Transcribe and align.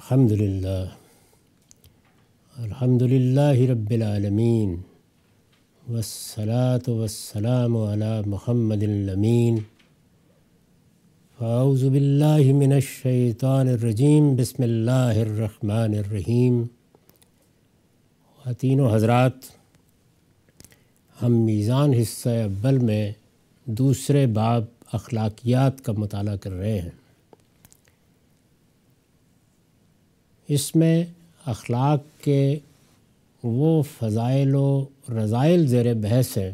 الحمد 0.00 0.30
للہ 0.32 0.84
الحمد 2.56 3.02
للہ 3.02 3.70
رب 3.70 3.90
العالمین 3.90 4.74
والصلاة 5.90 6.94
والسلام 6.98 7.76
على 7.76 8.22
محمد 8.26 8.82
الامین 8.82 9.58
فاعوذ 11.38 11.84
باللہ 11.84 12.52
من 12.52 12.72
الشیطان 12.72 13.68
الرجیم 13.68 14.34
بسم 14.36 14.62
اللہ 14.62 15.20
الرحمن 15.24 15.94
الرحیم 15.94 16.62
خواتین 18.38 18.80
و 18.80 18.94
حضرات، 18.94 19.44
ہم 21.22 21.32
میزان 21.44 21.94
حصہ 21.94 22.28
اول 22.28 22.78
میں 22.78 23.12
دوسرے 23.66 24.26
باب 24.40 24.64
اخلاقیات 24.92 25.84
کا 25.84 25.92
مطالعہ 25.92 26.36
کر 26.36 26.52
رہے 26.52 26.80
ہیں۔ 26.80 26.99
اس 30.52 30.76
میں 30.76 31.04
اخلاق 31.46 32.24
کے 32.24 32.58
وہ 33.42 33.82
فضائل 33.82 34.54
و 34.54 34.84
رضائل 35.08 35.66
زیر 35.66 35.94
بحث 35.94 36.38
ہیں 36.38 36.50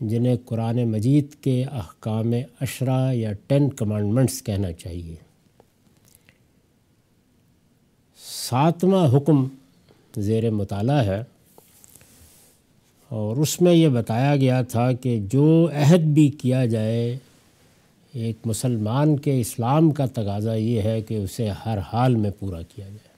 جنہیں 0.00 0.36
قرآن 0.44 0.84
مجید 0.84 1.34
کے 1.40 1.64
احکام 1.64 2.32
اشرا 2.60 3.10
یا 3.12 3.32
ٹین 3.46 3.68
کمانڈمنٹس 3.68 4.42
کہنا 4.42 4.72
چاہیے۔ 4.72 5.14
ساتواں 8.24 9.16
حکم 9.16 9.46
زیر 10.16 10.50
مطالعہ 10.50 11.06
ہے 11.06 11.22
اور 13.08 13.36
اس 13.36 13.60
میں 13.60 13.72
یہ 13.72 13.88
بتایا 13.88 14.36
گیا 14.36 14.62
تھا 14.62 14.92
کہ 14.92 15.20
جو 15.30 15.68
عہد 15.74 16.00
بھی 16.00 16.28
کیا 16.28 16.66
جائے 16.66 17.18
ایک 18.12 18.36
مسلمان 18.44 19.16
کے 19.16 19.40
اسلام 19.40 19.90
کا 19.90 20.06
تقاضا 20.06 20.54
یہ 20.54 20.82
ہے 20.82 21.02
کہ 21.02 21.14
اسے 21.14 21.48
ہر 21.66 21.78
حال 21.78 22.16
میں 22.16 22.30
پورا 22.38 22.62
کیا 22.62 22.88
جائے۔ 22.88 23.12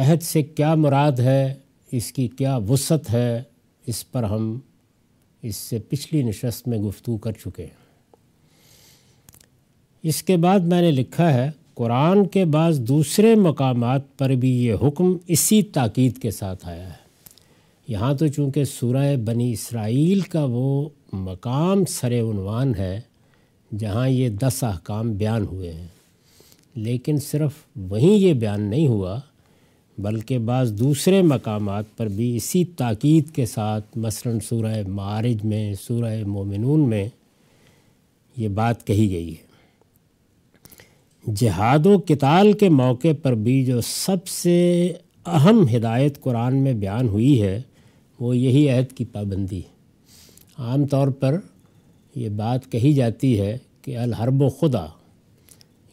عہد 0.00 0.22
سے 0.22 0.42
کیا 0.42 0.74
مراد 0.74 1.12
ہے؟ 1.12 1.54
اس 1.92 2.12
کی 2.12 2.28
کیا 2.28 2.56
وسعت 2.56 3.12
ہے؟ 3.12 3.42
اس 3.86 4.10
پر 4.10 4.22
ہم 4.22 4.58
اس 5.42 5.56
سے 5.56 5.78
پچھلی 5.78 6.22
نشست 6.22 6.68
میں 6.68 6.78
گفتگو 6.78 7.16
کر 7.16 7.32
چکے 7.32 7.62
ہیں۔ 7.62 7.82
اس 10.02 10.22
کے 10.22 10.36
بعد 10.36 10.60
میں 10.60 10.82
نے 10.82 10.90
لکھا 10.90 11.34
ہے، 11.34 11.50
قرآن 11.74 12.26
کے 12.26 12.44
بعض 12.44 12.80
دوسرے 12.80 13.34
مقامات 13.34 14.18
پر 14.18 14.30
بھی 14.30 14.64
یہ 14.64 14.74
حکم 14.82 15.16
اسی 15.26 15.62
تاکید 15.62 16.18
کے 16.18 16.30
ساتھ 16.30 16.68
آیا 16.68 16.88
ہے۔ 16.88 17.01
یہاں 17.88 18.14
تو 18.14 18.26
چونکہ 18.26 18.64
سورہ 18.64 19.16
بنی 19.16 19.52
اسرائیل 19.52 20.20
کا 20.20 20.46
وہ 20.50 20.88
مقام 21.12 21.84
سر 21.84 22.20
عنوان 22.20 22.74
ہے، 22.74 23.00
جہاں 23.78 24.08
یہ 24.08 24.28
دس 24.28 24.64
احکام 24.64 25.12
بیان 25.12 25.46
ہوئے 25.46 25.72
ہیں۔ 25.72 25.86
لیکن 26.74 27.18
صرف 27.18 27.50
وہیں 27.76 28.14
یہ 28.14 28.32
بیان 28.32 28.62
نہیں 28.62 28.86
ہوا، 28.86 29.20
بلکہ 29.98 30.38
بعض 30.38 30.78
دوسرے 30.78 31.22
مقامات 31.22 31.84
پر 31.96 32.08
بھی 32.08 32.36
اسی 32.36 32.64
تاکید 32.64 33.30
کے 33.30 33.46
ساتھ، 33.46 33.98
مثلاً 33.98 34.38
سورہ 34.40 34.88
معارج 34.88 35.44
میں، 35.44 35.74
سورہ 35.82 36.24
مومنون 36.26 36.88
میں 36.88 37.08
یہ 38.36 38.48
بات 38.48 38.86
کہی 38.86 39.10
گئی 39.10 39.34
ہے۔ 39.34 39.52
جہاد 41.34 41.86
و 41.86 41.98
کتال 41.98 42.52
کے 42.52 42.68
موقع 42.68 43.08
پر 43.22 43.34
بھی 43.34 43.64
جو 43.64 43.80
سب 43.80 44.26
سے 44.26 44.92
اہم 45.26 45.66
ہدایت 45.76 46.20
قرآن 46.20 46.56
میں 46.56 46.72
بیان 46.72 47.08
ہوئی 47.08 47.42
ہے 47.42 47.62
وہ 48.22 48.36
یہی 48.36 48.68
عہد 48.68 48.96
کی 48.96 49.04
پابندی 49.04 49.58
ہے۔ 49.58 49.70
عام 50.58 50.86
طور 50.86 51.08
پر 51.08 51.40
یہ 52.14 52.28
بات 52.28 52.72
کہی 52.72 52.92
جاتی 52.92 53.40
ہے 53.40 53.58
کہ 53.82 53.98
الحرب 53.98 54.42
و 54.42 54.48
خدا، 54.48 54.86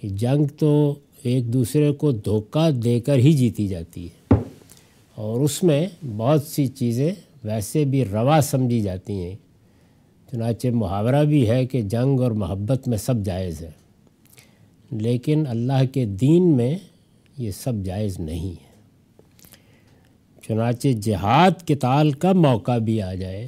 یہ 0.03 0.09
جنگ 0.09 0.45
تو 0.59 0.95
ایک 1.23 1.53
دوسرے 1.53 1.91
کو 1.91 2.11
دھوکہ 2.11 2.71
دے 2.71 2.99
کر 2.99 3.15
ہی 3.15 3.33
جیتی 3.33 3.67
جاتی 3.67 4.07
ہے۔ 4.07 4.35
اور 5.15 5.39
اس 5.39 5.63
میں 5.63 5.87
بہت 6.17 6.43
سی 6.43 6.67
چیزیں 6.67 7.11
ویسے 7.43 7.85
بھی 7.85 8.05
روا 8.05 8.39
سمجھی 8.43 8.81
جاتی 8.81 9.13
ہیں۔ 9.13 9.35
چنانچہ 10.31 10.67
محاورہ 10.67 11.23
بھی 11.23 11.49
ہے 11.49 11.65
کہ 11.65 11.81
جنگ 11.81 12.19
اور 12.19 12.31
محبت 12.31 12.87
میں 12.87 12.97
سب 12.97 13.15
جائز 13.25 13.61
ہے، 13.61 13.71
لیکن 14.91 15.43
اللہ 15.47 15.85
کے 15.93 16.05
دین 16.05 16.57
میں 16.57 16.77
یہ 17.37 17.51
سب 17.51 17.73
جائز 17.83 18.19
نہیں 18.19 18.49
ہے۔ 18.49 18.68
چنانچہ 20.49 20.87
جہاد 20.87 21.67
کتال 21.67 22.11
کا 22.11 22.31
موقع 22.31 22.77
بھی 22.77 23.01
آ 23.01 23.13
جائے 23.13 23.47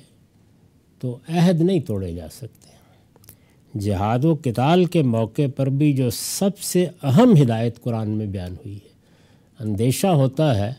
تو 0.99 1.17
عہد 1.29 1.61
نہیں 1.61 1.79
توڑے 1.79 2.13
جا 2.13 2.27
سکتے۔ 2.31 2.71
جہاد 3.79 4.25
و 4.25 4.35
کتال 4.35 4.85
کے 4.85 5.01
موقع 5.01 5.41
پر 5.55 5.69
بھی 5.69 5.93
جو 5.93 6.09
سب 6.09 6.59
سے 6.59 6.87
اہم 7.03 7.33
ہدایت 7.41 7.81
قرآن 7.81 8.09
میں 8.09 8.25
بیان 8.25 8.51
ہوئی 8.51 8.75
ہے۔ 8.75 8.89
اندیشہ 9.59 10.07
ہوتا 10.07 10.57
ہے 10.57 10.73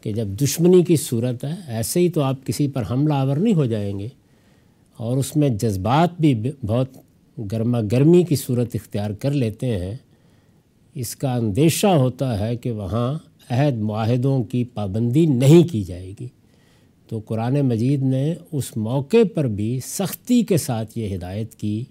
کہ 0.00 0.12
جب 0.12 0.26
دشمنی 0.26 0.82
کی 0.82 0.96
صورت 0.96 1.44
ہے، 1.44 1.54
ایسے 1.66 2.00
ہی 2.00 2.08
تو 2.08 2.22
آپ 2.22 2.36
کسی 2.44 2.68
پر 2.68 2.82
حملہ 2.90 3.14
آور 3.14 3.36
نہیں 3.36 3.54
ہو 3.54 3.66
جائیں 3.66 3.98
گے۔ 3.98 4.08
اور 4.96 5.16
اس 5.16 5.36
میں 5.36 5.48
جذبات 5.48 6.20
بھی 6.20 6.42
بہت 6.66 6.88
گرما 7.52 7.80
گرمی 7.92 8.22
کی 8.22 8.36
صورت 8.36 8.68
اختیار 8.74 9.10
کر 9.10 9.30
لیتے 9.30 9.78
ہیں۔ 9.78 9.96
اس 10.94 11.16
کا 11.16 11.34
اندیشہ 11.34 11.86
ہوتا 11.86 12.38
ہے 12.38 12.56
کہ 12.56 12.72
وہاں 12.72 13.29
عہد 13.50 13.76
معاہدوں 13.78 14.42
کی 14.42 14.64
پابندی 14.64 15.26
نہیں 15.26 15.68
کی 15.68 15.84
جائے 15.84 16.12
گی۔ 16.20 16.26
تو 17.08 17.20
قرآن 17.26 17.60
مجید 17.60 18.02
نے 18.02 18.34
اس 18.52 18.76
موقع 18.76 19.16
پر 19.34 19.46
بھی 19.46 19.80
سختی 19.84 20.42
کے 20.42 20.56
ساتھ 20.56 20.98
یہ 20.98 21.16
ہدایت 21.16 21.54
کی 21.54 21.84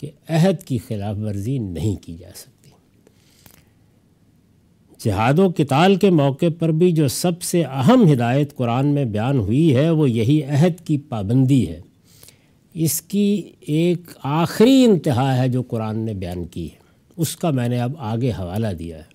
کہ 0.00 0.10
عہد 0.28 0.62
کی 0.62 0.78
خلاف 0.78 1.16
ورزی 1.18 1.58
نہیں 1.58 1.96
کی 2.02 2.16
جا 2.18 2.30
سکتی۔ 2.34 2.70
جہاد 5.04 5.38
و 5.38 5.50
کتال 5.50 5.96
کے 5.96 6.10
موقع 6.10 6.46
پر 6.58 6.70
بھی 6.70 6.92
جو 6.92 7.08
سب 7.08 7.42
سے 7.42 7.62
اہم 7.62 8.12
ہدایت 8.12 8.56
قرآن 8.56 8.86
میں 8.86 9.04
بیان 9.04 9.38
ہوئی 9.38 9.76
ہے، 9.76 9.90
وہ 9.90 10.10
یہی 10.10 10.42
عہد 10.42 10.86
کی 10.86 10.98
پابندی 10.98 11.68
ہے۔ 11.68 11.80
اس 12.74 13.02
کی 13.02 13.42
ایک 13.60 14.00
آخری 14.22 14.84
انتہا 14.84 15.42
ہے 15.42 15.48
جو 15.48 15.62
قرآن 15.62 15.98
نے 15.98 16.14
بیان 16.14 16.44
کی 16.44 16.64
ہے۔ 16.64 16.82
اس 17.16 17.36
کا 17.36 17.50
میں 17.50 17.68
نے 17.68 17.80
اب 17.80 17.92
آگے 17.98 18.30
حوالہ 18.30 18.66
دیا 18.78 18.98
ہے۔ 18.98 19.11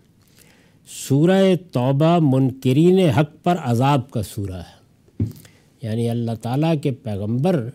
سورہ 0.90 1.56
توبہ 1.72 2.18
منکرین 2.22 3.00
حق 3.10 3.44
پر 3.44 3.56
عذاب 3.64 4.12
کا 4.12 4.22
سورہ 4.24 4.52
ہے۔ 4.52 4.78
یعنی 5.82 6.10
اللہ 6.10 6.32
تعالیٰ 6.42 6.74
کے 6.82 6.92
پیغمبر 6.92 7.70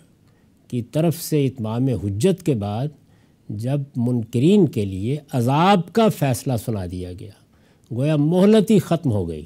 کی 0.68 0.82
طرف 0.82 1.16
سے 1.16 1.46
اتمام 1.46 1.88
حجت 1.88 2.42
کے 2.42 2.54
بعد 2.54 2.86
جب 3.48 3.80
منکرین 3.96 4.66
کے 4.66 4.84
لیے 4.84 5.16
عذاب 5.32 5.92
کا 5.92 6.08
فیصلہ 6.08 6.52
سنا 6.64 6.86
دیا 6.90 7.12
گیا، 7.12 7.30
گویا 7.94 8.16
مہلت 8.16 8.70
ہی 8.70 8.78
ختم 8.78 9.12
ہو 9.12 9.28
گئی۔ 9.28 9.44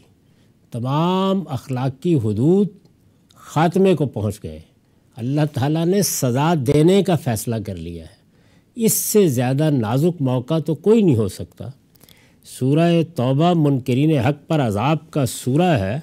تمام 0.71 1.45
اخلاقی 1.49 2.15
حدود 2.15 2.69
خاتمے 3.35 3.95
کو 3.95 4.07
پہنچ 4.07 4.41
گئے۔ 4.43 4.61
اللہ 5.17 5.41
تعالیٰ 5.53 5.87
نے 5.87 6.03
سزا 6.03 6.55
دینے 6.67 7.03
کا 7.03 7.17
فیصلہ 7.17 7.57
کر 7.67 7.77
لیا 7.77 8.05
ہے۔ 8.05 8.17
اس 8.75 8.93
سے 8.93 9.29
زیادہ 9.29 9.71
نازک 9.71 10.23
موقع 10.23 10.59
تو 10.59 10.75
کوئی 10.75 11.03
نہیں 11.03 11.17
ہو 11.17 11.29
سکتا۔ 11.29 11.65
سورہ 12.47 13.03
توبہ 13.15 13.53
منکرین 13.55 14.19
حق 14.19 14.49
پر 14.49 14.61
عذاب 14.61 15.11
کا 15.11 15.27
سورہ 15.27 15.79
ہے 15.79 16.01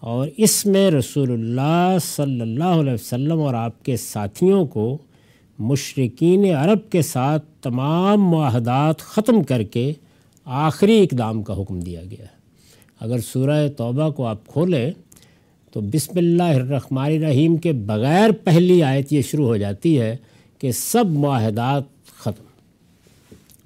اور 0.00 0.28
اس 0.36 0.66
میں 0.66 0.90
رسول 0.90 1.30
اللہ 1.30 1.96
صلی 2.02 2.40
اللہ 2.40 2.64
علیہ 2.64 2.92
وسلم 2.92 3.40
اور 3.40 3.54
آپ 3.54 3.84
کے 3.84 3.96
ساتھیوں 3.96 4.66
کو 4.66 4.98
مشرقین 5.58 6.54
عرب 6.54 6.90
کے 6.90 7.02
ساتھ 7.02 7.44
تمام 7.62 8.22
معاہدات 8.22 8.98
ختم 8.98 9.42
کر 9.42 9.62
کے 9.62 9.92
آخری 10.44 11.02
اقدام 11.02 11.42
کا 11.42 11.60
حکم 11.60 11.80
دیا 11.80 12.00
گیا 12.10 12.22
ہے۔ 12.22 12.36
اگر 13.00 13.18
سورہ 13.18 13.68
توبہ 13.76 14.10
کو 14.10 14.26
آپ 14.26 14.46
کھولیں 14.46 14.90
تو 15.72 15.80
بسم 15.80 16.18
اللہ 16.18 16.42
الرحمن 16.42 17.04
الرحیم 17.04 17.56
کے 17.56 17.72
بغیر 17.72 18.30
پہلی 18.44 18.82
آیت 18.82 19.12
یہ 19.12 19.22
شروع 19.22 19.46
ہو 19.46 19.56
جاتی 19.56 20.00
ہے 20.00 20.16
کہ 20.58 20.72
سب 20.72 21.06
معاہدات 21.06 21.82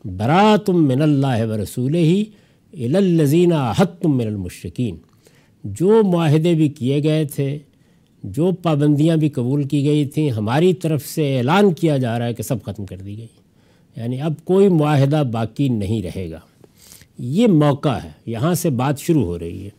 برا 0.04 0.56
تم 0.66 0.88
من 0.88 1.02
اللہ 1.02 1.46
و 1.46 1.62
رسول 1.62 1.94
ہی 1.94 2.24
الزینہ 2.72 3.72
حت 3.78 4.02
تم 4.02 4.16
من 4.16 4.26
المشرقین 4.26 4.96
جو 5.64 6.02
معاہدے 6.04 6.54
بھی 6.54 6.68
کیے 6.68 7.02
گئے 7.02 7.24
تھے، 7.24 7.58
جو 8.22 8.52
پابندیاں 8.52 9.16
بھی 9.16 9.28
قبول 9.28 9.64
کی 9.64 9.84
گئی 9.84 10.06
تھیں، 10.06 10.30
ہماری 10.30 10.74
طرف 10.74 11.06
سے 11.06 11.38
اعلان 11.38 11.72
کیا 11.72 11.96
جا 11.96 12.18
رہا 12.18 12.26
ہے 12.26 12.34
کہ 12.34 12.42
سب 12.42 12.62
ختم 12.62 12.86
کر 12.86 12.96
دی 12.96 13.18
گئی۔ 13.18 13.26
یعنی 13.96 14.20
اب 14.20 14.32
کوئی 14.44 14.68
معاہدہ 14.68 15.22
باقی 15.32 15.68
نہیں 15.68 16.02
رہے 16.02 16.30
گا۔ 16.30 16.40
یہ 17.18 17.46
موقع 17.46 17.98
ہے، 18.04 18.10
یہاں 18.26 18.54
سے 18.54 18.70
بات 18.70 19.00
شروع 19.00 19.24
ہو 19.24 19.38
رہی 19.38 19.64
ہے۔ 19.64 19.70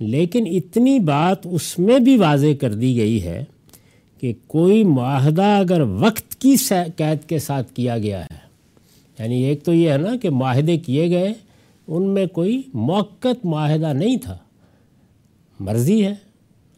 لیکن 0.00 0.44
اتنی 0.46 0.98
بات 0.98 1.46
اس 1.46 1.78
میں 1.78 1.98
بھی 1.98 2.16
واضح 2.16 2.46
کر 2.60 2.74
دی 2.74 2.96
گئی 2.96 3.22
ہے 3.22 3.44
کہ 4.20 4.32
کوئی 4.46 4.84
معاہدہ 4.84 5.44
اگر 5.44 5.80
وقت 5.80 6.34
کی 6.34 6.54
قید 6.96 7.28
کے 7.28 7.38
ساتھ 7.38 7.72
کیا 7.72 7.98
گیا 7.98 8.24
ہے 8.24 8.45
یعنی 9.18 9.42
ایک 9.42 9.64
تو 9.64 9.74
یہ 9.74 9.92
ہے 9.92 9.96
نا 9.96 10.16
کہ 10.22 10.30
معاہدے 10.30 10.78
کیے 10.78 11.10
گئے، 11.10 11.34
ان 11.88 12.08
میں 12.08 12.26
کوئی 12.26 12.62
موقع 12.74 13.28
معاہدہ 13.44 13.92
نہیں 13.92 14.16
تھا۔ 14.16 14.38
مرضی 15.60 16.06
ہے، 16.06 16.14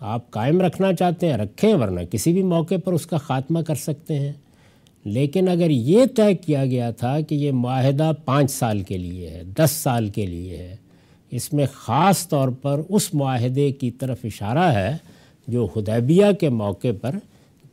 آپ 0.00 0.30
قائم 0.30 0.60
رکھنا 0.60 0.92
چاہتے 0.92 1.26
ہیں، 1.26 1.36
رکھیں، 1.36 1.74
ورنہ 1.74 2.00
کسی 2.00 2.32
بھی 2.32 2.42
موقع 2.42 2.74
پر 2.84 2.92
اس 2.92 3.06
کا 3.06 3.16
خاتمہ 3.16 3.58
کر 3.58 3.74
سکتے 3.74 4.18
ہیں۔ 4.18 4.32
لیکن 5.04 5.48
اگر 5.48 5.70
یہ 5.70 6.04
طے 6.16 6.34
کیا 6.34 6.66
گیا 6.66 6.90
تھا 6.90 7.20
کہ 7.20 7.34
یہ 7.34 7.52
معاہدہ 7.52 8.12
پانچ 8.24 8.50
سال 8.50 8.82
کے 8.82 8.98
لیے 8.98 9.28
ہے، 9.28 9.42
دس 9.44 9.70
سال 9.70 10.08
کے 10.08 10.26
لیے 10.26 10.56
ہے، 10.56 10.76
اس 11.30 11.52
میں 11.52 11.66
خاص 11.72 12.28
طور 12.28 12.48
پر 12.48 12.80
اس 12.88 13.14
معاہدے 13.14 13.72
کی 13.72 13.90
طرف 13.90 14.18
اشارہ 14.24 14.72
ہے 14.72 14.96
جو 15.48 15.68
حدیبیہ 15.76 16.24
کے 16.40 16.48
موقع 16.48 16.88
پر 17.00 17.14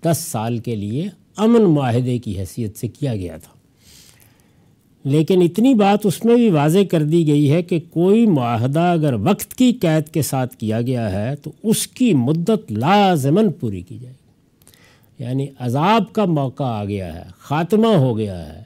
دس 0.05 0.17
سال 0.17 0.57
کے 0.57 0.75
لیے 0.75 1.07
امن 1.38 1.62
معاہدے 1.62 2.17
کی 2.17 2.39
حیثیت 2.39 2.77
سے 2.77 2.88
کیا 2.88 3.15
گیا 3.15 3.38
تھا۔ 3.38 3.54
لیکن 5.05 5.41
اتنی 5.41 5.74
بات 5.74 6.05
اس 6.05 6.25
میں 6.25 6.35
بھی 6.35 6.50
واضح 6.50 6.79
کر 6.91 7.03
دی 7.03 7.27
گئی 7.27 7.51
ہے 7.51 7.62
کہ 7.62 7.79
کوئی 7.89 8.25
معاہدہ 8.25 8.79
اگر 8.79 9.13
وقت 9.13 9.53
کی 9.53 9.71
قید 9.71 10.09
کے 10.09 10.21
ساتھ 10.21 10.57
کیا 10.57 10.81
گیا 10.81 11.12
ہے 11.12 11.35
تو 11.35 11.51
اس 11.63 11.88
کی 11.88 12.13
مدت 12.13 12.71
لازمن 12.71 13.51
پوری 13.51 13.81
کی 13.81 13.97
جائے 13.97 14.13
گی۔ 14.13 15.24
یعنی 15.24 15.47
عذاب 15.59 16.13
کا 16.13 16.25
موقع 16.25 16.63
آ 16.63 16.85
گیا 16.85 17.15
ہے، 17.15 17.24
خاتمہ 17.38 17.88
ہو 17.88 18.17
گیا 18.17 18.53
ہے، 18.53 18.63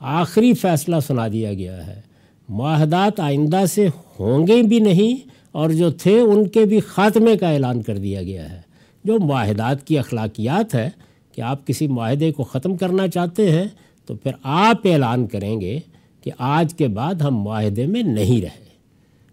آخری 0.00 0.52
فیصلہ 0.52 0.96
سنا 1.06 1.28
دیا 1.28 1.54
گیا 1.54 1.86
ہے۔ 1.86 2.00
معاہدات 2.48 3.20
آئندہ 3.20 3.64
سے 3.74 3.88
ہوں 3.88 4.46
گے 4.46 4.62
بھی 4.62 4.80
نہیں 4.80 5.28
اور 5.52 5.70
جو 5.70 5.90
تھے 5.90 6.20
ان 6.20 6.48
کے 6.48 6.64
بھی 6.64 6.80
خاتمے 6.80 7.36
کا 7.36 7.50
اعلان 7.50 7.82
کر 7.82 7.98
دیا 7.98 8.22
گیا 8.22 8.52
ہے۔ 8.52 8.60
جو 9.04 9.18
معاہدات 9.18 9.86
کی 9.86 9.98
اخلاقیات 9.98 10.74
ہے 10.74 10.90
کہ 11.32 11.40
آپ 11.40 11.66
کسی 11.66 11.86
معاہدے 11.86 12.32
کو 12.32 12.44
ختم 12.44 12.76
کرنا 12.76 13.08
چاہتے 13.08 13.52
ہیں؟ 13.52 13.64
تو 14.08 14.14
پھر 14.14 14.32
آپ 14.42 14.76
اعلان 14.84 15.26
کریں 15.26 15.60
گے 15.60 15.78
کہ 16.22 16.30
آج 16.38 16.74
کے 16.74 16.88
بعد 16.88 17.14
ہم 17.14 17.36
معاہدے 17.36 17.86
میں 17.86 18.02
نہیں 18.02 18.42
رہے۔ 18.42 18.68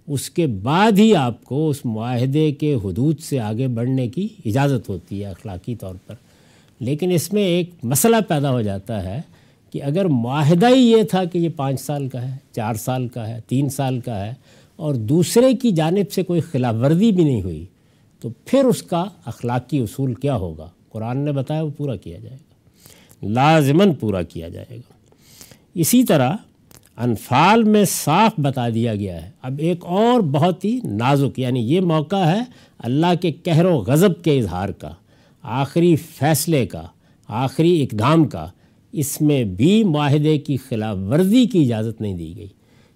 اس 0.07 0.29
کے 0.29 0.47
بعد 0.47 0.91
ہی 0.97 1.15
آپ 1.15 1.43
کو 1.43 1.69
اس 1.69 1.85
معاہدے 1.85 2.51
کے 2.51 2.73
حدود 2.73 3.19
سے 3.19 3.39
آگے 3.39 3.67
بڑھنے 3.67 4.07
کی 4.07 4.27
اجازت 4.45 4.89
ہوتی 4.89 5.19
ہے 5.19 5.25
اخلاقی 5.25 5.75
طور 5.75 5.95
پر۔ 6.07 6.15
لیکن 6.79 7.11
اس 7.11 7.33
میں 7.33 7.43
ایک 7.43 7.69
مسئلہ 7.83 8.15
پیدا 8.27 8.51
ہو 8.51 8.61
جاتا 8.61 9.03
ہے 9.03 9.21
کہ 9.71 9.83
اگر 9.83 10.05
معاہدہ 10.05 10.69
ہی 10.69 10.91
یہ 10.91 11.03
تھا 11.03 11.23
کہ 11.23 11.37
یہ 11.37 11.49
پانچ 11.55 11.81
سال 11.81 12.07
کا 12.07 12.31
ہے، 12.31 12.37
چار 12.51 12.73
سال 12.73 13.07
کا 13.07 13.27
ہے، 13.27 13.39
تین 13.47 13.69
سال 13.69 13.99
کا 13.99 14.25
ہے 14.25 14.33
اور 14.75 14.95
دوسرے 14.95 15.53
کی 15.53 15.71
جانب 15.71 16.11
سے 16.11 16.23
کوئی 16.23 16.41
خلاف 16.41 16.75
ورزی 16.81 17.11
بھی 17.11 17.23
نہیں 17.23 17.41
ہوئی، 17.41 17.65
تو 18.19 18.29
پھر 18.45 18.63
اس 18.63 18.83
کا 18.83 19.05
اخلاقی 19.25 19.79
اصول 19.79 20.13
کیا 20.13 20.35
ہوگا؟ 20.35 20.69
قرآن 20.89 21.17
نے 21.17 21.31
بتایا، 21.31 21.61
وہ 21.61 21.71
پورا 21.77 21.95
کیا 21.95 22.19
جائے 22.19 22.35
گا۔ 22.35 22.54
لازماً 23.25 23.93
پورا 23.93 24.21
کیا 24.21 24.49
جائے 24.49 24.75
گا۔ 24.75 24.93
اسی 25.73 26.03
طرح 26.03 26.33
انفال 26.97 27.63
میں 27.63 27.85
صاف 27.85 28.31
بتا 28.37 28.69
دیا 28.69 28.95
گیا 28.95 29.25
ہے۔ 29.25 29.31
اب 29.41 29.53
ایک 29.57 29.85
اور 29.85 30.19
بہت 30.19 30.65
ہی 30.65 30.79
نازک 30.83 31.39
یعنی 31.39 31.59
یہ 31.59 31.81
موقع 31.81 32.25
ہے 32.25 32.39
اللہ 32.79 33.15
کے 33.21 33.31
کہر 33.31 33.65
و 33.65 33.77
غضب 33.77 34.23
کے 34.23 34.39
اظہار 34.39 34.69
کا، 34.69 34.91
آخری 35.41 35.95
فیصلے 35.95 36.65
کا، 36.65 36.83
آخری 37.27 37.83
اقدام 37.83 38.25
کا۔ 38.25 38.47
اس 38.91 39.21
میں 39.21 39.43
بھی 39.43 39.83
معاہدے 39.83 40.37
کی 40.37 40.57
خلاف 40.57 40.97
ورزی 41.09 41.45
کی 41.45 41.61
اجازت 41.61 42.01
نہیں 42.01 42.13
دی 42.13 42.33
گئی۔ 42.37 42.47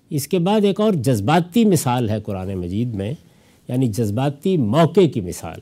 اس 0.10 0.28
کے 0.28 0.40
بعد 0.40 0.66
ایک 0.66 0.82
اور 0.82 0.94
جذباتی 0.94 1.66
مثال 1.66 2.10
ہے 2.10 2.20
قرآن 2.20 2.56
مجید 2.56 2.96
میں 2.96 3.14
یعنی 3.68 3.88
جذباتی 3.88 4.58
موقع 4.58 5.08
کی 5.14 5.22
مثال۔ 5.22 5.60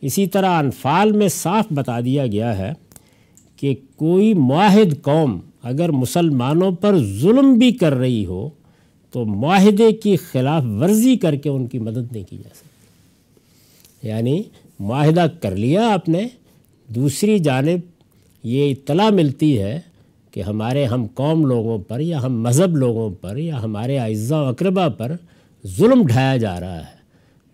اسی 0.00 0.26
طرح 0.26 0.50
انفال 0.50 1.12
میں 1.12 1.28
صاف 1.28 1.64
بتا 1.70 2.00
دیا 2.00 2.26
گیا 2.26 2.58
ہے 2.58 2.72
کہ 3.60 3.74
کوئی 3.96 4.34
معاہد 4.34 5.02
قوم 5.02 5.40
اگر 5.62 5.88
مسلمانوں 5.88 6.72
پر 6.72 6.98
ظلم 6.98 7.54
بھی 7.54 7.72
کر 7.72 7.94
رہی 7.94 8.26
ہو 8.26 8.50
تو 9.10 9.24
معاہدے 9.24 9.92
کی 9.92 10.16
خلاف 10.16 10.62
ورزی 10.64 11.16
کر 11.16 11.34
کے 11.34 11.48
ان 11.48 11.66
کی 11.66 11.78
مدد 11.78 12.12
نہیں 12.12 12.24
کی 12.30 12.36
جا 12.36 12.50
سکتی۔ 12.54 14.08
یعنی 14.08 14.42
معاہدہ 14.80 15.26
کر 15.40 15.56
لیا 15.56 15.92
آپ 15.92 16.08
نے، 16.08 16.28
دوسری 16.88 17.38
جانب 17.38 17.78
یہ 18.44 18.70
اطلاع 18.70 19.10
ملتی 19.10 19.58
ہے 19.58 19.80
کہ 20.30 20.42
ہمارے 20.42 20.84
ہم 20.84 21.06
قوم 21.14 21.46
لوگوں 21.46 21.78
پر 21.78 22.00
یا 22.00 22.22
ہم 22.22 22.42
مذہب 22.42 22.76
لوگوں 22.76 23.10
پر 23.10 23.36
یا 23.36 23.62
ہمارے 23.62 23.98
اعزاء 23.98 24.42
و 24.42 24.46
اقربا 24.46 24.88
پر 24.88 25.16
ظلم 25.66 26.06
ڈھایا 26.06 26.36
جا 26.36 26.60
رہا 26.60 26.78
ہے۔ 26.78 27.00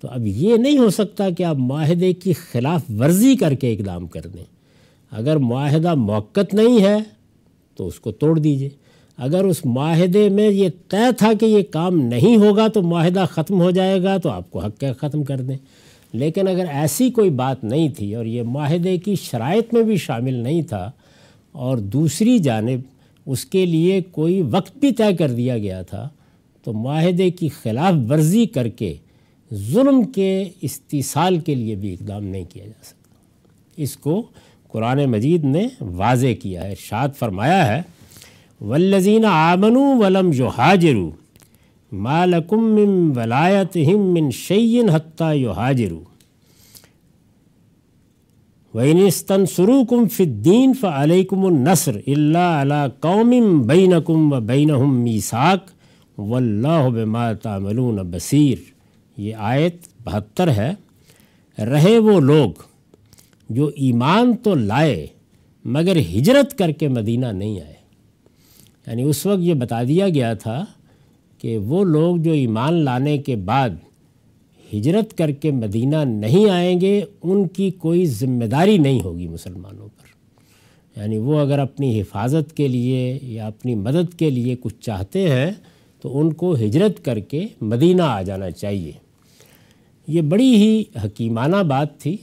تو 0.00 0.08
اب 0.10 0.26
یہ 0.26 0.56
نہیں 0.56 0.78
ہو 0.78 0.90
سکتا 0.90 1.30
کہ 1.30 1.42
آپ 1.42 1.56
معاہدے 1.56 2.12
کی 2.12 2.32
خلاف 2.32 2.82
ورزی 2.98 3.36
کر 3.36 3.54
کے 3.54 3.74
اقدام 3.74 4.06
کر 4.06 4.20
دیں۔ 4.20 4.55
اگر 5.10 5.36
معاہدہ 5.36 5.94
موقت 5.94 6.54
نہیں 6.54 6.84
ہے 6.84 6.96
تو 7.76 7.86
اس 7.86 8.00
کو 8.00 8.12
توڑ 8.12 8.38
دیجیے۔ 8.38 8.68
اگر 9.16 9.44
اس 9.44 9.64
معاہدے 9.64 10.28
میں 10.28 10.50
یہ 10.50 10.68
طے 10.88 11.12
تھا 11.16 11.32
کہ 11.40 11.46
یہ 11.46 11.62
کام 11.62 12.00
نہیں 12.00 12.36
ہوگا 12.36 12.68
تو 12.68 12.82
معاہدہ 12.82 13.24
ختم 13.30 13.60
ہو 13.60 13.70
جائے 13.70 14.02
گا 14.02 14.16
تو 14.16 14.28
آپ 14.28 14.50
کو 14.50 14.58
حق 14.58 14.80
کے 14.80 14.92
ختم 14.92 15.24
کر 15.24 15.40
دیں۔ 15.40 15.56
لیکن 16.12 16.48
اگر 16.48 16.64
ایسی 16.72 17.10
کوئی 17.10 17.30
بات 17.30 17.64
نہیں 17.64 17.88
تھی 17.88 18.14
اور 18.14 18.24
یہ 18.24 18.42
معاہدے 18.42 18.98
کی 18.98 19.14
شرائط 19.14 19.74
میں 19.74 19.82
بھی 19.82 19.96
شامل 19.96 20.34
نہیں 20.34 20.62
تھا 20.62 20.90
اور 21.52 21.78
دوسری 21.78 22.38
جانب 22.38 22.80
اس 23.26 23.44
کے 23.44 23.66
لیے 23.66 24.00
کوئی 24.00 24.42
وقت 24.42 24.78
بھی 24.78 24.92
طے 24.92 25.16
کر 25.16 25.30
دیا 25.30 25.58
گیا 25.58 25.82
تھا 25.82 26.08
تو 26.64 26.72
معاہدے 26.72 27.30
کی 27.30 27.48
خلاف 27.48 28.10
ورزی 28.10 28.46
کر 28.46 28.68
کے 28.68 28.94
ظلم 29.54 30.02
کے 30.02 30.44
استحصال 30.60 31.40
کے 31.40 31.54
لیے 31.54 31.74
بھی 31.74 31.92
اقدام 31.92 32.24
نہیں 32.24 32.44
کیا 32.52 32.64
جا 32.64 32.84
سکتا۔ 32.84 33.14
اس 33.76 33.96
کو 33.96 34.22
قرآن 34.72 35.04
مجید 35.10 35.44
نے 35.44 35.66
واضح 35.96 36.32
کیا 36.42 36.64
ہے، 36.64 36.70
ارشاد 36.70 37.08
فرمایا 37.18 37.66
ہے 37.66 37.80
ولزین 38.60 39.24
آمن 39.24 39.76
ولم 40.00 40.30
جو 40.30 40.48
حاجرو 40.48 41.10
مالکم 41.92 42.64
من 42.74 43.12
ولایت 43.16 43.76
ہم 43.88 44.12
من 44.14 44.30
شعین 44.30 44.88
حتیٰ 44.88 45.34
یو 45.36 45.52
حاجرو 45.52 46.02
وینستن 48.74 49.46
سرو 49.46 49.84
کم 49.90 50.08
فدین 50.08 50.72
فعلیکم 50.80 51.44
النصر 51.46 51.96
اللہ 52.06 52.52
علیہ 52.62 52.86
قوم 53.00 53.60
بینکم 53.66 54.32
و 54.32 54.40
بینہم 54.46 54.96
میساک 55.02 55.70
واللہ 56.18 56.88
بما 56.94 57.32
تعملون 57.32 57.96
بصیر 58.10 58.58
یہ 59.16 59.34
آیت 59.52 59.88
بہتر 60.04 60.50
ہے۔ 60.50 60.72
رہے 61.58 61.98
وہ 61.98 62.20
لوگ 62.20 62.62
جو 63.48 63.70
ایمان 63.76 64.36
تو 64.36 64.54
لائے، 64.54 65.06
مگر 65.64 65.96
ہجرت 65.96 66.58
کر 66.58 66.70
کے 66.70 66.88
مدینہ 66.88 67.26
نہیں 67.26 67.60
آئے۔ 67.60 67.74
یعنی 68.86 69.02
اس 69.02 69.26
وقت 69.26 69.40
یہ 69.40 69.54
بتا 69.54 69.82
دیا 69.82 70.08
گیا 70.08 70.34
تھا 70.34 70.64
کہ 71.38 71.58
وہ 71.58 71.84
لوگ 71.84 72.16
جو 72.16 72.32
ایمان 72.32 72.72
لانے 72.72 73.18
کے 73.18 73.36
بعد 73.36 73.70
ہجرت 74.74 75.18
کر 75.18 75.30
کے 75.30 75.50
مدینہ 75.50 75.96
نہیں 75.96 76.50
آئیں 76.50 76.80
گے، 76.80 77.00
ان 77.22 77.48
کی 77.48 77.70
کوئی 77.70 78.06
ذمہ 78.06 78.44
داری 78.44 78.78
نہیں 78.78 79.00
ہوگی 79.04 79.28
مسلمانوں 79.28 79.88
پر۔ 79.88 80.06
یعنی 81.00 81.18
وہ 81.18 81.40
اگر 81.40 81.58
اپنی 81.58 82.00
حفاظت 82.00 82.56
کے 82.56 82.68
لیے 82.68 83.18
یا 83.22 83.46
اپنی 83.46 83.74
مدد 83.74 84.18
کے 84.18 84.30
لیے 84.30 84.56
کچھ 84.60 84.80
چاہتے 84.80 85.30
ہیں، 85.30 85.50
تو 86.00 86.20
ان 86.20 86.32
کو 86.32 86.54
ہجرت 86.54 87.04
کر 87.04 87.18
کے 87.18 87.46
مدینہ 87.60 88.02
آ 88.02 88.22
جانا 88.22 88.50
چاہیے۔ 88.50 88.92
یہ 90.08 90.22
بڑی 90.22 90.56
ہی 90.56 90.84
حکیمانہ 91.04 91.56
بات 91.56 92.00
تھی۔ 92.00 92.16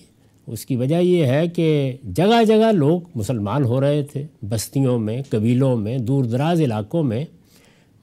اس 0.48 0.66
کی 0.66 0.76
وجہ 0.76 0.96
یہ 0.96 1.26
ہے 1.26 1.48
کہ 1.48 1.94
جگہ 2.16 2.44
جگہ 2.44 2.72
لوگ 2.72 3.02
مسلمان 3.16 3.64
ہو 3.64 3.82
رہے 3.82 4.04
تھے، 4.04 4.24
بستیوں 4.50 5.00
میں، 5.00 5.22
قبیلوں 5.30 5.78
میں، 5.78 5.98
دور 5.98 6.24
دراز 6.24 6.62
علاقوں 6.62 7.04
میں۔ 7.04 7.26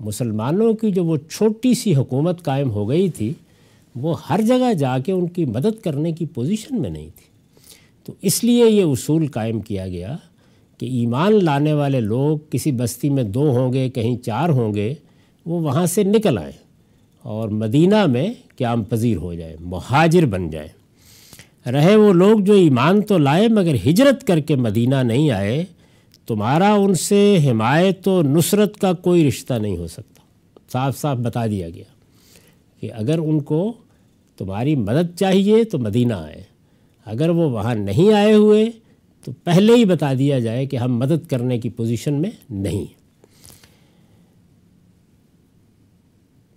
مسلمانوں 0.01 0.73
کی 0.73 0.91
جو 0.91 1.05
وہ 1.05 1.17
چھوٹی 1.17 1.75
سی 1.75 1.95
حکومت 1.95 2.43
قائم 2.43 2.71
ہو 2.71 2.89
گئی 2.89 3.09
تھی، 3.09 3.33
وہ 3.97 4.15
ہر 4.31 4.41
جگہ 4.41 4.73
جا 4.73 4.99
کے 4.99 5.13
ان 5.13 5.29
کی 5.29 5.45
مدد 5.45 5.85
کرنے 5.85 6.13
کی 6.13 6.27
پوزیشن 6.27 6.81
میں 6.81 6.91
نہیں 6.91 7.09
تھی۔ 7.17 7.31
تو 8.05 8.13
اس 8.23 8.45
لیے 8.45 8.71
یہ 8.71 8.85
اصول 8.85 9.27
قائم 9.27 9.61
کیا 9.61 9.89
گیا 9.89 10.17
کہ 10.79 10.87
ایمان 10.87 11.45
لانے 11.45 11.73
والے 11.73 12.01
لوگ 12.01 12.39
کسی 12.51 12.73
بستی 12.73 13.11
میں 13.11 13.25
دو 13.25 13.51
ہوں 13.51 13.73
گے، 13.73 13.89
کہیں 13.89 14.17
چار 14.17 14.49
ہوں 14.49 14.75
گے، 14.75 14.95
وہ 15.47 15.61
وہاں 15.61 15.87
سے 15.87 16.03
نکل 16.03 16.39
آئیں 16.39 16.59
اور 17.23 17.49
مدینہ 17.49 18.07
میں 18.07 18.33
قیام 18.57 18.85
پذیر 18.85 19.17
ہو 19.17 19.35
جائے 19.35 19.57
مہاجر 19.61 20.27
بن 20.27 20.51
جائیں۔ 20.51 20.80
رہے 21.73 21.97
وہ 21.97 22.13
لوگ 22.13 22.41
جو 22.41 22.53
ایمان 22.53 23.03
تو 23.03 23.19
لائے 23.19 23.49
مگر 23.49 23.75
ہجرت 23.87 24.27
کر 24.27 24.41
کے 24.41 24.57
مدینہ 24.57 25.03
نہیں 25.03 25.31
آئے، 25.31 25.65
تمہارا 26.27 26.73
ان 26.73 26.95
سے 26.95 27.39
حمایت 27.51 28.09
و 28.09 28.23
نصرت 28.23 28.77
کا 28.77 28.93
کوئی 28.93 29.29
رشتہ 29.29 29.55
نہیں 29.55 29.77
ہو 29.77 29.87
سکتا۔ 29.87 30.23
صاف 30.73 30.99
صاف 30.99 31.19
بتا 31.19 31.47
دیا 31.47 31.69
گیا 31.71 31.85
کہ 32.81 32.93
اگر 32.93 33.19
ان 33.19 33.41
کو 33.41 33.73
تمہاری 34.39 34.77
مدد 34.77 35.19
چاہیے 35.19 35.65
تو 35.65 35.79
مدینہ 35.79 36.15
آئے، 36.15 36.43
اگر 37.07 37.29
وہ 37.29 37.51
وہاں 37.51 37.75
نہیں 37.75 38.13
آئے 38.13 38.35
ہوئے 38.35 38.71
تو 39.25 39.33
پہلے 39.45 39.75
ہی 39.75 39.85
بتا 39.85 40.13
دیا 40.15 40.39
جائے 40.39 40.67
کہ 40.67 40.77
ہم 40.77 40.99
مدد 40.99 41.27
کرنے 41.27 41.59
کی 41.59 41.69
پوزیشن 41.69 42.15
میں 42.15 42.31
نہیں۔ 42.51 43.00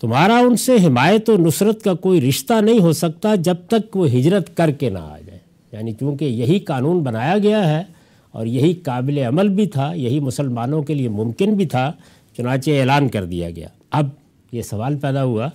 تمہارا 0.03 0.37
ان 0.37 0.55
سے 0.55 0.75
حمایت 0.87 1.29
و 1.29 1.37
نصرت 1.37 1.83
کا 1.83 1.93
کوئی 1.93 2.21
رشتہ 2.21 2.53
نہیں 2.61 2.79
ہو 2.79 2.93
سکتا 2.93 3.35
جب 3.35 3.55
تک 3.67 3.97
وہ 3.97 4.07
ہجرت 4.07 4.57
کر 4.57 4.71
کے 4.71 4.89
نہ 4.89 4.99
آ 4.99 5.17
جائے۔ 5.25 5.39
یعنی 5.71 5.91
چونکہ 5.91 6.25
یہی 6.25 6.59
قانون 6.59 6.99
بنایا 6.99 7.37
گیا 7.37 7.69
ہے 7.69 7.83
اور 8.31 8.45
یہی 8.45 8.73
قابل 8.73 9.17
عمل 9.17 9.49
بھی 9.49 9.67
تھا، 9.67 9.93
یہی 9.93 10.19
مسلمانوں 10.19 10.83
کے 10.83 10.93
لیے 10.93 11.09
ممکن 11.09 11.53
بھی 11.53 11.65
تھا، 11.65 11.91
چنانچہ 12.37 12.71
اعلان 12.71 13.09
کر 13.09 13.25
دیا 13.25 13.49
گیا۔ 13.49 13.67
اب 13.91 14.07
یہ 14.51 14.61
سوال 14.61 14.97
پیدا 14.97 15.23
ہوا 15.23 15.47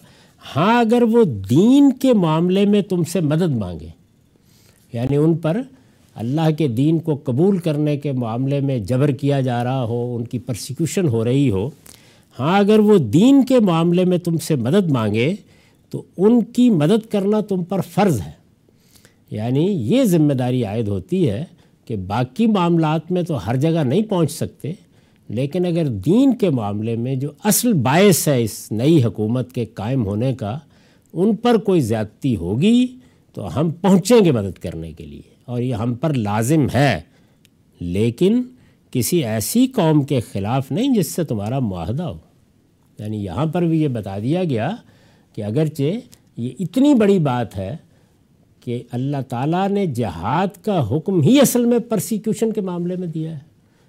ہاں 0.57 0.81
اگر 0.81 1.03
وہ 1.03 1.25
دین 1.25 1.91
کے 1.93 2.13
معاملے 2.13 2.65
میں 2.65 2.83
تم 2.83 3.05
سے 3.05 3.21
مدد 3.21 3.57
مانگے 3.57 3.89
یعنی 4.93 5.17
ان 5.17 5.35
پر 5.35 5.61
اللہ 6.15 6.51
کے 6.59 6.69
دین 6.69 6.99
کو 6.99 7.21
قبول 7.25 7.59
کرنے 7.59 7.97
کے 7.97 8.13
معاملے 8.13 8.61
میں 8.61 8.79
جبر 8.79 9.11
کیا 9.11 9.41
جا 9.41 9.65
رہا 9.65 9.83
ہو، 9.83 10.17
ان 10.17 10.25
کی 10.25 10.39
پرسیکیوشن 10.39 11.09
ہو 11.09 11.25
رہی 11.25 11.51
ہو 11.51 11.71
ہاں 12.39 12.59
اگر 12.59 12.79
وہ 12.79 12.99
دین 12.99 13.45
کے 13.45 13.61
معاملے 13.61 14.05
میں 14.05 14.19
تم 14.19 14.37
سے 14.37 14.57
مدد 14.57 14.91
مانگے 14.91 15.35
تو 15.91 16.03
ان 16.17 16.43
کی 16.45 16.71
مدد 16.71 17.11
کرنا 17.11 17.41
تم 17.41 17.65
پر 17.65 17.81
فرض 17.81 18.21
ہے۔ 18.21 18.31
یعنی 19.31 19.63
یہ 19.63 20.05
ذمہ 20.05 20.33
داری 20.33 20.65
عائد 20.65 20.89
ہوتی 20.89 21.31
ہے 21.31 21.45
کہ 21.85 21.97
باقی 21.97 22.47
معاملات 22.47 23.13
میں 23.13 23.23
تو 23.23 23.47
ہر 23.47 23.57
جگہ 23.57 23.85
نہیں 23.85 24.03
پہنچ 24.03 24.33
سکتے، 24.33 24.73
لیکن 25.29 25.67
اگر 25.67 25.87
دین 25.87 26.37
کے 26.37 26.51
معاملے 26.51 26.97
میں 26.97 27.15
جو 27.15 27.29
اصل 27.45 27.73
باعث 27.73 28.29
ہے 28.29 28.43
اس 28.43 28.73
نئی 28.73 29.05
حکومت 29.05 29.53
کے 29.53 29.65
قائم 29.65 30.07
ہونے 30.07 30.35
کا 30.35 30.59
ان 31.13 31.37
پر 31.37 31.57
کوئی 31.57 31.81
زیادتی 31.81 32.37
ہوگی 32.37 32.87
تو 33.35 33.61
ہم 33.61 33.71
پہنچیں 33.71 34.25
گے 34.25 34.33
مدد 34.33 34.59
کرنے 34.59 34.93
کے 34.93 35.07
لیے، 35.07 35.23
اور 35.45 35.61
یہ 35.61 35.75
ہم 35.75 35.95
پر 35.95 36.15
لازم 36.15 36.67
ہے۔ 36.75 37.01
لیکن 37.81 38.43
کسی 38.91 39.25
ایسی 39.25 39.67
قوم 39.67 40.03
کے 40.03 40.21
خلاف 40.21 40.73
نہیں 40.73 40.95
جس 40.95 41.11
سے 41.11 41.25
تمہارا 41.25 41.59
معاہدہ 41.59 42.03
ہو۔ 42.03 42.28
یعنی 42.99 43.25
یہاں 43.25 43.47
پر 43.47 43.63
بھی 43.63 43.83
یہ 43.83 43.89
بتا 43.89 44.19
دیا 44.19 44.45
گیا 44.45 44.71
کہ 45.35 45.45
اگرچہ 45.45 45.83
یہ 46.37 46.51
اتنی 46.61 46.95
بڑی 46.95 47.19
بات 47.19 47.57
ہے 47.57 47.77
کہ 48.61 48.83
اللہ 48.93 49.17
تعالیٰ 49.29 49.69
نے 49.69 49.87
جہاد 49.87 50.65
کا 50.65 50.89
حکم 50.91 51.21
ہی 51.21 51.41
اصل 51.41 51.65
میں 51.65 51.79
پرسیکیوشن 51.79 52.53
کے 52.53 52.61
معاملے 52.61 52.97
میں 52.97 53.09
دیا 53.09 53.35
ہے۔ 53.35 53.39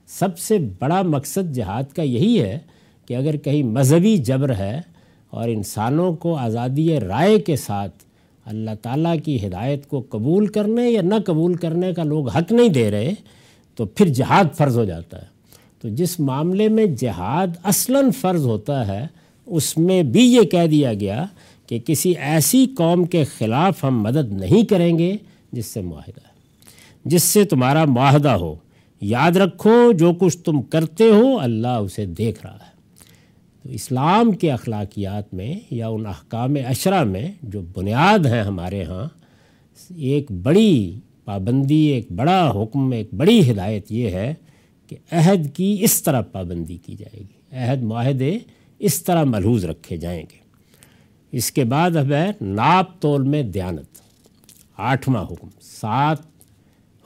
سب 0.07 0.39
سے 0.39 0.57
بڑا 0.79 1.01
مقصد 1.01 1.53
جہاد 1.53 1.83
کا 1.95 2.01
یہی 2.01 2.41
ہے 2.41 2.59
کہ 3.07 3.15
اگر 3.15 3.37
کہیں 3.37 3.63
مذہبی 3.63 4.17
جبر 4.17 4.55
ہے 4.55 4.81
اور 5.29 5.49
انسانوں 5.49 6.13
کو 6.13 6.35
آزادی 6.35 6.99
رائے 6.99 7.39
کے 7.39 7.55
ساتھ 7.55 7.95
اللہ 8.45 8.71
تعالیٰ 8.81 9.15
کی 9.25 9.47
ہدایت 9.47 9.87
کو 9.87 10.03
قبول 10.09 10.47
کرنے 10.47 10.89
یا 10.89 11.01
نہ 11.01 11.15
قبول 11.25 11.53
کرنے 11.53 11.93
کا 11.93 12.03
لوگ 12.03 12.29
حق 12.29 12.51
نہیں 12.51 12.69
دے 12.69 12.91
رہے، 12.91 13.13
تو 13.75 13.85
پھر 13.85 14.07
جہاد 14.07 14.55
فرض 14.57 14.77
ہو 14.77 14.85
جاتا 14.85 15.21
ہے۔ 15.21 15.38
تو 15.81 15.89
جس 15.89 16.19
معاملے 16.19 16.67
میں 16.67 16.85
جہاد 16.85 17.47
اصلاً 17.63 18.11
فرض 18.11 18.45
ہوتا 18.45 18.87
ہے، 18.87 19.07
اس 19.45 19.77
میں 19.77 20.03
بھی 20.03 20.33
یہ 20.33 20.41
کہہ 20.41 20.67
دیا 20.67 20.93
گیا 20.93 21.25
کہ 21.67 21.79
کسی 21.85 22.11
ایسی 22.11 22.65
قوم 22.77 23.05
کے 23.05 23.23
خلاف 23.23 23.83
ہم 23.83 24.01
مدد 24.03 24.33
نہیں 24.33 24.65
کریں 24.65 24.99
گے 24.99 25.17
جس 25.51 25.65
سے 25.65 25.81
معاہدہ 25.81 26.21
ہے۔ 26.27 26.29
جس 27.05 27.23
سے 27.23 27.43
تمہارا 27.43 27.85
معاہدہ 27.85 28.29
ہو، 28.29 28.55
یاد 29.01 29.31
رکھو 29.31 29.91
جو 29.91 30.13
کچھ 30.13 30.37
تم 30.37 30.61
کرتے 30.61 31.03
ہو، 31.03 31.39
اللہ 31.39 31.67
اسے 31.67 32.05
دیکھ 32.05 32.45
رہا 32.45 32.53
ہے۔ 32.53 32.69
تو 33.63 33.69
اسلام 33.69 34.31
کے 34.31 34.51
اخلاقیات 34.51 35.33
میں 35.33 35.53
یا 35.71 35.87
ان 35.87 36.05
احکام 36.05 36.55
اشرا 36.67 37.03
میں 37.03 37.31
جو 37.43 37.61
بنیاد 37.75 38.25
ہیں 38.25 38.41
ہمارے 38.41 38.83
ہاں 38.83 39.07
ایک 39.95 40.31
بڑی 40.31 40.99
پابندی، 41.25 41.83
ایک 41.87 42.11
بڑا 42.11 42.51
حکم، 42.55 42.91
ایک 42.91 43.13
بڑی 43.13 43.51
ہدایت 43.51 43.91
یہ 43.91 44.09
ہے 44.09 44.33
کہ 44.89 44.97
عہد 45.11 45.55
کی 45.55 45.77
اس 45.81 46.03
طرح 46.03 46.21
پابندی 46.21 46.77
کی 46.77 46.95
جائے 46.95 47.19
گی۔ 47.19 47.57
عہد 47.57 47.83
معاہدے 47.83 48.37
اس 48.79 49.03
طرح 49.03 49.23
ملحوظ 49.23 49.65
رکھے 49.65 49.97
جائیں 49.97 50.23
گے۔ 50.31 50.37
اس 51.31 51.51
کے 51.51 51.63
بعد 51.63 51.95
اب 51.95 52.11
ہے 52.11 52.31
ناپ 52.41 53.01
تول 53.01 53.23
میں 53.23 53.43
دیانت۔ 53.43 54.01
آٹھواں 54.77 55.25
حکم۔ 55.25 55.47
سات 55.61 56.17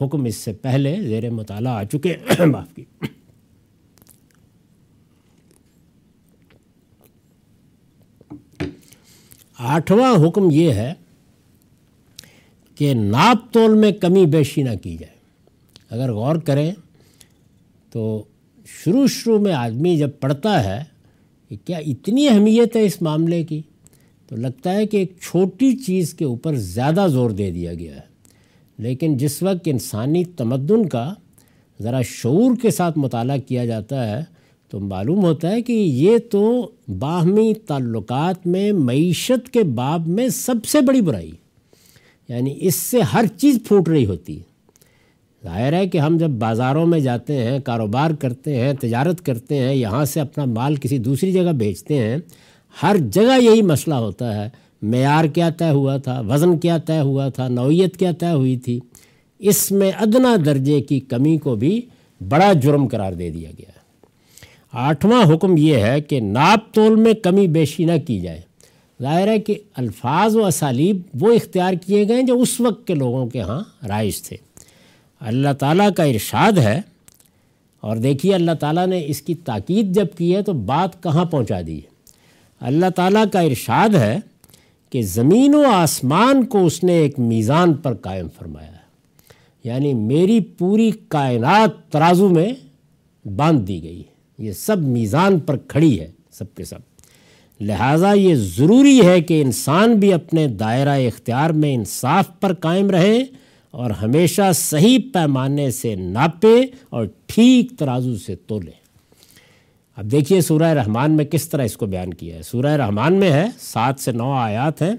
حکم 0.02 0.25
اس 0.25 0.36
سے 0.36 0.54
پہلے 0.54 1.04
زیر 1.04 1.30
مطالعہ 1.30 1.74
آ 1.74 1.84
چکے 1.84 2.16
معاف 2.46 2.75
کی 2.75 2.84
آٹھواں 9.60 10.28
حکم 10.28 10.48
یہ 10.52 10.74
ہے 10.74 10.94
کہ 12.75 12.94
ناپ 12.94 13.54
تول 13.54 13.74
میں 13.74 13.92
کمی 13.92 14.25
بیشی 14.25 14.63
نہ 14.63 14.75
کی 14.84 14.98
جائے۔ 14.98 15.13
اگر 15.90 16.12
غور 16.13 16.36
کریں 16.36 16.72
تو 17.93 18.23
شروع 18.65 19.07
شروع 19.07 19.39
میں 19.39 19.53
آدمی 19.53 19.97
جب 19.97 20.09
پڑھتا 20.19 20.63
ہے 20.63 20.83
کہ 21.50 21.55
کیا 21.65 21.77
اتنی 21.77 22.27
اہمیت 22.27 22.75
ہے 22.75 22.83
اس 22.83 23.01
معاملے 23.01 23.43
کی؟ 23.43 23.62
تو 24.27 24.35
لگتا 24.35 24.73
ہے 24.73 24.85
کہ 24.85 24.97
ایک 24.97 25.13
چھوٹی 25.21 25.75
چیز 25.75 26.13
کے 26.13 26.25
اوپر 26.25 26.55
زیادہ 26.55 27.07
زور 27.09 27.29
دے 27.29 27.51
دیا 27.51 27.73
گیا 27.73 27.95
ہے۔ 27.95 28.13
لیکن 28.77 29.17
جس 29.17 29.43
وقت 29.43 29.62
انسانی 29.65 30.25
تمدن 30.25 30.89
کا 30.89 31.13
ذرا 31.81 32.01
شعور 32.01 32.55
کے 32.62 32.71
ساتھ 32.71 32.97
مطالعہ 32.97 33.38
کیا 33.38 33.65
جاتا 33.65 34.17
ہے، 34.17 34.23
تو 34.69 34.79
معلوم 34.79 35.23
ہوتا 35.23 35.51
ہے 35.51 35.62
کہ 35.62 35.73
یہ 35.73 36.17
تو 36.17 36.71
باہمی 36.99 37.53
تعلقات 37.53 38.47
میں، 38.47 38.71
معیشت 38.71 39.53
کے 39.53 39.63
باب 39.63 40.08
میں 40.08 40.27
سب 40.27 40.65
سے 40.65 40.82
بڑی 40.82 41.01
برائی 41.01 41.32
یعنی 42.29 42.58
اس 42.62 42.75
سے 42.75 43.01
ہر 43.01 43.25
چیز 43.38 43.60
پھوٹ 43.67 43.89
رہی 43.89 44.06
ہوتی 44.06 44.38
ہے۔ 44.38 44.53
ظاہر 45.43 45.73
ہے 45.73 45.88
کہ 45.88 45.97
ہم 45.97 46.17
جب 46.17 46.29
بازاروں 46.29 46.86
میں 46.86 46.99
جاتے 46.99 47.43
ہیں، 47.43 47.60
کاروبار 47.60 48.12
کرتے 48.12 48.56
ہیں، 48.56 48.73
تجارت 48.73 49.25
کرتے 49.25 49.58
ہیں، 49.58 49.75
یہاں 49.75 50.06
سے 50.06 50.19
اپنا 50.19 50.45
مال 50.45 50.75
کسی 50.75 50.97
دوسری 50.97 51.32
جگہ 51.32 51.51
بیچتے 51.51 51.97
ہیں، 51.97 52.17
ہر 52.84 52.95
جگہ 52.97 53.41
یہی 53.41 53.62
مسئلہ 53.62 53.95
ہوتا 53.95 54.43
ہے۔ 54.43 54.49
معیار 54.82 55.25
کیا 55.25 55.49
طے 55.49 55.69
ہوا 55.69 55.97
تھا؟ 55.97 56.19
وزن 56.19 56.58
کیا 56.58 56.77
طے 56.77 56.99
ہوا 56.99 57.29
تھا؟ 57.29 57.47
نوعیت 57.47 57.97
کیا 57.97 58.12
طے 58.12 58.32
ہوئی 58.32 58.58
تھی؟ 58.58 58.79
اس 59.39 59.71
میں 59.71 59.91
ادنا 59.99 60.36
درجے 60.45 60.82
کی 60.82 60.99
کمی 60.99 61.38
کو 61.38 61.56
بھی 61.56 61.82
بڑا 62.29 62.53
جرم 62.53 62.88
قرار 62.88 63.13
دے 63.13 63.29
دیا 63.29 63.49
گیا۔ 63.60 63.69
ہے 63.69 63.73
آٹھواں 64.71 65.34
حکم 65.34 65.58
یہ 65.58 65.75
ہے 65.75 66.01
کہ 66.01 66.19
ناپ 66.19 66.73
تول 66.73 66.95
میں 66.95 67.13
کمی 67.13 67.47
بیشی 67.47 67.86
نہ 67.86 67.91
کی 68.08 68.19
جائے۔ 68.19 68.41
ظاہر 69.01 69.27
ہے 69.27 69.39
کہ 69.39 69.56
الفاظ 69.75 70.36
و 70.36 70.45
اسالیب 70.45 71.01
وہ 71.19 71.34
اختیار 71.34 71.73
کیے 71.73 72.08
گئے 72.08 72.21
جو 72.21 72.41
اس 72.41 72.60
وقت 72.60 72.88
کے 72.88 72.93
لوگوں 72.93 73.27
کے 73.27 73.41
ہاں 73.41 73.88
رائج 73.88 74.21
تھے۔ 74.21 74.38
اللہ 75.23 75.53
تعالیٰ 75.59 75.89
کا 75.97 76.03
ارشاد 76.03 76.51
ہے 76.51 76.81
اور 77.81 77.97
دیکھیے 77.97 78.36
اللہ 78.36 78.51
تعالیٰ 78.59 78.88
نے 78.88 79.03
اس 79.07 79.21
کی 79.21 79.36
تاکید 79.36 79.95
جب 79.95 80.05
کی 80.17 80.36
ہے 80.36 80.41
تو 80.41 80.53
بات 80.53 81.03
کہاں 81.03 81.25
پہنچا 81.25 81.62
دی 81.67 81.77
ہے؟ 81.77 81.93
اللہ 82.59 82.86
تعالیٰ 82.95 83.23
کا 83.33 83.39
ارشاد 83.39 83.89
ہے 83.89 84.17
کہ 84.89 85.01
زمین 85.01 85.55
و 85.55 85.63
آسمان 85.65 86.45
کو 86.45 86.65
اس 86.65 86.83
نے 86.83 86.93
ایک 86.93 87.19
میزان 87.19 87.73
پر 87.73 87.93
قائم 87.93 88.27
فرمایا 88.39 88.67
ہے۔ 88.67 88.83
یعنی 89.63 89.93
میری 89.93 90.39
پوری 90.39 90.91
کائنات 91.07 91.91
ترازو 91.91 92.29
میں 92.29 92.49
باندھ 93.27 93.67
دی 93.67 93.83
گئی 93.83 93.99
ہے۔ 93.99 94.45
یہ 94.45 94.51
سب 94.51 94.77
میزان 94.77 95.39
پر 95.39 95.57
کھڑی 95.57 95.99
ہے 95.99 96.12
سب 96.31 96.55
کے 96.55 96.63
سب۔ 96.63 96.79
لہٰذا 97.62 98.13
یہ 98.13 98.36
ضروری 98.36 99.05
ہے 99.05 99.21
کہ 99.21 99.41
انسان 99.41 99.95
بھی 99.95 100.13
اپنے 100.13 100.47
دائرہ 100.47 100.97
اختیار 100.99 101.49
میں 101.49 101.73
انصاف 101.73 102.25
پر 102.39 102.53
قائم 102.53 102.89
رہے۔ 102.89 103.23
اور 103.73 103.89
ہمیشہ 103.89 104.41
صحیح 104.55 104.99
پیمانے 105.13 105.71
سے 105.71 105.95
ناپے 105.95 106.62
اور 106.89 107.05
ٹھیک 107.25 107.71
ترازو 107.79 108.15
سے 108.15 108.36
تولے۔ 108.36 108.71
اب 109.97 110.12
دیکھیے 110.12 110.41
سورہ 110.41 110.73
رحمان 110.73 111.12
میں 111.12 111.25
کس 111.25 111.49
طرح 111.49 111.63
اس 111.63 111.77
کو 111.77 111.86
بیان 111.86 112.13
کیا 112.13 112.36
ہے۔ 112.36 112.41
سورہ 112.41 112.75
رحمان 112.77 113.13
میں 113.13 113.31
ہے، 113.31 113.45
سات 113.59 113.99
سے 113.99 114.12
نو 114.12 114.31
آیات 114.31 114.81
ہیں۔ 114.81 114.93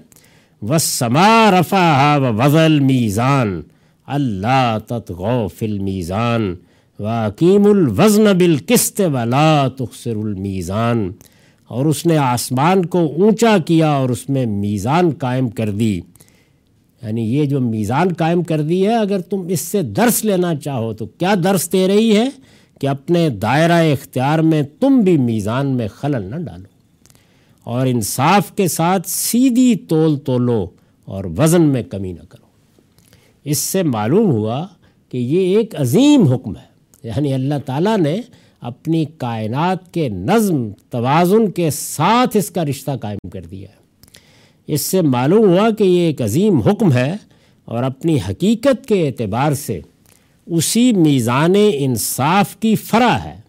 و 0.61 0.77
سما 0.77 1.51
رفا 1.51 2.17
و 2.17 2.33
وزل 2.33 2.79
میزان 2.79 3.61
اللہ 4.07 4.77
تتغو 4.87 5.47
فل 5.47 5.79
میزان 5.79 6.55
و 6.99 7.07
الوزن 7.39 8.37
بالقسط 8.37 9.01
ولا 9.13 9.67
تخسر 9.67 10.15
المیزان 10.15 11.11
اور 11.67 11.85
اس 11.85 12.05
نے 12.05 12.17
آسمان 12.17 12.85
کو 12.85 12.99
اونچا 12.99 13.57
کیا 13.65 13.89
اور 13.89 14.09
اس 14.09 14.29
میں 14.29 14.45
میزان 14.45 15.09
قائم 15.09 15.49
کر 15.49 15.69
دی۔ 15.69 16.01
یعنی 17.05 17.35
یہ 17.35 17.45
جو 17.45 17.59
میزان 17.59 18.13
قائم 18.13 18.43
کر 18.43 18.61
دی 18.61 18.87
ہے، 18.87 18.95
اگر 18.95 19.19
تم 19.19 19.41
اس 19.49 19.61
سے 19.61 19.81
درس 19.81 20.25
لینا 20.25 20.55
چاہو 20.55 20.93
تو 20.93 21.05
کیا 21.05 21.35
درس 21.43 21.73
دے 21.73 21.87
رہی 21.87 22.17
ہے 22.17 22.29
کہ 22.79 22.87
اپنے 22.87 23.29
دائرہ 23.29 23.91
اختیار 23.91 24.39
میں 24.39 24.61
تم 24.79 24.99
بھی 24.99 25.17
میزان 25.17 25.67
میں 25.67 25.87
خلل 25.87 26.23
نہ 26.23 26.35
ڈالو 26.35 26.65
اور 27.63 27.87
انصاف 27.87 28.51
کے 28.51 28.67
ساتھ 28.67 29.09
سیدھی 29.09 29.75
تول 29.75 30.17
تولو 30.19 30.67
اور 31.05 31.25
وزن 31.37 31.61
میں 31.61 31.83
کمی 31.83 32.13
نہ 32.13 32.25
کرو۔ 32.29 32.45
اس 33.43 33.57
سے 33.57 33.83
معلوم 33.83 34.31
ہوا 34.31 34.67
کہ 35.09 35.17
یہ 35.17 35.57
ایک 35.57 35.75
عظیم 35.79 36.23
حکم 36.23 36.55
ہے۔ 36.55 36.75
یعنی 37.03 37.33
اللہ 37.33 37.55
تعالیٰ 37.65 37.97
نے 37.97 38.21
اپنی 38.61 39.05
کائنات 39.17 39.93
کے 39.93 40.09
نظم، 40.09 40.69
توازن 40.89 41.51
کے 41.51 41.69
ساتھ 41.69 42.37
اس 42.37 42.51
کا 42.51 42.65
رشتہ 42.65 42.91
قائم 43.01 43.29
کر 43.29 43.41
دیا 43.41 43.69
ہے۔ 43.69 43.84
اس 44.67 44.81
سے 44.81 45.01
معلوم 45.01 45.49
ہوا 45.49 45.69
کہ 45.69 45.83
یہ 45.83 45.99
ایک 45.99 46.21
عظیم 46.21 46.59
حکم 46.59 46.93
ہے 46.93 47.15
اور 47.65 47.83
اپنی 47.83 48.17
حقیقت 48.29 48.87
کے 48.87 49.07
اعتبار 49.07 49.53
سے 49.53 49.79
اسی 50.45 50.91
میزان 50.91 51.53
انصاف 51.73 52.55
کی 52.55 52.75
فرا 52.75 53.23
ہے 53.23 53.41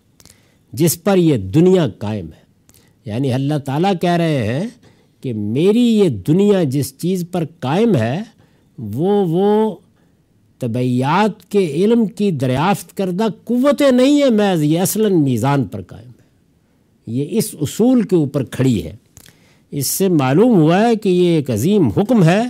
جس 0.73 1.03
پر 1.03 1.17
یہ 1.17 1.37
دنیا 1.37 1.89
قائم 1.99 2.27
ہے۔ 2.27 2.47
یعنی 3.05 3.33
اللہ 3.33 3.59
تعالیٰ 3.59 3.93
کہہ 4.01 4.11
رہے 4.11 4.55
ہیں 4.55 4.69
کہ 5.21 5.35
میری 5.35 5.99
یہ 5.99 6.09
دنیا 6.09 6.63
جس 6.63 6.99
چیز 6.99 7.25
پر 7.33 7.45
قائم 7.61 7.97
ہے، 7.97 8.23
وہ 8.79 9.25
وہ 9.29 9.77
طبعیات 10.59 11.51
کے 11.51 11.67
علم 11.67 12.07
کی 12.07 12.31
دریافت 12.31 12.97
کردہ 12.97 13.25
قوتیں 13.45 13.91
نہیں 13.91 14.23
ہیں 14.23 14.31
محض 14.31 14.63
یہ 14.63 14.81
اصلاً 14.81 15.13
میزان 15.13 15.65
پر 15.65 15.83
قائم 15.83 16.09
ہے۔ 16.09 16.17
یہ 17.07 17.27
اس 17.31 17.55
اصول 17.61 18.03
کے 18.03 18.17
اوپر 18.17 18.45
کھڑی 18.45 18.85
ہے۔ 18.85 18.97
اس 19.71 19.87
سے 19.87 20.09
معلوم 20.09 20.59
ہوا 20.59 20.89
ہے 20.89 20.97
کہ 20.97 21.09
یہ 21.09 21.29
ایک 21.29 21.51
عظیم 21.51 21.89
حکم 21.89 22.25
ہے 22.25 22.43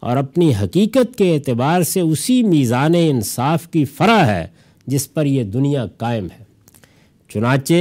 اور 0.00 0.16
اپنی 0.16 0.52
حقیقت 0.62 1.18
کے 1.18 1.34
اعتبار 1.34 1.82
سے 1.82 2.00
اسی 2.00 2.42
میزان 2.42 2.94
انصاف 2.94 3.68
کی 3.68 3.84
فرا 3.84 4.26
ہے 4.26 4.46
جس 4.86 5.14
پر 5.14 5.26
یہ 5.26 5.44
دنیا 5.44 5.86
قائم 5.86 6.24
ہے۔ 6.24 6.44
چنانچہ 7.28 7.74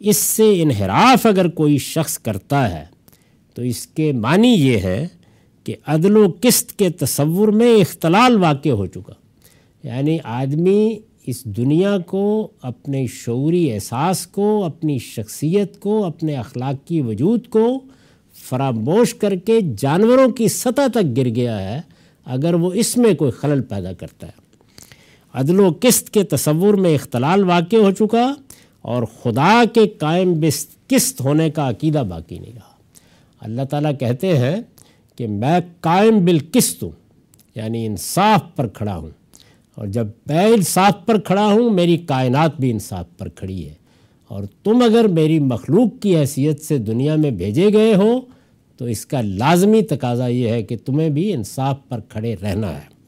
اس 0.00 0.16
سے 0.16 0.62
انحراف 0.62 1.26
اگر 1.26 1.48
کوئی 1.48 1.78
شخص 1.78 2.18
کرتا 2.18 2.78
ہے 2.78 2.84
تو 3.54 3.62
اس 3.62 3.86
کے 3.86 4.12
معنی 4.12 4.48
یہ 4.48 4.78
ہے 4.78 5.06
کہ 5.64 5.74
عدل 5.86 6.16
و 6.16 6.26
قسط 6.40 6.72
کے 6.72 6.90
تصور 6.90 7.48
میں 7.48 7.76
اختلال 7.76 8.36
واقع 8.36 8.68
ہو 8.68 8.86
چکا۔ 8.86 9.12
یعنی 9.84 10.18
آدمی 10.24 10.98
اس 11.26 11.44
دنیا 11.44 11.98
کو، 11.98 12.48
اپنے 12.62 13.06
شعوری 13.06 13.72
احساس 13.72 14.26
کو، 14.26 14.64
اپنی 14.64 14.98
شخصیت 14.98 15.80
کو، 15.80 16.04
اپنے 16.04 16.36
اخلاقی 16.36 17.00
وجود 17.00 17.46
کو 17.46 17.80
فراموش 18.48 19.14
کر 19.14 19.36
کے 19.36 19.58
جانوروں 19.76 20.28
کی 20.28 20.48
سطح 20.48 20.86
تک 20.94 21.16
گر 21.16 21.24
گیا 21.24 21.74
ہے، 21.74 21.80
اگر 22.24 22.54
وہ 22.54 22.72
اس 22.72 22.96
میں 22.96 23.14
کوئی 23.14 23.30
خلل 23.30 23.62
پیدا 23.62 23.92
کرتا 23.92 24.26
ہے۔ 24.26 24.48
عدل 25.32 25.60
و 25.60 25.72
قسط 25.80 26.10
کے 26.10 26.24
تصور 26.24 26.74
میں 26.74 26.94
اختلال 26.94 27.44
واقع 27.44 27.76
ہو 27.76 27.90
چکا 27.90 28.34
اور 28.82 29.02
خدا 29.02 29.62
کے 29.74 29.88
قائم 29.88 30.34
قسط 30.86 31.20
ہونے 31.20 31.50
کا 31.50 31.70
عقیدہ 31.70 32.04
باقی 32.08 32.38
نہیں 32.38 32.52
رہا۔ 32.54 32.72
اللہ 33.40 33.62
تعالیٰ 33.62 33.92
کہتے 34.00 34.38
ہیں 34.38 34.56
کہ 35.16 35.26
میں 35.26 35.60
قائم 35.80 36.24
بالقسط 36.24 36.82
ہوں 36.82 36.90
یعنی 37.54 37.86
انصاف 37.86 38.56
پر 38.56 38.66
کھڑا 38.68 38.96
ہوں۔ 38.96 39.10
اور 39.74 39.86
جب 39.86 40.06
میں 40.26 40.46
انصاف 40.46 41.06
پر 41.06 41.18
کھڑا 41.20 41.46
ہوں، 41.46 41.70
میری 41.70 41.96
کائنات 41.96 42.60
بھی 42.60 42.70
انصاف 42.70 43.04
پر 43.18 43.28
کھڑی 43.28 43.68
ہے۔ 43.68 43.74
اور 44.28 44.44
تم 44.64 44.82
اگر 44.82 45.04
میری 45.04 45.38
مخلوق 45.38 46.02
کی 46.02 46.16
حیثیت 46.16 46.60
سے 46.60 46.78
دنیا 46.78 47.16
میں 47.16 47.30
بھیجے 47.30 47.72
گئے 47.72 47.94
ہو 47.94 48.20
تو 48.78 48.84
اس 48.84 49.06
کا 49.06 49.20
لازمی 49.20 49.82
تقاضا 49.82 50.26
یہ 50.26 50.48
ہے 50.48 50.62
کہ 50.62 50.76
تمہیں 50.84 51.08
بھی 51.08 51.32
انصاف 51.32 51.76
پر 51.88 52.00
کھڑے 52.08 52.36
رہنا 52.42 52.74
ہے۔ 52.74 52.98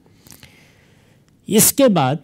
اس 1.46 1.72
کے 1.72 1.88
بعد 1.88 2.14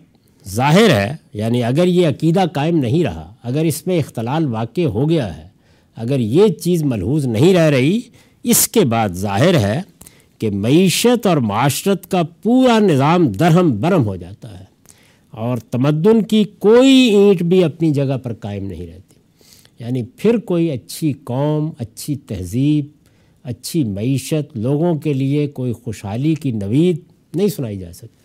ظاہر 0.48 0.90
ہے 0.90 1.16
یعنی 1.34 1.62
اگر 1.62 1.86
یہ 1.86 2.08
عقیدہ 2.08 2.44
قائم 2.52 2.76
نہیں 2.76 3.04
رہا، 3.04 3.34
اگر 3.42 3.64
اس 3.64 3.86
میں 3.86 3.98
اختلال 3.98 4.46
واقع 4.46 4.80
ہو 4.80 5.10
گیا 5.10 5.38
ہے، 5.38 5.48
اگر 5.96 6.20
یہ 6.20 6.48
چیز 6.48 6.82
ملحوظ 6.82 7.26
نہیں 7.26 7.54
رہ 7.54 7.70
رہی، 7.70 8.00
اس 8.42 8.68
کے 8.68 8.80
بعد 8.80 9.08
ظاہر 9.08 9.54
ہے 9.54 9.80
کہ 10.38 10.50
معیشت 10.50 11.26
اور 11.26 11.36
معاشرت 11.36 12.10
کا 12.10 12.22
پورا 12.42 12.78
نظام 12.78 13.32
درہم 13.32 13.80
برہم 13.80 14.04
ہو 14.04 14.16
جاتا 14.16 14.60
ہے 14.60 14.64
اور 15.30 15.58
تمدن 15.58 16.22
کی 16.22 16.44
کوئی 16.44 16.90
اینٹ 16.90 17.42
بھی 17.42 17.64
اپنی 17.64 17.90
جگہ 17.90 18.18
پر 18.18 18.34
قائم 18.34 18.66
نہیں 18.66 18.86
رہتی۔ 18.86 19.20
یعنی 19.80 20.02
پھر 20.16 20.36
کوئی 20.36 20.70
اچھی 20.70 21.12
قوم، 21.12 21.70
اچھی 21.78 22.16
تہذیب 22.16 22.95
اچھی 23.46 23.84
معیشت 23.84 24.56
لوگوں 24.56 24.94
کے 24.94 25.12
لیے 25.12 25.46
کوئی 25.46 25.72
خوشحالی 25.72 26.34
کی 26.34 26.50
نوید 26.50 26.98
نہیں 27.34 27.48
سنائی 27.48 27.78
جا 27.78 27.92
سکتی۔ 27.92 28.16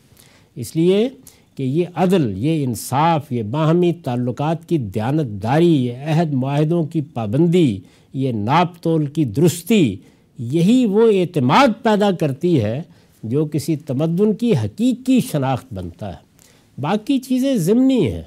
اس 0.55 0.75
لیے 0.75 1.09
کہ 1.57 1.63
یہ 1.63 1.85
عدل، 1.95 2.33
یہ 2.37 2.63
انصاف، 2.63 3.31
یہ 3.31 3.43
باہمی 3.43 3.93
تعلقات 4.03 4.69
کی 4.69 4.77
دیانت 4.77 5.43
داری 5.43 5.85
یہ 5.85 5.93
عہد 5.93 6.33
معاہدوں 6.33 6.83
کی 6.83 7.01
پابندی، 7.01 7.79
یہ 8.13 8.31
ناپ 8.31 8.83
تول 8.83 9.05
کی 9.05 9.25
درستی، 9.25 9.95
یہی 10.39 10.85
وہ 10.85 11.11
اعتماد 11.11 11.67
پیدا 11.83 12.11
کرتی 12.11 12.61
ہے 12.61 12.81
جو 13.23 13.45
کسی 13.45 13.75
تمدن 13.75 14.33
کی 14.33 14.53
حقیقی 14.53 15.19
شناخت 15.31 15.73
بنتا 15.73 16.09
ہے۔ 16.09 16.31
باقی 16.81 17.19
چیزیں 17.19 17.55
ضمنی 17.55 18.11
ہیں۔ 18.11 18.23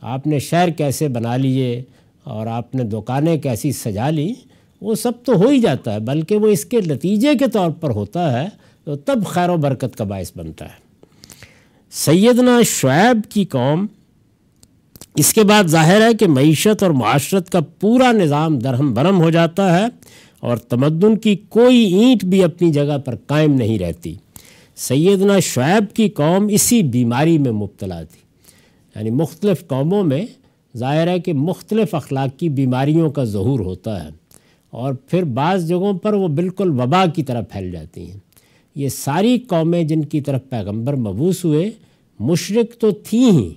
آپ 0.00 0.26
نے 0.26 0.38
شہر 0.38 0.70
کیسے 0.70 1.08
بنا 1.08 1.36
لیے 1.36 1.82
اور 2.24 2.46
آپ 2.46 2.74
نے 2.74 2.82
دکانیں 2.82 3.36
کیسی 3.36 3.72
سجا 3.72 4.10
لی؟ 4.10 4.34
وہ 4.80 4.94
سب 4.94 5.12
تو 5.24 5.32
ہو 5.32 5.48
ہی 5.48 5.58
جاتا 5.58 5.92
ہے، 5.92 5.98
بلکہ 5.98 6.36
وہ 6.36 6.46
اس 6.46 6.64
کے 6.64 6.80
نتیجے 6.86 7.34
کے 7.38 7.46
طور 7.46 7.70
پر 7.70 7.90
ہوتا 7.90 8.42
ہے، 8.42 8.48
تو 8.84 8.96
تب 8.96 9.26
خیر 9.26 9.48
و 9.48 9.56
برکت 9.56 9.98
کا 9.98 10.04
باعث 10.04 10.32
بنتا 10.36 10.64
ہے۔ 10.64 10.90
سیدنا 11.90 12.60
شعیب 12.64 13.30
کی 13.30 13.44
قوم، 13.44 13.86
اس 15.16 15.34
کے 15.34 15.42
بعد 15.42 15.64
ظاہر 15.64 16.00
ہے 16.00 16.14
کہ 16.14 16.28
معیشت 16.28 16.82
اور 16.82 16.90
معاشرت 16.90 17.50
کا 17.50 17.60
پورا 17.60 18.12
نظام 18.12 18.58
درہم 18.58 18.94
برہم 18.94 19.22
ہو 19.22 19.30
جاتا 19.30 19.78
ہے 19.78 19.86
اور 20.40 20.56
تمدن 20.56 21.16
کی 21.16 21.36
کوئی 21.48 21.78
اینٹ 21.78 22.24
بھی 22.24 22.42
اپنی 22.44 22.72
جگہ 22.72 22.98
پر 22.98 23.14
قائم 23.26 23.54
نہیں 23.54 23.78
رہتی۔ 23.78 24.14
سیدنا 24.76 25.38
شعیب 25.38 25.96
کی 25.96 26.08
قوم 26.08 26.46
اسی 26.50 26.82
بیماری 26.82 27.38
میں 27.38 27.52
مبتلا 27.52 28.02
تھی۔ 28.02 28.20
یعنی 28.96 29.10
مختلف 29.10 29.66
قوموں 29.66 30.04
میں 30.04 30.26
ظاہر 30.76 31.08
ہے 31.08 31.20
کہ 31.20 31.32
مختلف 31.32 31.94
اخلاقی 31.94 32.48
بیماریوں 32.48 33.10
کا 33.10 33.24
ظہور 33.24 33.60
ہوتا 33.60 34.04
ہے۔ 34.04 34.19
اور 34.70 34.94
پھر 34.94 35.22
بعض 35.24 35.68
جگہوں 35.68 35.92
پر 35.92 36.12
وہ 36.12 36.28
بالکل 36.28 36.70
وبا 36.80 37.06
کی 37.06 37.22
طرح 37.22 37.40
پھیل 37.40 37.72
جاتی 37.72 38.10
ہیں۔ 38.10 38.18
یہ 38.74 38.88
ساری 38.88 39.38
قومیں 39.38 39.82
جن 39.82 40.04
کی 40.04 40.20
طرف 40.20 40.40
پیغمبر 40.48 40.96
مبوس 40.96 41.44
ہوئے 41.44 41.70
مشرق 42.20 42.80
تو 42.80 42.90
تھیں 42.90 43.30
ہی، 43.30 43.48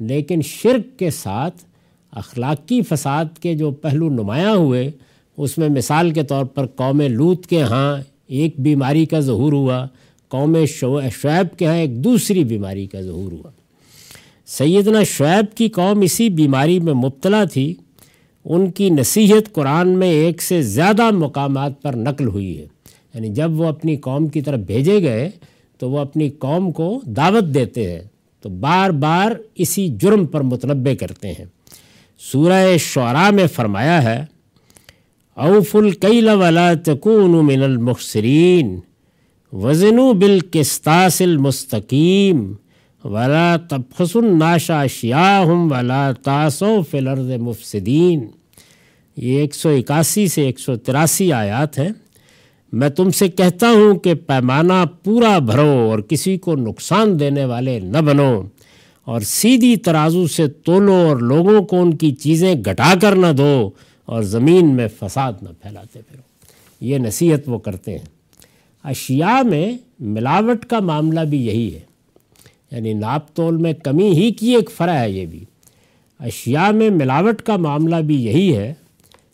لیکن 0.00 0.40
شرک 0.42 0.98
کے 0.98 1.10
ساتھ 1.10 1.64
اخلاقی 2.10 2.82
فساد 2.82 3.24
کے 3.40 3.54
جو 3.54 3.70
پہلو 3.70 4.10
نمایاں 4.10 4.54
ہوئے، 4.56 4.90
اس 5.36 5.58
میں 5.58 5.68
مثال 5.68 6.10
کے 6.10 6.22
طور 6.22 6.44
پر 6.44 6.66
قوم 6.66 7.00
لوت 7.00 7.46
کے 7.46 7.62
ہاں 7.62 7.96
ایک 8.26 8.54
بیماری 8.58 9.06
کا 9.06 9.20
ظہور 9.20 9.52
ہوا، 9.52 9.86
قوم 10.28 10.56
شعیب 10.68 11.58
کے 11.58 11.66
ہاں 11.66 11.76
ایک 11.76 12.04
دوسری 12.04 12.44
بیماری 12.44 12.86
کا 12.86 13.00
ظہور 13.00 13.32
ہوا۔ 13.32 13.50
سیدنا 14.46 15.02
شعیب 15.02 15.56
کی 15.56 15.68
قوم 15.68 16.00
اسی 16.00 16.28
بیماری 16.28 16.78
میں 16.78 16.94
مبتلا 16.94 17.44
تھی۔ 17.44 17.74
ان 18.44 18.70
کی 18.70 18.90
نصیحت 18.90 19.52
قرآن 19.52 19.88
میں 19.88 20.08
ایک 20.08 20.42
سے 20.42 20.62
زیادہ 20.62 21.10
مقامات 21.10 21.82
پر 21.82 21.92
نقل 21.92 22.26
ہوئی 22.26 22.58
ہے۔ 22.58 22.66
یعنی 23.14 23.28
جب 23.28 23.60
وہ 23.60 23.66
اپنی 23.66 23.96
قوم 23.96 24.26
کی 24.26 24.42
طرف 24.42 24.60
بھیجے 24.60 25.02
گئے 25.02 25.30
تو 25.78 25.90
وہ 25.90 25.98
اپنی 25.98 26.30
قوم 26.30 26.70
کو 26.70 27.00
دعوت 27.06 27.54
دیتے 27.54 27.92
ہیں۔ 27.92 28.00
تو 28.42 28.48
بار 28.48 28.90
بار 28.90 29.32
اسی 29.54 29.88
جرم 29.88 30.26
پر 30.26 30.40
متنبع 30.40 30.94
کرتے 30.94 31.28
ہیں۔ 31.28 31.44
سورہ 32.32 32.76
شعراء 32.76 33.30
میں 33.30 33.46
فرمایا 33.46 34.02
ہے 34.02 34.24
اوف 35.34 35.76
القیل 35.76 36.28
ولا 36.28 36.74
تکون 36.74 37.46
من 37.46 37.62
المخسرین 37.62 38.80
وزنو 39.52 40.12
بالقسطاس 40.12 41.22
المستقیم 41.22 42.52
ولا 43.04 43.56
تبخس 43.68 44.16
الناش 44.16 44.70
اشیاہم 44.70 45.72
ولا 45.72 46.12
تاسو 46.12 46.82
فی 46.90 46.98
الارض 46.98 47.30
مفسدین۔ 47.30 48.26
یہ 49.16 49.38
ایک 49.38 49.54
سو 49.54 49.68
اکاسی 49.68 50.28
سے 50.28 50.42
ایک 50.42 50.60
سو 50.60 50.76
تراسی 50.76 51.32
آیات 51.32 51.78
ہیں۔ 51.78 51.88
میں 52.72 52.88
تم 52.88 53.10
سے 53.10 53.28
کہتا 53.28 53.70
ہوں 53.70 53.98
کہ 53.98 54.14
پیمانہ 54.14 54.84
پورا 55.04 55.38
بھرو 55.38 55.88
اور 55.90 55.98
کسی 55.98 56.38
کو 56.38 56.54
نقصان 56.56 57.20
دینے 57.20 57.44
والے 57.44 57.80
نہ 57.80 57.98
بنو 57.98 58.42
اور 59.04 59.20
سیدھی 59.20 59.76
ترازو 59.76 60.26
سے 60.26 60.48
تولو 60.48 60.94
اور 60.94 61.16
لوگوں 61.16 61.62
کو 61.62 61.82
ان 61.82 61.94
کی 61.94 62.10
چیزیں 62.10 62.54
گھٹا 62.54 62.94
کر 63.02 63.16
نہ 63.16 63.32
دو 63.38 63.70
اور 64.06 64.22
زمین 64.22 64.76
میں 64.76 64.88
فساد 64.98 65.32
نہ 65.42 65.48
پھیلاتے 65.62 66.00
پھرو۔ 66.08 66.22
یہ 66.80 66.98
نصیحت 66.98 67.40
وہ 67.46 67.58
کرتے 67.58 67.90
ہیں۔ 67.92 68.06
اشیاء 68.84 69.42
میں 69.42 69.72
ملاوٹ 70.00 70.64
کا 70.64 70.78
معاملہ 70.80 71.20
بھی 71.20 71.46
یہی 71.46 71.74
ہے۔ 71.74 71.89
یعنی 72.72 72.92
ناپ 72.92 73.36
تول 73.36 73.56
میں 73.56 73.72
کمی 73.72 74.12
ہی 74.12 74.32
کی 74.32 74.54
ایک 74.56 74.70
فرع 74.70 74.92
ہے 74.92 75.10
یہ 75.10 75.26
بھی۔ 75.26 75.44
اشیاء 76.20 76.70
میں 76.70 76.90
ملاوٹ 76.90 77.42
کا 77.42 77.56
معاملہ 77.56 77.96
بھی 77.96 78.24
یہی 78.24 78.56
ہے۔ 78.56 78.74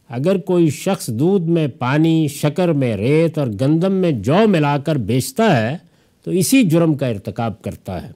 اگر 0.09 0.37
کوئی 0.37 0.70
شخص 0.70 1.07
دودھ 1.09 1.44
میں 1.44 1.68
پانی، 1.68 2.29
شکر 2.29 2.72
میں 2.72 2.96
ریت 2.96 3.38
اور 3.38 3.46
گندم 3.61 3.92
میں 3.92 4.12
جو 4.12 4.37
ملا 4.49 4.79
کر 4.79 4.96
بیچتا 4.96 5.70
ہے، 5.70 5.77
تو 6.25 6.31
اسی 6.31 6.62
جرم 6.62 6.94
کا 6.94 7.07
ارتکاب 7.07 7.62
کرتا 7.62 8.03
ہے۔ 8.03 8.12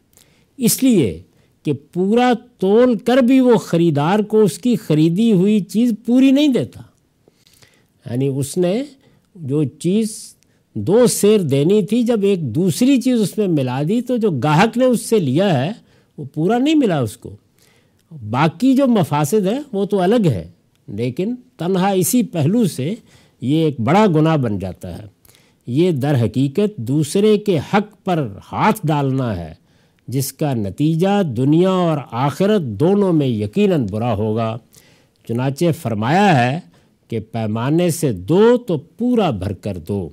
اس 0.56 0.82
لیے 0.82 1.22
کہ 1.62 1.72
پورا 1.72 2.32
تول 2.58 2.98
کر 2.98 3.16
بھی 3.16 3.40
وہ 3.40 3.56
خریدار 3.56 4.18
کو 4.18 4.42
اس 4.42 4.58
کی 4.58 4.76
خریدی 4.76 5.32
ہوئی 5.32 5.60
چیز 5.60 5.94
پوری 6.06 6.30
نہیں 6.30 6.48
دیتا۔ 6.48 6.80
یعنی 8.10 8.26
اس 8.26 8.56
نے 8.58 8.82
جو 9.34 9.64
چیز 9.64 10.34
دو 10.86 11.06
سیر 11.06 11.40
دینی 11.40 11.82
تھی، 11.82 12.02
جب 12.02 12.22
ایک 12.22 12.42
دوسری 12.54 13.00
چیز 13.00 13.20
اس 13.20 13.38
میں 13.38 13.48
ملا 13.48 13.82
دی 13.88 14.00
تو 14.00 14.16
جو 14.16 14.30
گاہک 14.30 14.78
نے 14.78 14.84
اس 14.84 15.02
سے 15.02 15.18
لیا 15.18 15.64
ہے، 15.64 15.72
وہ 16.18 16.24
پورا 16.34 16.58
نہیں 16.58 16.74
ملا 16.74 17.00
اس 17.00 17.16
کو۔ 17.16 17.36
باقی 18.30 18.74
جو 18.74 18.86
مفاسد 18.86 19.46
ہے 19.46 19.58
وہ 19.72 19.84
تو 19.84 20.00
الگ 20.00 20.26
ہے 20.26 20.50
لیکن 20.88 21.34
تنہا 21.56 21.88
اسی 21.88 22.22
پہلو 22.22 22.64
سے 22.66 22.94
یہ 23.40 23.64
ایک 23.64 23.80
بڑا 23.80 24.06
گناہ 24.06 24.36
بن 24.36 24.58
جاتا 24.58 24.98
ہے۔ 24.98 25.06
یہ 25.66 25.90
در 25.90 26.14
حقیقت 26.24 26.76
دوسرے 26.76 27.38
کے 27.38 27.58
حق 27.58 28.04
پر 28.04 28.28
ہاتھ 28.52 28.80
ڈالنا 28.84 29.36
ہے، 29.36 29.54
جس 30.08 30.32
کا 30.32 30.54
نتیجہ 30.54 31.22
دنیا 31.22 31.70
اور 31.70 31.98
آخرت 32.10 32.62
دونوں 32.62 33.12
میں 33.12 33.26
یقیناً 33.26 33.86
برا 33.90 34.14
ہوگا۔ 34.14 34.56
چنانچہ 35.28 35.64
فرمایا 35.82 36.28
ہے 36.44 36.60
کہ 37.08 37.20
پیمانے 37.20 37.90
سے 37.90 38.12
دو 38.12 38.56
تو 38.56 38.76
پورا 38.76 39.30
بھر 39.30 39.52
کر 39.52 39.78
دو۔ 39.88 40.08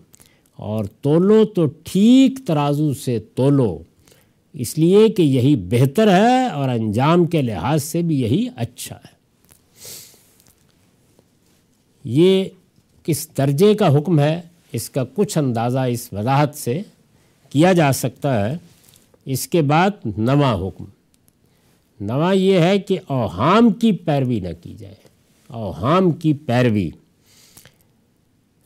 اور 0.58 0.86
تولو 0.86 1.46
تو 1.46 1.65
ٹھیک 1.65 2.39
ترازو 2.48 2.93
سے 2.93 3.20
تولو۔ 3.20 3.80
اس 4.54 4.78
لیے 4.78 5.10
کہ 5.10 5.22
یہی 5.22 5.56
بہتر 5.56 6.15
ہے 6.15 6.48
اور 6.48 6.70
انجام 6.70 7.26
کے 7.26 7.41
لحاظ 7.41 7.84
سے 7.84 8.02
بھی 8.02 8.22
یہی 8.22 8.48
اچھا 8.56 8.96
ہے۔ 8.96 9.17
یہ 12.04 12.43
کس 13.04 13.30
درجے 13.38 13.74
کا 13.74 13.98
حکم 13.98 14.20
ہے؟ 14.20 14.41
اس 14.72 14.89
کا 14.89 15.04
کچھ 15.15 15.38
اندازہ 15.38 15.80
اس 15.80 16.13
وضاحت 16.13 16.56
سے 16.56 16.82
کیا 17.50 17.74
جا 17.74 17.91
سکتا 17.91 18.50
ہے۔ 18.50 18.58
اس 19.26 19.48
کے 19.48 19.62
بعد 19.62 19.89
نواں 20.17 20.56
حکم۔ 20.56 20.86
نواں 22.02 22.36
یہ 22.36 22.60
ہے 22.60 22.80
کہ 22.80 22.98
اوہام 23.08 23.70
کی 23.70 23.91
پیروی 23.91 24.39
نہ 24.39 24.63
کی 24.63 24.76
جائے۔ 24.78 24.96
اوہام 25.48 26.12
کی 26.12 26.34
پیروی۔ 26.34 26.89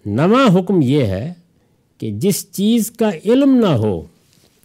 نواں 0.06 0.60
حکم 0.60 0.82
یہ 0.82 1.06
ہے 1.06 1.34
کہ 2.02 2.12
جس 2.12 2.52
چیز 2.52 2.92
کا 2.92 3.10
علم 3.26 3.56
نہ 3.56 3.66
ہو، 3.66 4.02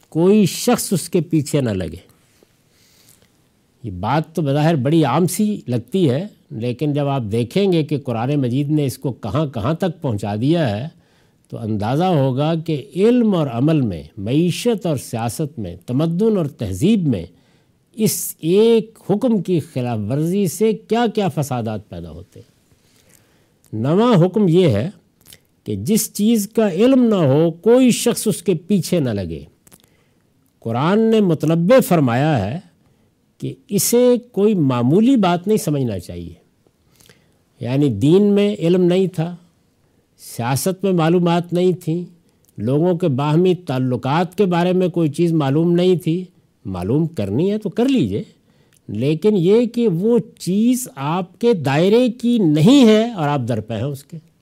کوئی 0.08 0.46
شخص 0.46 0.92
اس 0.92 1.08
کے 1.08 1.20
پیچھے 1.20 1.60
نہ 1.60 1.70
لگے۔ 1.70 1.96
یہ 3.82 3.90
بات 3.90 4.34
تو 4.34 4.42
بظاہر 4.42 4.76
بڑی 4.76 5.04
عام 5.04 5.26
سی 5.26 5.60
لگتی 5.66 6.10
ہے، 6.10 6.26
لیکن 6.50 6.92
جب 6.92 7.08
آپ 7.08 7.22
دیکھیں 7.32 7.72
گے 7.72 7.82
کہ 7.82 7.98
قرآن 7.98 8.34
مجید 8.36 8.70
نے 8.70 8.86
اس 8.86 8.98
کو 8.98 9.12
کہاں 9.12 9.46
کہاں 9.46 9.74
تک 9.74 10.00
پہنچا 10.00 10.34
دیا 10.40 10.76
ہے، 10.76 10.88
تو 11.48 11.58
اندازہ 11.58 12.04
ہوگا 12.04 12.54
کہ 12.66 12.82
علم 12.94 13.34
اور 13.34 13.46
عمل 13.46 13.80
میں، 13.80 14.02
معیشت 14.18 14.86
اور 14.86 14.96
سیاست 14.96 15.58
میں، 15.58 15.76
تمدن 15.86 16.36
اور 16.36 16.46
تہذیب 16.46 17.08
میں، 17.08 17.24
اس 17.92 18.34
ایک 18.38 18.98
حکم 19.10 19.42
کی 19.42 19.60
خلاف 19.60 19.98
ورزی 20.10 20.46
سے 20.46 20.72
کیا 20.72 21.06
کیا 21.14 21.28
فسادات 21.28 21.88
پیدا 21.88 22.10
ہوتے۔ 22.10 22.40
ہیں 22.40 22.56
نواں 23.80 24.26
حکم 24.26 24.48
یہ 24.48 24.68
ہے 24.68 24.90
کہ 25.66 25.76
جس 25.76 26.12
چیز 26.12 26.48
کا 26.48 26.70
علم 26.70 27.02
نہ 27.02 27.14
ہو، 27.14 27.50
کوئی 27.50 27.90
شخص 27.90 28.26
اس 28.26 28.42
کے 28.42 28.54
پیچھے 28.54 29.00
نہ 29.00 29.10
لگے۔ 29.10 29.44
قرآن 30.60 31.10
نے 31.10 31.20
مطلب 31.20 31.72
فرمایا 31.88 32.46
ہے 32.46 32.60
کہ 33.38 33.54
اسے 33.68 34.14
کوئی 34.32 34.54
معمولی 34.54 35.16
بات 35.16 35.46
نہیں 35.46 35.56
سمجھنا 35.56 35.98
چاہیے۔ 35.98 36.34
یعنی 37.60 37.88
دین 37.88 38.22
میں 38.22 38.56
علم 38.58 38.84
نہیں 38.84 39.06
تھا، 39.06 39.36
سیاست 40.18 40.84
میں 40.84 40.92
معلومات 40.92 41.52
نہیں 41.52 41.72
تھیں 41.72 42.04
لوگوں 42.58 42.94
کے 42.94 43.08
باہمی 43.08 43.54
تعلقات 43.54 44.38
کے 44.38 44.44
بارے 44.44 44.72
میں 44.72 44.88
کوئی 44.88 45.08
چیز 45.08 45.32
معلوم 45.32 45.72
نہیں 45.72 45.96
تھی۔ 45.96 46.24
معلوم 46.64 47.06
کرنی 47.06 47.52
ہے 47.52 47.58
تو 47.58 47.68
کر 47.68 47.88
لیجیے، 47.88 48.22
لیکن 48.88 49.36
یہ 49.36 49.66
کہ 49.66 49.88
وہ 49.88 50.18
چیز 50.38 50.88
آپ 50.96 51.40
کے 51.40 51.52
دائرے 51.52 52.08
کی 52.08 52.38
نہیں 52.38 52.86
ہے 52.86 53.10
اور 53.10 53.28
آپ 53.28 53.40
در 53.48 53.60
پہ 53.60 53.74
ہیں 53.74 53.82
اس 53.82 54.04
کے۔ 54.04 54.35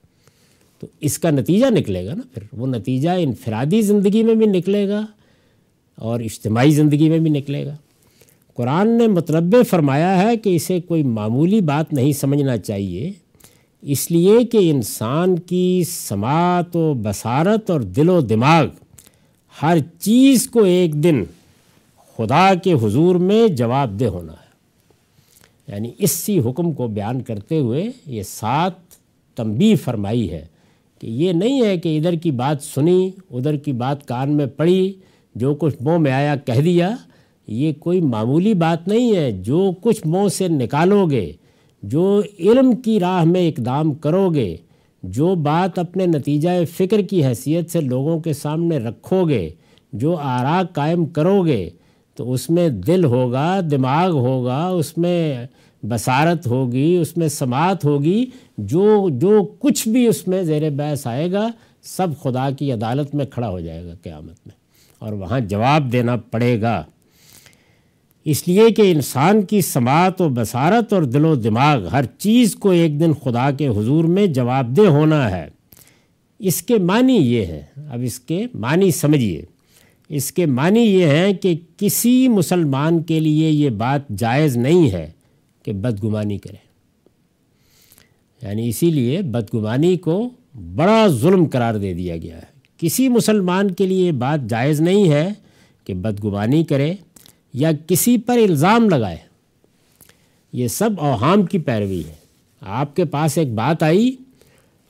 تو 0.79 0.87
اس 0.99 1.19
کا 1.19 1.29
نتیجہ 1.29 1.65
نکلے 1.65 2.05
گا 2.05 2.13
نا 2.13 2.21
پھر۔ 2.33 2.43
وہ 2.53 2.67
نتیجہ 2.67 3.09
انفرادی 3.09 3.81
زندگی 3.81 4.23
میں 4.23 4.35
بھی 4.35 4.45
نکلے 4.45 4.89
گا 4.89 5.05
اور 5.95 6.19
اجتماعی 6.19 6.71
زندگی 6.71 7.09
میں 7.09 7.19
بھی 7.19 7.29
نکلے 7.29 7.65
گا۔ 7.65 7.75
قرآن 8.53 8.97
نے 8.97 9.07
مطلب 9.07 9.55
فرمایا 9.69 10.21
ہے 10.21 10.37
کہ 10.37 10.55
اسے 10.55 10.81
کوئی 10.81 11.03
معمولی 11.03 11.61
بات 11.61 11.93
نہیں 11.93 12.11
سمجھنا 12.11 12.57
چاہیے۔ 12.57 13.11
اس 13.81 14.11
لیے 14.11 14.45
کہ 14.45 14.71
انسان 14.71 15.39
کی 15.39 15.83
سماعت 15.87 16.75
و 16.75 16.93
بصارت 16.93 17.69
اور 17.69 17.81
دل 17.81 18.09
و 18.09 18.21
دماغ 18.21 18.65
ہر 19.61 19.77
چیز 19.99 20.49
کو 20.49 20.63
ایک 20.63 20.93
دن 20.93 21.23
خدا 22.17 22.53
کے 22.63 22.73
حضور 22.73 23.15
میں 23.15 23.47
جواب 23.47 23.99
دہ 23.99 24.05
ہونا 24.05 24.33
ہے۔ 24.33 24.45
یعنی 25.67 25.91
اسی 25.97 26.39
حکم 26.39 26.73
کو 26.73 26.87
بیان 26.87 27.21
کرتے 27.21 27.59
ہوئے 27.59 27.91
یہ 28.05 28.23
سات 28.23 28.73
تنبی 29.35 29.75
فرمائی 29.75 30.31
ہے۔ 30.31 30.45
کہ 31.01 31.07
یہ 31.07 31.31
نہیں 31.31 31.65
ہے 31.65 31.77
کہ 31.77 31.97
ادھر 31.97 32.13
کی 32.13 32.31
بات 32.31 32.63
سنی، 32.63 33.09
ادھر 33.31 33.55
کی 33.55 33.71
بات 33.71 34.07
کان 34.07 34.31
میں 34.31 34.45
پڑی، 34.45 34.93
جو 35.35 35.55
کچھ 35.55 35.75
منہ 35.81 35.97
میں 35.97 36.11
آیا 36.11 36.35
کہہ 36.35 36.61
دیا، 36.61 36.95
یہ 37.47 37.73
کوئی 37.73 38.01
معمولی 38.01 38.53
بات 38.53 38.87
نہیں 38.87 39.15
ہے۔ 39.15 39.31
جو 39.31 39.71
کچھ 39.81 40.07
منہ 40.07 40.27
سے 40.27 40.47
نکالو 40.47 41.05
گے، 41.05 41.31
جو 41.83 42.21
علم 42.39 42.75
کی 42.75 42.99
راہ 42.99 43.23
میں 43.23 43.47
اقدام 43.47 43.93
کرو 43.93 44.29
گے، 44.29 44.55
جو 45.03 45.35
بات 45.35 45.79
اپنے 45.79 46.05
نتیجہ 46.05 46.49
فکر 46.77 47.01
کی 47.01 47.25
حیثیت 47.25 47.71
سے 47.71 47.81
لوگوں 47.81 48.19
کے 48.19 48.33
سامنے 48.33 48.77
رکھو 48.77 49.27
گے، 49.29 49.49
جو 49.93 50.15
آرا 50.15 50.61
قائم 50.73 51.05
کرو 51.05 51.45
گے، 51.45 51.69
تو 52.15 52.31
اس 52.31 52.49
میں 52.49 52.69
دل 52.69 53.05
ہوگا، 53.05 53.59
دماغ 53.71 54.11
ہوگا، 54.11 54.67
اس 54.67 54.97
میں 54.97 55.47
بصارت 55.89 56.47
ہوگی، 56.47 56.95
اس 56.97 57.15
میں 57.17 57.27
سماعت 57.27 57.85
ہوگی، 57.85 58.25
جو 58.57 59.09
جو 59.11 59.43
کچھ 59.59 59.87
بھی 59.87 60.07
اس 60.07 60.27
میں 60.27 60.41
زیر 60.43 60.69
بحث 60.69 61.05
آئے 61.07 61.31
گا، 61.31 61.47
سب 61.83 62.07
خدا 62.21 62.49
کی 62.51 62.71
عدالت 62.71 63.15
میں 63.15 63.25
کھڑا 63.25 63.49
ہو 63.49 63.59
جائے 63.59 63.85
گا 63.85 63.93
قیامت 64.03 64.47
میں، 64.47 64.55
اور 65.01 65.13
وہاں 65.13 65.39
جواب 65.39 65.91
دینا 65.91 66.15
پڑے 66.31 66.61
گا۔ 66.61 66.83
اس 68.25 68.47
لیے 68.47 68.69
کہ 68.69 68.81
انسان 68.91 69.41
کی 69.41 69.61
سماعت 69.61 70.21
و 70.21 70.29
بصارت 70.29 70.93
اور 70.93 71.01
دل 71.03 71.25
و 71.25 71.35
دماغ 71.35 71.87
ہر 71.87 72.05
چیز 72.17 72.55
کو 72.55 72.69
ایک 72.69 72.99
دن 72.99 73.13
خدا 73.23 73.49
کے 73.51 73.67
حضور 73.67 74.03
میں 74.05 74.25
جواب 74.27 74.75
دہ 74.77 74.87
ہونا 74.89 75.29
ہے۔ 75.31 75.47
اس 76.39 76.61
کے 76.61 76.77
معنی 76.77 77.15
یہ 77.15 77.45
ہے 77.45 77.61
اب 77.91 77.99
اس 78.03 78.19
کے 78.19 78.45
معنی 78.53 78.89
سمجھیے۔ 78.91 79.41
اس 80.09 80.31
کے 80.31 80.45
معنی 80.45 80.79
یہ 80.79 81.05
ہیں 81.07 81.33
کہ 81.33 81.53
کسی 81.77 82.27
مسلمان 82.27 83.01
کے 83.03 83.19
لیے 83.19 83.49
یہ 83.49 83.69
بات 83.69 84.09
جائز 84.09 84.57
نہیں 84.57 84.91
ہے۔ 84.91 85.09
کہ 85.65 85.73
بدگمانی 85.73 86.37
کرے 86.37 86.65
یعنی 88.41 88.69
اسی 88.69 88.91
لیے 88.91 89.21
بدگمانی 89.21 89.97
کو 89.97 90.29
بڑا 90.75 91.07
ظلم 91.07 91.45
قرار 91.45 91.75
دے 91.75 91.93
دیا 91.93 92.17
گیا 92.17 92.37
ہے۔ 92.37 92.55
کسی 92.77 93.09
مسلمان 93.09 93.71
کے 93.71 93.85
لیے 93.85 94.07
یہ 94.07 94.11
بات 94.11 94.49
جائز 94.49 94.81
نہیں 94.81 95.11
ہے 95.11 95.29
کہ 95.83 95.93
بدگمانی 95.93 96.63
کرے 96.63 96.93
یا 97.53 97.71
کسی 97.87 98.17
پر 98.17 98.37
الزام 98.37 98.89
لگائے۔ 98.89 99.17
یہ 100.53 100.67
سب 100.67 100.89
اوہام 100.97 101.43
کی 101.43 101.59
پیروی 101.59 102.03
ہے۔ 102.07 102.15
آپ 102.61 102.95
کے 102.95 103.05
پاس 103.05 103.37
ایک 103.37 103.53
بات 103.53 103.83
آئی 103.83 104.15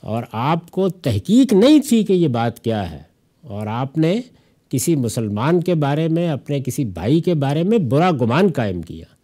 اور 0.00 0.22
آپ 0.32 0.70
کو 0.70 0.88
تحقیق 0.88 1.52
نہیں 1.52 1.78
تھی 1.88 2.04
کہ 2.04 2.12
یہ 2.12 2.28
بات 2.28 2.64
کیا 2.64 2.90
ہے۔ 2.90 3.02
اور 3.42 3.66
آپ 3.66 3.98
نے 3.98 4.20
کسی 4.68 4.96
مسلمان 4.96 5.60
کے 5.60 5.74
بارے 5.74 6.08
میں، 6.08 6.28
اپنے 6.28 6.60
کسی 6.60 6.84
بھائی 6.84 7.20
کے 7.20 7.34
بارے 7.34 7.62
میں 7.62 7.78
برا 7.78 8.10
گمان 8.10 8.48
قائم 8.48 8.82
کیا۔ 8.82 9.15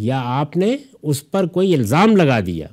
یا 0.00 0.20
آپ 0.24 0.56
نے 0.56 0.76
اس 1.02 1.30
پر 1.30 1.46
کوئی 1.46 1.74
الزام 1.74 2.16
لگا 2.16 2.38
دیا؟ 2.40 2.66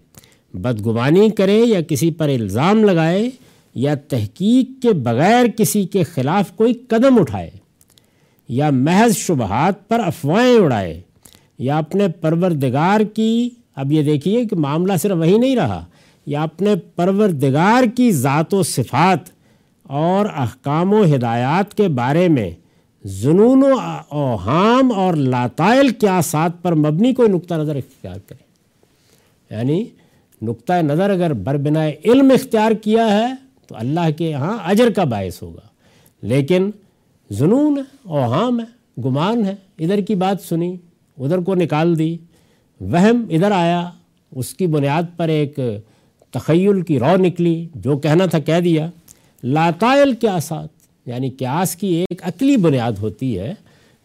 بدگمانی 0.53 1.29
کرے 1.29 1.57
یا 1.57 1.81
کسی 1.81 2.11
پر 2.11 2.29
الزام 2.29 2.83
لگائے 2.83 3.29
یا 3.75 3.93
تحقیق 4.09 4.81
کے 4.81 4.93
بغیر 5.03 5.45
کسی 5.57 5.83
کے 5.85 6.03
خلاف 6.03 6.51
کوئی 6.55 6.73
قدم 6.87 7.19
اٹھائے 7.19 7.49
یا 8.49 8.69
محض 8.69 9.17
شبہات 9.17 9.87
پر 9.89 9.99
افواہیں 9.99 10.57
اڑائے 10.57 10.99
یا 11.59 11.77
اپنے 11.77 12.07
پروردگار 12.21 13.01
کی، 13.13 13.49
اب 13.75 13.91
یہ 13.91 14.03
دیکھیے 14.03 14.45
کہ 14.45 14.55
معاملہ 14.55 14.93
صرف 15.01 15.17
وہی 15.17 15.37
نہیں 15.37 15.55
رہا، 15.55 15.83
یا 16.27 16.43
اپنے 16.43 16.75
پروردگار 16.95 17.83
کی 17.95 18.11
ذات 18.11 18.53
و 18.53 18.63
صفات 18.63 19.29
اور 19.85 20.25
احکام 20.33 20.93
و 20.93 21.03
ہدایات 21.15 21.73
کے 21.73 21.87
بارے 21.87 22.27
میں 22.27 22.49
جنون 23.03 23.63
و 23.63 23.79
اوہام 24.09 24.91
اور 24.91 25.13
لاتائل 25.13 25.91
قیاسات 25.99 26.51
پر 26.61 26.75
مبنی 26.75 27.13
کوئی 27.13 27.29
نقطہ 27.29 27.53
نظر 27.53 27.75
اختیار 27.75 28.15
کرے۔ 28.27 28.47
یعنی 29.55 29.85
نقطۂ 30.41 30.73
نظر 30.83 31.09
اگر 31.09 31.33
بربنائے 31.33 31.95
علم 32.05 32.31
اختیار 32.31 32.71
کیا 32.71 33.19
ہے 33.19 33.33
تو 33.67 33.75
اللہ 33.77 34.11
کے 34.17 34.29
یہاں 34.29 34.57
اجر 34.65 34.89
کا 34.89 35.03
باعث 35.03 35.41
ہوگا۔ 35.41 35.67
لیکن 36.21 36.71
جنون 37.29 37.77
ہے، 37.77 37.83
اوہام 38.03 38.59
ہے، 38.59 38.65
گمان 39.01 39.45
ہے۔ 39.45 39.55
ادھر 39.79 40.01
کی 40.01 40.15
بات 40.15 40.41
سنی، 40.41 40.77
ادھر 41.17 41.37
کو 41.37 41.55
نکال 41.55 41.99
دی، 41.99 42.17
وہم 42.81 43.25
ادھر 43.29 43.51
آیا، 43.51 43.89
اس 44.35 44.53
کی 44.53 44.67
بنیاد 44.67 45.03
پر 45.17 45.27
ایک 45.27 45.59
تخیل 46.31 46.81
کی 46.81 46.99
رو 46.99 47.17
نکلی، 47.17 47.67
جو 47.75 47.97
کہنا 47.97 48.25
تھا 48.25 48.39
کہہ 48.39 48.59
دیا۔ 48.59 48.89
لاتائل 49.43 50.13
قیاسات 50.21 50.76
یعنی 51.07 51.29
قیاس 51.29 51.75
کی 51.75 51.87
ایک 51.87 52.21
عقلی 52.23 52.57
بنیاد 52.57 52.91
ہوتی 52.91 53.39
ہے 53.39 53.53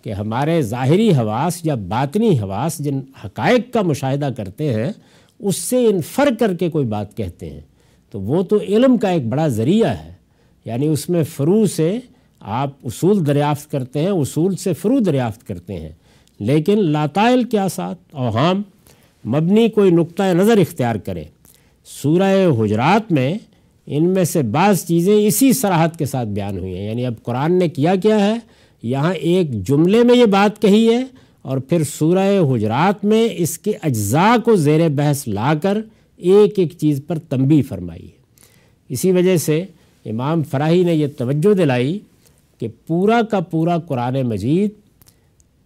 کہ 0.02 0.12
ہمارے 0.12 0.62
ظاہری 0.62 1.10
حواس 1.10 1.60
یا 1.66 1.74
باطنی 1.74 2.38
حواس 2.38 2.78
جن 2.78 3.00
حقائق 3.24 3.72
کا 3.72 3.82
مشاہدہ 3.82 4.28
کرتے 4.36 4.74
ہیں، 4.74 4.92
اس 5.38 5.56
سے 5.56 5.86
انفر 5.86 6.28
کر 6.38 6.54
کے 6.54 6.68
کوئی 6.68 6.86
بات 6.86 7.16
کہتے 7.16 7.50
ہیں۔ 7.50 7.60
تو 8.10 8.20
وہ 8.20 8.42
تو 8.42 8.58
علم 8.68 8.98
کا 8.98 9.08
ایک 9.08 9.26
بڑا 9.26 9.48
ذریعہ 9.48 9.88
ہے۔ 9.88 10.12
یعنی 10.64 10.86
اس 10.86 11.10
میں 11.10 11.24
فرو 11.24 11.66
سے 11.66 11.98
آپ 12.40 12.70
اصول 12.84 13.26
دریافت 13.26 13.70
کرتے 13.70 14.00
ہیں، 14.00 14.08
اصول 14.08 14.56
سے 14.56 14.72
فرو 14.72 14.98
دریافت 14.98 15.46
کرتے 15.46 15.74
ہیں۔ 15.74 15.92
لیکن 16.40 16.90
لاتائل 16.90 17.44
کیا 17.44 17.68
ساتھ 17.68 17.98
اوہام، 18.10 18.62
مبنی 19.28 19.68
کوئی 19.68 19.90
نقطۂ 19.90 20.34
نظر 20.34 20.56
اختیار 20.56 20.96
کرے۔ 20.96 21.24
سورہ 21.84 22.46
حجرات 22.60 23.12
میں 23.12 23.34
ان 23.86 24.08
میں 24.08 24.24
سے 24.24 24.42
بعض 24.42 24.84
چیزیں 24.86 25.26
اسی 25.26 25.52
سراحت 25.52 25.98
کے 25.98 26.06
ساتھ 26.06 26.28
بیان 26.28 26.58
ہوئی 26.58 26.78
ہیں۔ 26.78 26.86
یعنی 26.86 27.06
اب 27.06 27.14
قرآن 27.22 27.58
نے 27.58 27.68
کیا 27.68 27.94
کیا 27.94 28.26
ہے؟ 28.26 28.34
یہاں 28.82 29.14
ایک 29.14 29.62
جملے 29.68 30.04
میں 30.04 30.16
یہ 30.16 30.24
بات 30.24 30.62
کہی 30.62 30.88
ہے 30.88 31.04
اور 31.42 31.58
پھر 31.58 31.82
سورہ 31.84 32.54
حجرات 32.54 33.04
میں 33.04 33.28
اس 33.36 33.58
کے 33.58 33.72
اجزاء 33.82 34.36
کو 34.44 34.56
زیر 34.56 34.88
بحث 34.88 35.28
لا 35.28 35.54
کر 35.62 35.78
ایک 36.16 36.58
ایک 36.58 36.72
چیز 36.78 37.00
پر 37.06 37.18
تنبی 37.18 37.62
فرمائی 37.62 38.02
ہے۔ 38.02 38.22
اسی 38.88 39.12
وجہ 39.12 39.36
سے 39.36 39.64
امام 40.06 40.42
فراہی 40.42 40.84
نے 40.84 40.94
یہ 40.94 41.06
توجہ 41.18 41.54
دلائی 41.54 41.98
کہ 42.60 42.68
پورا 42.86 43.22
کا 43.30 43.40
پورا 43.40 43.78
قرآن 43.78 44.22
مجید 44.22 44.70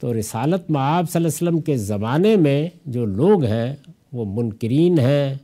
تو 0.01 0.19
رسالت 0.19 0.71
معاب 0.71 1.11
صلی 1.11 1.25
اللہ 1.25 1.29
علیہ 1.29 1.49
وسلم 1.49 1.61
کے 1.61 1.77
زمانے 1.77 2.37
میں 2.37 2.69
جو 2.87 3.05
لوگ 3.05 3.45
ہیں 3.45 3.77
وہ 4.13 4.43
منکرین 4.43 4.99
ہیں۔ 4.99 5.35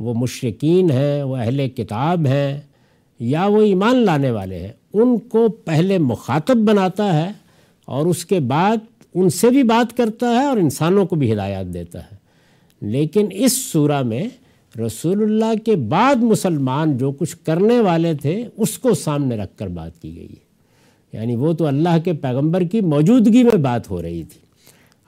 وہ 0.00 0.14
مشرقین 0.14 0.90
ہیں، 0.90 1.22
وہ 1.22 1.36
اہل 1.36 1.68
کتاب 1.68 2.26
ہیں 2.26 2.60
یا 3.20 3.46
وہ 3.46 3.62
ایمان 3.62 3.96
لانے 3.96 4.30
والے 4.30 4.58
ہیں، 4.58 4.72
ان 4.92 5.18
کو 5.18 5.48
پہلے 5.48 5.98
مخاطب 5.98 6.56
بناتا 6.56 7.22
ہے 7.22 7.32
اور 7.84 8.06
اس 8.06 8.26
کے 8.26 8.40
بعد 8.40 8.76
ان 9.14 9.30
سے 9.30 9.50
بھی 9.50 9.62
بات 9.62 9.96
کرتا 9.96 10.26
ہے 10.30 10.44
اور 10.44 10.56
انسانوں 10.56 11.06
کو 11.06 11.16
بھی 11.16 11.32
ہدایات 11.32 11.66
دیتا 11.66 11.98
ہے۔ 11.98 12.16
لیکن 12.80 13.26
اس 13.30 13.52
سورہ 13.52 14.02
میں 14.02 14.28
رسول 14.86 15.22
اللہ 15.22 15.64
کے 15.64 15.76
بعد 15.76 16.14
مسلمان 16.14 16.96
جو 16.96 17.12
کچھ 17.12 17.36
کرنے 17.46 17.80
والے 17.80 18.14
تھے، 18.14 18.44
اس 18.56 18.78
کو 18.78 18.94
سامنے 18.94 19.36
رکھ 19.36 19.58
کر 19.58 19.68
بات 19.68 20.02
کی 20.02 20.16
گئی 20.16 20.28
ہے۔ 20.28 20.50
یعنی 21.12 21.36
وہ 21.36 21.52
تو 21.52 21.66
اللہ 21.66 21.98
کے 22.04 22.12
پیغمبر 22.12 22.60
کی 22.60 22.80
موجودگی 22.80 23.42
میں 23.42 23.58
بات 23.58 23.90
ہو 23.90 24.02
رہی 24.02 24.22
تھی۔ 24.22 24.49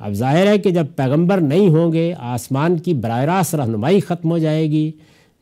اب 0.03 0.13
ظاہر 0.13 0.47
ہے 0.47 0.59
کہ 0.59 0.71
جب 0.71 0.87
پیغمبر 0.97 1.41
نہیں 1.41 1.69
ہوں 1.69 1.93
گے، 1.93 2.15
آسمان 2.19 2.79
کی 2.79 2.95
براہ 2.95 3.25
راست 3.25 3.55
رہنمائی 3.55 4.01
ختم 4.01 4.31
ہو 4.31 4.39
جائے 4.39 4.71
گی۔ 4.71 4.93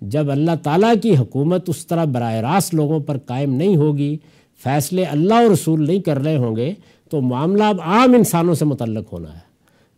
جب 0.01 0.31
اللہ 0.31 0.51
تعالیٰ 0.63 0.95
کی 1.03 1.17
حکومت 1.17 1.69
اس 1.69 1.87
طرح 1.87 2.05
براہ 2.05 2.35
راست 2.35 2.75
لوگوں 2.75 3.01
پر 3.01 3.19
قائم 3.19 3.53
نہیں 3.53 3.77
ہوگی، 3.77 4.17
فیصلے 4.65 5.05
اللہ 5.05 5.35
اور 5.35 5.51
رسول 5.51 5.87
نہیں 5.87 6.01
کر 6.01 6.23
رہے 6.23 6.37
ہوں 6.37 6.57
گے، 6.57 6.73
تو 7.11 7.21
معاملہ 7.21 7.65
اب 7.65 7.81
عام 7.81 8.15
انسانوں 8.15 8.55
سے 8.55 8.65
متعلق 8.65 9.13
ہونا 9.13 9.33
ہے۔ 9.33 9.51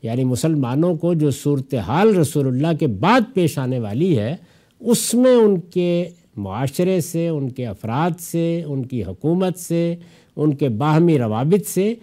یعنی 0.02 0.24
مسلمانوں 0.24 0.94
کو 0.94 1.14
جو 1.14 1.30
صورتحال 1.30 2.16
رسول 2.16 2.46
اللہ 2.46 2.76
کے 2.80 2.86
بعد 2.86 3.20
پیش 3.34 3.58
آنے 3.58 3.78
والی 3.78 4.18
ہے، 4.18 4.36
اس 4.80 5.14
میں 5.14 5.34
ان 5.34 5.60
کے 5.60 6.08
معاشرے 6.36 7.00
سے، 7.00 7.28
ان 7.28 7.48
کے 7.48 7.66
افراد 7.66 8.20
سے، 8.20 8.62
ان 8.66 8.86
کی 8.86 9.04
حکومت 9.04 9.58
سے، 9.58 9.94
ان 10.36 10.54
کے 10.54 10.68
باہمی 10.68 11.18
روابط 11.18 11.68
سے 11.68 11.94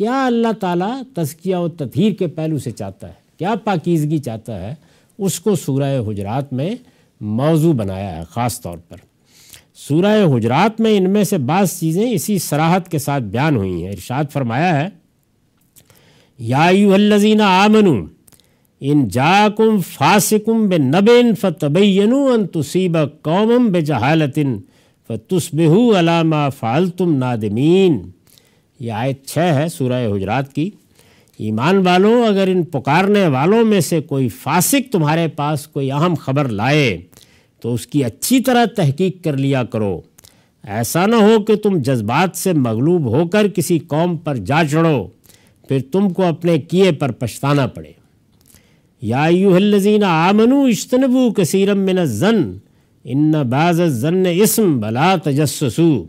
کیا 0.00 0.26
اللہ 0.26 0.52
تعالیٰ 0.60 1.02
تزکیہ 1.14 1.56
و 1.56 1.68
تطہیر 1.68 2.12
کے 2.12 2.26
پہلو 2.26 2.58
سے 2.58 2.70
چاہتا 2.70 3.08
ہے؟ 3.08 3.12
کیا 3.38 3.54
پاکیزگی 3.64 4.18
چاہتا 4.18 4.60
ہے؟ 4.60 4.74
اس 5.18 5.40
کو 5.40 5.56
سورہ 5.56 5.98
حجرات 6.08 6.52
میں 6.52 6.70
موضوع 7.20 7.72
بنایا 7.72 8.16
ہے 8.16 8.22
خاص 8.30 8.60
طور 8.60 8.78
پر۔ 8.88 8.96
سورہ 9.74 10.36
حجرات 10.36 10.80
میں 10.80 10.96
ان 10.96 11.10
میں 11.10 11.24
سے 11.24 11.38
بعض 11.38 11.78
چیزیں 11.78 12.10
اسی 12.10 12.38
سراحت 12.38 12.88
کے 12.88 12.98
ساتھ 12.98 13.22
بیان 13.22 13.56
ہوئی 13.56 13.84
ہیں۔ 13.84 13.90
ارشاد 13.92 14.24
فرمایا 14.32 14.80
ہے، 14.80 14.88
یا 16.38 16.66
الذین 16.94 17.40
آمنوا 17.40 18.06
ان 18.80 19.08
جاکم 19.08 19.80
فاسکم 19.80 20.68
بے 20.68 20.76
بنبن 20.76 21.34
فتبینوا 21.40 22.32
ان 22.32 22.46
تصیب 22.46 22.96
قوم 23.22 23.66
بجہالت 23.72 24.38
فتصبحوا 25.08 25.98
علی 25.98 26.28
ما 26.28 26.48
فعلتم 26.48 27.14
نادمین۔ 27.16 28.00
یہ 28.80 28.92
آیت 28.92 29.26
چھ 29.26 29.38
ہے 29.38 29.68
سورہ 29.68 30.16
حجرات 30.16 30.52
کی۔ 30.52 30.70
ایمان 31.38 31.78
والوں، 31.78 32.26
اگر 32.26 32.46
ان 32.46 32.62
پکارنے 32.62 33.26
والوں 33.26 33.64
میں 33.64 33.80
سے 33.80 34.00
کوئی 34.00 34.28
فاسق 34.28 34.92
تمہارے 34.92 35.28
پاس 35.28 35.66
کوئی 35.66 35.92
اہم 35.92 36.14
خبر 36.14 36.48
لائے، 36.48 36.98
تو 37.60 37.74
اس 37.74 37.86
کی 37.86 38.04
اچھی 38.04 38.40
طرح 38.40 38.64
تحقیق 38.76 39.24
کر 39.24 39.36
لیا 39.36 39.64
کرو۔ 39.64 40.00
ایسا 40.64 41.06
نہ 41.06 41.14
ہو 41.14 41.42
کہ 41.42 41.56
تم 41.56 41.78
جذبات 41.78 42.36
سے 42.36 42.52
مغلوب 42.52 43.06
ہو 43.06 43.28
کر 43.28 43.48
کسی 43.48 43.78
قوم 43.78 44.16
پر 44.16 44.36
جا 44.36 44.62
چڑھو، 44.70 45.06
پھر 45.68 45.78
تم 45.92 46.10
کو 46.10 46.24
اپنے 46.24 46.58
کیے 46.58 46.92
پر 46.92 47.10
پچھتانا 47.10 47.66
پڑے۔ 47.66 47.92
یا 49.02 49.24
ایوہ 49.24 49.56
الذین 49.56 50.04
آمنو 50.04 50.64
اشتنبو 50.64 51.32
کثیرم 51.32 51.78
من 51.78 51.98
الزن 51.98 52.58
ان 53.04 53.32
بعض 53.32 53.80
الزن 53.80 54.22
اسم 54.32 54.80
بلا 54.80 55.16
تجسسو 55.16 56.04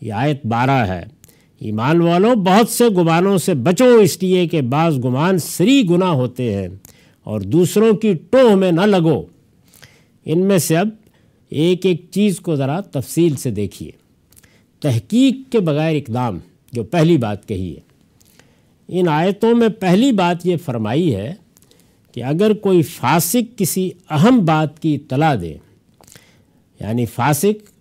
یہ 0.00 0.12
آیت 0.12 0.46
بارہ 0.46 0.70
ہے۔ 0.70 1.17
ایمان 1.58 2.00
والوں 2.00 2.34
بہت 2.34 2.68
سے 2.68 2.84
گمانوں 2.88 3.38
سے 3.38 3.54
بچو، 3.54 3.94
اس 3.94 4.22
لیے 4.22 4.46
کہ 4.46 4.60
بعض 4.60 5.04
گمان 5.04 5.38
سری 5.38 5.88
گناہ 5.90 6.08
ہوتے 6.08 6.54
ہیں 6.54 6.68
اور 7.24 7.40
دوسروں 7.40 7.92
کی 7.92 8.14
ٹوہ 8.30 8.54
میں 8.56 8.72
نہ 8.72 8.80
لگو۔ 8.80 9.24
ان 10.24 10.44
میں 10.44 10.58
سے 10.58 10.76
اب 10.76 10.88
ایک 11.50 11.86
ایک 11.86 12.06
چیز 12.10 12.40
کو 12.40 12.56
ذرا 12.56 12.80
تفصیل 12.80 13.36
سے 13.36 13.50
دیکھیے۔ 13.50 13.90
تحقیق 14.80 15.52
کے 15.52 15.60
بغیر 15.60 15.96
اقدام 15.96 16.38
جو 16.72 16.84
پہلی 16.84 17.16
بات 17.16 17.48
کہی 17.48 17.74
ہے۔ 17.76 17.80
ان 18.88 19.08
آیتوں 19.08 19.54
میں 19.54 19.68
پہلی 19.68 20.12
بات 20.12 20.46
یہ 20.46 20.56
فرمائی 20.56 21.14
ہے 21.14 21.34
کہ 22.12 22.24
اگر 22.24 22.52
کوئی 22.52 22.82
فاسق 22.82 23.58
کسی 23.58 23.90
اہم 24.10 24.44
بات 24.44 24.82
کی 24.82 24.94
اطلاع 24.94 25.34
دے 25.40 25.56
یعنی 26.80 27.06
فاسق 27.06 27.77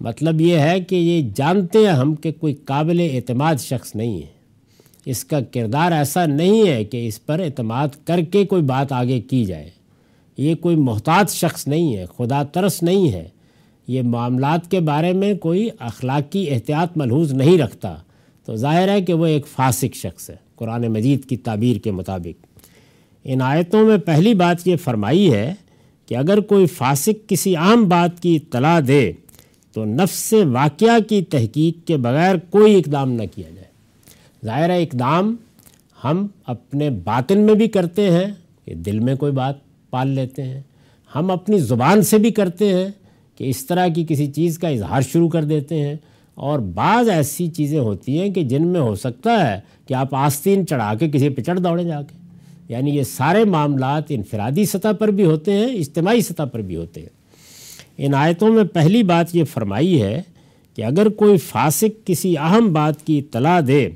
مطلب 0.00 0.40
یہ 0.40 0.58
ہے 0.58 0.80
کہ 0.80 0.96
یہ 0.96 1.28
جانتے 1.34 1.78
ہیں 1.78 1.86
ہم 1.86 2.14
کہ 2.14 2.32
کوئی 2.32 2.54
قابل 2.54 3.08
اعتماد 3.12 3.54
شخص 3.54 3.96
نہیں 3.96 4.18
ہے۔ 4.18 4.40
اس 5.06 5.24
کا 5.24 5.40
کردار 5.40 5.92
ایسا 5.92 6.26
نہیں 6.26 6.68
ہے 6.68 6.84
کہ 6.84 7.06
اس 7.06 7.26
پر 7.26 7.40
اعتماد 7.40 7.88
کر 8.04 8.20
کے 8.20 8.46
کوئی 8.46 8.62
بات 8.62 8.92
آگے 8.92 9.20
کی 9.20 9.44
جائے۔ 9.44 9.70
یہ 10.36 10.54
کوئی 10.54 10.76
محتاط 10.76 11.30
شخص 11.30 11.68
نہیں 11.68 11.96
ہے، 11.96 12.04
خدا 12.18 12.42
ترس 12.42 12.82
نہیں 12.82 13.12
ہے۔ 13.12 13.28
یہ 13.88 14.02
معاملات 14.02 14.70
کے 14.70 14.80
بارے 14.80 15.12
میں 15.12 15.34
کوئی 15.34 15.68
اخلاقی 15.78 16.50
احتیاط 16.50 16.96
ملحوظ 16.96 17.32
نہیں 17.32 17.58
رکھتا۔ 17.58 17.96
تو 18.44 18.56
ظاہر 18.56 18.88
ہے 18.88 19.02
کہ 19.02 19.12
وہ 19.12 19.26
ایک 19.26 19.46
فاسق 19.46 19.96
شخص 19.96 20.30
ہے، 20.30 20.36
قرآن 20.56 20.82
مجید 20.82 21.24
کی 21.24 21.36
تعبیر 21.36 21.76
کے 21.76 21.90
مطابق۔ 21.90 22.46
ان 23.24 23.42
آیتوں 23.42 23.86
میں 23.86 23.98
پہلی 23.98 24.34
بات 24.34 24.68
یہ 24.68 24.76
فرمائی 24.76 25.32
ہے 25.32 25.54
کہ 26.06 26.16
اگر 26.16 26.40
کوئی 26.40 26.66
فاسق 26.66 27.28
کسی 27.28 27.56
عام 27.56 27.88
بات 27.88 28.22
کی 28.22 28.36
اطلاع 28.36 28.80
دے 28.88 29.12
تو 29.72 29.84
نفس 29.84 30.34
واقعہ 30.52 30.98
کی 31.08 31.22
تحقیق 31.22 31.86
کے 31.86 31.96
بغیر 31.96 32.36
کوئی 32.50 32.76
اقدام 32.76 33.12
نہ 33.12 33.22
کیا 33.34 33.50
جائے۔ 33.54 33.68
ظاہر 34.46 34.70
اقدام 34.70 35.36
ہم 36.04 36.26
اپنے 36.46 36.90
باطن 36.90 37.40
میں 37.40 37.54
بھی 37.54 37.68
کرتے 37.68 38.10
ہیں 38.10 38.34
کہ 38.64 38.74
دل 38.74 38.98
میں 38.98 39.14
کوئی 39.14 39.32
بات 39.32 39.54
پال 39.90 40.08
لیتے 40.08 40.42
ہیں۔ 40.42 40.60
ہم 41.14 41.30
اپنی 41.30 41.58
زبان 41.58 42.02
سے 42.02 42.18
بھی 42.18 42.30
کرتے 42.30 42.68
ہیں 42.68 42.88
کہ 43.38 43.44
اس 43.44 43.66
طرح 43.66 43.88
کی 43.88 44.06
کسی 44.08 44.26
چیز 44.26 44.58
کا 44.58 44.68
اظہار 44.68 45.00
شروع 45.00 45.28
کر 45.28 45.44
دیتے 45.44 45.74
ہیں۔ 45.74 45.94
اور 46.34 46.58
بعض 46.58 47.08
ایسی 47.08 47.48
چیزیں 47.48 47.78
ہوتی 47.78 48.20
ہیں 48.20 48.30
کہ 48.30 48.42
جن 48.42 48.66
میں 48.66 48.80
ہو 48.80 48.94
سکتا 48.94 49.52
ہے 49.52 49.60
کہ 49.86 49.94
آپ 49.94 50.14
آستین 50.14 50.66
چڑھا 50.66 50.94
کے 50.94 51.10
کسی 51.10 51.28
پہ 51.28 51.42
چڑھ 51.42 51.60
دوڑے 51.60 51.84
جا 51.84 52.02
کے۔ 52.02 52.16
یعنی 52.68 52.90
یہ 52.90 53.02
سارے 53.02 53.44
معاملات 53.44 54.02
انفرادی 54.08 54.64
سطح 54.64 54.88
پر 54.98 55.08
بھی 55.08 55.24
ہوتے 55.24 55.52
ہیں، 55.52 55.66
اجتماعی 55.66 56.20
سطح 56.20 56.42
پر 56.42 56.60
بھی 56.60 56.76
ہوتے 56.76 57.00
ہیں۔ 57.00 57.19
ان 58.02 58.14
آیتوں 58.14 58.52
میں 58.52 58.64
پہلی 58.64 59.02
بات 59.02 59.36
یہ 59.36 59.44
فرمائی 59.44 60.02
ہے 60.02 60.22
کہ 60.74 60.84
اگر 60.84 61.08
کوئی 61.08 61.38
فاسق 61.38 62.06
کسی 62.06 62.36
اہم 62.38 62.72
بات 62.72 63.06
کی 63.06 63.18
اطلاع 63.18 63.60
دے 63.66 63.90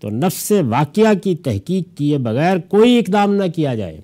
تو 0.00 0.10
نفس 0.10 0.52
واقعہ 0.68 1.14
کی 1.22 1.36
تحقیق 1.36 1.98
کیے 1.98 2.18
بغیر 2.18 2.58
کوئی 2.58 2.98
اقدام 2.98 3.34
نہ 3.34 3.42
کیا 3.56 3.74
جائے۔ 3.74 4.00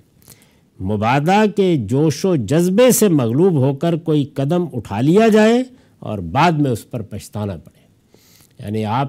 مبادہ 0.81 1.45
کے 1.57 1.77
جوش 1.77 2.25
و 2.25 2.37
جذبے 2.37 2.91
سے 2.91 3.09
مغلوب 3.09 3.53
ہو 3.53 3.75
کر 3.75 3.97
کوئی 3.97 4.25
قدم 4.25 4.65
اٹھا 4.73 5.01
لیا 5.01 5.29
جائے 5.29 5.63
اور 5.99 6.19
بعد 6.19 6.53
میں 6.53 6.71
اس 6.71 6.91
پر 6.91 7.03
پچھتانا 7.03 7.57
پڑے۔ 7.57 7.87
یعنی 8.63 8.85
آپ 8.85 9.09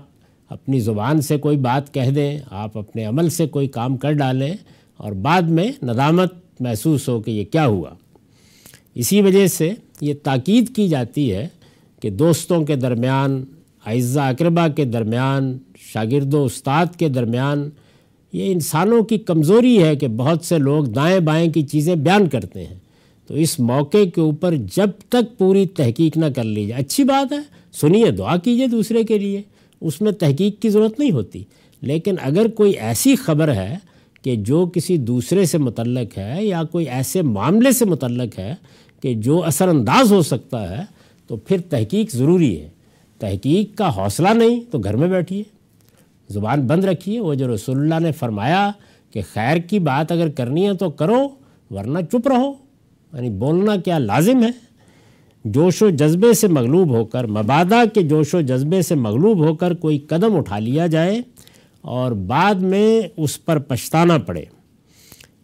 اپنی 0.50 0.80
زبان 0.80 1.22
سے 1.22 1.38
کوئی 1.38 1.58
بات 1.58 1.94
کہہ 1.94 2.12
دیں، 2.12 2.40
آپ 2.50 2.78
اپنے 2.78 3.06
عمل 3.06 3.30
سے 3.30 3.48
کوئی 3.48 3.68
کام 3.68 3.98
کر 3.98 4.12
ڈالیں 4.12 4.54
اور 4.98 5.12
بعد 5.12 5.42
میں 5.42 5.72
ندامت 5.84 6.34
محسوس 6.60 7.10
ہو 7.10 7.22
کہ 7.22 7.32
یہ 7.32 7.44
کیا 7.44 7.66
ہوا۔ 7.66 7.90
اسی 8.96 9.22
وجہ 9.22 9.48
سے 9.48 9.72
یہ 10.02 10.14
تاکید 10.24 10.76
کی 10.76 10.88
جاتی 10.88 11.34
ہے 11.34 11.48
کہ 12.02 12.10
دوستوں 12.10 12.66
کے 12.66 12.76
درمیان، 12.76 13.44
اعزہ 13.86 14.20
اقربا 14.20 14.68
کے 14.68 14.86
درمیان، 14.86 15.58
شاگرد 15.94 16.34
و 16.34 16.44
استاد 16.44 16.86
کے 17.00 17.10
درمیان 17.10 17.70
یہ 18.34 18.52
انسانوں 18.52 19.04
کی 19.04 19.18
کمزوری 19.18 19.84
ہے 19.84 19.96
کہ 19.96 20.08
بہت 20.08 20.46
سے 20.46 20.58
لوگ 20.58 20.84
دائیں 20.86 21.20
بائیں 21.20 21.52
کی 21.52 21.62
چیزیں 21.62 21.96
بیان 21.96 22.30
کرتے 22.30 22.64
ہیں۔ 22.64 22.76
تو 23.28 23.34
اس 23.34 23.60
موقع 23.60 24.06
کے 24.16 24.22
اوپر 24.22 24.56
جب 24.56 24.90
تک 25.10 25.38
پوری 25.38 25.66
تحقیق 25.66 26.18
نہ 26.18 26.26
کر 26.36 26.44
لی 26.44 26.66
جائے، 26.66 26.82
اچھی 26.82 27.04
بات 27.04 27.32
ہے، 27.32 27.38
سنیے، 27.74 28.12
دعا 28.12 28.38
کیجیے 28.38 28.68
دوسرے 28.68 29.04
کے 29.04 29.18
لیے، 29.18 29.42
اس 29.82 30.02
میں 30.02 30.12
تحقیق 30.12 30.62
کی 30.62 30.70
ضرورت 30.70 31.00
نہیں 31.00 31.12
ہوتی۔ 31.12 31.44
لیکن 31.82 32.16
اگر 32.22 32.48
کوئی 32.48 32.72
ایسی 32.72 33.16
خبر 33.16 33.54
ہے 33.54 33.76
کہ 34.22 34.36
جو 34.36 34.66
کسی 34.66 34.98
دوسرے 34.98 35.46
سے 35.46 35.58
متعلق 35.58 36.18
ہے 36.18 36.46
یا 36.46 36.64
کوئی 36.64 36.90
ایسے 36.90 37.22
معاملے 37.22 37.72
سے 37.72 37.86
متعلق 37.86 38.40
ہے 38.40 38.56
کہ 39.02 39.14
جو 39.14 39.44
اثر 39.44 39.68
انداز 39.68 40.12
ہو 40.12 40.22
سکتا 40.22 40.78
ہے، 40.78 40.84
تو 41.28 41.38
پھر 41.38 41.62
تحقیق 41.70 42.12
ضروری 42.12 42.62
ہے۔ 42.62 42.70
تحقیق 43.20 43.78
کا 43.78 43.96
حوصلہ 43.96 44.30
نہیں 44.30 44.62
تو 44.72 44.80
گھر 44.80 44.96
میں 44.96 45.08
بیٹھیے 45.08 45.44
زبان 46.30 46.68
بند 46.68 46.84
رکھیے، 46.84 47.20
وہ 47.20 47.34
جو 47.34 47.56
رسول 47.56 47.80
اللہ 47.80 48.06
نے 48.06 48.12
فرمایا 48.12 48.72
کہ 49.14 49.22
خیر 49.34 49.58
کی 49.58 49.80
بات 49.80 50.12
اگر 50.12 50.30
کرنی 50.30 50.68
ہے 50.68 50.74
تو 50.74 50.90
کرو، 50.90 51.28
ورنہ 51.72 52.00
چپ 52.12 52.28
رہو۔ 52.28 52.54
یعنی 53.14 53.30
بولنا 53.30 53.76
کیا 53.76 53.98
لازم 53.98 54.44
ہے؟ 54.44 54.50
جوش 55.46 55.82
و 55.82 55.90
جذبے 55.90 56.34
سے 56.34 56.48
مغلوب 56.48 56.90
ہو 56.90 57.06
کر، 57.06 57.28
مبادہ 57.28 57.84
کے 57.94 58.02
جوش 58.02 58.34
و 58.34 58.42
جذبے 58.42 58.82
سے 58.82 58.96
مغلوب 58.96 59.38
ہو 59.38 59.56
کر 59.56 59.74
کوئی 59.74 59.98
قدم 59.98 60.36
اٹھا 60.36 60.60
لیا 60.60 60.88
جائے 60.88 61.22
اور 61.82 62.12
بعد 62.12 62.56
میں 62.56 63.02
اس 63.18 63.46
پر 63.46 63.60
پچھتانا 63.60 64.18
پڑے۔ 64.18 64.44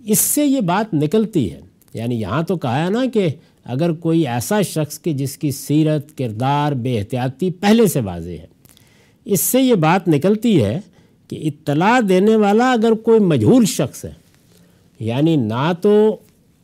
اس 0.05 0.19
سے 0.19 0.45
یہ 0.45 0.61
بات 0.61 0.93
نکلتی 0.93 1.53
ہے۔ 1.53 1.59
یعنی 1.93 2.21
یہاں 2.21 2.43
تو 2.43 2.55
کہا 2.55 2.85
ہے 2.85 2.89
نا 2.89 3.03
کہ 3.13 3.27
اگر 3.67 3.91
کوئی 3.91 4.27
ایسا 4.27 4.61
شخص 4.61 5.01
کہ 5.01 5.13
جس 5.13 5.37
کی 5.37 5.51
سیرت، 5.51 6.17
کردار، 6.17 6.71
بے 6.71 6.99
احتیاطی 6.99 7.51
پہلے 7.51 7.87
سے 7.87 7.99
واضح 8.01 8.29
ہے، 8.29 8.45
اس 9.25 9.41
سے 9.41 9.61
یہ 9.61 9.73
بات 9.73 10.07
نکلتی 10.07 10.63
ہے 10.63 10.79
کہ 11.27 11.39
اطلاع 11.43 11.99
دینے 12.09 12.35
والا 12.35 12.71
اگر 12.71 12.91
کوئی 12.91 13.19
مجہول 13.19 13.65
شخص 13.65 14.05
ہے 14.05 14.13
یعنی 14.99 15.35
نہ 15.35 15.71
تو 15.81 16.17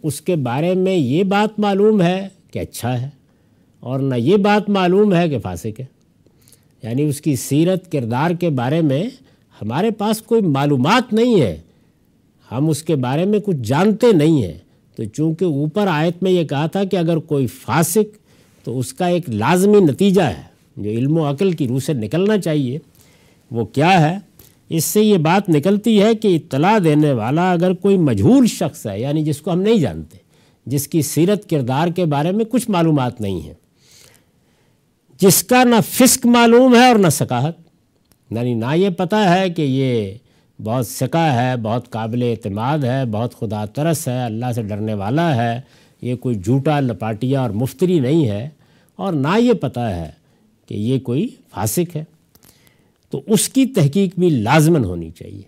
اس 0.04 0.22
کے 0.22 0.36
بارے 0.36 0.74
میں 0.74 0.96
یہ 0.96 1.24
بات 1.24 1.60
معلوم 1.60 2.02
ہے 2.02 2.28
کہ 2.52 2.60
اچھا 2.60 3.02
ہے 3.02 3.10
اور 3.80 4.00
نہ 4.00 4.16
یہ 4.16 4.38
بات 4.38 4.70
معلوم 4.70 5.14
ہے 5.14 5.30
کہ 5.30 5.40
فاسق 5.40 5.80
ہے۔ 5.80 5.86
یعنی 6.84 7.04
اس 7.04 7.22
کی 7.22 7.36
سیرت، 7.36 7.92
کردار 7.92 8.32
کے 8.32 8.50
بارے 8.50 8.82
میں 8.82 9.04
ہمارے 9.62 9.92
پاس 9.92 10.22
کوئی 10.22 10.42
معلومات 10.42 11.14
نہیں 11.14 11.42
ہے، 11.42 11.62
ہم 12.52 12.70
اس 12.70 12.84
کے 12.84 12.96
بارے 12.96 13.26
میں 13.26 13.40
کچھ 13.40 13.58
جانتے 13.64 14.12
نہیں 14.12 14.44
ہیں۔ 14.44 14.58
تو 14.96 15.04
چونکہ 15.04 15.46
اوپر 15.46 15.88
آیت 15.88 16.24
میں 16.24 16.32
یہ 16.32 16.44
کہا 16.44 16.66
تھا 16.68 16.84
کہ 16.84 16.98
اگر 16.98 17.18
کوئی 17.18 17.48
فاسق 17.48 18.18
تو 18.66 18.78
اس 18.80 18.94
کا 18.94 19.06
ایک 19.06 19.30
لازمی 19.30 19.80
نتیجہ 19.80 20.22
ہے، 20.22 20.42
جو 20.78 20.90
علم 20.90 21.18
و 21.18 21.30
عقل 21.30 21.52
کی 21.52 21.68
روح 21.68 21.80
سے 21.80 21.94
نکلنا 21.94 22.38
چاہیے۔ 22.38 22.78
وہ 23.52 23.66
کیا 23.66 24.00
ہے؟ 24.02 24.18
اس 24.70 24.86
سے 24.86 25.02
یہ 25.02 25.18
بات 25.18 25.50
نکلتی 25.50 26.02
ہے 26.02 26.14
کہ 26.16 26.36
اطلاع 26.36 26.78
دینے 26.84 27.12
والا 27.14 27.52
اگر 27.52 27.74
کوئی 27.74 27.98
مجہول 27.98 28.48
شخص 28.48 28.86
ہے 28.88 29.00
یعنی 29.00 29.24
جس 29.24 29.42
کو 29.42 29.52
ہم 29.52 29.62
نہیں 29.62 29.78
جانتے، 29.78 30.18
جس 30.66 30.88
کی 30.88 31.02
سیرت 31.02 31.50
کردار 31.50 31.88
کے 31.88 32.06
بارے 32.06 32.32
میں 32.32 32.46
کچھ 32.46 32.70
معلومات 32.70 33.22
نہیں 33.22 33.40
ہیں، 33.42 33.54
جس 35.20 35.44
کا 35.44 35.64
نہ 35.64 35.76
فسق 35.90 36.26
معلوم 36.26 36.76
ہے 36.76 36.88
اور 36.88 36.96
نہ 36.96 37.10
ثقافت 37.12 38.32
یعنی 38.32 38.54
نہ 38.54 38.76
یہ 38.76 38.90
پتہ 38.90 39.16
ہے 39.16 39.50
کہ 39.50 39.62
یہ 39.62 40.14
بہت 40.64 40.88
سکا 40.88 41.44
ہے، 41.44 41.58
بہت 41.58 41.90
قابل 41.90 42.24
اعتماد 42.24 42.80
ہے، 42.80 43.06
بہت 43.06 43.40
خدا 43.40 43.66
ترس 43.66 44.08
ہے، 44.08 44.24
اللہ 44.24 44.46
سے 44.56 44.62
ڈرنے 44.62 44.94
والا 44.94 45.36
ہے۔ 45.36 45.62
یہ 46.02 46.16
کوئی 46.16 46.36
جھوٹا، 46.36 46.80
لپاٹیا 46.80 47.42
اور 47.42 47.50
مفتری 47.50 48.00
نہیں 48.00 48.28
ہے 48.28 48.50
اور 48.96 49.14
نہ 49.14 49.40
یہ 49.40 49.54
پتہ 49.54 49.80
ہے 49.80 50.12
کہ 50.68 50.74
یہ 50.74 51.00
کوئی 51.00 51.28
فاسق 51.52 51.96
ہے۔ 51.96 52.04
تو 53.10 53.22
اس 53.28 53.50
کی 53.50 53.66
تحقیق 53.66 54.20
بھی 54.20 54.30
لازمن 54.30 54.86
ہونی 54.86 55.10
چاہیے۔ 55.10 55.42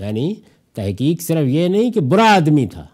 یعنی 0.00 0.34
تحقیق 0.74 1.22
صرف 1.22 1.48
یہ 1.48 1.68
نہیں 1.68 1.92
کہ 1.92 2.00
برا 2.00 2.34
آدمی 2.34 2.66
تھا۔ 2.66 2.86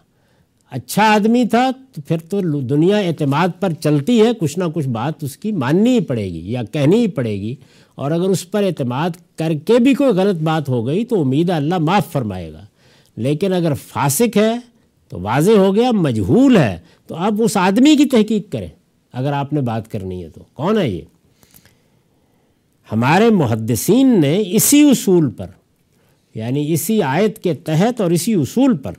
اچھا 0.71 1.13
آدمی 1.13 1.45
تھا 1.45 1.71
تو 1.95 2.01
پھر 2.01 2.17
تو 2.17 2.41
دنیا 2.61 2.97
اعتماد 2.97 3.47
پر 3.59 3.73
چلتی 3.73 4.21
ہے، 4.21 4.33
کچھ 4.39 4.59
نہ 4.59 4.63
کچھ 4.73 4.87
بات 4.87 5.23
اس 5.23 5.37
کی 5.37 5.51
ماننی 5.51 5.89
ہی 5.89 5.99
پڑے 5.99 6.25
گی 6.25 6.51
یا 6.51 6.63
کہنی 6.63 6.97
ہی 6.97 7.07
پڑے 7.07 7.41
گی۔ 7.41 7.55
اور 7.97 8.11
اگر 8.11 8.29
اس 8.29 8.51
پر 8.51 8.63
اعتماد 8.63 9.09
کر 9.35 9.51
کے 9.65 9.79
بھی 9.79 9.93
کوئی 9.93 10.09
غلط 10.09 10.41
بات 10.41 10.69
ہو 10.69 10.87
گئی 10.87 11.05
تو 11.05 11.21
امید 11.21 11.49
اللہ 11.49 11.77
معاف 11.77 12.11
فرمائے 12.11 12.53
گا۔ 12.53 12.65
لیکن 13.17 13.53
اگر 13.53 13.73
فاسق 13.73 14.37
ہے 14.37 14.53
تو 15.09 15.19
واضح 15.19 15.51
ہو 15.51 15.75
گیا، 15.75 15.91
مجہول 15.91 16.57
ہے، 16.57 16.79
تو 17.07 17.15
اب 17.15 17.41
اس 17.41 17.57
آدمی 17.57 17.95
کی 17.95 18.05
تحقیق 18.05 18.51
کریں۔ 18.51 18.67
اگر 19.13 19.33
آپ 19.33 19.53
نے 19.53 19.61
بات 19.61 19.91
کرنی 19.91 20.23
ہے 20.23 20.29
تو۔ 20.29 20.41
کون 20.53 20.77
ہے 20.77 20.89
یہ؟ 20.89 21.01
ہمارے 22.91 23.29
محدثین 23.29 24.21
نے 24.21 24.43
اسی 24.45 24.89
اصول 24.89 25.29
پر 25.29 25.47
یعنی 26.35 26.73
اسی 26.73 27.01
آیت 27.01 27.39
کے 27.39 27.53
تحت 27.53 28.01
اور 28.01 28.11
اسی 28.11 28.33
اصول 28.33 28.77
پر 28.77 28.91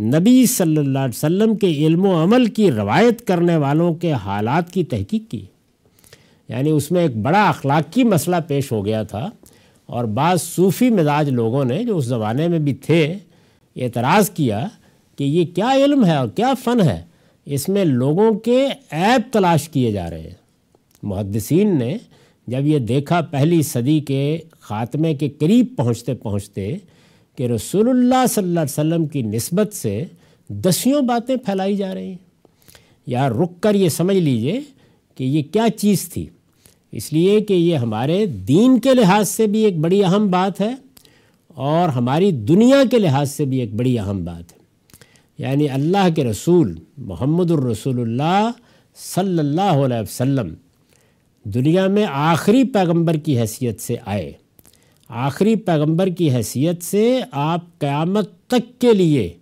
نبی 0.00 0.46
صلی 0.46 0.76
اللہ 0.76 0.98
علیہ 0.98 1.16
وسلم 1.16 1.56
کے 1.56 1.66
علم 1.66 2.06
و 2.06 2.22
عمل 2.22 2.46
کی 2.46 2.72
روایت 2.72 3.26
کرنے 3.26 3.56
والوں 3.56 3.94
کے 3.94 4.12
حالات 4.12 4.72
کی 4.72 4.84
تحقیق 4.84 5.30
کی۔ 5.30 5.44
یعنی 6.48 6.70
اس 6.70 6.90
میں 6.90 7.02
ایک 7.02 7.16
بڑا 7.16 7.48
اخلاقی 7.48 8.04
مسئلہ 8.04 8.36
پیش 8.46 8.72
ہو 8.72 8.84
گیا 8.84 9.02
تھا 9.02 9.30
اور 9.86 10.04
بعض 10.04 10.42
صوفی 10.42 10.90
مزاج 10.90 11.28
لوگوں 11.28 11.64
نے 11.64 11.84
جو 11.84 11.96
اس 11.96 12.04
زمانے 12.04 12.48
میں 12.48 12.58
بھی 12.58 12.74
تھے 12.74 13.14
اعتراض 13.76 14.30
کیا 14.30 14.68
کہ 15.16 15.24
یہ 15.24 15.44
کیا 15.54 15.72
علم 15.72 16.04
ہے 16.04 16.16
اور 16.16 16.28
کیا 16.28 16.54
فن 16.64 16.80
ہے، 16.80 17.04
اس 17.46 17.68
میں 17.68 17.84
لوگوں 17.84 18.32
کے 18.32 18.66
عیب 18.92 19.32
تلاش 19.32 19.68
کیے 19.68 19.92
جا 19.92 20.10
رہے 20.10 20.20
ہیں۔ 20.20 20.34
محدثین 21.02 21.78
نے 21.78 21.96
جب 22.46 22.66
یہ 22.66 22.78
دیکھا 22.78 23.20
پہلی 23.20 23.62
صدی 23.62 24.00
کے 24.00 24.38
خاتمے 24.60 25.14
کے 25.14 25.28
قریب 25.28 25.66
پہنچتے 25.76 26.14
پہنچتے 26.14 26.76
کہ 27.36 27.46
رسول 27.46 27.88
اللہ 27.88 28.26
صلی 28.28 28.44
اللہ 28.44 28.60
علیہ 28.60 28.80
وسلم 28.80 29.06
کی 29.06 29.22
نسبت 29.22 29.74
سے 29.74 30.04
دسیوں 30.48 31.02
باتیں 31.02 31.36
پھیلائی 31.36 31.76
جا 31.76 31.94
رہی 31.94 32.08
ہیں۔ 32.08 32.16
یا 33.06 33.28
رک 33.28 33.60
کر 33.60 33.74
یہ 33.74 33.88
سمجھ 33.88 34.16
لیجیے 34.16 34.60
کہ 35.14 35.24
یہ 35.24 35.42
کیا 35.42 35.66
چیز 35.76 36.08
تھی۔ 36.08 36.26
اس 36.92 37.12
لیے 37.12 37.40
کہ 37.40 37.54
یہ 37.54 37.76
ہمارے 37.76 38.26
دین 38.26 38.80
کے 38.80 38.94
لحاظ 38.94 39.28
سے 39.28 39.46
بھی 39.46 39.64
ایک 39.64 39.78
بڑی 39.78 40.04
اہم 40.04 40.30
بات 40.30 40.60
ہے 40.60 40.74
اور 41.48 41.88
ہماری 41.88 42.30
دنیا 42.30 42.82
کے 42.90 42.98
لحاظ 42.98 43.30
سے 43.30 43.44
بھی 43.44 43.60
ایک 43.60 43.74
بڑی 43.74 43.98
اہم 43.98 44.24
بات 44.24 44.52
ہے۔ 44.52 44.58
یعنی 45.38 45.68
اللہ 45.68 46.08
کے 46.16 46.24
رسول 46.24 46.78
محمد 46.96 47.50
الرسول 47.50 48.00
اللہ 48.00 48.50
صلی 48.96 49.38
اللہ 49.38 49.62
علیہ 49.62 50.00
وسلم 50.00 50.54
دنیا 51.44 51.86
میں 51.86 52.06
آخری 52.10 52.64
پیغمبر 52.64 53.14
کی 53.14 53.40
حیثیت 53.40 53.80
سے 53.80 53.96
آئے۔ 54.06 54.32
آخری 55.08 55.56
پیغمبر 55.56 56.06
کی 56.06 56.30
حیثیت 56.30 56.82
سے 56.82 57.20
آپ 57.30 57.78
قیامت 57.78 58.30
تک 58.46 58.80
کے 58.80 58.94
لیے 58.94 59.32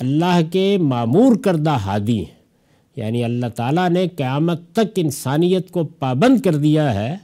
اللہ 0.00 0.40
کے 0.52 0.78
معمور 0.78 1.36
کردہ 1.36 1.70
ہادی 1.70 2.18
ہیں۔ 2.18 2.35
یعنی 2.96 3.24
اللہ 3.24 3.46
تعالیٰ 3.46 3.90
نے 3.90 4.08
قیامت 4.08 4.72
تک 4.72 4.92
انسانیت 4.96 5.70
کو 5.70 5.84
پابند 5.84 6.40
کر 6.40 6.54
دیا 6.54 6.94
ہے 6.94 7.16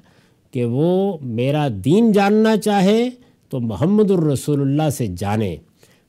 کہ 0.51 0.65
وہ 0.65 1.19
میرا 1.23 1.69
دین 1.85 2.13
جاننا 2.13 2.57
چاہے 2.57 3.11
تو 3.49 3.61
محمد 3.61 4.11
الرسول 4.11 4.61
اللہ 4.61 4.91
سے 4.91 5.07
جانے۔ 5.07 5.57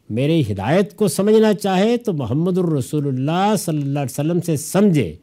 میری 0.09 0.41
ہدایت 0.41 0.95
کو 0.95 1.07
سمجھنا 1.07 1.53
چاہے 1.53 1.97
تو 1.97 2.13
محمد 2.13 2.57
الرسول 2.57 3.07
اللہ 3.07 3.55
صلی 3.57 3.81
اللہ 3.81 3.99
علیہ 3.99 4.11
وسلم 4.11 4.41
سے 4.41 4.57
سمجھے 4.57 5.15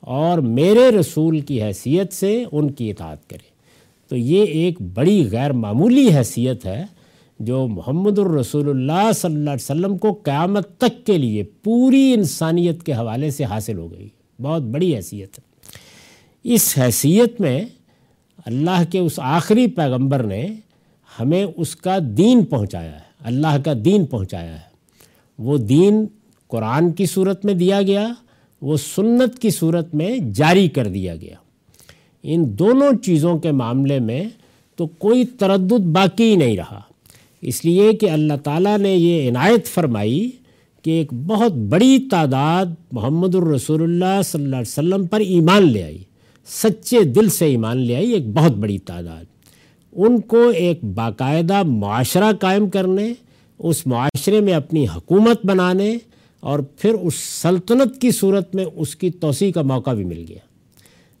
اور 0.00 0.38
میرے 0.38 0.90
رسول 1.00 1.40
کی 1.40 1.62
حیثیت 1.62 2.12
سے 2.12 2.44
ان 2.52 2.70
کی 2.70 2.90
اطاعت 2.90 3.30
کرے۔ 3.30 3.56
تو 4.08 4.16
یہ 4.16 4.44
ایک 4.44 4.82
بڑی 4.82 5.28
غیر 5.32 5.52
معمولی 5.52 6.08
حیثیت 6.16 6.66
ہے۔ 6.66 6.84
جو 7.38 7.66
محمد 7.66 8.18
الرسول 8.18 8.68
اللہ 8.68 9.12
صلی 9.12 9.34
اللہ 9.34 9.50
علیہ 9.50 9.70
وسلم 9.70 9.98
کو 9.98 10.12
قیامت 10.12 10.78
تک 10.78 11.06
کے 11.06 11.18
لیے 11.18 11.42
پوری 11.42 12.12
انسانیت 12.12 12.82
کے 12.82 12.92
حوالے 12.92 13.30
سے 13.30 13.44
حاصل 13.44 13.78
ہو 13.78 13.92
گئی۔ 13.92 14.08
بہت 14.42 14.62
بڑی 14.62 14.96
حیثیت 14.96 15.38
ہے۔ 15.38 15.44
اس 16.44 16.78
حیثیت 16.78 17.40
میں 17.40 17.64
اللہ 18.46 18.82
کے 18.90 18.98
اس 18.98 19.20
آخری 19.22 19.66
پیغمبر 19.66 20.22
نے 20.22 20.48
ہمیں 21.20 21.46
اس 21.56 21.76
کا 21.76 21.98
دین 22.02 22.44
پہنچایا 22.44 22.92
ہے۔ 22.92 23.06
اللہ 23.24 23.58
کا 23.64 23.72
دین 23.84 24.06
پہنچایا 24.06 24.54
ہے۔ 24.54 24.76
وہ 25.38 25.58
دین 25.58 26.06
قرآن 26.46 26.92
کی 26.92 27.06
صورت 27.06 27.44
میں 27.44 27.54
دیا 27.54 27.82
گیا، 27.82 28.08
وہ 28.62 28.76
سنت 28.76 29.38
کی 29.38 29.50
صورت 29.50 29.94
میں 29.94 30.18
جاری 30.18 30.68
کر 30.68 30.88
دیا 30.88 31.16
گیا۔ 31.16 31.34
ان 32.22 32.58
دونوں 32.58 32.98
چیزوں 32.98 33.38
کے 33.38 33.52
معاملے 33.52 33.98
میں 33.98 34.24
تو 34.76 34.86
کوئی 34.86 35.24
تردد 35.24 35.80
باقی 35.80 36.36
نہیں 36.36 36.56
رہا۔ 36.56 36.80
اس 37.46 37.64
لیے 37.64 37.92
کہ 37.92 38.10
اللہ 38.10 38.32
تعالیٰ 38.44 38.78
نے 38.78 38.94
یہ 38.94 39.30
عنایت 39.30 39.66
فرمائی 39.66 40.30
کہ 40.82 40.90
ایک 40.90 41.14
بہت 41.14 41.52
بڑی 41.52 41.98
تعداد 42.10 42.66
محمد 42.92 43.34
الرسول 43.34 43.82
اللہ 43.82 44.22
صلی 44.24 44.44
اللہ 44.44 44.56
علیہ 44.56 44.68
وسلم 44.68 45.06
پر 45.06 45.20
ایمان 45.20 45.72
لے 45.72 45.82
آئی، 45.82 45.98
سچے 46.46 47.02
دل 47.02 47.28
سے 47.28 47.44
ایمان 47.44 47.76
لے 47.76 47.96
آئی، 47.96 48.12
ایک 48.12 48.28
بہت 48.28 48.52
بڑی 48.52 48.78
تعداد۔ 48.78 49.24
ان 49.92 50.20
کو 50.20 50.48
ایک 50.48 50.84
باقاعدہ 50.84 51.62
معاشرہ 51.62 52.32
قائم 52.40 52.70
کرنے، 52.70 53.12
اس 53.58 53.86
معاشرے 53.86 54.40
میں 54.40 54.52
اپنی 54.52 54.86
حکومت 54.96 55.46
بنانے 55.46 55.96
اور 56.40 56.58
پھر 56.58 56.94
اس 56.94 57.14
سلطنت 57.14 58.00
کی 58.00 58.10
صورت 58.10 58.54
میں 58.54 58.64
اس 58.74 58.96
کی 58.96 59.10
توسیع 59.10 59.52
کا 59.52 59.62
موقع 59.62 59.90
بھی 59.90 60.04
مل 60.04 60.24
گیا۔ 60.28 60.38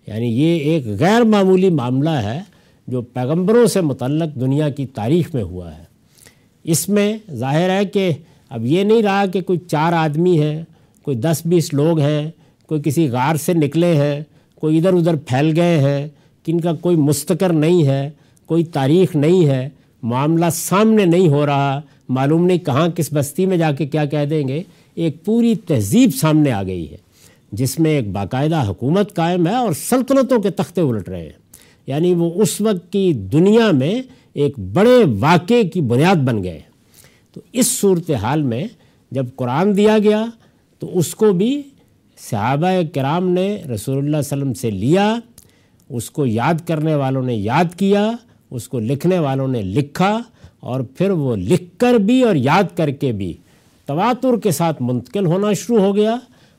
یعنی 0.06 0.26
یہ 0.26 0.58
ایک 0.58 0.86
غیر 0.86 1.22
معمولی 1.22 1.70
معاملہ 1.70 2.10
ہے 2.10 2.40
جو 2.86 3.02
پیغمبروں 3.02 3.66
سے 3.66 3.80
متعلق 3.80 4.40
دنیا 4.40 4.68
کی 4.68 4.86
تاریخ 4.86 5.34
میں 5.34 5.42
ہوا 5.42 5.78
ہے۔ 5.78 5.85
اس 6.66 6.88
میں 6.88 7.18
ظاہر 7.32 7.70
ہے 7.70 7.84
کہ 7.84 8.10
اب 8.50 8.66
یہ 8.66 8.84
نہیں 8.84 9.02
رہا 9.02 9.26
کہ 9.26 9.40
کوئی 9.40 9.58
چار 9.58 9.92
آدمی 9.92 10.42
ہیں، 10.42 10.62
کوئی 11.02 11.16
دس 11.16 11.42
بیس 11.44 11.74
لوگ 11.74 12.00
ہیں، 12.00 12.30
کوئی 12.66 12.82
کسی 12.84 13.08
غار 13.08 13.36
سے 13.36 13.52
نکلے 13.52 13.96
ہیں، 13.96 14.20
کوئی 14.54 14.78
ادھر 14.78 14.92
ادھر 14.92 15.16
پھیل 15.16 15.52
گئے 15.56 15.78
ہیں، 15.78 16.08
کن 16.44 16.60
کا 16.60 16.72
کوئی 16.72 16.96
مستقر 16.96 17.52
نہیں 17.52 17.86
ہے، 17.86 18.10
کوئی 18.46 18.64
تاریخ 18.64 19.16
نہیں 19.16 19.46
ہے، 19.46 19.68
معاملہ 20.02 20.46
سامنے 20.52 21.04
نہیں 21.04 21.28
ہو 21.28 21.46
رہا، 21.46 21.80
معلوم 22.08 22.46
نہیں 22.46 22.58
کہاں 22.58 22.88
کس 22.88 23.12
بستی 23.12 23.46
میں 23.46 23.56
جا 23.56 23.72
کے 23.72 23.86
کیا 23.86 24.04
کہہ 24.04 24.24
دیں 24.24 24.48
گے، 24.48 24.62
ایک 24.94 25.24
پوری 25.24 25.54
تہذیب 25.54 26.10
سامنے 26.20 26.52
آ 26.52 26.62
گئی 26.62 26.90
ہے، 26.90 26.96
جس 27.52 27.80
میں 27.80 27.90
ایک 27.90 28.08
باقاعدہ 28.08 28.64
حکومت 28.68 29.14
قائم 29.14 29.46
ہے 29.46 29.54
اور 29.54 29.72
سلطنتوں 29.72 30.38
کے 30.38 30.50
تختے 30.50 30.80
الٹ 30.80 31.08
رہے 31.08 31.22
ہیں۔ 31.22 31.46
یعنی 31.86 32.14
وہ 32.14 32.30
اس 32.34 32.60
وقت 32.60 32.92
کی 32.92 33.12
دنیا 33.12 33.70
میں 33.70 34.02
ایک 34.36 34.58
بڑے 34.58 35.04
واقعے 35.20 35.64
کی 35.64 35.80
بنیاد 35.80 36.16
بن 36.16 36.44
گئے۔ 36.44 36.60
تو 37.32 37.40
اس 37.52 37.66
صورتحال 37.66 38.42
میں 38.42 38.66
جب 39.10 39.26
قرآن 39.36 39.76
دیا 39.76 39.98
گیا، 39.98 40.26
تو 40.78 40.98
اس 40.98 41.14
کو 41.14 41.32
بھی 41.32 41.62
صحابہ 42.30 42.66
کرام 42.94 43.28
نے 43.28 43.62
رسول 43.74 43.96
اللہ 43.96 44.08
علیہ 44.08 44.18
وسلم 44.18 44.54
سے 44.54 44.70
لیا، 44.70 45.18
اس 45.88 46.10
کو 46.10 46.26
یاد 46.26 46.54
کرنے 46.68 46.94
والوں 46.94 47.22
نے 47.22 47.34
یاد 47.34 47.64
کیا، 47.76 48.12
اس 48.50 48.68
کو 48.68 48.78
لکھنے 48.78 49.18
والوں 49.18 49.48
نے 49.48 49.62
لکھا، 49.62 50.22
اور 50.60 50.80
پھر 50.80 51.10
وہ 51.10 51.36
لکھ 51.36 51.78
کر 51.78 51.94
بھی 51.94 52.22
اور 52.22 52.34
یاد 52.34 52.76
کر 52.76 52.90
کے 52.90 53.12
بھی 53.12 53.32
تواتر 53.86 54.36
کے 54.42 54.50
ساتھ 54.50 54.82
منتقل 54.82 55.26
ہونا 55.26 55.52
شروع 55.52 55.80
ہو 55.80 55.96
گیا۔ 55.96 56.16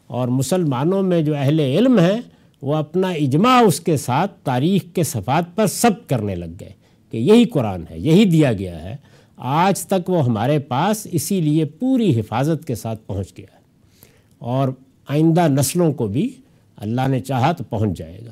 اور 0.08 0.28
مسلمانوں 0.28 1.04
میں 1.04 1.22
جو 1.22 1.36
اہل 1.36 1.60
علم 1.60 2.00
ہیں، 2.00 2.22
وہ 2.62 2.76
اپنا 2.76 3.10
اجماع 3.10 3.62
اس 3.62 3.80
کے 3.80 3.98
ساتھ، 3.98 4.32
تاریخ 4.44 4.82
کے 4.94 5.04
صفات 5.04 5.56
پر 5.56 5.68
سب 5.68 5.92
کرنے 6.08 6.36
لگ 6.36 6.54
گئے۔ 6.60 6.87
کہ 7.12 7.18
یہی 7.18 7.46
قرآن 7.46 7.84
ہے، 7.90 8.00
یہی 8.00 8.26
دیا 8.26 8.54
گیا 8.54 8.84
ہے، 8.84 8.96
آج 9.38 9.88
تک 9.88 10.10
وہ 10.10 10.26
ہمارے 10.26 10.60
پاس 10.60 11.08
اسی 11.12 11.42
لیے 11.42 11.66
پوری 11.66 12.20
حفاظت 12.20 12.68
کے 12.68 12.76
ساتھ 12.76 13.02
پہنچ 13.08 13.38
گیا 13.38 13.54
ہے۔ 13.54 13.60
اور 14.38 14.70
آئندہ 15.08 15.48
نسلوں 15.48 15.94
کو 15.94 16.08
بھی 16.08 16.30
اللہ 16.76 17.08
نے 17.08 17.20
چاہا 17.20 17.52
تو 17.52 17.64
پہنچ 17.64 17.98
جائے 17.98 18.20
گا۔ 18.26 18.32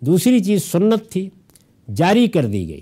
دوسری 0.00 0.40
چیز 0.40 0.64
سنت 0.64 1.10
تھی، 1.10 1.28
جاری 1.94 2.26
کر 2.26 2.46
دی 2.46 2.68
گئی۔ 2.68 2.80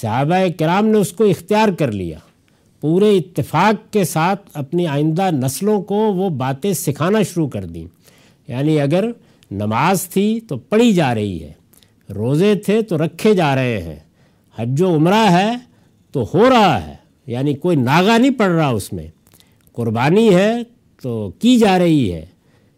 صحابہ 0.00 0.34
کرام 0.58 0.86
نے 0.86 0.98
اس 0.98 1.12
کو 1.12 1.24
اختیار 1.24 1.68
کر 1.68 1.92
لیا۔ 1.92 2.18
پورے 2.80 3.16
اتفاق 3.16 3.92
کے 3.92 4.04
ساتھ 4.04 4.50
اپنی 4.54 4.86
آئندہ 4.86 5.30
نسلوں 5.30 5.82
کو 5.82 5.94
وہ 5.94 6.30
باتیں 6.30 6.72
سکھانا 6.72 7.22
شروع 7.22 7.48
کر 7.48 7.64
دیں۔ 7.64 7.86
یعنی 8.48 8.80
اگر 8.80 9.04
نماز 9.50 10.08
تھی 10.08 10.40
تو 10.48 10.56
پڑھی 10.56 10.92
جا 10.92 11.14
رہی 11.14 11.42
ہے، 11.42 11.52
روزے 12.12 12.54
تھے 12.54 12.82
تو 12.82 12.98
رکھے 12.98 13.34
جا 13.34 13.54
رہے 13.54 13.82
ہیں۔ 13.82 14.03
حج 14.58 14.82
و 14.82 14.94
عمرہ 14.94 15.30
ہے 15.30 15.52
تو 16.12 16.24
ہو 16.34 16.50
رہا 16.50 16.86
ہے 16.86 16.94
یعنی 17.26 17.54
کوئی 17.54 17.76
ناغا 17.76 18.18
نہیں 18.18 18.30
پڑ 18.30 18.48
رہا 18.48 18.68
اس 18.68 18.92
میں۔ 18.92 19.06
قربانی 19.72 20.34
ہے 20.34 20.52
تو 21.02 21.30
کی 21.38 21.56
جا 21.56 21.78
رہی 21.78 22.12
ہے۔ 22.12 22.26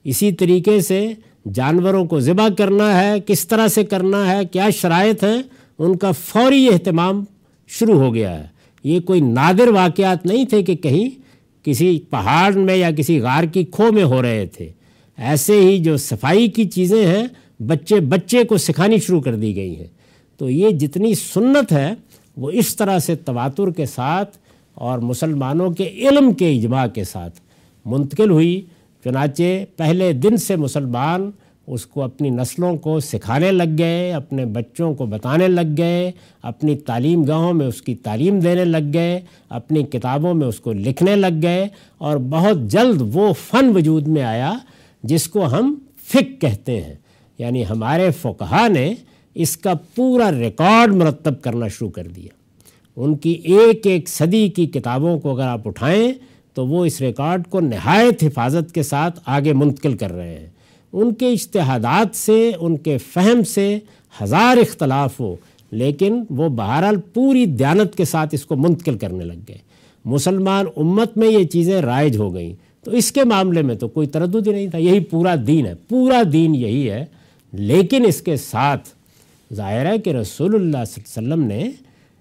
اسی 0.05 0.33
طریقے 0.33 0.81
سے 0.81 1.13
جانوروں 1.55 2.05
کو 2.05 2.21
ذبح 2.21 2.49
کرنا 2.59 3.01
ہے، 3.01 3.21
کس 3.27 3.49
طرح 3.49 3.69
سے 3.69 3.85
کرنا 3.85 4.33
ہے، 4.33 4.45
کیا 4.45 4.71
شرائط 4.71 5.25
ہیں، 5.25 5.43
ان 5.79 5.97
کا 5.97 6.13
فوری 6.13 6.69
اہتمام 6.69 7.25
شروع 7.69 8.01
ہو 8.01 8.15
گیا 8.15 8.39
ہے۔ 8.39 8.47
یہ 8.85 9.01
کوئی 9.01 9.21
نادر 9.21 9.69
واقعات 9.69 10.27
نہیں 10.27 10.45
تھے 10.45 10.63
کہ 10.63 10.75
کہیں 10.75 11.11
کسی 11.65 12.01
پہاڑ 12.11 12.55
میں 12.55 12.77
یا 12.77 12.91
کسی 12.91 13.21
غار 13.21 13.45
کی 13.45 13.65
کھو 13.65 13.93
میں 13.93 14.05
ہو 14.05 14.23
رہے 14.23 14.47
تھے۔ 14.47 14.69
ایسے 15.17 15.61
ہی 15.61 15.79
جو 15.79 15.97
صفائی 15.97 16.49
کی 16.49 16.65
چیزیں 16.65 17.07
ہیں، 17.07 17.27
بچے 17.63 18.01
بچے 18.01 18.45
کو 18.45 18.57
سکھانی 18.57 18.99
شروع 18.99 19.21
کر 19.21 19.35
دی 19.35 19.57
گئی 19.57 19.77
ہیں۔ 19.77 19.96
تو 20.37 20.51
یہ 20.51 20.71
جتنی 20.71 21.15
سنت 21.15 21.73
ہے، 21.73 21.95
وہ 22.37 22.51
اس 22.51 22.77
طرح 22.77 22.99
سے 22.99 23.15
تواتر 23.15 23.71
کے 23.71 23.87
ساتھ 23.87 24.39
اور 24.75 24.99
مسلمانوں 24.99 25.71
کے 25.71 25.85
علم 25.85 26.33
کے 26.33 26.57
اجماع 26.57 26.87
کے 26.87 27.05
ساتھ 27.05 27.41
منتقل 27.85 28.31
ہوئی۔ 28.31 28.61
چنانچہ 29.05 29.43
پہلے 29.77 30.13
دن 30.13 30.37
سے 30.37 30.57
مسلمان 30.57 31.31
اس 31.67 31.87
کو 31.87 32.03
اپنی 32.03 32.31
نسلوں 32.31 32.77
کو 32.77 33.01
سکھانے 33.01 33.53
لگ 33.53 33.79
گئے، 33.79 34.13
اپنے 34.13 34.47
بچوں 34.47 34.95
کو 34.95 35.07
بتانے 35.07 35.49
لگ 35.49 35.75
گئے، 35.79 36.13
اپنی 36.43 36.77
تعلیم 36.77 37.23
گاہوں 37.23 37.53
میں 37.53 37.67
اس 37.67 37.83
کی 37.83 37.95
تعلیم 37.95 38.39
دینے 38.39 38.65
لگ 38.65 38.93
گئے، 38.93 39.21
اپنی 39.49 39.83
کتابوں 39.83 40.35
میں 40.35 40.47
اس 40.47 40.61
کو 40.61 40.73
لکھنے 40.73 41.17
لگ 41.17 41.43
گئے 41.43 41.69
اور 41.99 42.17
بہت 42.17 42.59
جلد 42.59 43.03
وہ 43.13 43.33
فن 43.33 43.73
وجود 43.77 44.09
میں 44.09 44.23
آیا 44.23 44.59
جس 45.03 45.29
کو 45.29 45.47
ہم 45.47 45.75
فک 46.05 46.41
کہتے 46.41 46.81
ہیں۔ 46.81 46.95
یعنی 47.39 47.65
ہمارے 47.71 48.11
فقہا 48.11 48.69
نے 48.69 48.95
اس 49.37 49.57
کا 49.57 49.73
پورا 49.95 50.31
ریکارڈ 50.31 50.95
مرتب 50.95 51.43
کرنا 51.43 51.69
شروع 51.69 51.91
کر 51.91 52.07
دیا۔ 52.07 52.29
ان 52.97 53.17
کی 53.17 53.31
ایک 53.31 53.87
ایک 53.87 54.09
صدی 54.09 54.49
کی 54.49 54.67
کتابوں 54.67 55.19
کو 55.19 55.35
اگر 55.35 55.49
آپ 55.49 55.69
اٹھائیں 55.69 56.13
تو 56.55 56.67
وہ 56.67 56.85
اس 56.85 57.01
ریکارڈ 57.01 57.43
کو 57.51 57.61
نہایت 57.61 58.25
حفاظت 58.25 58.75
کے 58.75 58.83
ساتھ 58.83 59.21
آگے 59.27 59.53
منتقل 59.53 59.97
کر 59.97 60.13
رہے 60.13 60.39
ہیں۔ 60.39 60.47
ان 60.93 61.15
کے 61.15 61.33
اشتہادات 61.33 62.17
سے، 62.17 62.53
ان 62.61 62.77
کے 62.77 62.99
فہم 62.99 63.43
سے 63.43 63.79
ہزار 64.23 64.57
اختلاف 64.57 65.21
ہو، 65.21 65.37
لیکن 65.71 66.25
وہ 66.31 66.49
بہرحال 66.49 66.97
پوری 67.15 67.47
دیانت 67.47 67.97
کے 67.97 68.05
ساتھ 68.05 68.35
اس 68.35 68.47
کو 68.47 68.57
منتقل 68.57 68.99
کرنے 68.99 69.25
لگ 69.25 69.41
گئے۔ 69.49 69.59
مسلمان 70.05 70.65
امت 70.77 71.17
میں 71.17 71.29
یہ 71.29 71.45
چیزیں 71.45 71.83
رائج 71.83 72.17
ہو 72.17 72.35
گئیں۔ 72.35 72.55
تو 72.85 72.91
اس 72.91 73.13
کے 73.13 73.25
معاملے 73.25 73.63
میں 73.63 73.75
تو 73.75 73.89
کوئی 73.89 74.07
تردد 74.07 74.47
ہی 74.47 74.53
نہیں 74.53 74.67
تھا، 74.67 74.79
یہی 74.79 75.01
پورا 75.01 75.35
دین 75.47 75.67
ہے۔ 75.67 75.75
پورا 75.89 76.23
دین 76.33 76.55
یہی 76.55 76.91
ہے، 76.91 77.05
لیکن 77.53 78.05
اس 78.07 78.23
کے 78.23 78.37
ساتھ 78.37 78.89
ظاہر 79.55 79.87
ہے 79.87 79.99
کہ 79.99 80.11
رسول 80.11 80.55
اللہ 80.55 80.85
صلی 80.87 81.03
اللہ 81.17 81.35
علیہ 81.35 81.45
وسلم 81.45 81.47
نے 81.47 81.71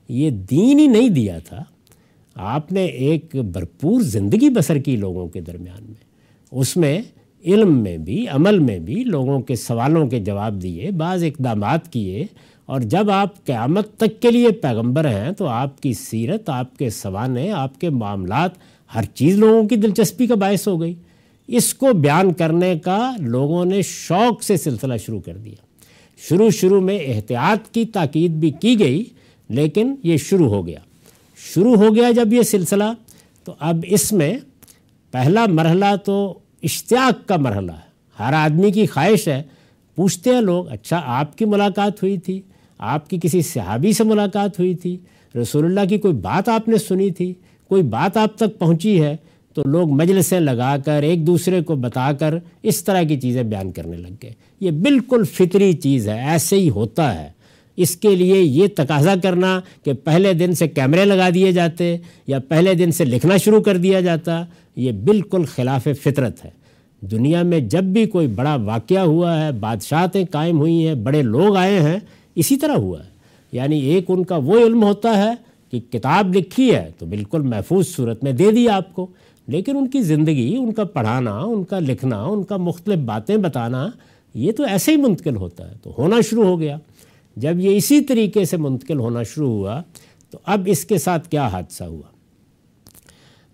یہ 0.10 0.30
دین 0.30 0.80
ہی 0.80 0.88
نہیں 0.88 1.10
دیا 1.10 1.40
تھا۔ 1.40 1.64
آپ 2.36 2.72
نے 2.72 2.86
ایک 2.86 3.36
بھرپور 3.36 4.02
زندگی 4.02 4.50
بسر 4.50 4.78
کی 4.78 4.96
لوگوں 4.96 5.28
کے 5.28 5.42
درمیان 5.42 5.84
میں۔ 5.84 6.04
اس 6.52 6.78
میں 6.78 7.02
علم 7.46 7.84
میں 7.84 7.98
بھی، 7.98 8.28
عمل 8.28 8.60
میں 8.60 8.80
بھی 8.80 9.04
لوگوں 9.04 9.40
کے 9.40 9.56
سوالوں 9.56 10.08
کے 10.08 10.20
جواب 10.20 10.62
دیے، 10.62 10.92
بعض 10.92 11.24
اقدامات 11.24 11.94
کیے۔ 11.94 12.26
اور 12.66 12.82
جب 12.82 13.12
آپ 13.12 13.46
قیامت 13.46 13.98
تک 13.98 14.22
کے 14.22 14.32
لیے 14.32 14.52
پیغمبر 14.52 15.06
ہیں 15.06 15.32
تو 15.32 15.48
آپ 15.48 15.82
کی 15.82 15.94
سیرت، 15.94 16.50
آپ 16.50 16.78
کے 16.78 16.90
سوانے، 16.90 17.52
آپ 17.52 17.82
کے 17.82 17.90
معاملات 17.90 18.52
ہر 18.96 19.04
چیز 19.04 19.36
لوگوں 19.36 19.68
کی 19.68 19.76
دلچسپی 19.76 20.28
کا 20.28 20.36
باعث 20.36 20.68
ہو 20.68 20.82
گئی۔ 20.82 20.94
اس 21.48 21.74
کو 21.74 21.94
بیان 21.94 22.34
کرنے 22.34 22.80
کا 22.80 23.12
لوگوں 23.20 23.66
نے 23.66 23.82
شوق 23.82 24.44
سے 24.44 24.58
سلسلہ 24.58 24.94
شروع 25.06 25.20
کر 25.20 25.38
دیا۔ 25.38 25.56
شروع 26.18 26.50
شروع 26.50 26.82
میں 26.82 27.00
احتیاط 27.06 27.74
کی 27.74 27.86
تاکید 27.86 28.32
بھی 28.32 28.52
کی 28.52 28.80
گئی، 28.80 29.04
لیکن 29.50 29.96
یہ 30.04 30.18
شروع 30.18 30.50
ہو 30.50 30.68
گیا۔ 30.68 30.80
شروع 31.54 31.76
ہو 31.76 31.96
گیا 31.96 32.12
جب 32.12 32.34
یہ 32.34 32.42
سلسلہ، 32.42 32.84
تو 33.44 33.54
اب 33.60 33.86
اس 33.88 34.12
میں 34.12 34.38
پہلا 35.12 35.46
مرحلہ 35.46 35.96
تو 36.06 36.40
اشتیاق 36.64 37.28
کا 37.28 37.38
مرحلہ 37.38 37.72
ہے۔ 37.72 37.86
ہر 38.20 38.34
آدمی 38.34 38.72
کی 38.72 38.86
خواہش 38.86 39.28
ہے۔ 39.28 39.44
پوچھتے 39.96 40.30
ہیں 40.30 40.42
لوگ 40.42 40.68
اچھا 40.68 41.02
آپ 41.06 41.38
کی 41.38 41.46
ملاقات 41.46 42.04
ہوئی 42.04 42.18
تھی؟ 42.18 42.42
آپ 42.78 43.10
کی 43.10 43.20
کسی 43.24 43.42
صحابی 43.42 43.94
سے 43.94 44.04
ملاقات 44.04 44.60
ہوئی 44.60 44.76
تھی؟ 44.76 44.98
رسول 45.42 45.66
اللہ 45.66 45.80
کی 45.90 45.98
کوئی 45.98 46.14
بات 46.14 46.50
آپ 46.50 46.68
نے 46.68 46.78
سنی 46.78 47.12
تھی؟ 47.12 47.34
کوئی 47.68 47.84
بات 47.84 48.18
آپ 48.18 48.36
تک 48.36 48.60
پہنچی 48.60 49.02
ہے؟ 49.02 49.16
تو 49.56 49.64
لوگ 49.66 49.90
مجلسیں 49.90 50.40
لگا 50.40 50.76
کر 50.86 51.04
ایک 51.04 51.28
دوسرے 51.28 51.62
کو 51.62 51.76
بتا 51.76 52.12
کر 52.14 52.36
اس 52.64 52.84
طرح 52.84 53.04
کی 53.04 53.20
چیزیں 53.20 53.44
بیان 53.44 53.72
کرنے 53.72 53.98
لگ 53.98 54.16
گئے۔ 54.24 54.34
یہ 54.60 54.72
بالکل 54.72 55.24
فطری 55.32 55.74
چیز 55.74 56.10
ہے، 56.10 56.20
ایسے 56.20 56.56
ہی 56.56 56.70
ہوتا 56.70 57.24
ہے۔ 57.24 57.30
اس 57.78 57.98
کے 57.98 58.16
لیے 58.16 58.42
یہ 58.42 58.68
تقاضا 58.76 59.14
کرنا 59.24 59.62
کہ 59.84 59.94
پہلے 59.94 60.34
دن 60.34 60.54
سے 60.54 60.68
کیمرے 60.68 61.06
لگا 61.06 61.30
دیے 61.34 61.52
جاتے 61.52 61.98
یا 62.28 62.40
پہلے 62.40 62.74
دن 62.74 62.92
سے 62.92 63.06
لکھنا 63.06 63.38
شروع 63.38 63.62
کر 63.62 63.78
دیا 63.78 64.02
جاتا، 64.02 64.46
یہ 64.76 64.92
بالکل 64.92 65.44
خلاف 65.44 65.88
فطرت 66.04 66.46
ہے۔ 66.46 66.50
دنیا 67.02 67.42
میں 67.42 67.60
جب 67.60 67.84
بھی 67.84 68.06
کوئی 68.06 68.28
بڑا 68.28 68.56
واقعہ 68.56 69.00
ہوا 69.00 69.46
ہے، 69.46 69.52
بادشاہتیں 69.52 70.26
قائم 70.32 70.60
ہوئی 70.60 70.88
ہیں، 70.88 70.96
بڑے 70.96 71.22
لوگ 71.22 71.56
آئے 71.56 71.82
ہیں، 71.82 72.00
اسی 72.36 72.58
طرح 72.58 72.76
ہوا 72.76 73.00
ہے۔ 73.00 73.10
یعنی 73.52 73.80
ایک 73.80 74.06
ان 74.08 74.24
کا 74.24 74.36
وہ 74.36 74.60
علم 74.60 74.84
ہوتا 74.84 75.18
ہے 75.18 75.32
کہ 75.72 75.80
کتاب 75.92 76.36
لکھی 76.36 76.76
ہے 76.76 76.92
تو 76.98 77.06
بالکل 77.06 77.42
محفوظ 77.42 77.88
صورت 77.88 78.24
میں 78.24 78.32
دے 78.32 78.52
دی 78.52 78.70
آپ 78.70 78.94
کو۔ 78.94 79.08
لیکن 79.48 79.78
ان 79.78 79.88
کی 79.88 80.02
زندگی، 80.02 80.56
ان 80.58 80.74
کا 80.74 80.84
پڑھانا، 80.84 81.40
ان 81.40 81.64
کا 81.64 81.80
لکھنا، 81.80 82.24
ان 82.24 82.44
کا 82.44 82.58
مختلف 82.58 82.98
باتیں 82.98 83.38
بتانا، 83.38 83.90
یہ 84.34 84.52
تو 84.52 84.64
ایسے 84.64 84.92
ہی 84.92 84.98
منتقل 84.98 85.36
ہوتا 85.36 85.72
ہے۔ 85.72 85.76
تو 85.82 85.94
ہونا 85.98 86.22
شروع 86.22 86.46
ہو 86.46 86.60
گیا۔ 86.60 86.78
جب 87.36 87.60
یہ 87.60 87.78
اسی 87.78 88.02
طریقے 88.02 88.46
سے 88.46 88.58
منتقل 88.58 89.00
ہونا 89.00 89.24
شروع 89.24 89.50
ہوا، 89.50 89.82
تو 90.30 90.38
اب 90.46 90.62
اس 90.66 90.86
کے 90.86 90.98
ساتھ 90.98 91.30
کیا 91.30 91.48
حادثہ 91.48 91.84
ہوا؟ 91.84 92.16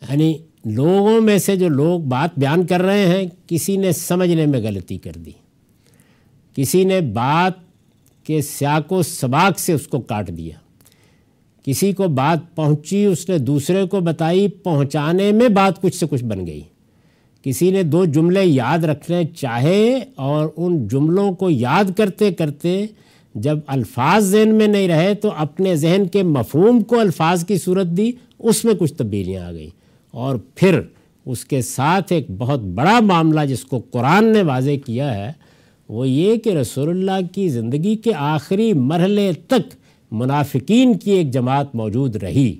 یعنی 0.09 0.33
لوگوں 0.65 1.21
میں 1.21 1.37
سے 1.37 1.55
جو 1.55 1.69
لوگ 1.69 1.99
بات 1.99 2.39
بیان 2.39 2.65
کر 2.65 2.81
رہے 2.81 3.05
ہیں، 3.05 3.27
کسی 3.47 3.77
نے 3.77 3.91
سمجھنے 3.91 4.45
میں 4.45 4.59
غلطی 4.59 4.97
کر 4.97 5.11
دی۔ 5.11 5.31
کسی 6.55 6.83
نے 6.83 7.01
بات 7.01 7.53
کے 8.25 8.41
سیاق 8.41 8.93
و 8.93 9.03
سباق 9.03 9.59
سے 9.59 9.73
اس 9.73 9.87
کو 9.87 10.01
کاٹ 10.01 10.27
دیا۔ 10.27 10.55
کسی 11.63 11.91
کو 11.91 12.07
بات 12.07 12.55
پہنچی، 12.55 13.05
اس 13.05 13.29
نے 13.29 13.37
دوسرے 13.37 13.87
کو 13.87 13.99
بتائی، 13.99 14.47
پہنچانے 14.47 15.31
میں 15.31 15.49
بات 15.49 15.81
کچھ 15.81 15.95
سے 15.95 16.05
کچھ 16.09 16.23
بن 16.23 16.47
گئی۔ 16.47 16.61
کسی 17.43 17.71
نے 17.71 17.83
دو 17.83 18.05
جملے 18.05 18.45
یاد 18.45 18.77
رکھنے 18.77 19.23
چاہے 19.35 19.99
اور 20.15 20.49
ان 20.57 20.87
جملوں 20.87 21.33
کو 21.33 21.49
یاد 21.49 21.83
کرتے 21.97 22.31
کرتے 22.31 22.85
جب 23.35 23.57
الفاظ 23.67 24.23
ذہن 24.23 24.55
میں 24.55 24.67
نہیں 24.67 24.87
رہے 24.87 25.13
تو 25.13 25.29
اپنے 25.37 25.75
ذہن 25.75 26.07
کے 26.07 26.23
مفہوم 26.23 26.81
کو 26.81 26.99
الفاظ 26.99 27.45
کی 27.45 27.57
صورت 27.57 27.87
دی، 27.87 28.11
اس 28.39 28.65
میں 28.65 28.73
کچھ 28.73 28.93
تبدیلیاں 28.93 29.45
آ 29.45 29.51
گئیں۔ 29.51 29.69
اور 30.11 30.35
پھر 30.55 30.79
اس 31.25 31.45
کے 31.45 31.61
ساتھ 31.61 32.13
ایک 32.13 32.25
بہت 32.37 32.59
بڑا 32.59 32.99
معاملہ 32.99 33.45
جس 33.45 33.65
کو 33.65 33.81
قرآن 33.91 34.25
نے 34.25 34.41
واضح 34.41 34.69
کیا 34.85 35.17
ہے، 35.17 35.31
وہ 35.89 36.09
یہ 36.09 36.35
کہ 36.35 36.49
رسول 36.49 36.89
اللہ 36.89 37.27
کی 37.31 37.49
زندگی 37.49 37.95
کے 37.95 38.11
آخری 38.15 38.73
مرحلے 38.73 39.31
تک 39.47 39.80
منافقین 40.11 40.97
کی 40.97 41.11
ایک 41.11 41.31
جماعت 41.31 41.75
موجود 41.75 42.15
رہی۔ 42.15 42.55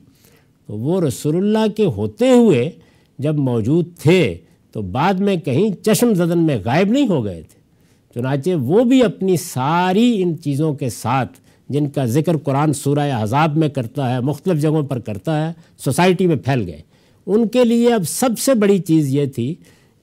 تو 0.67 0.77
وہ 0.77 1.01
رسول 1.01 1.35
اللہ 1.35 1.71
کے 1.77 1.85
ہوتے 1.85 2.29
ہوئے 2.29 2.71
جب 3.19 3.35
موجود 3.35 3.85
تھے 3.99 4.37
تو 4.71 4.81
بعد 4.81 5.13
میں 5.13 5.35
کہیں 5.35 5.83
چشم 5.83 6.13
زدن 6.13 6.39
میں 6.39 6.57
غائب 6.65 6.87
نہیں 6.87 7.07
ہو 7.07 7.25
گئے 7.25 7.41
تھے۔ 7.41 7.61
چنانچہ 8.13 8.49
وہ 8.49 8.83
بھی 8.83 9.03
اپنی 9.03 9.37
ساری 9.37 10.23
ان 10.23 10.37
چیزوں 10.37 10.73
کے 10.73 10.89
ساتھ 10.89 11.39
جن 11.69 11.89
کا 11.89 12.05
ذکر 12.05 12.37
قرآن 12.37 12.73
سورہ 12.73 12.99
عذاب 12.99 13.57
میں 13.57 13.69
کرتا 13.69 14.13
ہے، 14.13 14.19
مختلف 14.19 14.61
جگہوں 14.61 14.83
پر 14.83 14.99
کرتا 14.99 15.47
ہے، 15.47 15.53
سوسائٹی 15.77 16.27
میں 16.27 16.35
پھیل 16.35 16.65
گئے۔ 16.65 16.81
ان 17.25 17.47
کے 17.47 17.65
لیے 17.65 17.93
اب 17.93 18.03
سب 18.07 18.39
سے 18.39 18.53
بڑی 18.53 18.79
چیز 18.79 19.15
یہ 19.15 19.25
تھی 19.25 19.55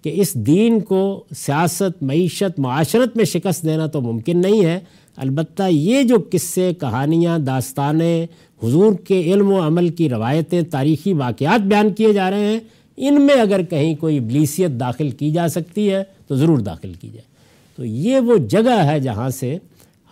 کہ 0.05 0.13
اس 0.15 0.35
دین 0.35 0.81
کو 0.81 1.25
سیاست، 1.37 2.03
معیشت، 2.03 2.61
معاشرت 2.61 3.17
میں 3.17 3.25
شکست 3.25 3.63
دینا 3.63 3.87
تو 3.87 4.01
ممکن 4.01 4.39
نہیں 4.39 4.65
ہے۔ 4.65 4.81
البتہ 5.19 5.63
یہ 5.71 6.03
جو 6.03 6.17
قصے، 6.33 6.73
کہانیاں، 6.81 7.39
داستانیں، 7.39 8.27
حضور 8.63 8.93
کے 8.95 9.21
علم 9.21 9.53
و 9.53 9.67
عمل 9.67 9.89
کی 9.89 10.09
روایتیں، 10.09 10.63
تاریخی 10.63 11.13
واقعات 11.13 11.61
بیان 11.61 11.93
کیے 11.93 12.13
جا 12.13 12.31
رہے 12.31 12.41
ہیں، 12.41 12.61
ان 12.97 13.27
میں 13.27 13.35
اگر 13.35 13.63
کہیں 13.63 13.95
کوئی 13.95 14.19
ابلیسیت 14.19 14.71
داخل 14.71 15.11
کی 15.11 15.31
جا 15.31 15.49
سکتی 15.49 15.91
ہے 15.91 16.05
تو 16.27 16.35
ضرور 16.35 16.59
داخل 16.59 16.93
کی 17.01 17.09
جائے۔ 17.09 17.23
تو 17.77 17.85
یہ 17.85 18.19
وہ 18.19 18.37
جگہ 18.37 18.85
ہے 18.85 19.01
جہاں 19.01 19.31
سے 19.31 19.59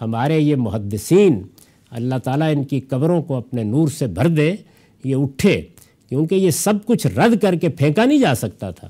ہمارے 0.00 0.40
یہ 0.40 0.56
محدثین 0.56 1.42
اللہ 1.90 2.14
تعالیٰ 2.24 2.54
ان 2.54 2.64
کی 2.64 2.80
قبروں 2.80 3.22
کو 3.22 3.34
اپنے 3.34 3.62
نور 3.62 3.88
سے 3.88 4.06
بھر 4.06 4.28
دے، 4.28 4.54
یہ 5.04 5.14
اٹھے، 5.14 5.62
کیونکہ 6.08 6.34
یہ 6.34 6.50
سب 6.50 6.74
کچھ 6.86 7.06
رد 7.06 7.42
کر 7.42 7.54
کے 7.54 7.68
پھینکا 7.68 8.04
نہیں 8.04 8.18
جا 8.18 8.34
سکتا 8.34 8.70
تھا۔ 8.70 8.88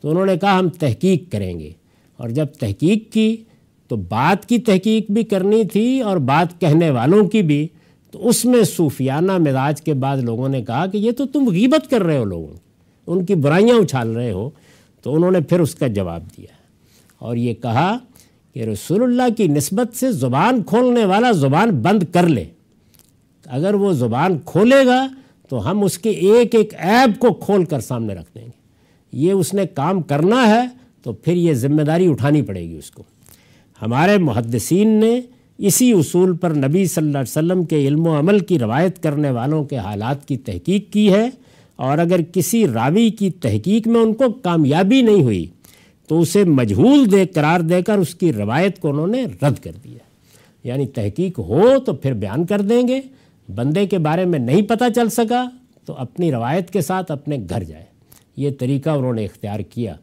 تو 0.00 0.10
انہوں 0.10 0.26
نے 0.26 0.36
کہا، 0.36 0.58
ہم 0.58 0.68
تحقیق 0.68 1.32
کریں 1.32 1.60
گے۔ 1.60 1.70
اور 2.16 2.28
جب 2.28 2.46
تحقیق 2.46 3.12
کی 3.12 3.36
تو 3.88 3.96
بات 3.96 4.48
کی 4.48 4.58
تحقیق 4.58 5.10
بھی 5.10 5.24
کرنی 5.24 5.64
تھی 5.64 6.00
اور 6.00 6.16
بات 6.16 6.60
کہنے 6.60 6.90
والوں 6.90 7.28
کی 7.28 7.42
بھی، 7.42 7.68
تو 8.10 8.28
اس 8.28 8.44
میں 8.44 8.64
صوفیانہ 8.64 9.38
مزاج 9.38 9.82
کے 9.82 9.94
بعد 9.94 10.16
لوگوں 10.16 10.48
نے 10.48 10.62
کہا 10.62 10.86
کہ 10.86 10.98
یہ 10.98 11.10
تو 11.10 11.26
تم 11.26 11.48
غیبت 11.48 11.90
کر 11.90 12.02
رہے 12.02 12.18
ہو 12.18 12.24
لوگوں 12.24 12.56
ان 13.06 13.24
کی 13.24 13.34
برائیاں 13.34 13.76
اچھال 13.76 14.08
رہے 14.08 14.32
ہو۔ 14.32 14.50
تو 15.02 15.14
انہوں 15.14 15.30
نے 15.30 15.40
پھر 15.40 15.60
اس 15.60 15.74
کا 15.74 15.86
جواب 15.86 16.22
دیا۔ 16.36 16.52
اور 17.18 17.36
یہ 17.36 17.54
کہا 17.54 17.98
کہ 18.54 18.60
رسول 18.60 19.02
اللہ 19.02 19.34
کی 19.36 19.46
نسبت 19.46 19.96
سے 19.96 20.12
زبان 20.12 20.62
کھولنے 20.62 21.04
والا 21.04 21.32
زبان 21.32 21.70
بند 21.70 22.02
کر 22.12 22.28
لے۔ 22.28 22.44
اگر 23.46 23.74
وہ 23.74 23.92
زبان 23.92 24.38
کھولے 24.44 24.86
گا 24.86 25.08
تو 25.48 25.70
ہم 25.70 25.84
اس 25.84 25.98
کے 25.98 26.10
ایک 26.10 26.54
ایک 26.54 26.74
عیب 26.74 27.20
کو 27.20 27.32
کھول 27.32 27.64
کر 27.64 27.80
سامنے 27.80 28.14
رکھ 28.14 28.30
دیں 28.34 28.44
گے۔ 28.44 28.58
یہ 29.12 29.32
اس 29.32 29.54
نے 29.54 29.66
کام 29.66 30.02
کرنا 30.02 30.48
ہے 30.48 30.66
تو 31.02 31.12
پھر 31.12 31.32
یہ 31.32 31.54
ذمہ 31.54 31.82
داری 31.82 32.08
اٹھانی 32.08 32.42
پڑے 32.42 32.60
گی 32.60 32.76
اس 32.76 32.90
کو۔ 32.90 33.02
ہمارے 33.82 34.18
محدثین 34.18 34.88
نے 34.88 35.20
اسی 35.58 35.92
اصول 35.92 36.36
پر 36.36 36.50
نبی 36.50 36.86
صلی 36.86 37.06
اللہ 37.06 37.18
علیہ 37.18 37.38
وسلم 37.38 37.64
کے 37.64 37.88
علم 37.88 38.06
و 38.06 38.18
عمل 38.18 38.38
کی 38.38 38.58
روایت 38.58 39.02
کرنے 39.02 39.30
والوں 39.30 39.64
کے 39.64 39.76
حالات 39.76 40.28
کی 40.28 40.36
تحقیق 40.36 40.92
کی 40.92 41.12
ہے 41.12 41.30
اور 41.76 41.98
اگر 41.98 42.20
کسی 42.32 42.68
راوی 42.68 43.10
کی 43.10 43.30
تحقیق 43.30 43.88
میں 43.88 44.00
ان 44.00 44.14
کو 44.14 44.32
کامیابی 44.32 45.02
نہیں 45.02 45.22
ہوئی 45.22 45.46
تو 46.08 46.20
اسے 46.20 46.44
مجہول 46.44 47.12
دے 47.12 47.26
قرار 47.26 47.60
دے 47.60 47.82
کر 47.82 47.98
اس 47.98 48.14
کی 48.14 48.32
روایت 48.32 48.78
کو 48.78 48.90
انہوں 48.90 49.06
نے 49.06 49.24
رد 49.24 49.58
کر 49.64 49.72
دیا۔ 49.84 49.98
یعنی 50.64 50.86
تحقیق 50.86 51.38
ہو 51.38 51.78
تو 51.86 51.92
پھر 51.92 52.12
بیان 52.12 52.46
کر 52.46 52.60
دیں 52.60 52.88
گے۔ 52.88 53.00
بندے 53.54 53.86
کے 53.86 53.98
بارے 53.98 54.24
میں 54.24 54.38
نہیں 54.38 54.62
پتہ 54.62 54.84
چل 54.94 55.08
سکا 55.08 55.48
تو 55.84 55.94
اپنی 55.98 56.32
روایت 56.32 56.70
کے 56.70 56.80
ساتھ 56.80 57.12
اپنے 57.12 57.38
گھر 57.50 57.62
جائے۔ 57.62 57.84
یہ 58.36 58.50
طریقہ 58.58 58.90
انہوں 58.90 59.12
نے 59.12 59.24
اختیار 59.24 59.60
کیا۔ 59.60 59.94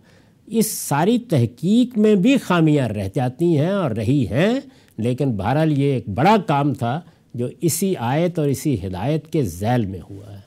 اس 0.48 0.72
ساری 0.72 1.20
تحقیق 1.20 1.98
میں 1.98 2.16
بھی 2.16 2.38
خامیاں 2.38 2.90
رہ 2.90 3.10
جاتی 3.14 3.58
ہیں 3.58 3.70
اور 3.70 3.92
رہی 3.92 4.28
ہیں، 4.28 4.60
لیکن 4.98 5.32
بہرحال 5.32 5.80
یہ 5.80 5.94
ایک 5.94 6.10
بڑا 6.10 6.36
کام 6.48 6.74
تھا 6.74 7.02
جو 7.34 7.48
اسی 7.62 7.96
آیت 7.96 8.40
اور 8.40 8.48
اسی 8.48 8.88
ہدایت 8.88 9.32
کے 9.32 9.44
ذیل 9.44 9.86
میں 9.86 10.00
ہوا 10.10 10.34
ہے۔ 10.34 10.40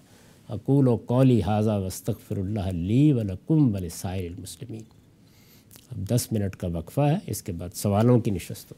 اقول 0.49 0.89
و 0.89 0.97
قولی 0.97 1.43
حاضہ 1.43 1.71
وسطر 1.71 2.37
اللہ 2.37 2.73
لی 2.73 3.13
ولکم 3.13 3.75
ولسائر 3.75 4.31
المسلمین۔ 4.31 4.83
اب 5.91 5.99
دس 6.09 6.33
منٹ 6.33 6.57
کا 6.57 6.67
وقفہ 6.67 7.01
ہے، 7.01 7.17
اس 7.27 7.43
کے 7.43 7.53
بعد 7.53 7.69
سوالوں 7.75 8.21
کی 8.21 8.31
نشست 8.31 8.73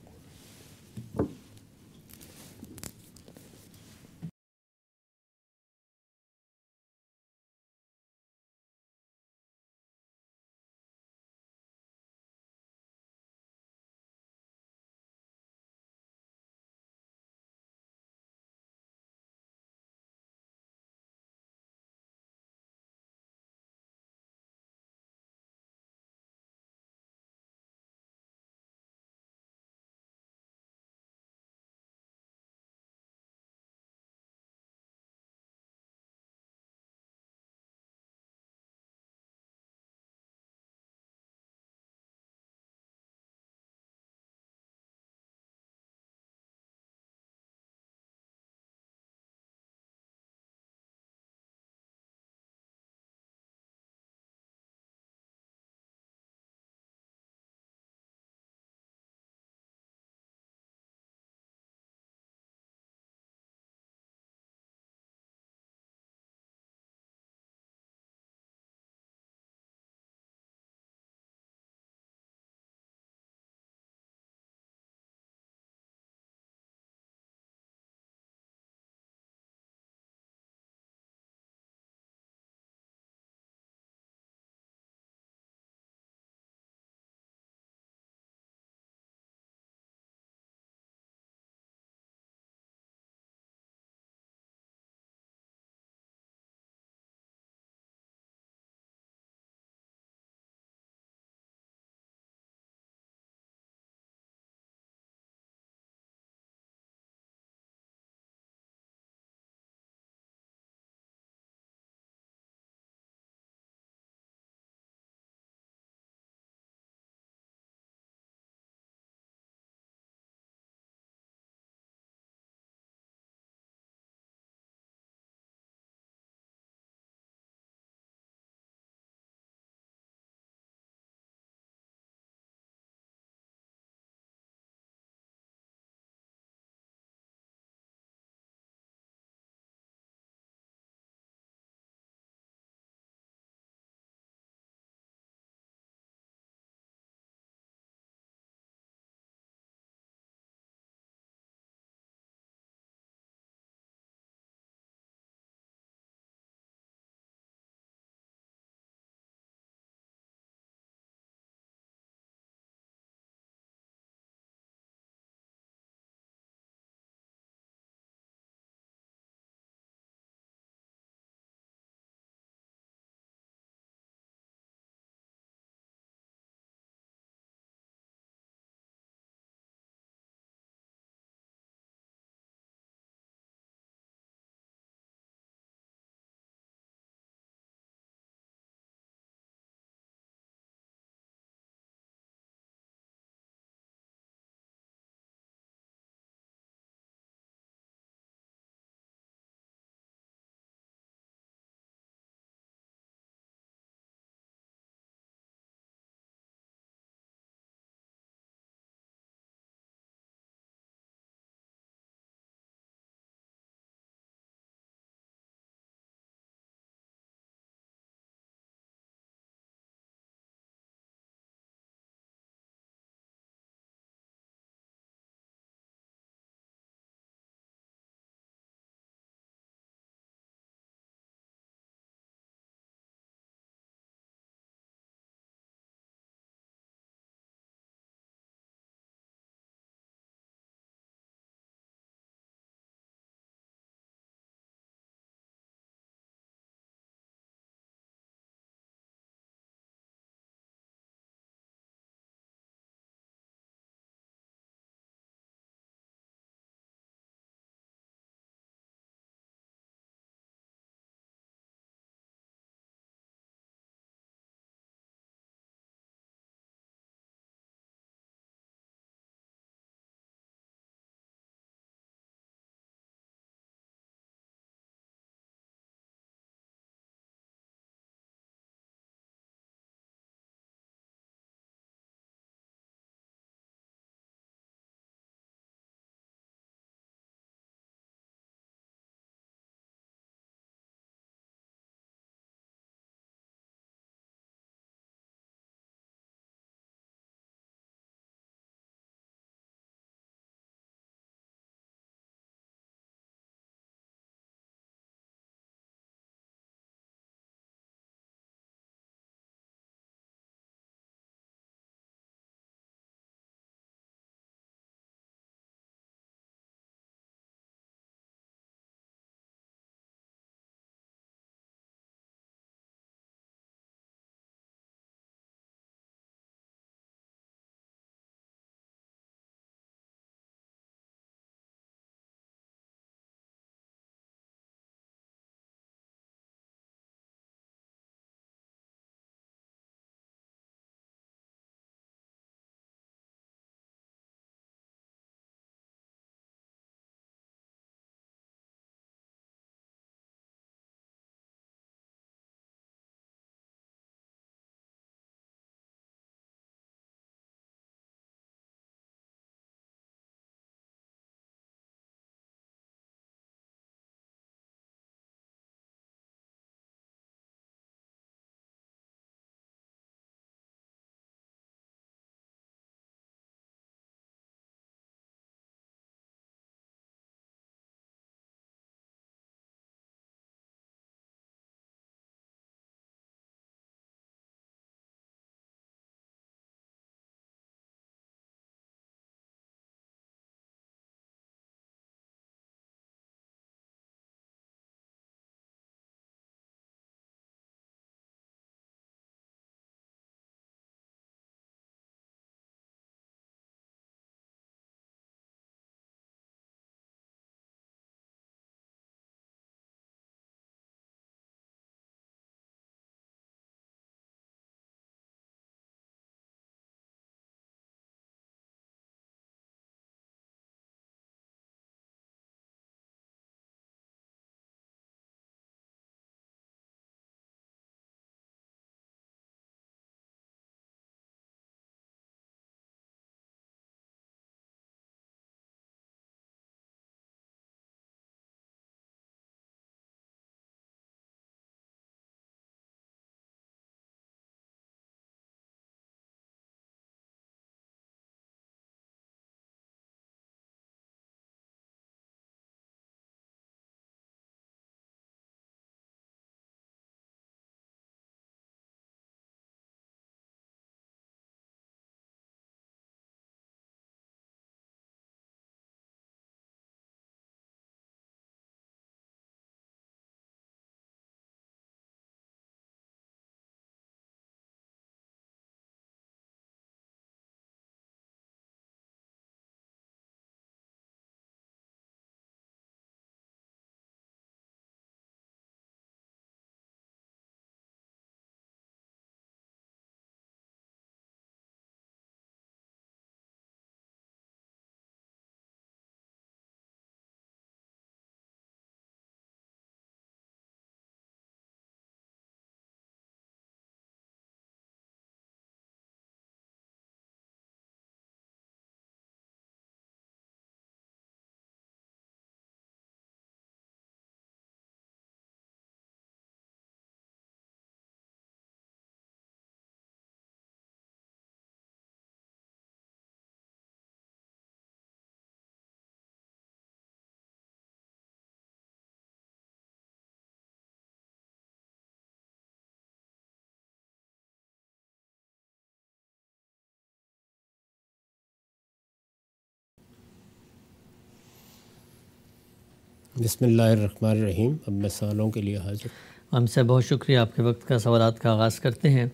بسم 543.45 543.65
اللہ 543.65 543.83
الرحمن 543.83 544.31
الرحیم۔ 544.31 544.77
اب 544.87 544.93
میں 544.93 545.09
سوالوں 545.09 545.51
کے 545.51 545.63
لیے 545.63 545.77
حاضر۔ 545.77 546.07
ہم 546.53 546.67
سے 546.67 546.83
بہت 546.83 547.05
شکریہ 547.05 547.39
آپ 547.39 547.57
کے 547.57 547.63
وقت 547.63 547.89
کا 547.89 547.99
سوالات 547.99 548.41
کا 548.41 548.53
آغاز 548.53 548.81
کرتے 548.81 549.11
ہیں۔ 549.11 549.27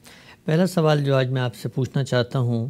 پہلا 0.44 0.66
سوال 0.66 1.04
جو 1.04 1.16
آج 1.16 1.30
میں 1.30 1.42
آپ 1.42 1.54
سے 1.54 1.68
پوچھنا 1.68 2.04
چاہتا 2.04 2.38
ہوں، 2.38 2.68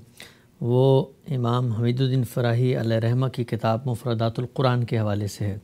وہ 0.61 1.07
امام 1.30 1.72
حمید 1.72 2.01
الدین 2.01 2.24
فراہی 2.24 2.76
علیہ 2.76 2.97
رحمہ 2.97 3.26
کی 3.26 3.45
کتاب 3.45 3.80
مفردات 3.84 4.39
القرآن 4.39 4.84
کے 4.84 4.99
حوالے 4.99 5.26
سے 5.26 5.45
ہے۔ 5.45 5.59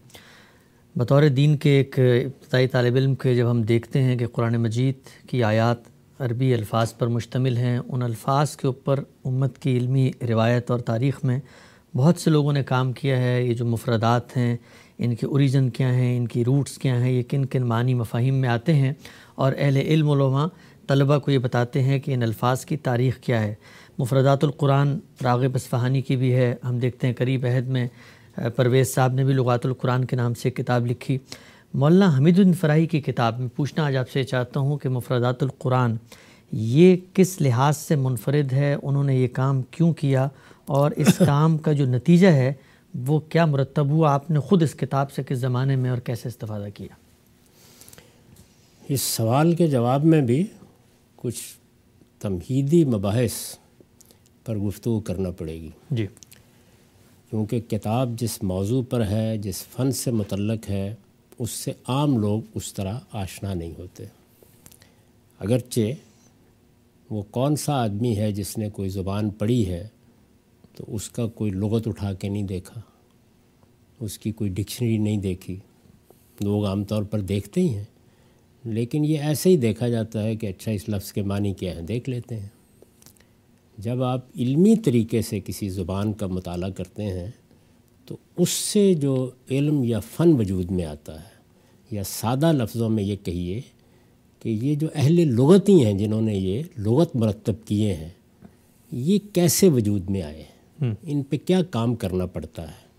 بطور 0.96 1.22
دین 1.22 1.56
کے 1.56 1.70
ایک 1.70 1.98
ابتدائی 1.98 2.68
طالب 2.68 2.96
علم 2.96 3.14
کے 3.14 3.34
جب 3.34 3.50
ہم 3.50 3.62
دیکھتے 3.62 4.02
ہیں 4.02 4.16
کہ 4.16 4.26
قرآن 4.26 4.56
مجید 4.56 5.28
کی 5.28 5.44
آیات 5.44 5.78
عربی 6.18 6.54
الفاظ 6.54 6.94
پر 6.98 7.06
مشتمل 7.06 7.56
ہیں، 7.56 7.78
ان 7.88 8.02
الفاظ 8.02 8.56
کے 8.56 8.66
اوپر 8.66 9.00
امت 9.24 9.58
کی 9.58 9.76
علمی 9.78 10.10
روایت 10.28 10.70
اور 10.70 10.78
تاریخ 10.78 11.24
میں 11.24 11.40
بہت 11.96 12.18
سے 12.18 12.30
لوگوں 12.30 12.52
نے 12.52 12.64
کام 12.64 12.92
کیا 12.92 13.16
ہے۔ 13.18 13.42
یہ 13.42 13.54
جو 13.54 13.66
مفردات 13.66 14.36
ہیں 14.36 14.56
ان 15.05 15.14
کے 15.14 15.26
اوریجن 15.26 15.70
کیا 15.70 15.94
ہیں، 15.94 16.16
ان 16.16 16.28
کی 16.28 16.44
روٹس 16.44 16.78
کیا 16.78 17.05
ہیں، 17.05 17.12
یہ 17.12 17.22
کن 17.22 17.44
کن 17.44 17.62
معنی 17.62 17.94
مفاہیم 17.94 18.34
میں 18.34 18.48
آتے 18.48 18.74
ہیں۔ 18.74 18.92
اور 19.34 19.53
اہل 19.59 19.76
علم 19.76 20.11
علماء 20.11 20.46
طلبہ 20.88 21.18
کو 21.18 21.30
یہ 21.30 21.38
بتاتے 21.38 21.82
ہیں 21.82 21.98
کہ 21.98 22.14
ان 22.14 22.22
الفاظ 22.22 22.64
کی 22.64 22.76
تاریخ 22.76 23.18
کیا 23.18 23.42
ہے۔ 23.42 23.55
مفردات 23.98 24.44
القرآن 24.44 24.98
راغب 25.24 25.50
اصفہانی 25.55 26.00
کی 26.00 26.16
بھی 26.16 26.34
ہے۔ 26.34 26.55
ہم 26.64 26.78
دیکھتے 26.78 27.07
ہیں 27.07 27.14
قریب 27.14 27.46
عہد 27.46 27.68
میں 27.68 27.88
پرویز 28.57 28.94
صاحب 28.94 29.12
نے 29.12 29.24
بھی 29.24 29.34
لغات 29.34 29.66
القرآن 29.66 30.05
کے 30.05 30.16
نام 30.16 30.34
سے 30.34 30.48
ایک 30.48 30.57
کتاب 30.57 30.86
لکھی۔ 30.86 31.18
مولانا 31.74 32.18
حمید 32.18 32.38
الفراہی 32.38 32.86
کی 32.86 33.00
کتاب، 33.00 33.40
میں 33.40 33.48
پوچھنا 33.57 33.86
آج 33.86 33.96
آپ 33.96 34.11
سے 34.11 34.24
چاہتا 34.24 34.61
ہوں 34.61 34.78
کہ 34.78 34.88
مفردات 34.88 35.42
القرآن، 35.42 35.96
یہ 36.53 36.96
کس 37.12 37.40
لحاظ 37.40 37.76
سے 37.76 37.96
منفرد 37.96 38.53
ہے؟ 38.53 38.76
انہوں 38.82 39.05
نے 39.05 39.16
یہ 39.16 39.28
کام 39.28 39.62
کیوں 39.62 39.92
کیا؟ 39.92 40.28
اور 40.66 40.90
اس 40.90 41.18
کام 41.18 41.59
کا 41.59 41.72
جو 41.72 41.86
نتیجہ 41.86 42.28
ہے 42.28 42.53
وہ 42.95 43.20
کیا 43.20 43.47
مرتب 43.47 43.86
ہوا 43.86 44.14
آپ 44.14 44.30
نے 44.30 44.38
خود 44.38 44.62
اس 44.62 44.74
کتاب 44.74 45.12
سے 45.12 45.22
کس 45.22 45.38
زمانے 45.38 45.76
میں 45.76 45.90
اور 45.90 45.99
کیسے 45.99 46.28
استفادہ 46.28 46.66
کیا؟ 46.74 46.95
اس 48.88 49.01
سوال 49.01 49.55
کے 49.55 49.66
جواب 49.66 50.05
میں 50.05 50.20
بھی 50.20 50.47
کچھ 51.16 51.40
تمہیدی 52.20 52.84
مباحث 52.84 53.32
پر 54.45 54.57
گفتگو 54.57 55.01
کرنا 55.01 55.30
پڑے 55.30 55.61
گی۔ 55.61 55.70
جی۔ 55.90 56.07
کیونکہ 57.30 57.61
کتاب 57.61 58.11
جس 58.16 58.43
موضوع 58.43 58.82
پر 58.90 59.07
ہے 59.07 59.38
جس 59.38 59.64
فن 59.64 59.93
سے 59.93 60.11
متعلق 60.11 60.70
ہے 60.70 60.95
اس 61.38 61.51
سے 61.51 61.72
عام 61.88 62.18
لوگ 62.18 62.40
اس 62.55 62.74
طرح 62.74 62.99
آشنا 63.12 63.55
نہیں 63.55 63.72
ہوتے۔ 63.78 64.05
اگرچہ 65.38 65.80
وہ 67.11 67.22
کون 67.22 67.57
سا 67.57 67.82
آدمی 67.82 68.16
ہے 68.16 68.32
جس 68.32 68.59
نے 68.59 68.70
کوئی 68.70 68.88
زبان 68.88 69.30
پڑھی 69.30 69.68
ہے 69.68 69.88
تو 70.76 70.84
اس 70.88 71.08
کا 71.10 71.26
کوئی 71.26 71.50
لغت 71.50 71.88
اٹھا 71.88 72.12
کے 72.12 72.28
نہیں 72.28 72.42
دیکھا، 72.42 72.80
اس 74.00 74.18
کی 74.18 74.32
کوئی 74.32 74.50
ڈکشنری 74.50 74.98
نہیں 74.98 75.16
دیکھی۔ 75.16 75.56
لوگ 76.40 76.64
عام 76.66 76.84
طور 76.84 77.02
پر 77.02 77.20
دیکھتے 77.20 77.60
ہی 77.60 77.68
ہیں، 77.68 77.84
لیکن 78.64 79.04
یہ 79.04 79.18
ایسے 79.18 79.50
ہی 79.50 79.56
دیکھا 79.56 79.88
جاتا 79.88 80.22
ہے 80.22 80.36
کہ 80.36 80.46
اچھا 80.46 80.72
اس 80.72 80.88
لفظ 80.88 81.12
کے 81.12 81.22
معنی 81.22 81.52
کیا 81.54 81.74
ہیں؟ 81.74 81.82
دیکھ 81.82 82.08
لیتے 82.10 82.38
ہیں۔ 82.40 82.48
جب 83.78 84.02
آپ 84.02 84.26
علمی 84.36 84.74
طریقے 84.76 85.22
سے 85.22 85.40
کسی 85.40 85.68
زبان 85.68 86.12
کا 86.12 86.26
مطالعہ 86.26 86.70
کرتے 86.70 87.04
ہیں، 87.04 87.30
تو 88.08 88.16
اس 88.36 88.50
سے 88.50 88.94
جو 88.94 89.30
علم 89.50 89.84
یا 89.84 90.00
فن 90.00 90.32
وجود 90.32 90.70
میں 90.70 90.84
آتا 90.84 91.20
ہے، 91.20 91.30
یا 91.90 92.02
سادہ 92.04 92.52
لفظوں 92.52 92.88
میں 92.88 93.04
یہ 93.04 93.16
کہیے 93.24 93.60
کہ 94.42 94.48
یہ 94.48 94.74
جو 94.74 94.88
اہل 94.94 95.28
لغتی 95.28 95.84
ہیں 95.84 95.92
جنہوں 95.92 96.22
نے 96.22 96.34
یہ 96.34 96.62
لغت 96.78 97.16
مرتب 97.16 97.64
کیے 97.66 97.94
ہیں، 97.94 98.08
یہ 98.92 99.18
کیسے 99.32 99.68
وجود 99.68 100.10
میں 100.10 100.22
آئے 100.22 100.36
ہیں؟ 100.36 100.50
ان 100.83 101.22
پہ 101.22 101.37
کیا 101.47 101.62
کام 101.62 101.95
کرنا 101.95 102.26
پڑتا 102.26 102.62
ہے؟ 102.62 102.93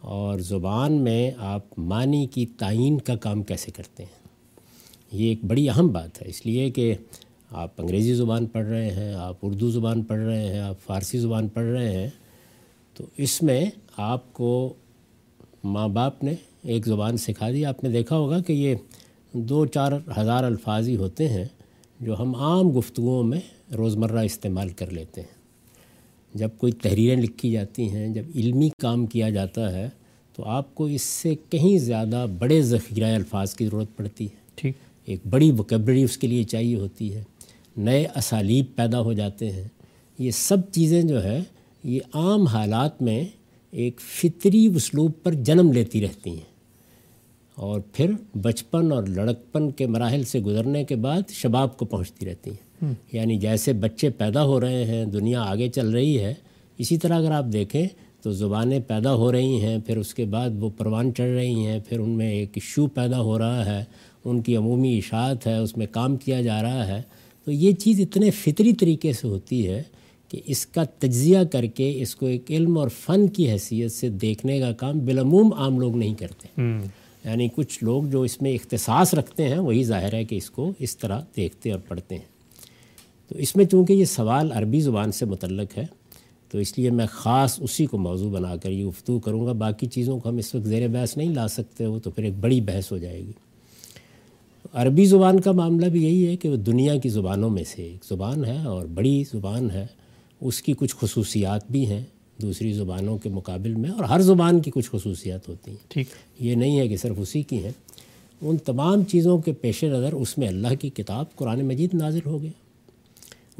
اور 0.00 0.38
زبان 0.38 0.92
میں 0.92 1.30
آپ 1.38 1.78
معنی 1.78 2.26
کی 2.26 2.46
تعین 2.46 2.98
کا 2.98 3.16
کام 3.16 3.42
کیسے 3.42 3.70
کرتے 3.70 4.02
ہیں؟ 4.02 4.20
یہ 5.12 5.28
ایک 5.28 5.44
بڑی 5.44 5.68
اہم 5.68 5.88
بات 5.88 6.22
ہے، 6.22 6.28
اس 6.28 6.46
لیے 6.46 6.70
کہ 6.70 6.94
آپ 7.50 7.70
انگریزی 7.78 8.14
زبان 8.14 8.46
پڑھ 8.46 8.66
رہے 8.66 8.90
ہیں، 8.90 9.14
آپ 9.14 9.36
اردو 9.42 9.70
زبان 9.70 10.02
پڑھ 10.02 10.20
رہے 10.20 10.46
ہیں، 10.46 10.60
آپ 10.60 10.80
فارسی 10.86 11.18
زبان 11.18 11.48
پڑھ 11.48 11.64
رہے 11.64 11.92
ہیں، 11.92 12.08
تو 12.94 13.04
اس 13.16 13.42
میں 13.42 13.64
آپ 13.96 14.32
کو 14.32 14.72
ماں 15.64 15.88
باپ 15.88 16.24
نے 16.24 16.34
ایک 16.62 16.86
زبان 16.86 17.16
سکھا 17.16 17.50
دی۔ 17.50 17.64
آپ 17.64 17.84
نے 17.84 17.90
دیکھا 17.90 18.16
ہوگا 18.16 18.40
کہ 18.40 18.52
یہ 18.52 18.74
دو 19.32 19.66
چار 19.66 19.92
ہزار 20.18 20.44
الفاظ 20.44 20.88
ہی 20.88 20.96
ہوتے 20.96 21.28
ہیں 21.28 21.44
جو 22.00 22.20
ہم 22.20 22.34
عام 22.34 22.78
گفتگوؤں 22.78 23.24
میں 23.24 23.40
روزمرہ 23.76 24.18
استعمال 24.18 24.68
کر 24.68 24.90
لیتے 24.90 25.20
ہیں۔ 25.20 25.39
جب 26.34 26.48
کوئی 26.58 26.72
تحریریں 26.72 27.22
لکھی 27.22 27.50
جاتی 27.50 27.90
ہیں 27.90 28.08
جب 28.14 28.22
علمی 28.34 28.68
کام 28.78 29.06
کیا 29.06 29.30
جاتا 29.30 29.72
ہے 29.72 29.88
تو 30.36 30.44
آپ 30.44 30.74
کو 30.74 30.84
اس 30.84 31.02
سے 31.02 31.34
کہیں 31.50 31.78
زیادہ 31.78 32.26
بڑے 32.38 32.62
ذخیرہ 32.62 33.14
الفاظ 33.14 33.54
کی 33.54 33.66
ضرورت 33.66 33.96
پڑتی 33.96 34.24
ہے۔ 34.24 34.36
ٹھیک۔ 34.54 34.74
ایک 35.04 35.20
بڑی 35.30 35.50
وکیبلری 35.50 36.02
اس 36.02 36.18
کے 36.18 36.26
لیے 36.26 36.44
چاہیے 36.44 36.76
ہوتی 36.76 37.14
ہے۔ 37.14 37.22
نئے 37.76 38.06
اسالیب 38.16 38.64
پیدا 38.74 39.00
ہو 39.00 39.12
جاتے 39.12 39.50
ہیں۔ 39.50 39.68
یہ 40.18 40.30
سب 40.30 40.56
چیزیں 40.72 41.02
جو 41.02 41.24
ہے 41.24 41.42
یہ 41.84 42.00
عام 42.14 42.46
حالات 42.46 43.02
میں 43.02 43.24
ایک 43.70 44.00
فطری 44.00 44.66
اسلوب 44.66 45.12
پر 45.22 45.32
جنم 45.32 45.72
لیتی 45.72 46.00
رہتی 46.00 46.30
ہیں۔ 46.30 46.50
اور 47.54 47.80
پھر 47.92 48.10
بچپن 48.34 48.92
اور 48.92 49.02
لڑکپن 49.06 49.70
کے 49.70 49.86
مراحل 49.86 50.22
سے 50.22 50.40
گزرنے 50.40 50.84
کے 50.84 50.96
بعد 50.96 51.30
شباب 51.30 51.76
کو 51.76 51.84
پہنچتی 51.84 52.26
رہتی 52.26 52.50
ہیں۔ 52.50 52.69
یعنی 53.12 53.36
جیسے 53.36 53.72
بچے 53.72 54.10
پیدا 54.10 54.44
ہو 54.44 54.60
رہے 54.60 54.84
ہیں 54.84 55.04
دنیا 55.04 55.42
آگے 55.42 55.68
چل 55.68 55.90
رہی 55.90 56.18
ہے 56.18 56.34
اسی 56.78 56.98
طرح 56.98 57.18
اگر 57.18 57.30
آپ 57.30 57.44
دیکھیں 57.52 57.88
تو 58.22 58.32
زبانیں 58.32 58.80
پیدا 58.80 59.14
ہو 59.14 59.32
رہی 59.32 59.60
ہیں 59.60 59.78
پھر 59.86 59.96
اس 59.96 60.14
کے 60.14 60.24
بعد 60.24 60.50
وہ 60.58 60.70
پروان 60.78 61.14
چڑھ 61.14 61.30
رہی 61.30 61.66
ہیں 61.66 61.78
پھر 61.88 61.98
ان 61.98 62.10
میں 62.10 62.30
ایک 62.32 62.50
ایشو 62.54 62.86
پیدا 62.86 63.20
ہو 63.20 63.38
رہا 63.38 63.78
ہے 63.78 63.84
ان 64.24 64.40
کی 64.40 64.56
عمومی 64.56 64.98
اشاعت 64.98 65.46
ہے 65.46 65.56
اس 65.56 65.76
میں 65.76 65.86
کام 65.90 66.16
کیا 66.16 66.40
جا 66.40 66.62
رہا 66.62 66.86
ہے۔ 66.86 67.02
تو 67.44 67.52
یہ 67.52 67.72
چیز 67.72 68.00
اتنے 68.00 68.30
فطری 68.30 68.72
طریقے 68.72 69.12
سے 69.12 69.28
ہوتی 69.28 69.68
ہے 69.68 69.82
کہ 70.28 70.40
اس 70.46 70.66
کا 70.66 70.84
تجزیہ 70.84 71.38
کر 71.52 71.66
کے 71.66 71.92
اس 72.02 72.14
کو 72.14 72.26
ایک 72.26 72.50
علم 72.50 72.78
اور 72.78 72.88
فن 72.88 73.28
کی 73.28 73.50
حیثیت 73.50 73.92
سے 73.92 74.08
دیکھنے 74.08 74.60
کا 74.60 74.72
کام 74.72 74.98
بالعموم 74.98 75.52
عام 75.52 75.80
لوگ 75.80 75.96
نہیں 75.96 76.14
کرتے۔ 76.14 76.60
یعنی 77.24 77.48
کچھ 77.54 77.84
لوگ 77.84 78.02
جو 78.02 78.22
اس 78.22 78.42
میں 78.42 78.52
اختصاص 78.52 79.14
رکھتے 79.14 79.48
ہیں 79.48 79.58
وہی 79.58 79.84
ظاہر 79.84 80.14
ہے 80.14 80.24
کہ 80.24 80.34
اس 80.34 80.50
کو 80.50 80.72
اس 80.78 80.96
طرح 80.96 81.20
دیکھتے 81.36 81.72
اور 81.72 81.80
پڑھتے 81.88 82.14
ہیں۔ 82.14 82.29
تو 83.30 83.38
اس 83.38 83.56
میں 83.56 83.64
چونکہ 83.64 83.92
یہ 83.92 84.04
سوال 84.04 84.52
عربی 84.52 84.80
زبان 84.80 85.12
سے 85.12 85.24
متعلق 85.24 85.78
ہے 85.78 85.86
تو 86.48 86.58
اس 86.58 86.78
لیے 86.78 86.90
میں 86.90 87.06
خاص 87.10 87.56
اسی 87.60 87.86
کو 87.86 87.98
موضوع 87.98 88.30
بنا 88.30 88.56
کر 88.56 88.70
یہ 88.70 88.84
گفتگو 88.84 89.18
کروں 89.18 89.46
گا۔ 89.46 89.52
باقی 89.52 89.86
چیزوں 89.86 90.18
کو 90.18 90.28
ہم 90.28 90.36
اس 90.36 90.54
وقت 90.54 90.64
زیر 90.64 90.88
بحث 90.88 91.16
نہیں 91.16 91.34
لا 91.34 91.48
سکتے 91.48 91.86
وہ 91.86 91.98
تو 91.98 92.10
پھر 92.10 92.24
ایک 92.24 92.32
بڑی 92.40 92.60
بحث 92.60 92.92
ہو 92.92 92.98
جائے 92.98 93.20
گی۔ 93.20 93.32
عربی 94.72 95.04
زبان 95.04 95.40
کا 95.40 95.52
معاملہ 95.52 95.86
بھی 95.86 96.04
یہی 96.04 96.26
ہے 96.26 96.36
کہ 96.36 96.48
وہ 96.48 96.56
دنیا 96.56 96.96
کی 96.96 97.08
زبانوں 97.08 97.50
میں 97.50 97.64
سے 97.64 97.82
ایک 97.82 98.04
زبان 98.04 98.44
ہے 98.44 98.64
اور 98.64 98.86
بڑی 98.86 99.24
زبان 99.32 99.70
ہے۔ 99.70 99.86
اس 100.40 100.62
کی 100.62 100.72
کچھ 100.76 100.96
خصوصیات 101.00 101.70
بھی 101.70 101.86
ہیں 101.86 102.04
دوسری 102.42 102.72
زبانوں 102.72 103.18
کے 103.18 103.28
مقابل 103.28 103.74
میں 103.74 103.90
اور 103.90 104.04
ہر 104.04 104.20
زبان 104.20 104.60
کی 104.60 104.70
کچھ 104.74 104.90
خصوصیات 104.90 105.48
ہوتی 105.48 105.70
ہیں۔ 105.70 105.78
ٹھیک۔ 105.88 106.06
یہ 106.40 106.54
نہیں 106.54 106.78
ہے 106.78 106.88
کہ 106.88 106.96
صرف 106.96 107.16
اسی 107.18 107.42
کی 107.42 107.64
ہیں۔ 107.64 107.72
ان 108.42 108.56
تمام 108.56 109.04
چیزوں 109.04 109.38
کے 109.38 109.52
پیش 109.52 109.84
نظر 109.84 110.12
اس 110.12 110.38
میں 110.38 110.48
اللہ 110.48 110.74
کی 110.80 110.90
کتاب 110.90 111.24
قرآن 111.36 111.64
مجید 111.64 111.94
نازل 111.94 112.20
ہو 112.26 112.42
گیا 112.42 112.50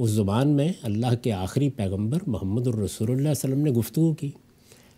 اس 0.03 0.11
زبان 0.11 0.49
میں 0.49 0.73
اللہ 0.83 1.15
کے 1.23 1.33
آخری 1.33 1.71
پیغمبر 1.71 2.19
محمد 2.27 2.67
الرسول 2.67 3.11
اللہ 3.11 3.21
علیہ 3.21 3.31
وسلم 3.31 3.61
نے 3.61 3.71
گفتگو 3.71 4.15
کی۔ 4.15 4.31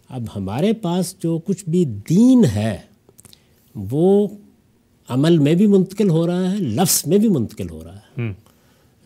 اب 0.08 0.22
ہمارے 0.36 0.72
پاس 0.72 1.14
جو 1.18 1.38
کچھ 1.38 1.64
بھی 1.68 1.84
دین 1.84 2.44
ہے 2.44 2.78
وہ 3.74 4.28
عمل 5.08 5.38
میں 5.38 5.54
بھی 5.54 5.66
منتقل 5.66 6.10
ہو 6.10 6.26
رہا 6.26 6.52
ہے 6.52 6.56
لفظ 6.56 7.06
میں 7.06 7.18
بھی 7.18 7.28
منتقل 7.28 7.70
ہو 7.70 7.84
رہا 7.84 7.96
ہے۔ 7.96 8.22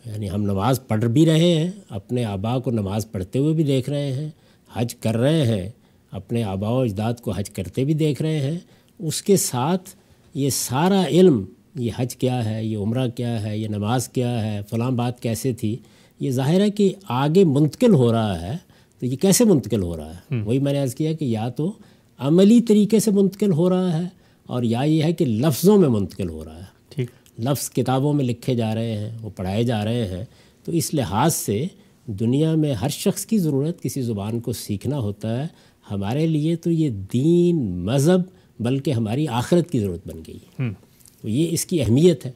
یعنی 0.05 0.29
ہم 0.29 0.41
نماز 0.41 0.79
پڑھ 0.87 1.05
بھی 1.05 1.25
رہے 1.25 1.55
ہیں 1.55 1.71
اپنے 1.89 2.25
آبا 2.25 2.59
کو 2.59 2.71
نماز 2.71 3.11
پڑھتے 3.11 3.39
ہوئے 3.39 3.53
بھی 3.53 3.63
دیکھ 3.63 3.89
رہے 3.89 4.13
ہیں 4.13 4.29
حج 4.73 4.95
کر 4.95 5.17
رہے 5.17 5.47
ہیں 5.47 5.69
اپنے 6.11 6.43
آبا 6.43 6.69
و 6.69 6.79
اجداد 6.79 7.13
کو 7.21 7.31
حج 7.31 7.49
کرتے 7.49 7.83
بھی 7.83 7.93
دیکھ 7.93 8.21
رہے 8.21 8.39
ہیں۔ 8.39 8.59
اس 8.99 9.21
کے 9.21 9.37
ساتھ 9.37 9.89
یہ 10.33 10.49
سارا 10.49 11.05
علم 11.07 11.45
یہ 11.77 11.91
حج 11.95 12.15
کیا 12.15 12.49
ہے 12.49 12.65
یہ 12.65 12.77
عمرہ 12.77 13.07
کیا 13.07 13.43
ہے 13.43 13.57
یہ 13.57 13.67
نماز 13.67 14.09
کیا 14.09 14.45
ہے 14.45 14.61
فلاں 14.69 14.91
بات 14.91 15.21
کیسے 15.21 15.53
تھی؟ 15.53 15.77
یہ 16.19 16.31
ظاہر 16.31 16.61
ہے 16.61 16.69
کہ 16.69 16.93
آگے 17.07 17.43
منتقل 17.43 17.93
ہو 17.93 18.11
رہا 18.11 18.41
ہے 18.41 18.57
تو 18.99 19.05
یہ 19.05 19.17
کیسے 19.17 19.45
منتقل 19.45 19.81
ہو 19.83 19.97
رہا 19.97 20.13
ہے؟ 20.13 20.41
وہی 20.41 20.59
میں 20.59 20.73
نے 20.73 20.79
عرض 20.79 20.95
کیا 20.95 21.13
کہ 21.13 21.25
یا 21.25 21.49
تو 21.49 21.71
عملی 22.17 22.61
طریقے 22.61 22.99
سے 22.99 23.11
منتقل 23.11 23.51
ہو 23.51 23.69
رہا 23.69 24.01
ہے 24.01 24.07
اور 24.43 24.63
یا 24.63 24.81
یہ 24.81 25.03
ہے 25.03 25.13
کہ 25.13 25.25
لفظوں 25.25 25.77
میں 25.77 25.89
منتقل 25.89 26.29
ہو 26.29 26.45
رہا 26.45 26.57
ہے۔ 26.57 26.63
ٹھیک۔ 26.89 27.11
لفظ 27.39 27.69
کتابوں 27.69 28.13
میں 28.13 28.25
لکھے 28.25 28.55
جا 28.55 28.75
رہے 28.75 28.97
ہیں 28.97 29.17
وہ 29.21 29.29
پڑھائے 29.35 29.63
جا 29.63 29.85
رہے 29.85 30.07
ہیں۔ 30.07 30.25
تو 30.63 30.71
اس 30.71 30.93
لحاظ 30.93 31.35
سے 31.35 31.65
دنیا 32.05 32.55
میں 32.55 32.73
ہر 32.73 32.89
شخص 32.89 33.25
کی 33.25 33.37
ضرورت 33.37 33.81
کسی 33.81 34.01
زبان 34.01 34.39
کو 34.39 34.51
سیکھنا 34.51 34.99
ہوتا 34.99 35.43
ہے۔ 35.43 35.47
ہمارے 35.91 36.27
لیے 36.27 36.55
تو 36.55 36.71
یہ 36.71 36.89
دین 37.13 37.85
مذہب 37.85 38.21
بلکہ 38.59 38.91
ہماری 38.91 39.27
آخرت 39.27 39.71
کی 39.71 39.79
ضرورت 39.79 40.07
بن 40.07 40.21
گئی۔ 40.27 40.37
ہے 40.59 40.86
تو 41.21 41.29
یہ 41.29 41.47
اس 41.51 41.65
کی 41.65 41.81
اہمیت 41.81 42.25
ہے۔ 42.25 42.31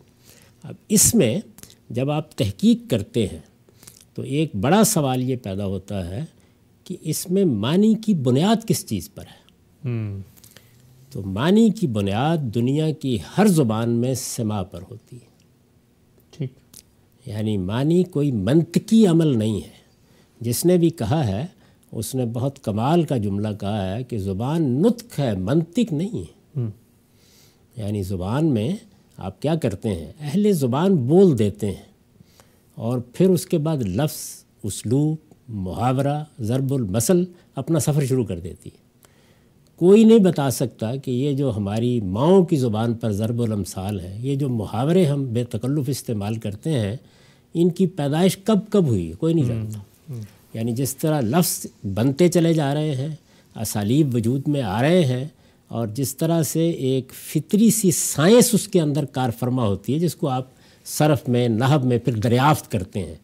اب 0.64 0.74
اس 0.90 1.16
میں 1.16 1.40
جب 1.90 2.12
آپ 2.12 2.38
تحقیق 2.38 2.90
کرتے 2.90 3.28
ہیں 3.28 3.40
تو 4.14 4.22
ایک 4.22 4.56
بڑا 4.56 4.84
سوال 4.84 5.30
یہ 5.30 5.36
پیدا 5.36 5.66
ہوتا 5.66 6.10
ہے 6.10 6.26
کہ 6.84 6.98
اس 7.02 7.30
میں 7.30 7.46
معنی 7.46 7.94
کی 8.06 8.14
بنیاد 8.14 8.68
کس 8.68 8.86
چیز 8.86 9.14
پر 9.14 9.24
ہے؟ 9.24 9.42
تو 11.12 11.22
معنی 11.22 11.70
کی 11.70 11.88
بنیاد 11.88 12.38
دنیا 12.38 12.92
کی 12.92 13.18
ہر 13.38 13.48
زبان 13.48 13.90
میں 13.90 14.14
سما 14.14 14.64
پر 14.64 14.82
ہوتی 14.92 15.16
ہے۔ 15.16 15.26
ٹھیک۔ 16.32 16.54
یعنی 17.26 17.58
معنی 17.58 18.04
کوئی 18.04 18.32
منطقی 18.32 19.08
عمل 19.08 19.38
نہیں 19.38 19.56
ہے۔ 19.56 19.82
جس 20.42 20.66
نے 20.66 20.78
بھی 20.78 20.90
کہا 20.90 21.28
ہے 21.28 21.46
اس 21.92 22.16
نے 22.16 22.26
بہت 22.26 22.64
کمال 22.64 23.04
کا 23.04 23.18
جملہ 23.18 23.48
کہا 23.60 23.96
ہے 23.96 24.04
کہ 24.04 24.18
زبان 24.18 24.64
نطق 24.64 25.20
ہے 25.20 25.38
منطق 25.38 25.94
نہیں 25.94 26.18
ہے۔ 26.18 26.62
یعنی 27.76 28.04
زبان 28.04 28.46
میں 28.46 28.76
آپ 29.18 29.42
کیا 29.42 29.56
کرتے 29.56 29.90
ہیں؟ 29.90 30.12
اہل 30.20 30.52
زبان 30.52 30.96
بول 30.96 31.40
دیتے 31.40 31.68
ہیں۔ 31.68 31.92
اور 32.76 33.00
پھر 33.14 33.30
اس 33.30 33.46
کے 33.46 33.58
بعد 33.58 33.78
لفظ 33.78 34.44
اسلوب 34.64 35.16
محاورہ 35.50 36.24
ضرب 36.40 36.74
المثل 36.74 37.24
اپنا 37.56 37.80
سفر 37.80 38.06
شروع 38.06 38.26
کر 38.26 38.40
دیتی۔ 38.40 38.70
ہے 38.70 38.82
کوئی 39.76 40.04
نہیں 40.04 40.20
بتا 40.20 40.50
سکتا 40.50 40.96
کہ 40.96 41.12
یہ 41.12 41.34
جو 41.34 41.58
ہماری 41.58 42.02
ماؤں 42.02 42.46
کی 42.46 42.56
زبان 42.56 42.94
پر 42.94 43.12
ضرب 43.12 43.42
الامثال 43.42 44.00
ہیں 44.00 44.20
یہ 44.22 44.36
جو 44.36 44.50
محاورے 44.50 45.06
ہم 45.06 45.34
بے 45.34 45.44
تکلف 45.44 45.90
استعمال 45.90 46.36
کرتے 46.36 46.70
ہیں 46.70 46.96
ان 47.54 47.70
کی 47.70 47.88
پیدائش 47.88 48.38
کب 48.38 48.60
کب 48.70 48.88
ہوئی؟ 48.88 49.08
ہے 49.08 49.14
کوئی 49.14 49.34
نہیں 49.34 49.46
جانتا۔ 49.46 49.80
یعنی 50.54 50.72
جس 50.72 50.98
طرح 50.98 51.22
لفظ 51.22 51.66
بنتے 51.94 52.28
چلے 52.28 52.54
جا 52.54 52.74
رہے 52.74 52.96
ہیں 52.96 53.16
اسالیب 53.56 54.16
وجود 54.16 54.48
میں 54.48 54.62
آ 54.62 54.82
رہے 54.82 55.06
ہیں 55.06 55.26
اور 55.72 55.88
جس 55.88 56.18
طرح 56.18 56.44
سے 56.44 56.70
ایک 56.70 57.12
فطری 57.14 57.70
سی 57.70 57.92
سائنس 57.92 58.50
اس 58.54 58.68
کے 58.68 58.82
اندر 58.82 59.06
کار 59.06 59.30
فرما 59.40 59.66
ہوتی 59.68 59.94
ہے 59.94 60.00
جس 60.00 60.16
کو 60.16 60.28
آپ 60.28 60.48
صرف 60.86 61.30
میں 61.30 61.50
نحب 61.50 61.86
میں 61.86 61.98
پھر 61.98 62.14
دریافت 62.14 62.72
کرتے 62.72 63.00
ہیں۔ 63.00 63.16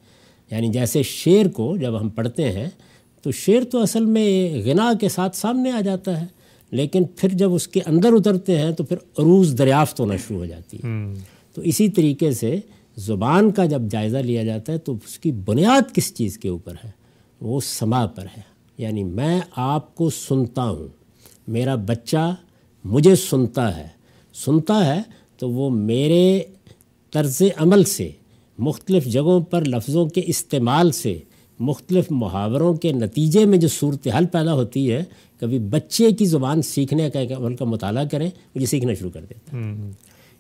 یعنی 0.52 0.70
جیسے 0.70 1.04
شعر 1.04 1.48
کو 1.48 1.78
جب 1.78 2.02
ہم 2.02 2.10
پڑھتے 2.10 2.52
ہیں 2.52 2.70
تو 3.22 3.32
شعر 3.32 3.64
تو 3.64 3.82
اصل 3.82 4.06
میں 4.06 4.54
غنا 4.66 4.92
کے 5.02 5.10
ساتھ 5.10 5.38
سامنے 5.38 5.72
آ 5.72 5.82
جاتا 5.82 6.22
ہے 6.22 6.26
لیکن 6.72 7.04
پھر 7.16 7.30
جب 7.30 7.54
اس 7.54 7.68
کے 7.68 7.80
اندر 7.86 8.10
اترتے 8.12 8.60
ہیں 8.60 8.72
تو 8.72 8.84
پھر 8.84 8.98
عروج 9.18 9.58
دریافت 9.58 10.00
ہونا 10.00 10.16
شروع 10.16 10.38
ہو 10.38 10.46
جاتی 10.46 10.78
ہے۔ 10.78 11.14
تو 11.54 11.62
اسی 11.62 11.90
طریقے 11.90 12.32
سے 12.32 12.60
زبان 12.98 13.52
کا 13.52 13.66
جب 13.66 13.82
جائزہ 13.90 14.18
لیا 14.18 14.44
جاتا 14.44 14.74
ہے 14.74 14.78
تو 14.78 14.94
اس 14.94 15.20
کی 15.20 15.32
بنیاد 15.32 15.94
کس 15.94 16.14
چیز 16.14 16.38
کے 16.38 16.50
اوپر 16.50 16.74
ہے؟ 16.86 16.92
وہ 17.42 17.60
سما 17.64 18.06
پر 18.06 18.24
ہے۔ 18.24 18.42
یعنی 18.78 19.04
میں 19.04 19.42
آپ 19.56 19.96
کو 19.96 20.10
سنتا 20.10 20.64
ہوں۔ 20.64 20.97
میرا 21.48 21.76
بچہ 21.76 22.36
مجھے 22.84 23.16
سنتا 23.16 23.78
ہے 23.78 23.88
سنتا 24.34 24.86
ہے 24.86 25.02
تو 25.38 25.50
وہ 25.50 25.70
میرے 25.70 26.42
طرز 27.12 27.42
عمل 27.58 27.84
سے 27.84 28.12
مختلف 28.58 29.06
جگہوں 29.06 29.42
پر 29.42 29.66
لفظوں 29.66 30.06
کے 30.06 30.22
استعمال 30.26 30.92
سے 30.92 31.20
مختلف 31.60 32.06
محاوروں 32.10 32.74
کے 32.74 32.92
نتیجے 32.92 33.46
میں 33.46 33.58
جو 33.58 33.68
صورتحال 33.68 34.26
پیدا 34.26 34.54
ہوتی 34.54 34.92
ہے 34.92 35.04
کبھی 35.40 35.60
بچے 35.60 36.12
کی 36.12 36.26
زبان 36.26 36.62
سیکھنے 36.62 37.10
کا 37.10 37.20
ایک 37.20 37.32
عمل 37.32 37.56
کا 37.56 37.66
مطالعہ 37.66 38.06
کریں 38.12 38.30
مجھے 38.56 38.66
سیکھنا 38.66 38.94
شروع 38.94 39.12
کر 39.12 39.26
دیتا 39.30 39.58
ہے۔ 39.58 39.62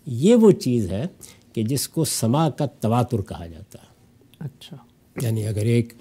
یہ 0.05 0.35
وہ 0.35 0.51
چیز 0.51 0.91
ہے 0.91 1.05
کہ 1.53 1.63
جس 1.63 1.89
کو 1.89 2.05
سما 2.05 2.49
کا 2.49 2.65
تواتر 2.65 3.21
کہا 3.21 3.47
جاتا 3.47 3.79
ہے۔ 3.81 3.87
اچھا۔ 4.39 4.77
یعنی 5.21 5.47
اگر 5.47 5.65
ایک 5.65 5.93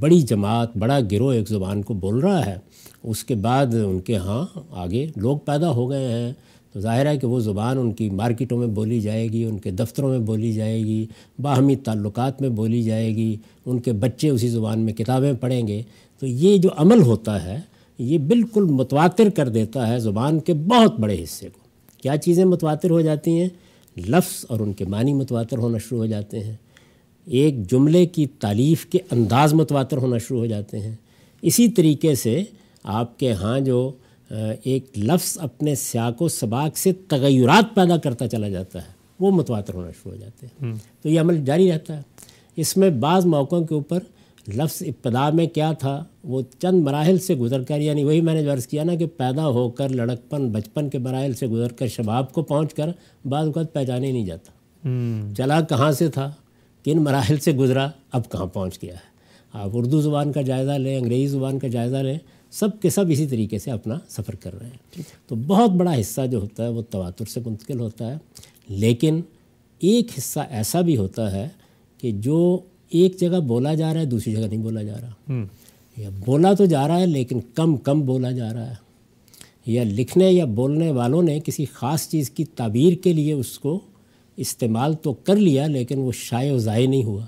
بڑی 0.00 0.22
جماعت 0.22 0.76
بڑا 0.76 0.98
گروہ 1.12 1.32
ایک 1.32 1.48
زبان 1.48 1.82
کو 1.82 1.94
بول 1.94 2.18
رہا 2.18 2.46
ہے 2.46 2.56
اس 3.02 3.24
کے 3.24 3.34
بعد 3.34 3.66
ان 3.66 4.00
کے 4.00 4.16
ہاں 4.16 4.58
آگے 4.70 5.06
لوگ 5.16 5.38
پیدا 5.38 5.70
ہو 5.70 5.90
گئے 5.90 6.08
ہیں۔ 6.08 6.32
تو 6.72 6.80
ظاہر 6.80 7.06
ہے 7.06 7.16
کہ 7.16 7.26
وہ 7.26 7.40
زبان 7.40 7.78
ان 7.78 7.92
کی 7.92 8.10
مارکیٹوں 8.10 8.58
میں 8.58 8.66
بولی 8.66 9.00
جائے 9.00 9.28
گی، 9.28 9.44
ان 9.44 9.58
کے 9.58 9.70
دفتروں 9.70 10.08
میں 10.08 10.18
بولی 10.18 10.52
جائے 10.52 10.80
گی، 10.80 11.06
باہمی 11.42 11.76
تعلقات 11.76 12.40
میں 12.40 12.48
بولی 12.48 12.82
جائے 12.82 13.16
گی، 13.16 13.36
ان 13.66 13.80
کے 13.80 13.92
بچے 13.92 14.28
اسی 14.28 14.48
زبان 14.48 14.80
میں 14.80 14.92
کتابیں 14.92 15.32
پڑھیں 15.32 15.66
گے۔ 15.66 15.82
تو 16.18 16.26
یہ 16.26 16.58
جو 16.58 16.68
عمل 16.76 17.02
ہوتا 17.02 17.44
ہے، 17.44 17.60
یہ 17.98 18.18
بالکل 18.18 18.64
متواتر 18.64 19.28
کر 19.28 19.48
دیتا 19.48 19.88
ہے 19.88 19.98
زبان 19.98 20.40
کے 20.40 20.54
بہت 20.54 21.00
بڑے 21.00 21.22
حصے 21.22 21.48
کو۔ 21.48 21.58
کیا 22.02 22.16
چیزیں 22.16 22.44
متواتر 22.44 22.90
ہو 22.90 23.00
جاتی 23.00 23.30
ہیں؟ 23.30 23.48
لفظ 24.08 24.44
اور 24.48 24.60
ان 24.60 24.72
کے 24.72 24.84
معنی 24.84 25.14
متواتر 25.14 25.58
ہونا 25.58 25.78
شروع 25.78 25.98
ہو 25.98 26.06
جاتے 26.06 26.40
ہیں۔ 26.40 26.56
ایک 27.24 27.70
جملے 27.70 28.06
کی 28.06 28.26
تعلیف 28.26 28.86
کے 28.86 28.98
انداز 29.10 29.54
متواتر 29.54 29.96
ہونا 29.96 30.18
شروع 30.18 30.38
ہو 30.38 30.46
جاتے 30.46 30.80
ہیں۔ 30.80 30.94
اسی 31.42 31.68
طریقے 31.68 32.14
سے 32.14 32.44
آپ 32.84 33.18
کے 33.18 33.32
ہاں 33.32 33.60
جو 33.60 33.92
ایک 34.62 34.98
لفظ 34.98 35.38
اپنے 35.40 35.74
سیاق 35.74 36.22
و 36.22 36.28
سباق 36.28 36.76
سے 36.76 36.92
تغیرات 36.92 37.74
پیدا 37.74 37.96
کرتا 37.96 38.28
چلا 38.28 38.48
جاتا 38.48 38.78
ہے 38.78 38.92
وہ 39.20 39.30
متواتر 39.30 39.74
ہونا 39.74 39.90
شروع 39.90 40.12
ہو 40.12 40.16
جاتے 40.16 40.46
ہیں۔ 40.46 40.72
تو 41.02 41.08
یہ 41.08 41.20
عمل 41.20 41.44
جاری 41.44 41.72
رہتا 41.72 41.96
ہے۔ 41.96 42.02
اس 42.56 42.76
میں 42.76 42.90
بعض 42.90 43.26
موقعوں 43.26 43.64
کے 43.64 43.74
اوپر 43.74 43.98
لفظ 44.48 44.82
ابتدا 44.82 45.30
میں 45.30 45.46
کیا 45.46 45.72
تھا 45.72 46.04
وہ 46.24 46.42
چند 46.58 46.82
مراحل 46.82 47.18
سے 47.18 47.34
گزر 47.34 47.62
کر 47.62 47.80
یعنی 47.80 48.04
وہی 48.04 48.20
میں 48.20 48.34
نے 48.34 48.48
عرض 48.48 48.66
کیا 48.66 48.84
نا 48.84 48.94
کہ 48.94 49.06
پیدا 49.06 49.46
ہو 49.46 49.68
کر 49.68 49.88
لڑکپن 49.88 50.48
بچپن 50.48 50.88
کے 50.88 50.98
مراحل 50.98 51.32
سے 51.32 51.46
گزر 51.46 51.72
کر 51.72 51.86
شباب 51.86 52.32
کو 52.32 52.42
پہنچ 52.42 52.74
کر 52.74 52.88
بعض 53.24 53.46
اوقات 53.46 53.72
پہچانے 53.72 54.12
نہیں 54.12 54.26
جاتا۔ 54.26 54.52
چلا 55.36 55.60
کہاں 55.60 55.92
سے 55.92 56.08
تھا 56.08 56.32
کن 56.84 57.02
مراحل 57.02 57.38
سے 57.38 57.52
گزرا 57.52 57.90
اب 58.12 58.30
کہاں 58.30 58.46
پہنچ 58.46 58.82
گیا 58.82 58.94
ہے۔ 58.94 59.12
آپ 59.52 59.70
اردو 59.72 60.00
زبان 60.00 60.32
کا 60.32 60.42
جائزہ 60.42 60.70
لیں 60.70 60.96
انگریزی 60.98 61.26
زبان 61.26 61.58
کا 61.58 61.68
جائزہ 61.68 61.96
لیں 61.96 62.18
سب 62.52 62.68
کے 62.82 62.90
سب 62.90 63.04
اسی 63.10 63.26
طریقے 63.26 63.58
سے 63.58 63.70
اپنا 63.70 63.98
سفر 64.08 64.34
کر 64.34 64.58
رہے 64.58 64.66
ہیں۔ 64.66 65.02
تو 65.26 65.34
بہت 65.34 65.70
بڑا 65.70 66.00
حصہ 66.00 66.20
جو 66.30 66.40
ہوتا 66.40 66.64
ہے 66.64 66.68
وہ 66.68 66.82
تواتر 66.90 67.24
سے 67.24 67.40
منتقل 67.46 67.80
ہوتا 67.80 68.12
ہے۔ 68.12 68.18
لیکن 68.68 69.20
ایک 69.78 70.06
حصہ 70.18 70.40
ایسا 70.50 70.80
بھی 70.80 70.96
ہوتا 70.96 71.32
ہے 71.32 71.48
کہ 71.98 72.10
جو 72.10 72.58
ایک 72.88 73.20
جگہ 73.20 73.40
بولا 73.40 73.74
جا 73.74 73.94
رہا 73.94 74.00
ہے 74.00 74.04
دوسری 74.04 74.32
جگہ 74.32 74.46
نہیں 74.46 74.62
بولا 74.62 74.82
جا 74.82 74.96
رہا۔ 75.02 75.32
یا 75.96 76.10
بولا 76.26 76.52
تو 76.52 76.64
جا 76.66 76.88
رہا 76.88 77.00
ہے 77.00 77.06
لیکن 77.06 77.40
کم 77.54 77.76
کم 77.76 78.00
بولا 78.00 78.30
جا 78.30 78.52
رہا 78.52 78.70
ہے۔ 78.70 78.74
یا 79.66 79.84
لکھنے 79.84 80.30
یا 80.32 80.44
بولنے 80.44 80.90
والوں 80.90 81.22
نے 81.22 81.40
کسی 81.44 81.64
خاص 81.64 82.08
چیز 82.08 82.30
کی 82.30 82.44
تعبیر 82.44 82.92
کے 82.92 83.12
لیے 83.12 83.32
اس 83.32 83.58
کو 83.58 83.80
استعمال 84.36 84.94
تو 84.94 85.12
کر 85.12 85.36
لیا 85.36 85.66
لیکن 85.66 85.98
وہ 85.98 86.12
شائع 86.12 86.52
و 86.52 86.58
ضائع 86.58 86.88
نہیں 86.88 87.04
ہوا۔ 87.04 87.26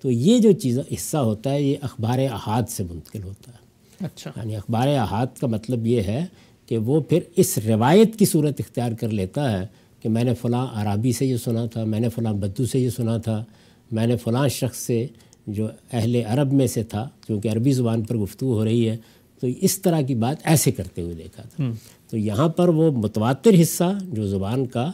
تو 0.00 0.10
یہ 0.10 0.38
جو 0.38 0.52
چیز 0.52 0.78
حصہ 0.78 1.16
ہوتا 1.16 1.50
ہے 1.50 1.62
یہ 1.62 1.76
اخبار 1.80 2.18
احاد 2.18 2.62
سے 2.68 2.84
منتقل 2.84 3.22
ہوتا 3.22 3.52
ہے۔ 3.52 3.67
اچھا۔ 4.00 4.30
یعنی 4.36 4.56
اخبار 4.56 4.88
احاد 4.88 5.26
کا 5.40 5.46
مطلب 5.46 5.86
یہ 5.86 6.02
ہے 6.02 6.24
کہ 6.66 6.78
وہ 6.78 7.00
پھر 7.00 7.20
اس 7.36 7.58
روایت 7.58 8.18
کی 8.18 8.24
صورت 8.24 8.54
اختیار 8.58 8.92
کر 8.92 9.08
لیتا 9.08 9.60
ہے 9.60 9.66
کہ 10.02 10.08
میں 10.08 10.24
نے 10.24 10.34
فلاں 10.34 10.66
عرابی 10.72 11.12
سے 11.12 11.26
یہ 11.26 11.36
سنا 11.36 11.66
تھا 11.66 11.84
میں 11.84 12.00
نے 12.00 12.08
فلاں 12.08 12.32
بدو 12.32 12.66
سے 12.66 12.78
یہ 12.78 12.90
سنا 12.90 13.18
تھا 13.18 13.44
میں 13.92 14.06
نے 14.06 14.16
فلاں 14.16 14.48
شخص 14.48 14.78
سے 14.78 15.06
جو 15.46 15.68
اہل 15.92 16.16
عرب 16.26 16.52
میں 16.52 16.66
سے 16.66 16.82
تھا 16.82 17.08
کیونکہ 17.26 17.48
عربی 17.48 17.72
زبان 17.72 18.02
پر 18.02 18.16
گفتگو 18.16 18.52
ہو 18.52 18.64
رہی 18.64 18.88
ہے 18.88 18.96
تو 19.40 19.46
اس 19.60 19.78
طرح 19.78 20.00
کی 20.00 20.14
بات 20.14 20.36
ایسے 20.44 20.72
کرتے 20.72 21.02
ہوئے 21.02 21.14
دیکھا 21.14 21.42
تھا۔ 21.42 21.64
تو 22.10 22.16
یہاں 22.16 22.48
پر 22.48 22.68
وہ 22.68 22.90
متواتر 22.90 23.50
حصہ 23.62 23.98
جو 24.02 24.26
زبان 24.26 24.66
کا 24.66 24.90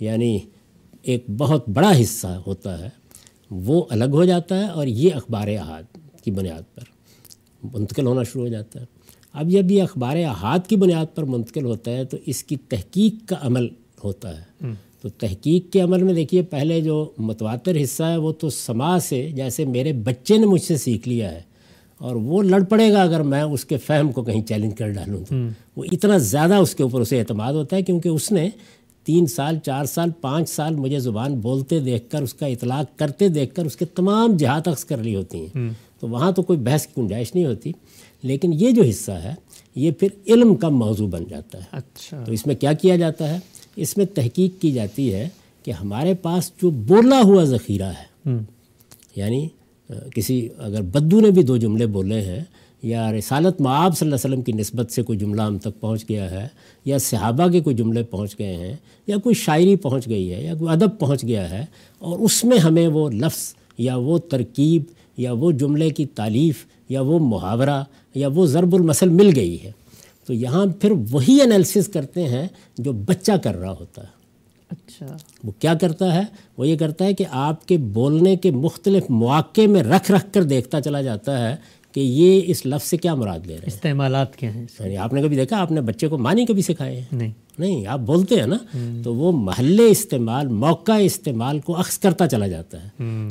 یعنی 0.00 0.38
ایک 1.02 1.24
بہت 1.36 1.68
بڑا 1.68 1.92
حصہ 2.00 2.42
ہوتا 2.46 2.78
ہے 2.78 2.88
وہ 3.50 3.84
الگ 3.90 4.04
ہو 4.04 4.24
جاتا 4.24 4.58
ہے 4.58 4.64
اور 4.64 4.86
یہ 4.86 5.14
اخبار 5.14 5.48
احاد 5.48 5.98
کی 6.24 6.30
بنیاد 6.30 6.74
پر۔ 6.74 6.97
منتقل 7.62 8.06
ہونا 8.06 8.22
شروع 8.22 8.42
ہو 8.42 8.48
جاتا 8.48 8.80
ہے۔ 8.80 8.84
اب 9.32 9.48
جب 9.48 9.70
یہ 9.70 9.82
اخبار 9.82 10.16
احاد 10.16 10.58
کی 10.68 10.76
بنیاد 10.76 11.06
پر 11.14 11.22
منتقل 11.22 11.64
ہوتا 11.64 11.90
ہے 11.90 12.04
تو 12.04 12.16
اس 12.26 12.44
کی 12.44 12.56
تحقیق 12.68 13.28
کا 13.28 13.36
عمل 13.40 13.68
ہوتا 14.04 14.38
ہے۔ 14.38 14.42
تو 15.02 15.08
تحقیق 15.08 15.72
کے 15.72 15.80
عمل 15.80 16.02
میں 16.02 16.14
دیکھیے 16.14 16.42
پہلے 16.42 16.80
جو 16.80 17.10
متواتر 17.18 17.82
حصہ 17.82 18.02
ہے 18.02 18.16
وہ 18.16 18.32
تو 18.32 18.50
سما 18.50 18.98
سے 18.98 19.30
جیسے 19.34 19.64
میرے 19.64 19.92
بچے 19.92 20.36
نے 20.36 20.46
مجھ 20.46 20.62
سے 20.62 20.76
سیکھ 20.76 21.08
لیا 21.08 21.30
ہے 21.30 21.42
اور 21.98 22.16
وہ 22.16 22.42
لڑ 22.42 22.62
پڑے 22.64 22.92
گا 22.92 23.02
اگر 23.02 23.22
میں 23.22 23.42
اس 23.42 23.64
کے 23.64 23.76
فہم 23.76 24.12
کو 24.12 24.22
کہیں 24.22 24.42
چیلنج 24.42 24.76
کر 24.78 24.88
ڈالوں 24.88 25.24
تو۔ 25.24 25.34
وہ 25.76 25.84
اتنا 25.92 26.18
زیادہ 26.18 26.54
اس 26.54 26.74
کے 26.74 26.82
اوپر 26.82 27.00
اسے 27.00 27.20
اعتماد 27.20 27.52
ہوتا 27.52 27.76
ہے 27.76 27.82
کیونکہ 27.82 28.08
اس 28.08 28.32
نے 28.32 28.50
تین 29.04 29.26
سال 29.26 29.58
چار 29.58 29.84
سال 29.84 30.10
پانچ 30.20 30.48
سال 30.48 30.74
مجھے 30.74 30.98
زبان 30.98 31.34
بولتے 31.34 31.80
دیکھ 31.80 32.10
کر 32.10 32.22
اس 32.22 32.34
کا 32.34 32.46
اطلاق 32.46 32.98
کرتے 32.98 33.28
دیکھ 33.28 33.54
کر 33.54 33.64
اس 33.64 33.76
کے 33.76 33.84
تمام 33.84 34.36
جہات 34.36 34.68
عکس 34.68 34.84
کر 34.84 34.96
لی 34.96 35.14
ہوتی 35.14 35.38
ہیں۔ 35.38 35.68
تو 36.00 36.08
وہاں 36.08 36.32
تو 36.32 36.42
کوئی 36.42 36.58
بحث 36.58 36.86
کی 36.86 37.00
گنجائش 37.02 37.34
نہیں 37.34 37.44
ہوتی 37.44 37.72
لیکن 38.22 38.52
یہ 38.52 38.70
جو 38.70 38.82
حصہ 38.82 39.12
ہے 39.12 39.34
یہ 39.74 39.90
پھر 39.90 40.08
علم 40.26 40.54
کا 40.54 40.68
موضوع 40.68 41.08
بن 41.08 41.24
جاتا 41.28 41.58
ہے۔ 41.58 41.64
اچھا۔ 41.72 42.24
تو 42.26 42.32
اس 42.32 42.46
میں 42.46 42.54
کیا 42.54 42.72
کیا 42.72 42.96
جاتا 42.96 43.34
ہے؟ 43.34 43.38
اس 43.76 43.96
میں 43.96 44.06
تحقیق 44.06 44.62
کی 44.62 44.72
جاتی 44.72 45.14
ہے 45.14 45.28
کہ 45.62 45.70
ہمارے 45.70 46.14
پاس 46.14 46.50
جو 46.62 46.70
بولا 46.70 47.20
ہوا 47.24 47.44
ذخیرہ 47.44 47.90
ہے 47.90 48.30
یعنی 49.16 49.48
کسی 50.14 50.48
اگر 50.58 50.82
بدو 50.82 51.20
نے 51.20 51.30
بھی 51.30 51.42
دو 51.42 51.56
جملے 51.56 51.86
بولے 51.86 52.20
ہیں 52.20 52.40
یا 52.82 53.12
رسالت 53.12 53.60
معاب 53.60 53.98
صلی 53.98 54.06
اللہ 54.06 54.16
علیہ 54.16 54.30
وسلم 54.30 54.42
کی 54.42 54.52
نسبت 54.52 54.92
سے 54.92 55.02
کوئی 55.02 55.18
جملہ 55.18 55.42
ہم 55.42 55.58
تک 55.58 55.80
پہنچ 55.80 56.08
گیا 56.08 56.30
ہے 56.30 56.48
یا 56.84 56.98
صحابہ 56.98 57.48
کے 57.48 57.60
کوئی 57.60 57.76
جملے 57.76 58.02
پہنچ 58.02 58.38
گئے 58.38 58.56
ہیں 58.56 58.76
یا 59.06 59.16
کوئی 59.16 59.34
شاعری 59.34 59.76
پہنچ 59.76 60.08
گئی 60.08 60.34
ہے 60.34 60.42
یا 60.42 60.54
کوئی 60.54 60.70
ادب 60.72 60.98
پہنچ 60.98 61.22
گیا 61.22 61.50
ہے 61.50 61.64
اور 61.98 62.18
اس 62.18 62.44
میں 62.44 62.58
ہمیں 62.58 62.88
وہ 62.88 63.10
لفظ 63.10 63.54
یا 63.78 63.96
وہ 63.96 64.18
ترکیب 64.18 64.82
یا 65.18 65.32
وہ 65.32 65.52
جملے 65.52 65.90
کی 65.90 66.06
تعلیف 66.06 66.64
یا 66.88 67.00
وہ 67.00 67.18
محاورہ 67.18 67.84
یا 68.14 68.28
وہ 68.28 68.46
ضرب 68.46 68.74
المثل 68.74 69.08
مل 69.08 69.30
گئی 69.36 69.62
ہے۔ 69.64 69.72
تو 70.26 70.32
یہاں 70.32 70.66
پھر 70.80 70.92
وہی 71.10 71.42
انالیسس 71.42 71.88
کرتے 71.88 72.28
ہیں 72.28 72.48
جو 72.78 72.92
بچہ 72.92 73.32
کر 73.32 73.56
رہا 73.56 73.72
ہوتا 73.72 74.02
ہے۔ 74.02 74.18
اچھا۔ 74.70 75.16
وہ 75.44 75.52
کیا 75.58 75.74
کرتا 75.74 76.14
ہے؟ 76.14 76.22
وہ 76.58 76.68
یہ 76.68 76.76
کرتا 76.76 77.04
ہے 77.04 77.14
کہ 77.14 77.24
آپ 77.30 77.68
کے 77.68 77.76
بولنے 77.76 78.36
کے 78.36 78.50
مختلف 78.50 79.02
مواقع 79.08 79.66
میں 79.66 79.82
رکھ 79.82 80.10
رکھ 80.10 80.32
کر 80.32 80.42
دیکھتا 80.42 80.80
چلا 80.80 81.02
جاتا 81.02 81.50
ہے 81.50 81.56
کہ 81.92 82.00
یہ 82.00 82.40
اس 82.44 82.66
لفظ 82.66 82.88
سے 82.88 82.96
کیا 82.96 83.14
مراد 83.14 83.38
لے 83.38 83.48
رہے 83.48 83.54
ہیں۔ 83.54 83.66
استعمالات 83.66 84.36
کیا 84.36 84.54
ہیں 84.54 84.66
یعنی 84.80 84.96
آپ 84.96 85.12
نے 85.12 85.22
کبھی 85.22 85.36
دیکھا؟ 85.36 85.56
آپ 85.56 85.72
نے 85.72 85.80
بچے 85.80 86.08
کو 86.08 86.18
مانی 86.18 86.46
کبھی 86.46 86.62
سکھائے 86.62 86.96
ہیں؟ 86.96 87.04
نہیں۔ 87.12 87.32
نہیں 87.58 87.86
آپ 87.86 87.98
بولتے 87.98 88.34
ہیں 88.34 88.46
نا۔ 88.46 88.56
تو 89.04 89.14
وہ 89.14 89.32
محلے 89.32 89.88
استعمال 89.88 90.48
موقع 90.48 90.92
استعمال 90.92 91.60
کو 91.60 91.80
عکس 91.80 91.98
کرتا 91.98 92.26
چلا 92.26 92.46
جاتا 92.46 92.84
ہے۔ 92.84 92.88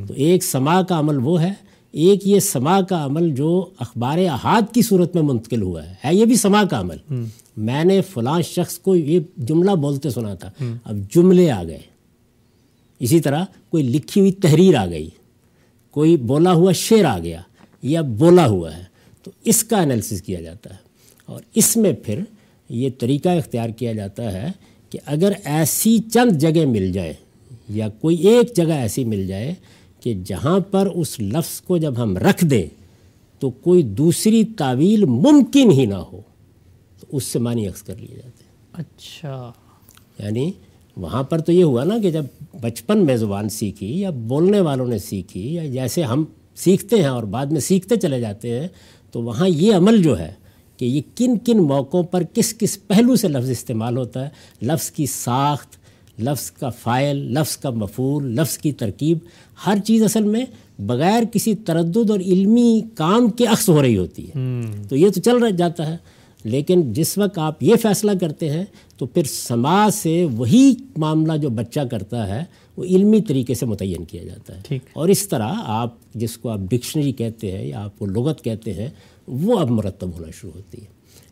تو 0.07 0.13
ایک 0.13 0.43
سما 0.43 0.81
کا 0.81 0.99
عمل 0.99 1.17
وہ 1.17 1.41
ہے 1.41 1.66
ایک 1.91 2.27
یہ 2.27 2.39
سما 2.39 2.81
کا 2.81 3.05
عمل 3.05 3.35
جو 3.35 3.69
اخبار 3.79 4.17
احاد 4.17 4.61
کی 4.73 4.81
صورت 4.81 5.15
میں 5.15 5.23
منتقل 5.23 5.61
ہوا 5.61 5.85
ہے 5.85 5.93
ہے 6.05 6.15
یہ 6.15 6.25
بھی 6.25 6.35
سما 6.35 6.63
کا 6.63 6.79
عمل۔ 6.79 6.97
میں 7.57 7.83
نے 7.83 8.01
فلاں 8.01 8.41
شخص 8.41 8.79
کو 8.79 8.95
یہ 8.95 9.19
جملہ 9.37 9.71
بولتے 9.71 10.09
سنا 10.09 10.33
تھا۔ 10.33 10.51
اب 10.83 10.97
جملے 11.15 11.51
آ 11.51 11.63
گئے۔ 11.63 11.79
اسی 12.99 13.19
طرح 13.19 13.45
کوئی 13.69 13.83
لکھی 13.83 14.21
ہوئی 14.21 14.31
تحریر 14.31 14.75
آ 14.75 14.85
گئی۔ 14.85 15.09
کوئی 15.91 16.17
بولا 16.17 16.53
ہوا 16.53 16.71
شعر 16.71 17.05
آ 17.05 17.19
گیا 17.19 17.41
یا 17.83 18.01
بولا 18.01 18.47
ہوا 18.47 18.77
ہے 18.77 18.83
تو 19.23 19.31
اس 19.45 19.63
کا 19.63 19.77
انالیسس 19.81 20.21
کیا 20.21 20.41
جاتا 20.41 20.69
ہے۔ 20.69 20.77
اور 21.25 21.41
اس 21.55 21.77
میں 21.77 21.93
پھر 21.93 22.19
یہ 22.69 22.89
طریقہ 22.99 23.29
اختیار 23.29 23.69
کیا 23.69 23.93
جاتا 23.93 24.31
ہے 24.31 24.51
کہ 24.89 24.99
اگر 25.05 25.31
ایسی 25.43 25.97
چند 26.13 26.31
جگہ 26.31 26.65
مل 26.65 26.91
جائے 26.91 27.13
یا 27.69 27.89
کوئی 27.89 28.17
ایک 28.17 28.55
جگہ 28.55 28.73
ایسی 28.73 29.05
مل 29.05 29.27
جائے 29.27 29.53
کہ 30.07 30.21
جہاں 30.25 30.59
پر 30.59 30.85
اس 30.95 31.19
لفظ 31.19 31.61
کو 31.61 31.77
جب 31.77 31.93
ہم 31.97 32.17
رکھ 32.17 32.45
دیں 32.45 32.67
تو 33.39 33.49
کوئی 33.49 33.83
دوسری 33.83 34.43
تعویل 34.43 35.05
ممکن 35.05 35.71
ہی 35.71 35.85
نہ 35.85 35.95
ہو 35.95 36.21
تو 36.99 37.07
اس 37.11 37.23
سے 37.23 37.39
معنی 37.39 37.67
عکس 37.67 37.81
کر 37.81 37.95
لیے 37.95 38.15
جاتے 38.15 38.43
ہیں۔ 38.43 38.73
اچھا۔ 38.73 39.51
یعنی 40.19 40.51
وہاں 40.97 41.23
پر 41.23 41.39
تو 41.39 41.51
یہ 41.51 41.63
ہوا 41.63 41.83
نا 41.83 41.97
کہ 41.97 42.11
جب 42.11 42.25
بچپن 42.61 43.05
میں 43.05 43.17
زبان 43.17 43.49
سیکھی 43.49 43.99
یا 43.99 44.09
بولنے 44.09 44.59
والوں 44.59 44.87
نے 44.87 44.97
سیکھی 44.97 45.53
یا 45.53 45.65
جیسے 45.65 46.03
ہم 46.03 46.25
سیکھتے 46.55 46.95
ہیں 46.95 47.07
اور 47.07 47.23
بعد 47.23 47.45
میں 47.45 47.59
سیکھتے 47.59 47.95
چلے 47.95 48.19
جاتے 48.19 48.59
ہیں 48.59 48.67
تو 49.11 49.21
وہاں 49.21 49.47
یہ 49.49 49.73
عمل 49.75 50.03
جو 50.03 50.19
ہے 50.19 50.31
کہ 50.77 50.85
یہ 50.85 51.01
کن 51.15 51.37
کن 51.37 51.57
موقعوں 51.57 52.03
پر 52.03 52.23
کس 52.33 52.53
کس 52.57 52.87
پہلو 52.87 53.15
سے 53.15 53.27
لفظ 53.27 53.49
استعمال 53.49 53.97
ہوتا 53.97 54.23
ہے 54.25 54.29
لفظ 54.61 54.91
کی 54.91 55.05
ساخت 55.05 55.75
لفظ 56.19 56.51
کا 56.51 56.69
فائل 56.69 57.17
لفظ 57.17 57.57
کا 57.57 57.69
مفول 57.69 58.23
لفظ 58.23 58.57
کی 58.57 58.71
ترکیب 58.71 59.17
ہر 59.65 59.77
چیز 59.85 60.03
اصل 60.03 60.23
میں 60.23 60.45
بغیر 60.79 61.23
کسی 61.33 61.55
تردد 61.55 62.09
اور 62.09 62.19
علمی 62.19 62.81
کام 62.95 63.29
کے 63.29 63.45
عکس 63.45 63.69
ہو 63.69 63.81
رہی 63.81 63.97
ہوتی 63.97 64.27
ہے۔ 64.27 64.61
تو 64.89 64.95
یہ 64.95 65.09
تو 65.09 65.21
چل 65.21 65.37
رہ 65.37 65.49
جاتا 65.49 65.87
ہے۔ 65.87 65.97
لیکن 66.43 66.93
جس 66.93 67.17
وقت 67.17 67.37
آپ 67.37 67.63
یہ 67.63 67.75
فیصلہ 67.75 68.11
کرتے 68.21 68.49
ہیں 68.49 68.65
تو 68.97 69.05
پھر 69.05 69.23
سماج 69.23 69.93
سے 69.93 70.27
وہی 70.37 70.73
معاملہ 70.97 71.37
جو 71.37 71.49
بچہ 71.49 71.79
کرتا 71.79 72.27
ہے 72.27 72.43
وہ 72.77 72.83
علمی 72.83 73.21
طریقے 73.21 73.53
سے 73.53 73.65
متعین 73.65 74.05
کیا 74.05 74.23
جاتا 74.23 74.57
ہے۔ 74.57 74.79
اور 74.93 75.07
اس 75.07 75.27
طرح 75.27 75.53
آپ 75.57 75.95
جس 76.15 76.37
کو 76.37 76.49
آپ 76.49 76.59
ڈکشنری 76.59 77.11
کہتے 77.11 77.51
ہیں 77.51 77.67
یا 77.67 77.83
آپ 77.83 77.99
کو 77.99 78.05
لغت 78.05 78.43
کہتے 78.43 78.73
ہیں 78.73 78.89
وہ 79.27 79.59
اب 79.59 79.69
مرتب 79.69 80.13
ہونا 80.13 80.27
شروع 80.31 80.51
ہوتی 80.55 80.81
ہے۔ 80.81 80.85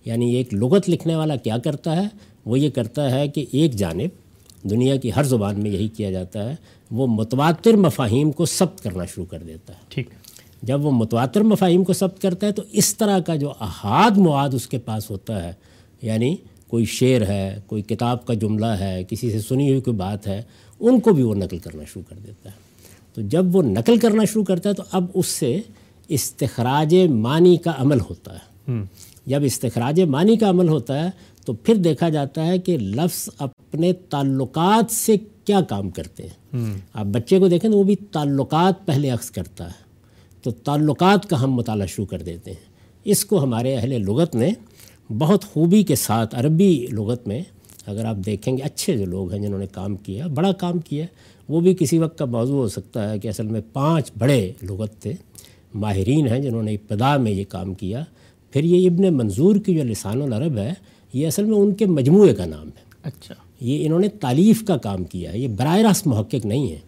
یعنی 0.05 0.35
ایک 0.35 0.53
لغت 0.53 0.89
لکھنے 0.89 1.15
والا 1.15 1.35
کیا 1.35 1.57
کرتا 1.57 1.95
ہے؟ 1.95 2.07
وہ 2.45 2.59
یہ 2.59 2.69
کرتا 2.69 3.11
ہے 3.11 3.27
کہ 3.27 3.45
ایک 3.51 3.73
جانب 3.73 4.24
دنیا 4.69 4.95
کی 4.95 5.11
ہر 5.15 5.23
زبان 5.23 5.59
میں 5.59 5.71
یہی 5.71 5.87
کیا 5.87 6.11
جاتا 6.11 6.49
ہے 6.49 6.55
وہ 6.91 7.07
متواتر 7.07 7.73
مفاہیم 7.73 8.31
کو 8.31 8.45
ثبت 8.45 8.83
کرنا 8.83 9.05
شروع 9.05 9.25
کر 9.25 9.39
دیتا 9.39 9.73
ہے۔ 9.73 9.79
ٹھیک۔ 9.87 10.09
جب 10.61 10.85
وہ 10.85 10.91
متواتر 10.91 11.41
مفاہیم 11.41 11.83
کو 11.83 11.93
ثبت 11.93 12.21
کرتا 12.21 12.47
ہے 12.47 12.51
تو 12.51 12.61
اس 12.71 12.97
طرح 12.97 13.19
کا 13.19 13.35
جو 13.35 13.49
احاد 13.49 14.17
مواد 14.17 14.49
اس 14.53 14.67
کے 14.67 14.77
پاس 14.77 15.09
ہوتا 15.09 15.43
ہے 15.43 15.53
یعنی 16.01 16.35
کوئی 16.67 16.85
شعر 16.85 17.21
ہے 17.21 17.59
کوئی 17.67 17.81
کتاب 17.81 18.25
کا 18.25 18.33
جملہ 18.33 18.65
ہے 18.65 19.03
کسی 19.09 19.31
سے 19.31 19.39
سنی 19.39 19.69
ہوئی 19.69 19.81
کوئی 19.81 19.97
بات 19.97 20.27
ہے 20.27 20.41
ان 20.79 20.99
کو 20.99 21.13
بھی 21.13 21.23
وہ 21.23 21.35
نقل 21.35 21.57
کرنا 21.57 21.83
شروع 21.83 22.03
کر 22.09 22.15
دیتا 22.15 22.49
ہے۔ 22.49 22.55
تو 23.13 23.21
جب 23.21 23.55
وہ 23.55 23.63
نقل 23.63 23.97
کرنا 23.97 24.23
شروع 24.23 24.43
کرتا 24.43 24.69
ہے 24.69 24.73
تو 24.73 24.83
اب 24.91 25.05
اس 25.13 25.27
سے 25.27 25.61
استخراج 26.07 26.95
معنی 26.95 27.57
کا 27.57 27.73
عمل 27.77 27.99
ہوتا 27.99 28.33
ہے۔ 28.33 28.71
جب 29.25 29.41
استخراج 29.43 30.01
معنی 30.01 30.37
کا 30.37 30.49
عمل 30.49 30.67
ہوتا 30.67 31.05
ہے 31.05 31.09
تو 31.45 31.53
پھر 31.53 31.75
دیکھا 31.75 32.09
جاتا 32.09 32.47
ہے 32.47 32.57
کہ 32.57 32.77
لفظ 32.77 33.29
اپنے 33.75 33.93
تعلقات 33.93 34.91
سے 34.91 35.15
کیا 35.45 35.61
کام 35.61 35.89
کرتے 35.89 36.23
ہیں؟ 36.23 36.55
آپ 36.93 37.05
بچے 37.05 37.39
کو 37.39 37.47
دیکھیں 37.47 37.71
تو 37.71 37.77
وہ 37.77 37.83
بھی 37.83 37.95
تعلقات 37.95 38.85
پہلے 38.85 39.09
عکس 39.09 39.31
کرتا 39.31 39.67
ہے۔ 39.67 39.85
تو 40.41 40.51
تعلقات 40.51 41.29
کا 41.29 41.43
ہم 41.43 41.51
مطالعہ 41.53 41.85
شروع 41.85 42.05
کر 42.05 42.21
دیتے 42.21 42.51
ہیں۔ 42.51 42.75
اس 43.03 43.25
کو 43.25 43.43
ہمارے 43.43 43.75
اہل 43.75 44.01
لغت 44.01 44.35
نے 44.35 44.49
بہت 45.17 45.45
خوبی 45.45 45.83
کے 45.83 45.95
ساتھ 45.95 46.35
عربی 46.35 46.87
لغت 46.91 47.27
میں 47.27 47.41
اگر 47.85 48.05
آپ 48.05 48.15
دیکھیں 48.25 48.57
گے 48.57 48.63
اچھے 48.63 48.97
جو 48.97 49.05
لوگ 49.05 49.33
ہیں 49.33 49.41
جنہوں 49.41 49.59
نے 49.59 49.67
کام 49.67 49.95
کیا 49.95 50.27
بڑا 50.27 50.51
کام 50.51 50.79
کیا 50.79 51.05
وہ 51.49 51.59
بھی 51.59 51.75
کسی 51.79 51.97
وقت 51.97 52.17
کا 52.17 52.25
موضوع 52.25 52.57
ہو 52.57 52.67
سکتا 52.67 53.09
ہے 53.09 53.19
کہ 53.19 53.27
اصل 53.27 53.47
میں 53.47 53.61
پانچ 53.73 54.11
بڑے 54.17 54.51
لغت 54.61 55.01
تھے۔ 55.01 55.13
ماہرین 55.73 56.27
ہیں 56.27 56.39
جنہوں 56.39 56.63
نے 56.63 56.73
ابتدا 56.73 57.17
میں 57.17 57.31
یہ 57.31 57.43
کام 57.49 57.73
کیا۔ 57.73 58.03
پھر 58.51 58.63
یہ 58.63 58.89
ابن 58.89 59.17
منظور 59.17 59.55
کی 59.55 59.75
جو 59.75 59.83
لسان 59.83 60.21
العرب 60.21 60.57
ہے 60.57 60.73
یہ 61.13 61.27
اصل 61.27 61.43
میں 61.43 61.57
ان 61.57 61.73
کے 61.73 61.85
مجموعے 61.85 62.33
کا 62.33 62.45
نام 62.45 62.67
ہے۔ 62.67 62.85
اچھا۔ 63.03 63.44
یہ 63.59 63.85
انہوں 63.85 63.99
نے 63.99 64.07
تعلیف 64.07 64.65
کا 64.65 64.77
کام 64.77 65.03
کیا 65.03 65.33
ہے 65.33 65.39
یہ 65.39 65.47
براہ 65.47 65.77
راست 65.77 66.07
محقق 66.07 66.45
نہیں 66.45 66.71
ہے 66.71 66.79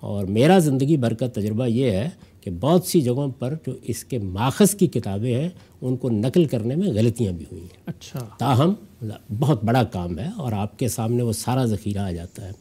اور 0.00 0.24
میرا 0.24 0.58
زندگی 0.58 0.96
بھر 0.96 1.14
کا 1.14 1.26
تجربہ 1.28 1.66
یہ 1.66 1.90
ہے 1.90 2.10
کہ 2.40 2.50
بہت 2.50 2.86
سی 2.86 3.00
جگہوں 3.00 3.28
پر 3.28 3.54
جو 3.66 3.72
اس 3.82 4.04
کے 4.04 4.18
ماخذ 4.18 4.74
کی 4.74 4.86
کتابیں 4.86 5.40
ہیں 5.40 5.48
ان 5.82 5.96
کو 5.96 6.10
نقل 6.10 6.44
کرنے 6.44 6.76
میں 6.76 6.88
غلطیاں 6.88 7.32
بھی 7.32 7.44
ہوئی 7.52 7.62
ہیں۔ 7.62 7.82
اچھا۔ 7.86 8.28
تاہم 8.38 8.74
بہت 9.38 9.64
بڑا 9.64 9.82
کام 9.84 10.18
ہے 10.18 10.28
اور 10.36 10.52
آپ 10.52 10.78
کے 10.78 10.88
سامنے 10.88 11.22
وہ 11.22 11.32
سارا 11.32 11.64
ذخیرہ 11.64 11.98
آ 11.98 12.10
جاتا 12.10 12.46
ہے۔ 12.46 12.52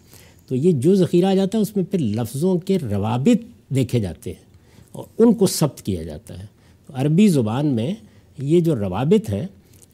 تو 0.48 0.56
یہ 0.56 0.72
جو 0.72 0.96
ذخیرہ 0.96 1.26
آ 1.26 1.34
جاتا 1.34 1.58
ہے 1.58 1.62
اس 1.62 1.76
میں 1.76 1.86
پھر 1.86 2.00
لفظوں 2.00 2.58
کے 2.58 2.78
روابط 2.80 3.72
دیکھے 3.76 4.00
جاتے 4.00 4.30
ہیں 4.30 4.46
اور 4.92 5.04
ان 5.18 5.34
کو 5.34 5.48
ثبت 5.48 5.82
کیا 5.82 6.04
جاتا 6.04 6.40
ہے۔ 6.40 6.46
تو 6.88 6.94
عربی 6.96 7.28
زبان 7.28 7.68
میں 7.68 7.94
یہ 8.38 8.60
جو 8.60 8.76
روابط 8.76 9.30
ہیں 9.30 9.48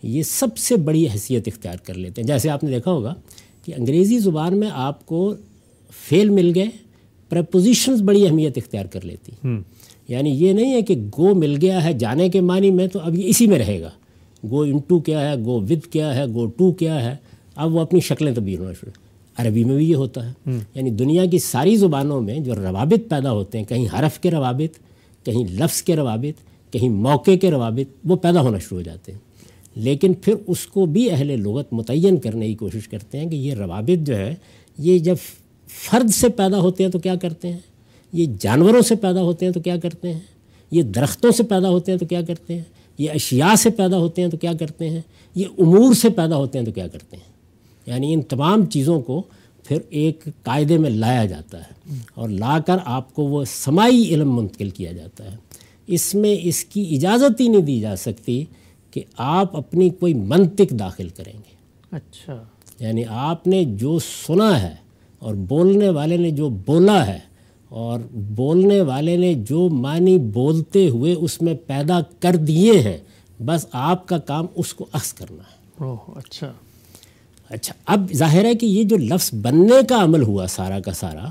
یہ 0.04 0.24
سب 0.24 0.58
سے 0.58 0.76
بڑی 0.76 1.08
حیثیت 1.08 1.48
اختیار 1.48 1.78
کر 1.84 1.94
لیتے 1.94 2.22
ہیں۔ 2.22 2.28
جیسے 2.28 2.50
آپ 2.50 2.64
نے 2.64 2.72
دیکھا 2.72 2.92
ہوگا 2.92 3.14
کہ 3.66 3.74
انگریزی 3.78 4.20
زبان 4.20 4.58
میں 4.58 4.70
آپ 4.74 5.06
کو 5.06 5.34
فیل 6.10 6.30
مل 6.30 6.52
گئے 6.56 6.66
پریپوزیشنز 7.30 8.02
بڑی 8.02 8.28
اہمیت 8.28 8.58
اختیار 8.58 8.86
کر 8.86 9.06
لیتی۔ 9.06 9.32
یعنی 10.08 10.30
یہ 10.30 10.54
نہیں 10.54 10.74
ہے 10.74 10.82
کہ 10.82 10.96
گو 11.18 11.36
مل 11.36 11.58
گیا 11.62 11.84
ہے 11.84 11.94
جانے 11.94 12.30
کے 12.30 12.42
معنی 12.42 12.72
میں 12.72 12.88
تو 12.88 13.00
اب 13.00 13.16
یہ 13.16 13.28
اسی 13.28 13.48
میں 13.48 13.60
رہے 13.60 13.82
گا۔ 13.82 13.90
گو 14.50 14.62
انٹو 14.62 15.00
کیا 15.00 15.32
ہے 15.32 15.36
گو 15.46 15.62
ود 15.62 15.86
کیا 15.92 16.16
ہے 16.16 16.26
گو 16.26 16.46
ٹو 16.46 16.72
کیا 16.72 17.06
ہے۔ 17.06 17.16
اب 17.56 17.76
وہ 17.76 17.80
اپنی 17.80 18.00
شکلیں 18.00 18.36
تبدیل 18.36 18.60
ہونا 18.60 18.74
شروع۔ 18.74 18.92
عربی 19.38 19.64
میں 19.64 19.76
بھی 19.76 19.90
یہ 19.90 19.96
ہوتا 19.96 20.30
ہے۔ 20.30 20.52
یعنی 20.76 20.90
دنیا 20.90 21.26
کی 21.26 21.40
ساری 21.40 21.76
زبانوں 21.76 22.22
میں 22.22 22.40
جو 22.40 22.56
روابط 22.56 23.10
پیدا 23.10 23.32
ہوتے 23.32 23.58
ہیں 23.58 23.66
کہیں 23.66 23.86
حرف 23.86 24.20
کے 24.20 24.32
روابط 24.32 24.80
کہیں 25.26 25.44
لفظ 25.52 25.82
کے 25.82 25.96
روابط 25.96 26.42
کہیں 26.74 26.90
موقع 26.90 27.32
کے 27.42 27.52
روابط 27.52 27.96
وہ 28.04 28.16
پیدا 28.16 28.42
ہونا 28.42 28.58
شروع 28.58 28.78
ہو 28.78 28.82
جاتے 28.82 29.12
ہیں۔ 29.12 29.20
لیکن 29.76 30.14
پھر 30.14 30.36
اس 30.48 30.68
کو 30.68 30.86
بھی 30.86 31.12
اہل 31.12 31.42
لغت 31.42 31.74
متعین 31.74 32.18
کرنے 32.18 32.48
کی 32.48 32.54
کوشش 32.54 32.88
کرتے 32.88 33.20
ہیں 33.20 33.30
کہ 33.30 33.36
یہ 33.36 33.54
روابط 33.54 34.08
جو 34.08 34.18
ہے، 34.18 34.36
یہ 34.78 35.00
جب 35.00 35.16
فرد 35.68 36.10
سے 36.10 36.30
پیدا 36.30 36.60
ہوتے 36.60 36.84
ہیں 36.84 36.92
تو 36.92 37.00
کیا 37.00 37.16
کرتے 37.16 37.52
ہیں؟ 37.52 37.60
یہ 38.14 38.26
جانوروں 38.40 38.82
سے 38.82 38.96
پیدا 38.96 39.22
ہوتے 39.22 39.46
ہیں 39.46 39.54
تو 39.54 39.60
کیا 39.60 39.78
کرتے 39.78 40.14
ہیں؟ 40.14 40.20
یہ 40.72 40.84
درختوں 40.84 41.32
سے 41.32 41.44
پیدا 41.44 41.70
ہوتے 41.70 41.92
ہیں 41.92 42.00
تو 42.00 42.06
کیا 42.06 42.22
کرتے 42.22 42.56
ہیں؟ 42.56 42.64
یہ 42.98 43.12
اشیاء 43.12 43.56
سے 43.56 43.70
پیدا 43.70 43.98
ہوتے 43.98 44.22
ہیں 44.22 44.30
تو 44.30 44.38
کیا 44.38 44.54
کرتے 44.54 44.90
ہیں؟ 44.90 45.02
یہ 45.36 45.46
امور 45.60 45.94
سے 45.94 46.10
پیدا 46.10 46.36
ہوتے 46.36 46.60
ہیں 46.60 46.66
تو 46.66 46.72
کیا 46.72 46.88
کرتے 46.88 47.18
ہیں؟ 47.18 47.34
یعنی 47.86 48.14
ان 48.14 48.22
تمام 48.22 48.66
چیزوں 48.66 49.02
کو 49.02 49.22
پھر 49.64 49.78
ایک 49.90 50.24
قاعدے 50.44 50.78
میں 50.78 50.90
لایا 50.90 51.26
جاتا 51.26 51.60
ہے 51.60 51.94
اور 52.14 52.30
لا 52.30 52.60
کر 52.60 52.78
آپ 52.86 53.14
کو 53.14 53.24
وہ 53.24 53.46
سماعی 53.46 54.04
علم 54.04 54.36
منتقل 54.36 54.70
کیا 54.70 54.92
جاتا 54.92 55.32
ہے۔ 55.32 55.38
اس 55.88 56.16
میں 56.16 56.36
اس 56.42 56.66
کی 56.66 56.96
اجازت 56.96 57.42
ہی 57.42 57.48
نہیں 57.48 57.62
دی 57.62 57.80
جا 57.80 57.96
سکتی 57.96 58.44
کہ 58.94 59.02
آپ 59.18 59.58
اپنی 59.58 59.90
کوئی 59.90 60.14
منطق 60.14 60.72
داخل 60.72 61.10
کریں 61.10 61.34
گے۔ 61.34 61.56
اچھا۔ 61.92 62.44
یعنی 62.80 63.04
آپ 63.10 63.48
نے 63.48 63.64
جو 63.64 64.00
سنا 64.00 64.62
ہے 64.62 64.76
اور 65.20 65.34
بولنے 65.34 65.90
والے 65.90 66.18
نے 66.18 66.32
جو 66.32 66.50
بولا 66.50 67.08
ہے 67.08 67.20
اور 67.70 68.00
بولنے 68.12 68.82
والے 68.82 69.18
نے 69.18 69.34
جو 69.34 69.70
معنی 69.70 70.18
بولتے 70.18 70.90
ہوئے 70.90 71.14
اس 71.14 71.42
میں 71.42 71.54
پیدا 71.68 72.00
کر 72.20 72.36
دیے 72.36 72.80
ہیں 72.80 72.98
بس 73.46 73.66
آپ 73.72 74.08
کا 74.08 74.18
کام 74.18 74.46
اس 74.56 74.74
کو 74.74 74.86
عکس 74.94 75.14
کرنا 75.14 75.44
ہے۔ 75.44 75.84
اوہ 75.84 75.98
اچھا۔ 76.16 76.52
اچھا 77.50 77.74
اب 77.86 78.14
ظاہر 78.16 78.46
ہے 78.46 78.56
کہ 78.56 78.66
یہ 78.66 78.84
جو 78.84 78.98
لفظ 78.98 79.34
بننے 79.34 79.86
کا 79.90 80.04
عمل 80.04 80.24
ہوا 80.24 80.48
سارا 80.48 80.80
کا 80.80 80.92
سارا 80.92 81.26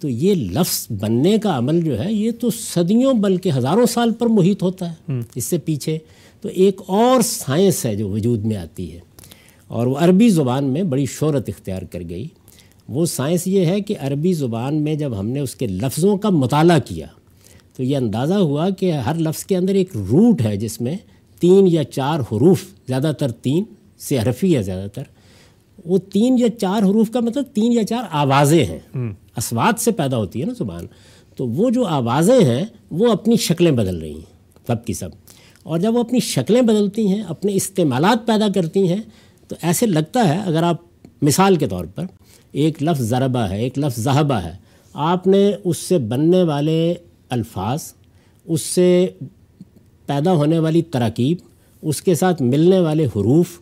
تو 0.00 0.08
یہ 0.08 0.34
لفظ 0.34 0.86
بننے 0.90 1.38
کا 1.38 1.58
عمل 1.58 1.80
جو 1.80 2.04
ہے 2.04 2.12
یہ 2.12 2.30
تو 2.40 2.50
صدیوں 2.50 3.14
بلکہ 3.14 3.52
ہزاروں 3.56 3.86
سال 3.86 4.12
پر 4.12 4.26
محیط 4.26 4.62
ہوتا 4.62 4.92
ہے۔ 4.92 5.12
اس 5.34 5.44
سے 5.44 5.58
پیچھے 5.58 5.98
تو 6.40 6.48
ایک 6.48 6.80
اور 6.86 7.20
سائنس 7.20 7.86
ہے 7.86 7.96
جو 7.96 8.08
وجود 8.08 8.44
میں 8.44 8.56
آتی 8.56 8.92
ہے۔ 8.92 9.00
اور 9.66 9.86
وہ 9.86 9.96
عربی 9.98 10.28
زبان 10.28 10.64
میں 10.64 10.82
بڑی 10.82 11.06
شہرت 11.06 11.48
اختیار 11.48 11.82
کر 11.82 12.02
گئی۔ 12.10 12.28
وہ 12.88 13.06
سائنس 13.06 13.46
یہ 13.46 13.66
ہے 13.66 13.80
کہ 13.80 13.94
عربی 14.00 14.32
زبان 14.32 14.74
میں 14.74 14.94
جب 14.94 15.18
ہم 15.18 15.28
نے 15.28 15.40
اس 15.40 15.54
کے 15.54 15.66
لفظوں 15.66 16.16
کا 16.16 16.30
مطالعہ 16.30 16.78
کیا 16.84 17.06
تو 17.76 17.82
یہ 17.82 17.96
اندازہ 17.96 18.34
ہوا 18.34 18.70
کہ 18.70 18.92
ہر 18.92 19.14
لفظ 19.14 19.44
کے 19.44 19.56
اندر 19.56 19.74
ایک 19.74 19.96
روٹ 19.96 20.42
ہے 20.42 20.56
جس 20.56 20.80
میں 20.80 20.96
تین 21.40 21.66
یا 21.66 21.84
چار 21.84 22.20
حروف 22.20 22.64
زیادہ 22.88 23.12
تر 23.18 23.30
تین 23.30 23.64
سے 23.98 24.18
حرفی 24.18 24.56
ہے 24.56 24.62
زیادہ 24.62 24.88
تر 24.88 25.02
وہ 25.84 25.98
تین 25.98 26.36
یا 26.38 26.48
چار 26.58 26.82
حروف 26.82 27.10
کا 27.10 27.20
مطلب 27.20 27.44
تین 27.54 27.72
یا 27.72 27.84
چار 27.84 28.02
آوازیں 28.10 28.64
ہیں۔ 28.64 28.78
اسوات 29.36 29.80
سے 29.80 29.90
پیدا 29.90 30.16
ہوتی 30.16 30.40
ہے 30.40 30.46
نا 30.46 30.52
زبان۔ 30.58 30.86
تو 31.36 31.48
وہ 31.48 31.70
جو 31.70 31.84
آوازیں 31.84 32.44
ہیں 32.44 32.64
وہ 32.90 33.12
اپنی 33.12 33.36
شکلیں 33.36 33.72
بدل 33.72 33.98
رہی 33.98 34.12
ہیں۔ 34.12 34.56
سب 34.66 34.84
کی 34.84 34.92
سب۔ 34.92 35.08
اور 35.62 35.78
جب 35.78 35.94
وہ 35.94 36.00
اپنی 36.00 36.20
شکلیں 36.20 36.62
بدلتی 36.62 37.08
ہیں 37.08 37.22
اپنے 37.22 37.54
استعمالات 37.54 38.26
پیدا 38.26 38.46
کرتی 38.54 38.88
ہیں 38.88 39.02
تو 39.48 39.56
ایسے 39.62 39.86
لگتا 39.86 40.28
ہے 40.28 40.38
اگر 40.46 40.62
آپ 40.62 40.76
مثال 41.22 41.56
کے 41.56 41.66
طور 41.66 41.84
پر 41.84 42.04
ایک 42.52 42.82
لفظ 42.82 43.00
ضربہ 43.00 43.40
ہے 43.40 43.62
ایک 43.62 43.78
لفظ 43.78 44.00
ذہبہ 44.00 44.34
ہے 44.34 44.52
آپ 44.92 45.26
نے 45.26 45.52
اس 45.64 45.78
سے 45.78 45.98
بننے 45.98 46.42
والے 46.42 46.94
الفاظ 47.30 47.92
اس 48.44 48.62
سے 48.62 49.08
پیدا 50.06 50.32
ہونے 50.32 50.58
والی 50.58 50.82
تراکیب 50.82 51.38
اس 51.82 52.02
کے 52.02 52.14
ساتھ 52.14 52.42
ملنے 52.42 52.80
والے 52.80 53.06
حروف 53.06 53.60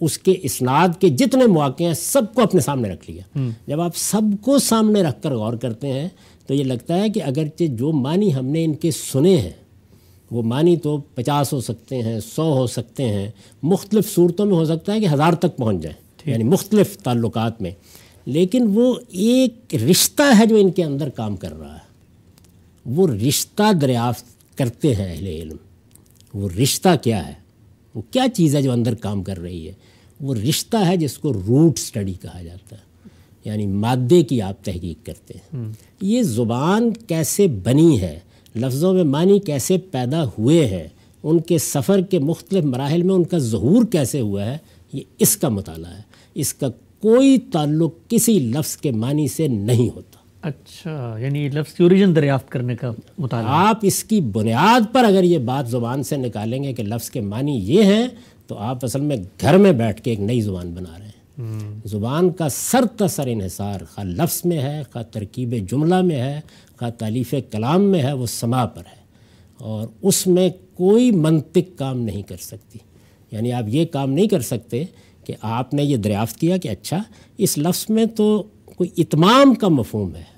اس 0.00 0.18
کے 0.18 0.34
اسناد 0.42 0.88
کے 1.00 1.08
جتنے 1.08 1.46
مواقع 1.46 1.84
ہیں 1.84 1.94
سب 1.94 2.34
کو 2.34 2.42
اپنے 2.42 2.60
سامنے 2.60 2.88
رکھ 2.88 3.10
لیا۔ 3.10 3.40
جب 3.66 3.80
آپ 3.80 3.96
سب 3.96 4.22
کو 4.42 4.58
سامنے 4.58 5.02
رکھ 5.02 5.22
کر 5.22 5.34
غور 5.34 5.54
کرتے 5.54 5.92
ہیں 5.92 6.08
تو 6.46 6.54
یہ 6.54 6.64
لگتا 6.64 6.98
ہے 6.98 7.08
کہ 7.08 7.22
اگرچہ 7.22 7.64
جو 7.64 7.92
معنی 7.92 8.34
ہم 8.34 8.46
نے 8.46 8.64
ان 8.64 8.74
کے 8.74 8.90
سنے 8.90 9.36
ہیں 9.36 9.59
وہ 10.30 10.42
معنی 10.42 10.76
تو 10.76 10.98
پچاس 11.14 11.52
ہو 11.52 11.60
سکتے 11.60 12.02
ہیں 12.02 12.20
سو 12.20 12.52
ہو 12.52 12.66
سکتے 12.66 13.08
ہیں 13.08 13.30
مختلف 13.62 14.14
صورتوں 14.14 14.46
میں 14.46 14.54
ہو 14.54 14.64
سکتا 14.64 14.94
ہے 14.94 15.00
کہ 15.00 15.08
ہزار 15.08 15.32
تک 15.32 15.56
پہنچ 15.56 15.82
جائیں 15.82 16.30
یعنی 16.30 16.44
مختلف 16.44 16.98
تعلقات 16.98 17.62
میں۔ 17.62 17.70
لیکن 18.26 18.70
وہ 18.74 18.94
ایک 19.08 19.74
رشتہ 19.90 20.22
ہے 20.38 20.46
جو 20.46 20.56
ان 20.56 20.70
کے 20.70 20.84
اندر 20.84 21.08
کام 21.08 21.36
کر 21.36 21.58
رہا 21.58 21.74
ہے۔ 21.74 21.90
وہ 22.86 23.08
رشتہ 23.08 23.72
دریافت 23.72 24.58
کرتے 24.58 24.94
ہیں 24.94 25.12
اہل 25.12 25.26
علم۔ 25.26 25.56
وہ 26.34 26.48
رشتہ 26.62 26.88
کیا 27.02 27.28
ہے؟ 27.28 27.34
وہ 27.94 28.02
کیا 28.10 28.26
چیز 28.34 28.56
ہے 28.56 28.62
جو 28.62 28.72
اندر 28.72 28.94
کام 28.94 29.22
کر 29.22 29.38
رہی 29.38 29.68
ہے؟ 29.68 29.72
وہ 30.20 30.34
رشتہ 30.34 30.76
ہے 30.76 30.96
جس 30.96 31.18
کو 31.18 31.32
روٹ 31.32 31.78
سٹڈی 31.78 32.12
کہا 32.12 32.42
جاتا 32.42 32.76
ہے 32.76 32.82
یعنی 33.44 33.66
مادے 33.66 34.22
کی 34.22 34.42
آپ 34.42 34.64
تحقیق 34.64 35.06
کرتے 35.06 35.34
ہیں۔ 35.34 35.72
یہ 36.00 36.22
زبان 36.22 36.92
کیسے 36.92 37.46
بنی 37.46 38.00
ہے؟ 38.00 38.18
لفظوں 38.54 38.94
میں 38.94 39.04
معنی 39.04 39.38
کیسے 39.38 39.78
پیدا 39.78 40.24
ہوئے 40.24 40.66
ہیں 40.66 40.88
ان 41.22 41.40
کے 41.40 41.58
سفر 41.58 42.00
کے 42.00 42.18
مختلف 42.18 42.64
مراحل 42.64 43.02
میں 43.02 43.14
ان 43.14 43.24
کا 43.24 43.38
ظہور 43.38 43.84
کیسے 43.84 44.20
ہوا 44.20 44.44
ہے 44.44 44.58
یہ 44.92 45.00
اس 45.18 45.36
کا 45.36 45.48
مطالعہ 45.48 45.92
ہے۔ 45.92 46.02
اس 46.34 46.54
کا 46.54 46.66
کوئی 47.00 47.38
تعلق 47.38 47.90
کسی 48.08 48.38
لفظ 48.38 48.76
کے 48.76 48.90
معنی 48.90 49.28
سے 49.28 49.48
نہیں 49.48 49.88
ہوتا۔ 49.96 50.18
اچھا 50.42 51.16
یعنی 51.18 51.48
لفظ 51.48 51.72
کی 51.74 51.82
اوریجن 51.82 52.16
دریافت 52.16 52.48
کرنے 52.48 52.76
کا 52.76 52.92
مطالعہ۔ 53.18 53.50
آپ 53.50 53.78
اس 53.82 54.04
کی 54.04 54.20
بنیاد 54.20 54.80
پر 54.92 55.04
اگر 55.04 55.22
یہ 55.22 55.38
بات 55.38 55.68
زبان 55.68 56.02
سے 56.02 56.16
نکالیں 56.16 56.64
گے 56.64 56.72
کہ 56.72 56.82
لفظ 56.82 57.10
کے 57.10 57.20
معنی 57.20 57.52
یہ 57.52 57.82
ہیں 57.82 58.08
تو 58.46 58.58
آپ 58.58 58.84
اصل 58.84 59.00
میں 59.00 59.16
گھر 59.40 59.56
میں 59.56 59.72
بیٹھ 59.72 60.02
کے 60.02 60.10
ایک 60.10 60.20
نئی 60.20 60.40
زبان 60.40 60.70
بنا 60.70 60.98
رہے 60.98 61.04
ہیں۔ 61.04 61.10
زبان 61.84 62.30
کا 62.30 62.48
سر 62.48 62.84
تسر 62.96 63.26
انحصار 63.26 63.80
خواہ 63.94 64.06
لفظ 64.06 64.42
میں 64.44 64.58
ہے 64.58 64.82
خواہ 64.92 65.04
ترکیب 65.04 65.54
جملہ 65.70 66.00
میں 66.00 66.16
ہے 66.16 66.40
خواہ 66.80 66.90
تعلیف 66.90 67.34
کلام 67.50 67.82
میں 67.82 68.02
ہے 68.02 68.12
وہ 68.12 68.26
سما 68.26 68.66
پر 68.66 68.80
ہے۔ 68.80 69.00
اور 69.58 69.88
اس 70.02 70.26
میں 70.26 70.50
کوئی 70.74 71.10
منطق 71.10 71.78
کام 71.78 72.00
نہیں 72.00 72.22
کر 72.22 72.36
سکتی۔ 72.40 72.78
یعنی 73.32 73.52
آپ 73.52 73.64
یہ 73.66 73.84
کام 73.84 74.10
نہیں 74.10 74.28
کر 74.28 74.40
سکتے 74.40 74.84
کہ 75.24 75.34
آپ 75.40 75.74
نے 75.74 75.84
یہ 75.84 75.96
دریافت 75.96 76.36
کیا 76.36 76.56
کہ 76.56 76.68
اچھا 76.68 77.02
اس 77.38 77.58
لفظ 77.58 77.86
میں 77.88 78.04
تو 78.04 78.42
کوئی 78.64 78.90
اتمام 78.96 79.54
کا 79.54 79.68
مفہوم 79.68 80.14
ہے۔ 80.14 80.30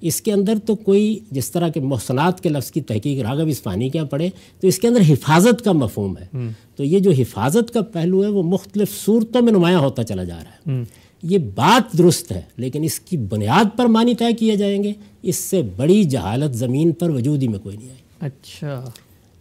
اس 0.00 0.22
کے 0.22 0.32
اندر 0.32 0.54
تو 0.66 0.76
کوئی 0.76 1.18
جس 1.30 1.50
طرح 1.50 1.68
کے 1.68 1.80
محسنات 1.80 2.40
کے 2.40 2.48
لفظ 2.48 2.70
کی 2.70 2.80
تحقیق 2.80 3.22
راغب 3.22 3.46
اس 3.46 3.62
پانی 3.62 3.88
کیا 3.88 4.04
پڑھے 4.04 4.30
تو 4.60 4.66
اس 4.66 4.78
کے 4.78 4.88
اندر 4.88 5.00
حفاظت 5.00 5.64
کا 5.64 5.72
مفہوم 5.72 6.18
ہے۔ 6.18 6.38
تو 6.76 6.84
یہ 6.84 6.98
جو 6.98 7.10
حفاظت 7.10 7.74
کا 7.74 7.80
پہلو 7.80 8.22
ہے 8.22 8.28
وہ 8.28 8.42
مختلف 8.42 9.04
صورتوں 9.04 9.42
میں 9.42 9.52
نمایاں 9.52 9.78
ہوتا 9.78 10.04
چلا 10.04 10.24
جا 10.24 10.38
رہا 10.44 10.50
ہے۔ 10.50 10.84
یہ 11.22 11.38
بات 11.38 11.98
درست 11.98 12.32
ہے 12.32 12.40
لیکن 12.56 12.82
اس 12.82 13.00
کی 13.00 13.16
بنیاد 13.16 13.78
پر 13.78 13.86
معنی 13.86 14.14
طے 14.14 14.32
کیے 14.32 14.56
جائیں 14.56 14.84
گے۔ 14.84 14.92
اس 15.22 15.36
سے 15.36 15.62
بڑی 15.76 16.04
جہالت 16.04 16.54
زمین 16.54 16.92
پر 16.92 17.10
وجود 17.10 17.42
ہی 17.42 17.48
میں 17.48 17.58
کوئی 17.58 17.76
نہیں 17.76 17.90
آئی۔ 17.90 17.98
اچھا۔ 18.20 18.84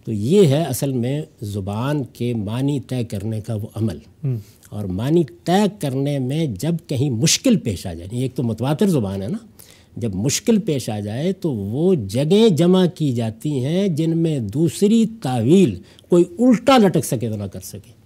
تو 0.06 0.12
یہ 0.12 0.48
ہے 0.48 0.64
اصل 0.64 0.94
میں 0.94 1.22
زبان 1.42 2.04
کے 2.04 2.34
معنی 2.34 2.80
طے 2.80 3.04
کرنے 3.04 3.42
کا 3.42 3.56
وہ 3.56 3.68
عمل۔ 3.76 3.98
اور 4.70 4.86
معنی 4.86 5.24
طے 5.44 5.64
کرنے 5.80 6.20
میں 6.20 6.46
جب 6.46 6.76
کہیں 6.88 7.10
مشکل 7.10 7.58
پیش 7.58 7.88
آ 7.88 7.94
جائے 7.94 8.22
ایک 8.22 8.36
تو 8.36 8.44
متواتر 8.44 8.88
زبان 8.88 9.22
ہے 9.22 9.28
نا 9.28 9.38
جب 9.98 10.16
مشکل 10.16 10.60
پیش 10.60 10.90
آ 10.90 11.00
جائے 11.00 11.34
تو 11.34 11.52
وہ 11.52 11.96
جگہیں 11.96 12.50
جمع 12.50 12.86
کی 12.86 13.12
جاتی 13.12 13.66
ہیں 13.66 13.88
جن 13.88 14.18
میں 14.18 14.40
دوسری 14.40 15.06
تعویل 15.22 15.76
کوئی 16.10 16.24
الٹا 16.40 16.78
لٹک 16.78 17.06
سکے 17.06 17.30
تو 17.30 17.38
نہ 17.38 17.44
کر 17.44 17.60
سکے۔ 17.60 17.99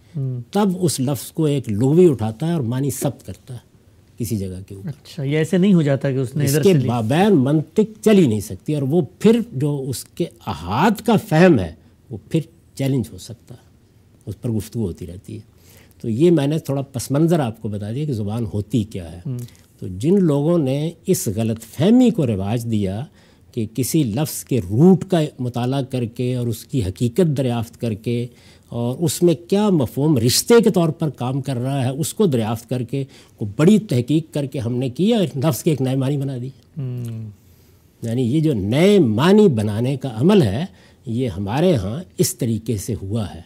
تب 0.51 0.69
اس 0.79 0.99
لفظ 0.99 1.31
کو 1.31 1.45
ایک 1.45 1.71
لغوی 1.71 2.09
اٹھاتا 2.09 2.47
ہے 2.47 2.53
اور 2.53 2.61
معنی 2.61 2.89
ثبت 2.89 3.25
کرتا 3.25 3.53
ہے 3.53 3.59
کسی 4.17 4.37
جگہ 4.37 4.59
کے 4.67 4.75
اوپر۔ 4.75 4.89
اچھا 4.89 5.23
یہ 5.23 5.37
ایسے 5.37 5.57
نہیں 5.57 5.73
ہو 5.73 5.81
جاتا 5.81 6.11
کہ 6.11 6.17
اس 6.17 6.35
نے 6.35 6.45
اس 6.45 6.57
کے 6.63 6.73
بابین 6.85 7.33
منطق 7.33 8.03
چل 8.03 8.17
ہی 8.17 8.27
نہیں 8.27 8.39
سکتی 8.39 8.73
اور 8.73 8.83
وہ 8.83 9.01
پھر 9.19 9.39
جو 9.51 9.85
اس 9.87 10.05
کے 10.05 10.23
احاد 10.47 11.01
کا 11.05 11.15
فہم 11.29 11.59
ہے 11.59 11.73
وہ 12.09 12.17
پھر 12.29 12.39
چیلنج 12.73 13.05
ہو 13.13 13.17
سکتا 13.17 13.55
ہے۔ 13.55 13.63
اس 14.25 14.41
پر 14.41 14.49
گفتگو 14.49 14.85
ہوتی 14.85 15.07
رہتی 15.07 15.35
ہے۔ 15.35 15.41
تو 16.01 16.09
یہ 16.09 16.31
میں 16.31 16.47
نے 16.47 16.59
تھوڑا 16.59 16.81
پس 16.81 17.11
منظر 17.11 17.39
آپ 17.39 17.61
کو 17.61 17.69
بتا 17.69 17.91
دیا 17.91 18.05
کہ 18.05 18.13
زبان 18.13 18.45
ہوتی 18.53 18.83
کیا 18.83 19.11
ہے۔ 19.11 19.21
تو 19.79 19.87
جن 19.87 20.23
لوگوں 20.23 20.57
نے 20.57 20.91
اس 21.05 21.29
غلط 21.35 21.61
فہمی 21.61 22.09
کو 22.09 22.27
رواج 22.27 22.71
دیا 22.71 23.05
کہ 23.51 23.67
کسی 23.75 24.03
لفظ 24.03 24.43
کے 24.43 24.59
روٹ 24.69 25.05
کا 25.09 25.21
مطالعہ 25.39 25.81
کر 25.81 26.05
کے 26.05 26.35
اور 26.35 26.47
اس 26.47 26.65
کی 26.65 26.83
حقیقت 26.83 27.37
دریافت 27.37 27.81
کر 27.81 27.93
کے 27.93 28.27
اور 28.73 28.95
اس 28.99 29.23
میں 29.23 29.33
کیا 29.49 29.69
مفہوم 29.69 30.17
رشتے 30.17 30.53
کے 30.63 30.69
طور 30.69 30.89
پر 30.89 31.09
کام 31.09 31.41
کر 31.41 31.57
رہا 31.57 31.85
ہے 31.85 31.89
اس 31.89 32.13
کو 32.13 32.25
دریافت 32.25 32.69
کر 32.69 32.83
کے 32.83 33.03
وہ 33.41 33.45
بڑی 33.57 33.79
تحقیق 33.79 34.33
کر 34.33 34.45
کے 34.45 34.59
ہم 34.59 34.75
نے 34.75 34.89
کیا 34.89 35.19
لفظ 35.35 35.63
کے 35.63 35.69
ایک 35.69 35.81
نئے 35.81 35.95
معنی 35.95 36.17
بنا 36.17 36.37
دی۔ 36.41 36.49
یعنی 38.01 38.21
یہ 38.21 38.39
جو 38.39 38.53
نئے 38.53 38.99
معنی 38.99 39.47
بنانے 39.47 39.97
کا 39.97 40.09
عمل 40.15 40.41
ہے 40.41 40.65
یہ 41.05 41.27
ہمارے 41.27 41.75
ہاں 41.75 42.03
اس 42.17 42.35
طریقے 42.35 42.77
سے 42.77 42.93
ہوا 43.01 43.33
ہے۔ 43.35 43.41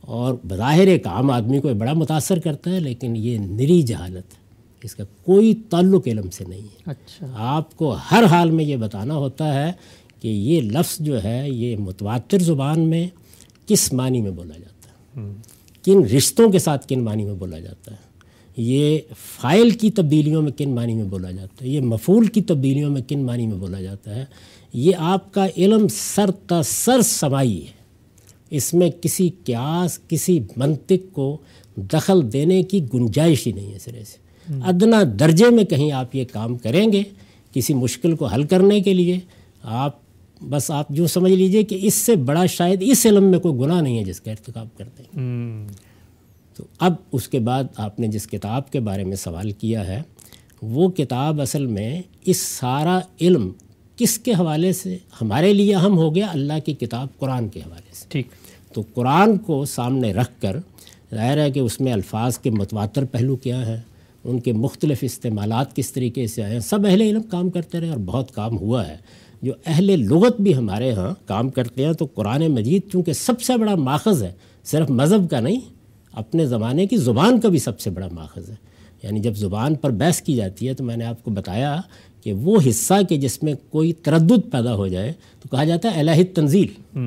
اور 0.00 0.34
بظاہر 0.46 0.86
ایک 0.86 1.06
عام 1.06 1.30
آدمی 1.30 1.60
کو 1.60 1.74
بڑا 1.74 1.92
متاثر 1.92 2.38
کرتا 2.38 2.70
ہے 2.70 2.80
لیکن 2.80 3.16
یہ 3.16 3.38
نری 3.38 3.82
جہالت 3.82 4.34
ہے۔ 4.34 4.42
اس 4.82 4.94
کا 4.94 5.04
کوئی 5.22 5.54
تعلق 5.54 6.08
علم 6.08 6.30
سے 6.30 6.44
نہیں 6.48 6.60
ہے۔ 6.60 6.82
اچھا۔ 6.86 7.26
آپ 7.36 7.76
کو 7.76 7.96
ہر 8.10 8.24
حال 8.24 8.50
میں 8.50 8.64
یہ 8.64 8.76
بتانا 8.76 9.14
ہوتا 9.14 9.54
ہے 9.54 9.72
کہ 10.20 10.28
یہ 10.28 10.60
لفظ 10.60 10.96
جو 11.00 11.24
ہے 11.24 11.50
یہ 11.50 11.76
متواتر 11.76 12.38
زبان 12.38 12.80
میں 12.80 13.06
کس 13.66 13.92
معنی 13.92 14.20
میں 14.20 14.30
بولا 14.30 14.54
جاتا 14.54 14.66
ہے؟ 14.66 14.71
کن 15.84 16.04
رشتوں 16.16 16.50
کے 16.50 16.58
ساتھ 16.58 16.88
کن 16.88 17.00
معنی 17.00 17.24
میں 17.24 17.34
بولا 17.34 17.58
جاتا 17.58 17.92
ہے؟ 17.92 18.12
یہ 18.56 18.98
فائل 19.40 19.70
کی 19.70 19.90
تبدیلیوں 19.90 20.42
میں 20.42 20.52
کن 20.52 20.74
معنی 20.74 20.94
میں 20.94 21.04
بولا 21.04 21.30
جاتا 21.30 21.64
ہے؟ 21.64 21.70
یہ 21.70 21.80
مفول 21.80 22.26
کی 22.26 22.42
تبدیلیوں 22.42 22.90
میں 22.90 23.02
کن 23.08 23.26
معنی 23.26 23.46
میں 23.46 23.56
بولا 23.56 23.80
جاتا 23.80 24.14
ہے؟ 24.14 24.24
یہ 24.72 24.92
آپ 24.98 25.34
کا 25.34 25.46
علم 25.56 25.86
سر 25.90 26.30
تسر 26.30 27.02
سمائی 27.02 27.66
ہے۔ 27.66 27.82
اس 28.50 28.74
میں 28.74 28.90
کسی 29.00 29.30
قیاس، 29.44 29.98
کسی 30.08 30.40
منطق 30.56 31.14
کو 31.14 31.38
دخل 31.76 32.32
دینے 32.32 32.62
کی 32.62 32.86
گنجائش 32.94 33.46
ہی 33.46 33.52
نہیں 33.52 33.72
ہے 33.72 33.78
سرے 33.78 34.04
سے۔ 34.04 34.22
ادنا 34.64 35.02
درجے 35.20 35.50
میں 35.50 35.64
کہیں 35.64 35.92
آپ 35.92 36.14
یہ 36.14 36.24
کام 36.32 36.56
کریں 36.56 36.92
گے 36.92 37.02
کسی 37.52 37.74
مشکل 37.74 38.16
کو 38.16 38.26
حل 38.26 38.42
کرنے 38.42 38.80
کے 38.80 38.94
لیے، 38.94 39.18
آپ 39.62 40.01
بس 40.42 40.70
آپ 40.70 40.88
جو 40.88 41.06
سمجھ 41.06 41.32
لیجیے 41.32 41.62
کہ 41.62 41.78
اس 41.82 41.94
سے 41.94 42.16
بڑا 42.16 42.46
شاید 42.46 42.82
اس 42.86 43.06
علم 43.06 43.24
میں 43.24 43.38
کوئی 43.38 43.54
گناہ 43.54 43.80
نہیں 43.80 43.98
ہے 43.98 44.04
جس 44.04 44.20
کا 44.20 44.30
ارتکاب 44.30 44.68
کرتے 44.76 45.02
ہیں۔ 45.02 45.68
تو 46.56 46.64
اب 46.78 46.94
اس 47.12 47.28
کے 47.28 47.38
بعد 47.38 47.64
آپ 47.76 48.00
نے 48.00 48.06
جس 48.06 48.26
کتاب 48.26 48.70
کے 48.70 48.80
بارے 48.80 49.04
میں 49.04 49.16
سوال 49.16 49.50
کیا 49.50 49.88
ہے 49.88 50.02
وہ 50.62 50.88
کتاب 50.88 51.40
اصل 51.40 51.66
میں 51.66 52.02
اس 52.26 52.36
سارا 52.36 53.00
علم 53.20 53.50
کس 53.96 54.18
کے 54.18 54.32
حوالے 54.32 54.72
سے؟ 54.72 54.98
ہمارے 55.22 55.52
لیے 55.52 55.74
اہم 55.74 55.98
ہو 55.98 56.14
گیا 56.14 56.26
اللہ 56.30 56.52
کی 56.64 56.74
کتاب 56.74 57.08
قرآن 57.18 57.48
کے 57.48 57.60
حوالے 57.60 57.90
سے۔ 57.92 58.04
ٹھیک۔ 58.08 58.26
تو 58.72 58.82
قرآن 58.94 59.38
کو 59.38 59.64
سامنے 59.64 60.12
رکھ 60.12 60.42
کر 60.42 60.56
ظاہر 61.14 61.38
ہے 61.38 61.50
کہ 61.50 61.60
اس 61.60 61.80
میں 61.80 61.92
الفاظ 61.92 62.38
کے 62.38 62.50
متواتر 62.50 63.04
پہلو 63.04 63.36
کیا 63.36 63.66
ہیں 63.66 63.80
ان 64.24 64.40
کے 64.40 64.52
مختلف 64.52 64.98
استعمالات 65.02 65.76
کس 65.76 65.92
طریقے 65.92 66.26
سے 66.26 66.42
آئے 66.42 66.52
ہیں 66.52 66.60
سب 66.60 66.86
اہل 66.86 67.00
علم 67.00 67.22
کام 67.22 67.50
کرتے 67.50 67.80
رہے 67.80 67.88
اور 67.88 67.98
بہت 67.98 68.34
کام 68.34 68.58
ہوا 68.58 68.88
ہے۔ 68.88 68.96
جو 69.42 69.52
اہل 69.66 70.00
لغت 70.00 70.40
بھی 70.40 70.54
ہمارے 70.54 70.92
ہاں 70.92 71.14
کام 71.26 71.48
کرتے 71.48 71.84
ہیں 71.86 71.92
تو 71.92 72.04
قرآن 72.04 72.46
مجید 72.46 72.82
چونکہ 72.92 73.12
سب 73.12 73.40
سے 73.40 73.56
بڑا 73.56 73.74
ماخذ 73.74 74.22
ہے 74.22 74.32
صرف 74.64 74.90
مذہب 74.90 75.30
کا 75.30 75.40
نہیں 75.40 75.60
اپنے 76.12 76.46
زمانے 76.46 76.86
کی 76.86 76.96
زبان 76.96 77.40
کا 77.40 77.48
بھی 77.48 77.58
سب 77.58 77.80
سے 77.80 77.90
بڑا 77.90 78.08
ماخذ 78.12 78.50
ہے۔ 78.50 78.54
یعنی 79.02 79.20
جب 79.20 79.34
زبان 79.34 79.74
پر 79.74 79.90
بحث 79.90 80.22
کی 80.22 80.34
جاتی 80.34 80.68
ہے 80.68 80.74
تو 80.74 80.84
میں 80.84 80.96
نے 80.96 81.04
آپ 81.04 81.24
کو 81.24 81.30
بتایا 81.30 81.80
کہ 82.22 82.32
وہ 82.32 82.58
حصہ 82.68 82.94
کہ 83.08 83.16
جس 83.16 83.42
میں 83.42 83.54
کوئی 83.70 83.92
تردد 83.92 84.52
پیدا 84.52 84.74
ہو 84.74 84.86
جائے 84.86 85.12
تو 85.42 85.48
کہا 85.48 85.64
جاتا 85.64 85.94
ہے 85.94 86.00
الہی 86.00 86.24
تنزیل 86.24 87.00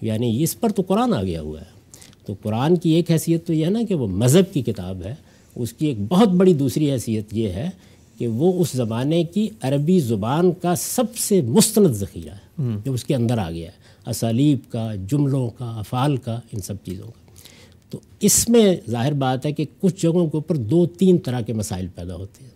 یعنی 0.00 0.42
اس 0.42 0.60
پر 0.60 0.68
تو 0.68 0.82
قرآن 0.82 1.14
آ 1.14 1.22
گیا 1.22 1.40
ہوا 1.40 1.60
ہے۔ 1.60 1.80
تو 2.26 2.34
قرآن 2.42 2.76
کی 2.76 2.90
ایک 2.90 3.10
حیثیت 3.10 3.46
تو 3.46 3.52
یہ 3.52 3.64
ہے 3.64 3.70
نا 3.70 3.80
کہ 3.88 3.94
وہ 3.94 4.06
مذہب 4.06 4.54
کی 4.54 4.62
کتاب 4.62 5.02
ہے 5.04 5.14
اس 5.56 5.72
کی 5.72 5.86
ایک 5.86 5.96
بہت 6.08 6.28
بڑی 6.28 6.54
دوسری 6.54 6.90
حیثیت 6.90 7.34
یہ 7.34 7.48
ہے 7.48 7.70
کہ 8.20 8.28
وہ 8.28 8.62
اس 8.62 8.70
زمانے 8.70 9.24
کی 9.24 9.48
عربی 9.62 10.00
زبان 10.00 10.52
کا 10.52 10.74
سب 10.74 11.16
سے 11.16 11.42
مستند 11.42 11.86
ذخیرہ 11.86 12.32
ہے 12.32 12.62
جو 12.84 12.92
اس 12.92 13.04
کے 13.04 13.14
اندر 13.14 13.38
آ 13.38 13.50
گیا 13.50 13.70
ہے۔ 13.70 14.10
اسالیب 14.10 14.58
کا 14.70 14.94
جملوں 14.94 15.48
کا 15.48 15.78
افعال 15.78 16.16
کا 16.16 16.40
ان 16.52 16.60
سب 16.60 16.74
چیزوں 16.84 17.06
کا۔ 17.06 17.32
تو 17.90 17.98
اس 18.20 18.48
میں 18.48 18.76
ظاہر 18.90 19.12
بات 19.12 19.46
ہے 19.46 19.52
کہ 19.52 19.64
کچھ 19.80 20.02
جگہوں 20.02 20.26
کے 20.26 20.36
اوپر 20.36 20.56
دو 20.56 20.86
تین 20.86 21.18
طرح 21.18 21.40
کے 21.40 21.52
مسائل 21.52 21.86
پیدا 21.94 22.14
ہوتے 22.14 22.44
ہیں۔ 22.44 22.50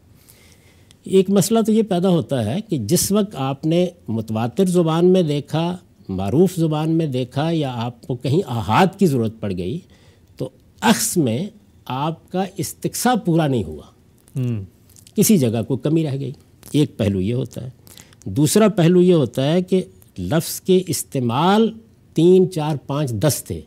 ایک 1.05 1.31
مسئلہ 1.31 1.59
تو 1.67 1.73
یہ 1.73 1.83
پیدا 1.83 2.09
ہوتا 2.09 2.45
ہے 2.45 2.61
کہ 2.61 2.79
جس 2.79 3.13
وقت 3.13 3.35
آپ 3.35 3.67
نے 3.67 3.87
متواتر 4.09 4.65
زبان 4.65 5.07
میں 5.07 5.23
دیکھا 5.23 5.77
معروف 6.09 6.57
زبان 6.57 6.91
میں 6.91 7.07
دیکھا 7.07 7.51
یا 7.51 7.73
آپ 7.75 8.07
کو 8.07 8.17
کہیں 8.17 8.41
احاد 8.47 8.87
کی 8.99 9.07
ضرورت 9.07 9.33
پڑ 9.41 9.53
گئی 9.59 9.79
تو 10.37 10.49
عکس 10.81 11.17
میں 11.17 11.47
آپ 11.85 12.31
کا 12.31 12.45
استقصا 12.57 13.15
پورا 13.15 13.47
نہیں 13.47 13.65
ہوا۔ 13.65 13.83
کسی 15.15 15.39
جگہ 15.39 15.63
کو 15.69 15.77
کمی 15.77 16.05
رہ 16.05 16.19
گئی۔ 16.21 16.33
ایک 16.73 16.97
پہلو 16.97 17.21
یہ 17.21 17.35
ہوتا 17.35 17.65
ہے۔ 17.65 17.71
دوسرا 18.25 18.69
پہلو 18.69 19.01
یہ 19.01 19.15
ہوتا 19.15 19.53
ہے 19.53 19.63
کہ 19.63 19.83
لفظ 20.19 20.61
کے 20.61 20.83
استعمال 20.87 21.73
تین 22.15 22.51
چار 22.51 22.77
پانچ 22.87 23.11
دس 23.11 23.45
تھے۔ 23.45 23.61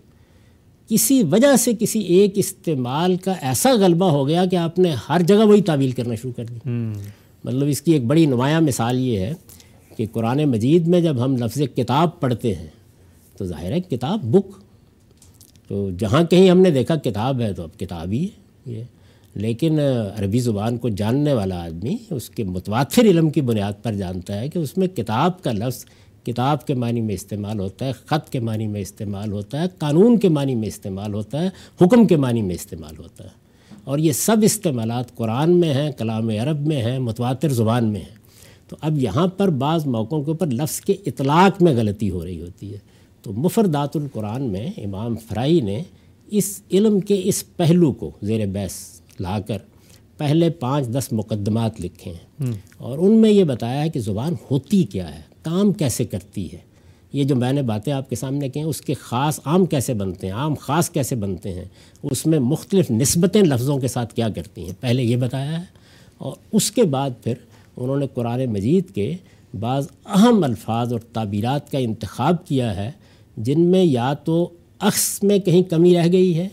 کسی 0.90 1.24
وجہ 1.24 1.56
سے 1.56 1.72
کسی 1.80 2.00
ایک 2.00 2.32
استعمال 2.36 3.16
کا 3.16 3.34
ایسا 3.42 3.72
غلبہ 3.74 4.10
ہو 4.10 4.28
گیا 4.28 4.46
کہ 4.46 4.56
آپ 4.56 4.80
نے 4.80 4.96
ہر 5.10 5.22
جگہ 5.22 5.46
وہی 5.46 5.62
تعویل 5.62 5.92
کرنا 5.92 6.16
شروع 6.16 6.32
کر 6.32 6.46
دی۔ 6.46 6.70
مطلب 7.44 7.68
اس 7.68 7.82
کی 7.82 7.92
ایک 7.92 8.06
بڑی 8.06 8.26
نمایاں 8.26 8.62
مثال 8.62 9.00
یہ 9.00 9.20
ہے 9.20 9.34
کہ 9.98 10.06
قرآن 10.12 10.44
مجید 10.44 10.88
میں 10.88 11.02
جب 11.02 11.24
ہم 11.24 11.38
لفظ 11.38 11.62
کتاب 11.76 12.20
پڑھتے 12.20 12.56
ہیں 12.56 12.68
تو 13.38 13.46
ظاہر 13.46 13.72
ہے 13.72 13.80
کتاب 13.80 14.22
بک۔ 14.24 14.46
تو 15.68 15.90
جہاں 16.00 16.24
کہیں 16.24 16.50
ہم 16.50 16.60
نے 16.60 16.72
دیکھا 16.72 16.96
کتاب 16.96 17.42
ہے 17.42 17.54
تو 17.54 17.64
اب 17.64 17.80
کتاب 17.80 18.12
ہی 18.12 18.26
ہے۔ 18.26 18.72
یہ 18.72 18.84
لیکن 19.38 19.80
عربی 20.18 20.40
زبان 20.40 20.78
کو 20.78 20.90
جاننے 20.90 21.34
والا 21.34 21.64
آدمی 21.64 21.98
اس 22.10 22.30
کے 22.30 22.44
متواتر 22.44 23.02
علم 23.02 23.30
کی 23.30 23.42
بنیاد 23.42 23.74
پر 23.84 23.94
جانتا 23.94 24.40
ہے 24.40 24.50
کہ 24.50 24.60
اس 24.60 24.78
میں 24.78 24.88
کتاب 24.88 25.42
کا 25.42 25.52
لفظ 25.52 25.86
کتاب 26.24 26.68
کے 26.68 26.74
معنی 26.74 27.02
میں 27.02 27.16
استعمال 27.16 27.60
ہوتا 27.60 27.86
ہے، 27.86 27.92
خط 28.06 28.30
کے 28.30 28.40
معنی 28.40 28.68
میں 28.68 28.82
استعمال 28.82 29.32
ہوتا 29.32 29.62
ہے، 29.62 29.68
قانون 29.78 30.20
کے 30.20 30.30
معنی 30.30 30.56
میں 30.56 30.68
استعمال 30.68 31.14
ہوتا 31.14 31.44
ہے، 31.44 31.50
حکم 31.82 32.08
کے 32.08 32.18
معنی 32.18 32.42
میں 32.42 32.56
استعمال 32.56 32.98
ہوتا 32.98 33.24
ہے۔ 33.24 33.30
اور 33.84 33.98
یہ 33.98 34.12
سب 34.12 34.38
استعمالات 34.42 35.16
قرآن 35.16 35.52
میں 35.52 35.74
ہیں، 35.74 35.92
کلام 35.92 36.30
عرب 36.30 36.68
میں 36.68 36.82
ہیں، 36.82 37.00
متواتر 37.00 37.50
زبان 37.50 37.86
میں 37.86 38.02
ہیں۔ 38.02 38.18
تو 38.68 38.76
اب 38.82 38.98
یہاں 38.98 39.28
پر 39.28 39.50
بعض 39.50 39.86
موقعوں 39.86 40.24
کے 40.24 40.32
اوپر 40.32 40.48
لفظ 40.48 40.82
کے 40.82 40.94
اطلاق 41.06 41.62
میں 41.64 41.74
غلطی 41.74 42.10
ہو 42.10 42.26
رہی 42.26 42.42
ہوتی 42.42 42.74
ہے۔ 42.74 42.78
تو 43.22 43.34
مفردات 43.34 43.96
القرآن 43.96 44.42
میں 44.42 44.68
امام 44.78 45.16
فرائی 45.16 45.62
نے 45.62 45.84
اس 46.28 46.62
علم 46.72 47.00
کے 47.00 47.22
اس 47.24 47.56
پہلو 47.56 47.92
کو 47.92 48.12
زیر 48.22 48.46
بیس 48.46 48.97
لا 49.22 49.40
کر 49.40 49.58
پہلے 50.18 50.50
پانچ 50.50 50.88
دس 50.88 51.12
مقدمات 51.14 51.82
لکھے 51.82 52.12
ہیں 52.12 52.52
اور 52.78 52.98
ان 52.98 53.12
میں 53.12 53.32
یہ 53.32 53.44
بتایا 53.44 53.82
ہے 53.82 53.90
کہ 53.90 54.00
زبان 54.00 54.36
ہوتی 54.52 54.84
کیا 54.84 55.16
ہے، 55.16 55.22
کام 55.42 55.72
کیسے 55.72 56.06
کرتی 56.06 56.52
ہے۔ 56.54 56.58
یہ 57.14 57.24
جو 57.24 57.36
میں 57.36 57.54
نے 57.54 57.62
باتیں 57.62 57.94
آپ 57.94 58.10
کے 58.10 58.16
سامنے 58.16 58.50
کہیں 58.50 58.64
اس 58.64 58.82
کے 58.82 58.94
خاص 58.94 59.40
عام 59.46 59.66
کیسے 59.66 59.94
بنتے 59.94 60.28
ہیں، 60.28 60.34
عام 60.34 60.54
خاص 60.54 60.90
کیسے 60.90 61.16
بنتے 61.16 61.54
ہیں، 61.54 61.66
اس 62.04 62.26
میں 62.26 62.40
مختلف 62.40 62.92
نسبتیں 62.92 63.42
لفظوں 63.42 63.78
کے 63.80 63.88
ساتھ 63.88 64.14
کیا 64.14 64.30
کرتی 64.30 64.66
ہیں۔ 64.66 64.74
پہلے 64.80 65.04
یہ 65.04 65.16
بتایا 65.16 65.60
ہے 65.60 65.66
اور 66.18 66.36
اس 66.52 66.72
کے 66.72 66.84
بعد 66.84 67.10
پھر 67.24 67.34
انہوں 67.78 67.98
نے 67.98 68.08
قرآن 68.14 68.46
مجید 68.46 68.90
کے 68.96 69.16
بعض 69.60 69.88
اہم 70.06 70.44
الفاظ 70.44 70.92
اور 70.92 71.00
تعبیرات 71.00 71.72
کا 71.72 71.78
انتخاب 71.78 72.46
کیا 72.48 72.76
ہے، 72.76 72.92
جن 73.38 73.60
میں 73.62 73.84
یا 73.84 74.14
تو 74.14 74.50
عکس 74.80 75.24
میں 75.24 75.40
کہیں 75.40 75.64
کمی 75.64 75.96
رہ 75.96 76.12
گئی 76.12 76.38
ہے 76.38 76.48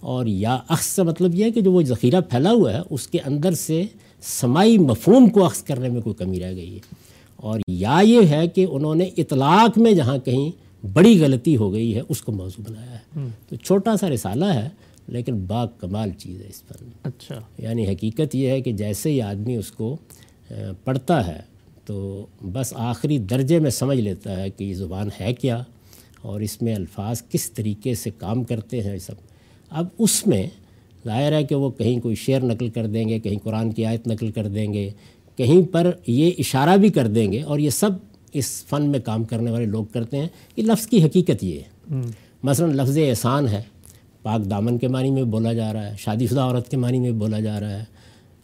اور 0.00 0.26
یا 0.26 0.58
عکس 0.68 0.86
سے 0.86 1.02
مطلب 1.02 1.34
یہ 1.34 1.44
ہے 1.44 1.50
کہ 1.50 1.60
جو 1.60 1.72
وہ 1.72 1.82
ذخیرہ 1.82 2.20
پھیلا 2.20 2.50
ہوا 2.50 2.72
ہے 2.72 2.80
اس 2.90 3.06
کے 3.06 3.18
اندر 3.26 3.52
سے 3.52 3.84
سمائی 4.22 4.78
مفہوم 4.78 5.28
کو 5.28 5.46
عکس 5.46 5.62
کرنے 5.62 5.88
میں 5.88 6.00
کوئی 6.00 6.14
کمی 6.14 6.40
رہ 6.40 6.54
گئی 6.54 6.74
ہے۔ 6.74 6.80
اور 7.36 7.60
یا 7.68 8.00
یہ 8.02 8.26
ہے 8.26 8.48
کہ 8.48 8.66
انہوں 8.70 8.94
نے 8.94 9.04
اطلاق 9.04 9.78
میں 9.78 9.92
جہاں 9.92 10.18
کہیں 10.18 10.50
بڑی 10.92 11.22
غلطی 11.22 11.56
ہو 11.56 11.72
گئی 11.72 11.94
ہے 11.94 12.02
اس 12.08 12.22
کو 12.22 12.32
موضوع 12.32 12.64
بنایا 12.68 12.92
ہے۔ 12.92 13.28
تو 13.48 13.56
چھوٹا 13.56 13.96
سا 13.96 14.08
رسالہ 14.08 14.44
ہے 14.44 14.68
لیکن 15.08 15.44
با 15.44 15.66
کمال 15.66 16.10
چیز 16.10 16.40
ہے 16.40 16.46
اس 16.48 16.68
پر۔ 16.68 16.76
اچھا۔ 17.02 17.40
یعنی 17.58 17.86
حقیقت 17.86 18.34
یہ 18.34 18.48
ہے 18.48 18.60
کہ 18.60 18.72
جیسے 18.72 19.12
ہی 19.12 19.22
آدمی 19.22 19.56
اس 19.56 19.72
کو 19.72 19.96
پڑھتا 20.84 21.26
ہے 21.26 21.40
تو 21.84 22.26
بس 22.52 22.72
آخری 22.76 23.18
درجے 23.18 23.58
میں 23.58 23.70
سمجھ 23.70 23.98
لیتا 23.98 24.36
ہے 24.36 24.50
کہ 24.50 24.64
یہ 24.64 24.74
زبان 24.74 25.08
ہے 25.20 25.32
کیا 25.32 25.62
اور 26.22 26.40
اس 26.40 26.62
میں 26.62 26.74
الفاظ 26.74 27.22
کس 27.30 27.50
طریقے 27.50 27.94
سے 27.94 28.10
کام 28.18 28.44
کرتے 28.44 28.82
ہیں 28.82 28.98
سب۔ 28.98 29.29
اب 29.70 29.86
اس 29.98 30.26
میں 30.26 30.46
ظاہر 31.04 31.32
ہے 31.32 31.44
کہ 31.44 31.54
وہ 31.54 31.70
کہیں 31.70 32.00
کوئی 32.00 32.14
شعر 32.14 32.40
نقل 32.40 32.68
کر 32.68 32.86
دیں 32.86 33.08
گے 33.08 33.18
کہیں 33.18 33.38
قرآن 33.42 33.72
کی 33.72 33.86
آیت 33.86 34.06
نقل 34.06 34.30
کر 34.30 34.48
دیں 34.48 34.72
گے 34.72 34.90
کہیں 35.36 35.72
پر 35.72 35.90
یہ 36.06 36.30
اشارہ 36.38 36.76
بھی 36.76 36.88
کر 36.88 37.06
دیں 37.06 37.32
گے 37.32 37.42
اور 37.42 37.58
یہ 37.58 37.70
سب 37.70 37.90
اس 38.32 38.64
فن 38.68 38.90
میں 38.90 39.00
کام 39.00 39.24
کرنے 39.24 39.50
والے 39.50 39.64
لوگ 39.64 39.84
کرتے 39.84 40.16
ہیں۔ 40.16 40.28
کہ 40.54 40.62
لفظ 40.62 40.86
کی 40.86 41.04
حقیقت 41.04 41.44
یہ 41.44 41.60
ہے۔ 41.60 42.00
مثلا 42.42 42.66
لفظ 42.66 42.98
احسان 42.98 43.48
ہے 43.48 43.62
پاک 44.22 44.50
دامن 44.50 44.78
کے 44.78 44.88
معنی 44.88 45.10
میں 45.10 45.22
بولا 45.22 45.52
جا 45.52 45.72
رہا 45.72 45.90
ہے 45.90 45.94
شادی 45.98 46.26
شدہ 46.26 46.40
عورت 46.40 46.70
کے 46.70 46.76
معنی 46.76 46.98
میں 46.98 47.12
بولا 47.12 47.40
جا 47.40 47.60
رہا 47.60 47.78
ہے 47.78 47.84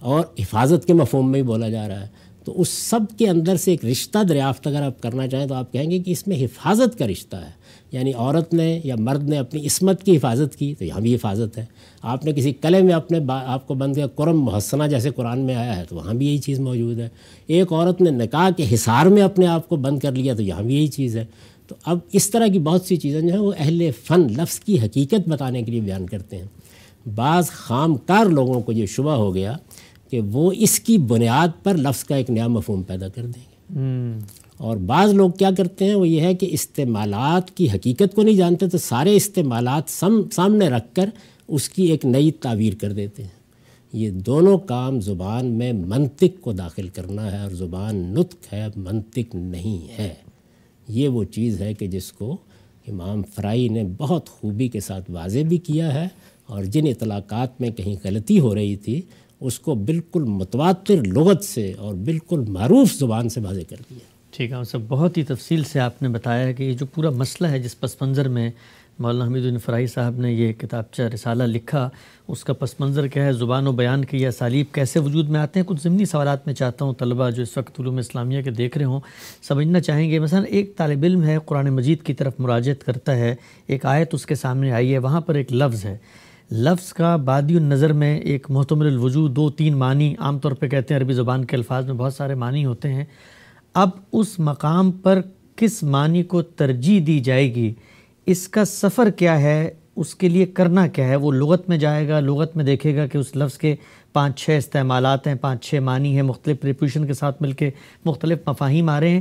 اور 0.00 0.24
حفاظت 0.38 0.86
کے 0.86 0.92
مفہوم 0.92 1.32
میں 1.32 1.42
بھی 1.42 1.48
بولا 1.48 1.68
جا 1.68 1.88
رہا 1.88 2.00
ہے۔ 2.00 2.06
تو 2.44 2.60
اس 2.60 2.68
سب 2.68 3.18
کے 3.18 3.28
اندر 3.28 3.56
سے 3.56 3.70
ایک 3.70 3.84
رشتہ 3.84 4.18
دریافت 4.22 4.66
اگر 4.66 4.82
آپ 4.82 5.02
کرنا 5.02 5.28
چاہیں 5.28 5.46
تو 5.46 5.54
آپ 5.54 5.72
کہیں 5.72 5.90
گے 5.90 5.98
کہ 5.98 6.10
اس 6.10 6.26
میں 6.26 6.36
حفاظت 6.44 6.98
کا 6.98 7.06
رشتہ 7.06 7.36
ہے۔ 7.36 7.65
یعنی 7.96 8.12
عورت 8.12 8.54
نے 8.54 8.80
یا 8.84 8.94
مرد 8.98 9.28
نے 9.28 9.38
اپنی 9.38 9.66
عصمت 9.66 10.02
کی 10.02 10.16
حفاظت 10.16 10.56
کی، 10.56 10.74
تو 10.78 10.84
یہاں 10.84 11.00
بھی 11.00 11.14
حفاظت 11.14 11.58
ہے۔ 11.58 11.64
آپ 12.02 12.24
نے 12.24 12.32
کسی 12.32 12.52
قلعے 12.52 12.82
میں 12.82 12.94
اپنے 12.94 13.18
آپ 13.28 13.66
کو 13.66 13.74
بند 13.74 13.94
کیا 13.94 14.06
قرم 14.06 14.40
محسنہ 14.40 14.84
جیسے 14.84 15.10
قرآن 15.10 15.38
میں 15.38 15.54
آیا 15.54 15.76
ہے، 15.76 15.84
تو 15.88 15.96
وہاں 15.96 16.14
بھی 16.14 16.26
یہی 16.26 16.38
چیز 16.38 16.60
موجود 16.60 16.98
ہے۔ 16.98 17.08
ایک 17.46 17.72
عورت 17.72 18.00
نے 18.00 18.10
نکاح 18.10 18.50
کے 18.50 18.64
حصار 18.74 19.06
میں 19.06 19.22
اپنے 19.22 19.46
آپ 19.46 19.68
کو 19.68 19.76
بند 19.76 19.98
کر 19.98 20.12
لیا، 20.12 20.34
تو 20.34 20.42
یہاں 20.42 20.62
بھی 20.62 20.74
یہی 20.74 20.86
چیز 20.86 21.16
ہے۔ 21.16 21.24
تو 21.66 21.74
اب 21.84 21.98
اس 22.12 22.30
طرح 22.30 22.46
کی 22.46 22.58
بہت 22.58 22.82
سی 22.82 22.96
چیزیں 22.96 23.20
جو 23.20 23.28
ہیں، 23.28 23.38
وہ 23.38 23.52
اہل 23.58 23.90
فن 24.04 24.20
لفظ 24.20 24.60
کی 24.60 24.80
حقیقت 24.80 25.28
بتانے 25.28 25.62
کے 25.62 25.70
لیے 25.70 25.80
بیان 25.80 26.06
کرتے 26.06 26.36
ہیں۔ 26.36 26.46
بعض 27.14 27.48
خام 27.48 27.94
کار 27.94 28.26
لوگوں 28.26 28.60
کو 28.60 28.72
یہ 28.72 28.86
شبہ 28.86 29.12
ہو 29.12 29.34
گیا 29.34 29.56
کہ 30.10 30.20
وہ 30.20 30.52
اس 30.56 30.80
کی 30.80 30.98
بنیاد 30.98 31.48
پر 31.62 31.74
لفظ 31.74 32.04
کا 32.04 32.16
ایک 32.16 32.30
نیا 32.30 32.46
مفہوم 32.46 32.82
پیدا 32.82 33.08
کر 33.08 33.26
دیں 33.26 33.42
گے۔ 33.42 33.76
اور 34.56 34.76
بعض 34.76 35.12
لوگ 35.12 35.30
کیا 35.30 35.50
کرتے 35.56 35.84
ہیں، 35.84 35.94
وہ 35.94 36.08
یہ 36.08 36.20
ہے 36.20 36.34
کہ 36.34 36.48
استعمالات 36.50 37.50
کی 37.50 37.70
حقیقت 37.70 38.14
کو 38.14 38.22
نہیں 38.22 38.34
جانتے، 38.34 38.68
تو 38.68 38.78
سارے 38.78 39.16
استعمالات 39.16 39.90
سم، 39.90 40.20
سامنے 40.32 40.68
رکھ 40.68 40.94
کر 40.94 41.08
اس 41.48 41.68
کی 41.68 41.82
ایک 41.82 42.04
نئی 42.04 42.30
تعبیر 42.30 42.74
کر 42.80 42.92
دیتے 42.92 43.22
ہیں۔ 43.22 43.36
یہ 43.92 44.10
دونوں 44.10 44.58
کام 44.58 45.00
زبان 45.00 45.46
میں 45.46 45.72
منطق 45.72 46.40
کو 46.40 46.52
داخل 46.52 46.88
کرنا 46.88 47.32
ہے 47.32 47.38
اور 47.38 47.50
زبان 47.50 47.96
نطق 47.96 48.52
ہے، 48.52 48.66
منطق 48.76 49.34
نہیں 49.34 49.98
ہے۔ 49.98 50.14
یہ 50.88 51.08
وہ 51.08 51.24
چیز 51.24 51.60
ہے 51.60 51.74
کہ 51.74 51.86
جس 51.86 52.12
کو 52.12 52.36
امام 52.88 53.22
فرائی 53.22 53.68
نے 53.68 53.84
بہت 53.96 54.28
خوبی 54.28 54.68
کے 54.68 54.80
ساتھ 54.80 55.10
واضح 55.10 55.38
بھی 55.48 55.58
کیا 55.58 55.94
ہے 55.94 56.08
اور 56.46 56.64
جن 56.64 56.86
اطلاقات 56.86 57.60
میں 57.60 57.70
کہیں 57.70 57.96
غلطی 58.04 58.40
ہو 58.40 58.54
رہی 58.54 58.76
تھی، 58.76 59.02
اس 59.40 59.58
کو 59.58 59.74
بالکل 59.74 60.24
متواتر 60.24 60.96
لغت 61.06 61.44
سے 61.44 61.72
اور 61.78 61.94
بالکل 61.94 62.44
معروف 62.48 62.94
زبان 62.94 63.28
سے 63.28 63.40
واضح 63.40 63.60
کر 63.68 63.76
دیا۔ 63.90 64.15
ٹھیک 64.36 64.52
ہے 64.52 64.64
سب 64.64 64.78
بہت 64.88 65.16
ہی 65.16 65.22
تفصیل 65.22 65.64
سے 65.64 65.80
آپ 65.80 66.02
نے 66.02 66.08
بتایا 66.08 66.52
کہ 66.52 66.62
یہ 66.62 66.72
جو 66.72 66.86
پورا 66.86 67.10
مسئلہ 67.10 67.48
ہے، 67.48 67.58
جس 67.58 67.80
پس 67.80 68.02
منظر 68.02 68.28
میں 68.28 68.50
مولانا 68.98 69.26
حمید 69.26 69.44
الدین 69.44 69.58
فرائی 69.58 69.86
صاحب 69.86 70.18
نے 70.18 70.32
یہ 70.32 70.52
کتابچہ 70.52 71.02
رسالہ 71.02 71.42
لکھا، 71.42 71.88
اس 72.28 72.44
کا 72.44 72.52
پس 72.52 72.80
منظر 72.80 73.06
کیا 73.06 73.24
ہے؟ 73.24 73.32
زبان 73.32 73.66
و 73.66 73.72
بیان 73.72 74.04
کی 74.04 74.16
یہ 74.16 74.28
اسالیب 74.28 74.66
کیسے 74.72 74.98
وجود 74.98 75.28
میں 75.28 75.40
آتے 75.40 75.60
ہیں؟ 75.60 75.66
کچھ 75.66 75.82
ضمنی 75.82 76.04
سوالات 76.04 76.46
میں 76.46 76.54
چاہتا 76.54 76.84
ہوں 76.84 76.94
طلبہ 76.94 77.30
جو 77.30 77.42
اس 77.42 77.56
وقت 77.56 77.80
علوم 77.80 77.96
اسلامیہ 77.96 78.42
کے 78.42 78.50
دیکھ 78.50 78.78
رہے 78.78 78.84
ہوں 78.84 79.00
سمجھنا 79.42 79.80
چاہیں 79.80 80.10
گے، 80.10 80.18
مثلا 80.18 80.40
ایک 80.40 80.76
طالب 80.76 81.04
علم 81.04 81.22
ہے، 81.22 81.38
قرآن 81.46 81.70
مجید 81.70 82.02
کی 82.02 82.14
طرف 82.14 82.32
مراجعت 82.38 82.84
کرتا 82.84 83.16
ہے، 83.16 83.34
ایک 83.66 83.86
آیت 83.86 84.14
اس 84.14 84.26
کے 84.26 84.34
سامنے 84.34 84.72
آئی 84.72 84.92
ہے، 84.92 84.98
وہاں 84.98 85.20
پر 85.20 85.34
ایک 85.34 85.52
لفظ 85.52 85.84
ہے۔ 85.84 85.96
لفظ 86.50 86.92
کا 86.92 87.16
بادی 87.16 87.56
النظر 87.56 87.92
میں 87.92 88.18
ایک 88.18 88.46
محتمل 88.50 88.86
الوجود، 88.86 89.36
دو 89.36 89.50
تین 89.50 89.76
معنی 89.76 90.14
عام 90.18 90.38
طور 90.38 90.52
پہ 90.52 90.68
کہتے 90.68 90.94
ہیں، 90.94 91.00
عربی 91.00 91.12
زبان 91.12 91.44
کے 91.44 91.56
الفاظ 91.56 91.86
میں 91.86 91.94
بہت 91.94 92.14
سارے 92.14 92.34
معنی 92.34 92.64
ہوتے 92.64 92.92
ہیں۔ 92.92 93.04
اب 93.76 93.90
اس 94.12 94.38
مقام 94.38 94.92
پر 94.92 95.20
کس 95.56 95.82
معنی 95.82 96.22
کو 96.22 96.42
ترجیح 96.42 97.00
دی 97.06 97.20
جائے 97.20 97.54
گی؟ 97.54 97.74
اس 98.26 98.48
کا 98.48 98.64
سفر 98.64 99.10
کیا 99.10 99.40
ہے؟ 99.40 99.70
اس 99.96 100.14
کے 100.14 100.28
لیے 100.28 100.46
کرنا 100.46 100.86
کیا 100.86 101.08
ہے؟ 101.08 101.16
وہ 101.16 101.32
لغت 101.32 101.68
میں 101.68 101.78
جائے 101.78 102.08
گا 102.08 102.20
لغت 102.20 102.56
میں 102.56 102.64
دیکھے 102.64 102.96
گا 102.96 103.06
کہ 103.06 103.18
اس 103.18 103.36
لفظ 103.36 103.58
کے 103.58 103.74
پانچ 104.12 104.40
چھ 104.40 104.50
استعمالات 104.50 105.26
ہیں 105.26 105.34
پانچ 105.34 105.64
چھ 105.64 105.74
معنی 105.74 106.14
ہیں 106.14 106.22
مختلف 106.22 106.60
پریپوشن 106.60 107.06
کے 107.06 107.12
ساتھ 107.12 107.42
مل 107.42 107.52
کے 107.52 107.70
مختلف 108.04 108.38
مفاہیم 108.46 108.88
آ 108.88 109.00
رہے 109.00 109.10
ہیں۔ 109.10 109.20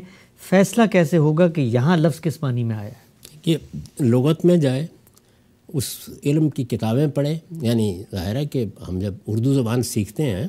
فیصلہ 0.50 0.84
کیسے 0.92 1.18
ہوگا 1.18 1.48
کہ 1.48 1.62
یہاں 1.62 1.98
لفظ 1.98 2.22
کس 2.22 2.44
معنی 2.44 2.64
میں 2.64 2.76
آیا 2.76 2.90
ہے؟ 2.90 3.38
کہ 3.42 3.58
لغت 4.00 4.46
میں 4.46 4.58
جائے 4.58 4.88
اس 5.68 5.84
علم 6.26 6.50
کی 6.50 6.64
کتابیں 6.64 7.08
پڑھیں۔ 7.08 7.36
یعنی 7.62 8.04
ظاہر 8.12 8.36
ہے 8.36 8.46
کہ 8.46 8.66
ہم 8.88 9.00
جب 9.00 9.14
اردو 9.28 9.54
زبان 9.54 9.84
سیکھتے 9.84 10.24
ہیں 10.24 10.48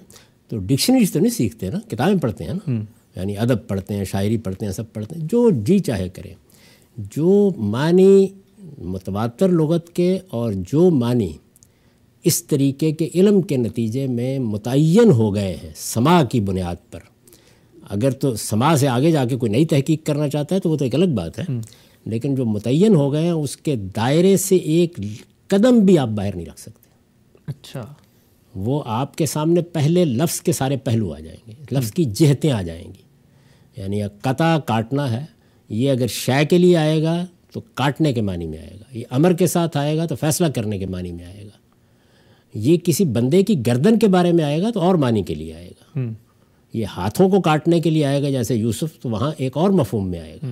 تو 0.48 0.58
ڈکشنریز 0.58 1.12
تو 1.12 1.18
نہیں 1.18 1.30
سیکھتے 1.30 1.70
نا 1.70 1.78
کتابیں 1.88 2.16
پڑھتے 2.16 2.44
ہیں 2.44 2.54
نا۔ 2.54 2.70
یعنی 3.16 3.38
ادب 3.38 3.68
پڑھتے 3.68 3.94
ہیں 3.94 4.04
شاعری 4.04 4.36
پڑھتے 4.36 4.66
ہیں 4.66 4.72
سب 4.72 4.92
پڑھتے 4.92 5.20
ہیں 5.20 5.26
جو 5.30 5.50
جی 5.50 5.78
چاہے 5.78 6.08
کریں۔ 6.08 6.34
جو 6.96 7.50
معنی 7.58 8.26
متواتر 8.78 9.48
لغت 9.48 9.92
کے 9.92 10.18
اور 10.28 10.52
جو 10.56 10.90
معنی 10.90 11.32
اس 12.24 12.44
طریقے 12.44 12.92
کے 12.92 13.08
علم 13.14 13.42
کے 13.42 13.56
نتیجے 13.56 14.06
میں 14.06 14.38
متعین 14.38 15.10
ہو 15.10 15.34
گئے 15.34 15.56
ہیں 15.56 15.70
سما 15.76 16.24
کی 16.24 16.40
بنیاد 16.40 16.76
پر۔ 16.90 17.00
اگر 17.90 18.10
تو 18.10 18.36
سما 18.36 18.76
سے 18.76 18.88
آگے 18.88 19.10
جا 19.10 19.24
کے 19.24 19.36
کوئی 19.36 19.52
نئی 19.52 19.66
تحقیق 19.66 20.06
کرنا 20.06 20.28
چاہتا 20.28 20.54
ہے 20.54 20.60
تو 20.60 20.70
وہ 20.70 20.76
تو 20.76 20.84
ایک 20.84 20.94
الگ 20.94 21.14
بات 21.14 21.38
ہے۔ 21.38 21.44
لیکن 22.04 22.34
جو 22.34 22.44
متعین 22.44 22.94
ہو 22.94 23.12
گئے 23.12 23.22
ہیں 23.22 23.30
اس 23.30 23.56
کے 23.56 23.76
دائرے 23.76 24.36
سے 24.36 24.56
ایک 24.56 25.00
قدم 25.48 25.78
بھی 25.78 25.98
آپ 25.98 26.08
باہر 26.08 26.36
نہیں 26.36 26.46
رکھ 26.46 26.60
سکتے۔ 26.60 26.88
اچھا۔ 27.46 27.94
وہ 28.54 28.82
آپ 28.86 29.16
کے 29.16 29.26
سامنے 29.26 29.62
پہلے 29.62 30.04
لفظ 30.04 30.40
کے 30.40 30.52
سارے 30.52 30.76
پہلو 30.76 31.14
آ 31.14 31.18
جائیں 31.18 31.50
گے 31.50 31.52
لفظ 31.70 31.92
کی 31.92 32.04
جہتیں 32.04 32.50
آ 32.50 32.62
جائیں 32.62 32.84
گی۔ 32.84 33.05
یعنی 33.76 34.02
قطع 34.20 34.58
کاٹنا 34.58 35.10
ہے 35.12 35.24
یہ 35.68 35.90
اگر 35.90 36.06
شے 36.06 36.44
کے 36.44 36.58
لیے 36.58 36.76
آئے 36.76 37.02
گا 37.02 37.26
تو 37.52 37.60
کاٹنے 37.74 38.12
کے 38.12 38.20
معنی 38.20 38.46
میں 38.46 38.58
آئے 38.58 38.76
گا 38.80 38.98
یہ 38.98 39.04
امر 39.10 39.32
کے 39.32 39.46
ساتھ 39.46 39.76
آئے 39.76 39.96
گا 39.96 40.06
تو 40.06 40.14
فیصلہ 40.14 40.46
کرنے 40.46 40.78
کے 40.78 40.86
معنی 40.86 41.12
میں 41.12 41.24
آئے 41.24 41.44
گا۔ 41.44 41.66
یہ 42.54 42.76
کسی 42.84 43.04
بندے 43.04 43.42
کی 43.42 43.66
گردن 43.66 43.98
کے 43.98 44.08
بارے 44.08 44.32
میں 44.32 44.44
آئے 44.44 44.62
گا 44.62 44.70
تو 44.70 44.80
اور 44.80 44.94
معنی 44.94 45.22
کے 45.22 45.34
لیے 45.34 45.54
آئے 45.54 45.68
گا۔ 45.68 45.98
یہ 46.74 46.86
ہاتھوں 46.86 47.28
کو 47.28 47.40
کاٹنے 47.40 47.80
کے 47.80 47.90
لیے 47.90 48.04
آئے 48.04 48.22
گا 48.22 48.30
جیسے 48.30 48.54
یوسف 48.54 49.00
تو 49.02 49.10
وہاں 49.10 49.32
ایک 49.38 49.56
اور 49.56 49.70
مفہوم 49.70 50.10
میں 50.10 50.20
آئے 50.20 50.36
گا۔ 50.42 50.46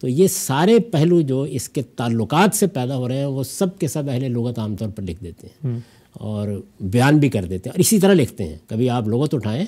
تو 0.00 0.08
یہ 0.08 0.28
سارے 0.28 0.78
پہلو 0.78 1.20
جو 1.20 1.42
اس 1.42 1.68
کے 1.68 1.82
تعلقات 1.82 2.56
سے 2.56 2.66
پیدا 2.66 2.96
ہو 2.96 3.08
رہے 3.08 3.18
ہیں 3.18 3.26
وہ 3.26 3.42
سب 3.42 3.78
کے 3.78 3.88
سب 3.88 4.10
اہل 4.10 4.32
لغت 4.32 4.58
عام 4.58 4.76
طور 4.76 4.88
پر 4.88 5.02
لکھ 5.02 5.24
دیتے 5.24 5.46
ہیں 5.46 5.78
اور 6.12 6.48
بیان 6.80 7.18
بھی 7.18 7.28
کر 7.28 7.44
دیتے 7.44 7.68
ہیں 7.68 7.72
اور 7.72 7.80
اسی 7.80 8.00
طرح 8.00 8.12
لکھتے 8.12 8.44
ہیں۔ 8.44 8.56
کبھی 8.66 8.90
آپ 8.90 9.08
لغت 9.08 9.34
اٹھائیں 9.34 9.64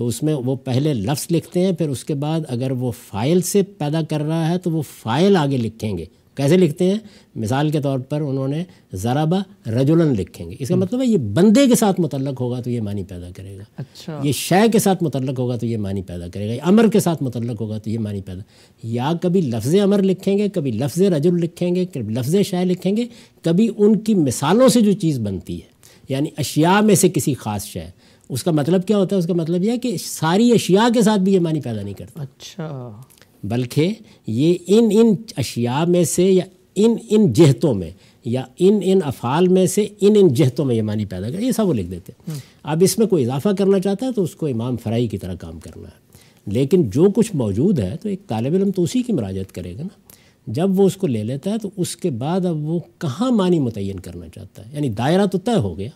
تو 0.00 0.06
اس 0.06 0.22
میں 0.22 0.34
وہ 0.34 0.56
پہلے 0.56 0.94
لفظ 0.94 1.26
لکھتے 1.30 1.60
ہیں 1.60 1.72
پھر 1.72 1.88
اس 1.88 2.04
کے 2.04 2.14
بعد 2.14 2.40
اگر 2.48 2.70
وہ 2.70 2.90
فائل 3.08 3.40
سے 3.40 3.62
پیدا 3.62 4.02
کر 4.02 4.20
رہا 4.20 4.48
ہے 4.48 4.58
تو 4.58 4.70
وہ 4.70 4.82
فائل 4.82 5.36
آگے 5.36 5.56
لکھیں 5.56 5.98
گے۔ 5.98 6.04
کیسے 6.34 6.56
لکھتے 6.56 6.84
ہیں؟ 6.84 6.98
مثال 7.36 7.70
کے 7.70 7.80
طور 7.80 7.98
پر 7.98 8.20
انہوں 8.20 8.48
نے 8.48 8.64
ذرابہ 8.94 9.68
رجولن 9.68 10.14
لکھیں 10.14 10.50
گے۔ 10.50 10.56
اس 10.58 10.68
کا 10.68 10.74
مطلب 10.74 11.00
ہے 11.00 11.06
یہ 11.06 11.16
بندے 11.16 11.66
کے 11.66 11.74
ساتھ 11.74 12.00
متعلق 12.00 12.40
ہوگا 12.40 12.60
تو 12.60 12.70
یہ 12.70 12.80
معنی 12.80 13.04
پیدا 13.04 13.28
کرے 13.36 13.58
گا۔ 13.58 13.62
اچھا۔ 13.76 14.20
یہ 14.24 14.32
شے 14.32 14.68
کے 14.72 14.78
ساتھ 14.78 15.04
متعلق 15.04 15.38
ہوگا 15.38 15.56
تو 15.56 15.66
یہ 15.66 15.76
معنی 15.76 16.02
پیدا 16.02 16.28
کرے 16.28 16.48
گا۔ 16.48 16.64
امر 16.64 16.88
کے 16.88 17.00
ساتھ 17.00 17.22
متعلق 17.22 17.60
ہوگا 17.60 17.78
تو 17.78 17.90
یہ 17.90 17.98
معنی 17.98 18.20
پیدا 18.20 18.40
یا 18.82 19.12
کبھی 19.22 19.40
لفظ 19.40 19.74
امر 19.74 20.02
لکھیں 20.02 20.38
گے 20.38 20.48
کبھی 20.48 20.70
لفظ 20.70 21.02
رجل 21.02 21.34
لکھیں 21.34 21.74
گے 21.74 21.86
کبھی 21.86 22.14
لفظ 22.14 22.36
شے 22.36 22.64
لکھیں 22.64 22.96
گے۔ 22.96 23.04
کبھی 23.42 23.70
ان 23.78 23.98
کی 23.98 24.14
مثالوں 24.14 24.68
سے 24.68 24.80
جو 24.80 24.92
چیز 24.92 25.18
بنتی 25.18 25.56
ہے 25.56 25.70
یعنی 26.08 26.28
اشیاء 26.36 26.80
میں 26.80 26.94
سے 26.94 27.08
کسی 27.08 27.34
خاص 27.34 27.64
شے۔ 27.64 27.99
اس 28.30 28.44
کا 28.44 28.50
مطلب 28.50 28.86
کیا 28.86 28.98
ہوتا 28.98 29.16
ہے؟ 29.16 29.18
اس 29.18 29.26
کا 29.26 29.34
مطلب 29.34 29.64
یہ 29.64 29.70
ہے 29.70 29.78
کہ 29.78 29.96
ساری 30.04 30.52
اشیاء 30.52 30.92
کے 30.94 31.02
ساتھ 31.02 31.20
بھی 31.20 31.34
یہ 31.34 31.40
معنی 31.40 31.60
پیدا 31.60 31.82
نہیں 31.82 31.94
کرتا۔ 31.94 32.22
اچھا۔ 32.22 33.00
بلکہ 33.44 33.94
یہ 34.26 34.54
ان 34.66 34.88
ان 34.92 35.14
اشیاء 35.36 35.84
میں 35.84 36.04
سے 36.04 36.24
یا 36.24 36.44
ان 36.74 36.96
ان 37.10 37.32
جہتوں 37.32 37.74
میں 37.74 37.90
یا 38.24 38.44
ان 38.58 38.80
ان 38.82 38.98
افعال 39.04 39.48
میں 39.48 39.66
سے 39.66 39.86
ان 40.00 40.14
ان 40.20 40.28
جہتوں 40.28 40.64
میں 40.64 40.74
یہ 40.74 40.82
معنی 40.82 41.04
پیدا 41.04 41.30
کرے 41.30 41.42
یہ 41.42 41.52
سب 41.52 41.66
وہ 41.68 41.74
لکھ 41.74 41.90
دیتے 41.90 42.12
ہیں۔ 42.28 42.38
اب 42.62 42.78
اس 42.84 42.98
میں 42.98 43.06
کوئی 43.06 43.24
اضافہ 43.24 43.48
کرنا 43.58 43.80
چاہتا 43.80 44.06
ہے 44.06 44.12
تو 44.12 44.22
اس 44.22 44.34
کو 44.34 44.46
امام 44.46 44.76
فرائی 44.76 45.08
کی 45.08 45.18
طرح 45.18 45.34
کام 45.34 45.60
کرنا 45.60 45.88
ہے۔ 45.88 46.10
لیکن 46.46 46.90
جو 46.90 47.10
کچھ 47.14 47.36
موجود 47.36 47.78
ہے 47.78 47.96
تو 48.02 48.08
ایک 48.08 48.26
طالب 48.26 48.54
علم 48.54 48.70
تو 48.70 48.82
اسی 48.82 49.02
کی 49.02 49.12
مراجعت 49.12 49.52
کرے 49.52 49.74
گا 49.74 49.82
نا۔ 49.82 49.98
جب 50.46 50.80
وہ 50.80 50.86
اس 50.86 50.96
کو 50.96 51.06
لے 51.06 51.24
لیتا 51.24 51.50
ہے 51.50 51.58
تو 51.58 51.70
اس 51.76 51.96
کے 51.96 52.10
بعد 52.10 52.46
اب 52.46 52.64
وہ 52.64 52.80
کہاں 52.98 53.30
معنی 53.30 53.60
متعین 53.60 54.00
کرنا 54.00 54.26
چاہتا 54.34 54.66
ہے؟ 54.66 54.74
یعنی 54.74 54.88
دائرہ 54.88 55.26
تو 55.26 55.38
طے 55.38 55.58
ہو 55.58 55.78
گیا۔ 55.78 55.88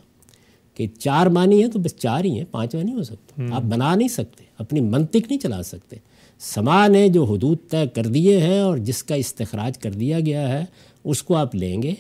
کہ 0.75 0.87
چار 0.99 1.27
معنی 1.27 1.63
ہیں 1.63 1.71
تو 1.71 1.79
بس 1.79 1.97
چار 1.97 2.25
ہی 2.25 2.39
ہیں 2.39 2.45
پانچ 2.51 2.75
نہیں 2.75 2.95
ہو 2.95 3.03
سکتا 3.03 3.43
آپ 3.53 3.63
بنا 3.63 3.95
نہیں 3.95 4.09
سکتے 4.09 4.45
اپنی 4.59 4.81
منطق 4.81 5.17
نہیں 5.17 5.39
چلا 5.39 5.63
سکتے۔ 5.63 5.97
سما 6.39 6.87
نے 6.87 7.09
جو 7.09 7.25
حدود 7.25 7.59
طے 7.71 7.87
کر 7.95 8.07
دیے 8.07 8.41
ہیں 8.41 8.61
اور 8.61 8.79
جس 8.79 9.03
کا 9.03 9.15
استخراج 9.15 9.79
کر 9.79 9.91
دیا 9.91 10.21
گیا 10.21 10.49
ہے 10.49 10.65
اس 11.05 11.23
کو 11.23 11.37
آپ 11.37 11.55
لیں 11.55 11.83
گے۔ 11.83 11.95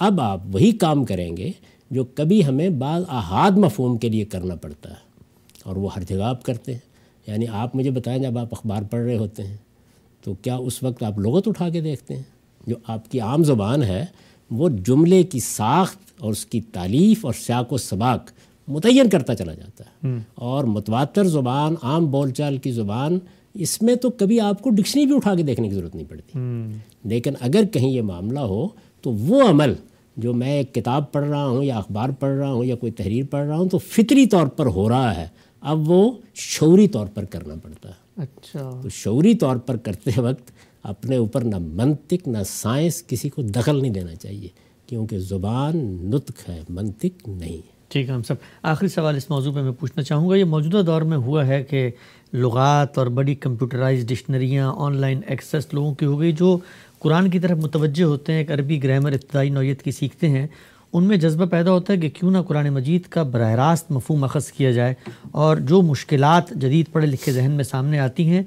اب 0.00 0.20
آپ 0.20 0.40
وہی 0.52 0.72
کام 0.72 1.04
کریں 1.04 1.36
گے 1.36 1.50
جو 1.90 2.04
کبھی 2.04 2.46
ہمیں 2.46 2.68
بعض 2.68 3.02
احاد 3.08 3.50
مفہوم 3.50 3.98
کے 3.98 4.08
لیے 4.08 4.24
کرنا 4.24 4.54
پڑتا 4.54 4.90
ہے 4.90 5.10
اور 5.64 5.76
وہ 5.76 5.88
ہر 5.96 6.02
جگہ 6.02 6.22
آپ 6.22 6.42
کرتے 6.42 6.72
ہیں۔ 6.72 6.90
یعنی 7.26 7.46
آپ 7.48 7.76
مجھے 7.76 7.90
بتائیں 7.90 8.22
جب 8.22 8.38
آپ 8.38 8.48
اخبار 8.50 8.82
پڑھ 8.82 9.02
رہے 9.02 9.16
ہوتے 9.16 9.46
ہیں 9.46 9.56
تو 10.24 10.34
کیا 10.34 10.56
اس 10.56 10.82
وقت 10.82 11.02
آپ 11.02 11.18
لغت 11.18 11.48
اٹھا 11.48 11.68
کے 11.68 11.80
دیکھتے 11.80 12.16
ہیں؟ 12.16 12.22
جو 12.66 12.76
آپ 12.86 13.10
کی 13.10 13.20
عام 13.20 13.44
زبان 13.44 13.82
ہے 13.82 14.06
وہ 14.50 14.68
جملے 14.68 15.22
کی 15.22 15.40
ساخت 15.40 15.98
اور 16.18 16.30
اس 16.30 16.46
کی 16.46 16.60
تعلیف 16.60 17.26
اور 17.26 17.34
سیاق 17.34 17.72
و 17.72 17.76
سباق 17.76 18.30
متعین 18.68 19.08
کرتا 19.08 19.34
چلا 19.34 19.54
جاتا 19.54 19.84
ہے۔ 19.84 20.08
اور 20.34 20.64
متواتر 20.64 21.24
زبان 21.24 21.74
عام 21.82 22.06
بول 22.10 22.30
چال 22.30 22.56
کی 22.56 22.72
زبان 22.72 23.18
اس 23.54 23.82
میں 23.82 23.94
تو 23.94 24.10
کبھی 24.10 24.40
آپ 24.40 24.62
کو 24.62 24.70
ڈکشنری 24.70 25.06
بھی 25.06 25.16
اٹھا 25.16 25.34
کے 25.34 25.42
دیکھنے 25.42 25.68
کی 25.68 25.74
ضرورت 25.74 25.94
نہیں 25.94 26.08
پڑتی۔ 26.08 26.38
لیکن 27.04 27.32
اگر 27.40 27.64
کہیں 27.72 27.90
یہ 27.90 28.02
معاملہ 28.02 28.40
ہو 28.40 28.68
تو 29.00 29.12
وہ 29.12 29.48
عمل 29.48 29.74
جو 30.16 30.34
میں 30.34 30.52
ایک 30.52 30.74
کتاب 30.74 31.12
پڑھ 31.12 31.28
رہا 31.28 31.46
ہوں 31.46 31.64
یا 31.64 31.78
اخبار 31.78 32.08
پڑھ 32.08 32.36
رہا 32.38 32.52
ہوں 32.52 32.64
یا 32.64 32.76
کوئی 32.76 32.92
تحریر 32.92 33.24
پڑھ 33.30 33.46
رہا 33.46 33.56
ہوں 33.56 33.68
تو 33.68 33.78
فطری 33.78 34.26
طور 34.26 34.46
پر 34.46 34.66
ہو 34.66 34.88
رہا 34.88 35.16
ہے۔ 35.16 35.28
اب 35.60 35.90
وہ 35.90 36.12
شعوری 36.34 36.88
طور 36.88 37.06
پر 37.06 37.24
کرنا 37.24 37.54
پڑتا 37.62 37.88
ہے۔ 37.88 37.94
اچھا۔ 38.16 38.80
تو 38.82 38.88
شعوری 38.88 39.34
طور 39.34 39.56
پر 39.56 39.76
کرتے 39.76 40.20
وقت 40.20 40.59
اپنے 40.82 41.16
اوپر 41.16 41.44
نہ 41.44 41.56
منطق، 41.58 42.28
نہ 42.28 42.38
سائنس 42.46 43.06
کسی 43.06 43.28
کو 43.28 43.42
دخل 43.42 43.82
نہیں 43.82 43.92
دینا 43.92 44.14
چاہیے، 44.14 44.48
کیونکہ 44.86 45.18
زبان 45.18 45.76
نطق 46.10 46.48
ہے، 46.48 46.62
منطق 46.68 47.28
نہیں۔ 47.28 47.56
ٹھیک 47.88 48.08
ہے 48.08 48.14
ہم 48.14 48.22
سب، 48.22 48.34
آخری 48.62 48.88
سوال 48.88 49.16
اس 49.16 49.30
موضوع 49.30 49.52
پہ 49.52 49.60
میں 49.60 49.72
پوچھنا 49.72 50.02
چاہوں 50.02 50.30
گا، 50.30 50.36
یہ 50.36 50.44
موجودہ 50.44 50.82
دور 50.86 51.02
میں 51.02 51.16
ہوا 51.16 51.46
ہے 51.46 51.62
کہ 51.62 51.90
لغات 52.32 52.98
اور 52.98 53.06
بڑی 53.06 53.34
کمپیوٹرائز 53.34 54.06
ڈکشنریاں 54.06 54.72
آن 54.76 54.96
لائن 54.96 55.20
ایکسیس 55.26 55.74
لوگوں 55.74 55.94
کی 55.94 56.06
ہو 56.06 56.20
گئی، 56.20 56.32
جو 56.32 56.58
قرآن 56.98 57.30
کی 57.30 57.38
طرف 57.38 57.58
متوجہ 57.58 58.04
ہوتے 58.04 58.32
ہیں، 58.32 58.38
ایک 58.38 58.52
عربی 58.52 58.82
گرامر 58.82 59.12
ابتدائی 59.12 59.50
نوعیت 59.50 59.82
کی 59.82 59.90
سیکھتے 59.90 60.28
ہیں۔ 60.28 60.46
ان 60.92 61.04
میں 61.04 61.16
جذبہ 61.16 61.44
پیدا 61.44 61.72
ہوتا 61.72 61.92
ہے 61.92 61.98
کہ 61.98 62.08
کیوں 62.08 62.30
نہ 62.30 62.38
قرآن 62.38 62.68
مجید 62.68 63.02
کا 63.02 63.22
براہ 63.22 63.50
راست 63.50 63.90
مفہوم 63.90 64.24
اخذ 64.24 64.50
کیا 64.50 64.70
جائے 64.70 64.94
اور 65.30 65.56
جو 65.56 65.82
مشکلات 65.82 66.50
جدید 66.50 66.92
پڑھے 66.92 67.06
لکھے 67.06 67.32
ذہن 67.32 67.50
میں 67.50 67.64
سامنے 67.64 67.98
آتی 67.98 68.28
ہیں 68.30 68.42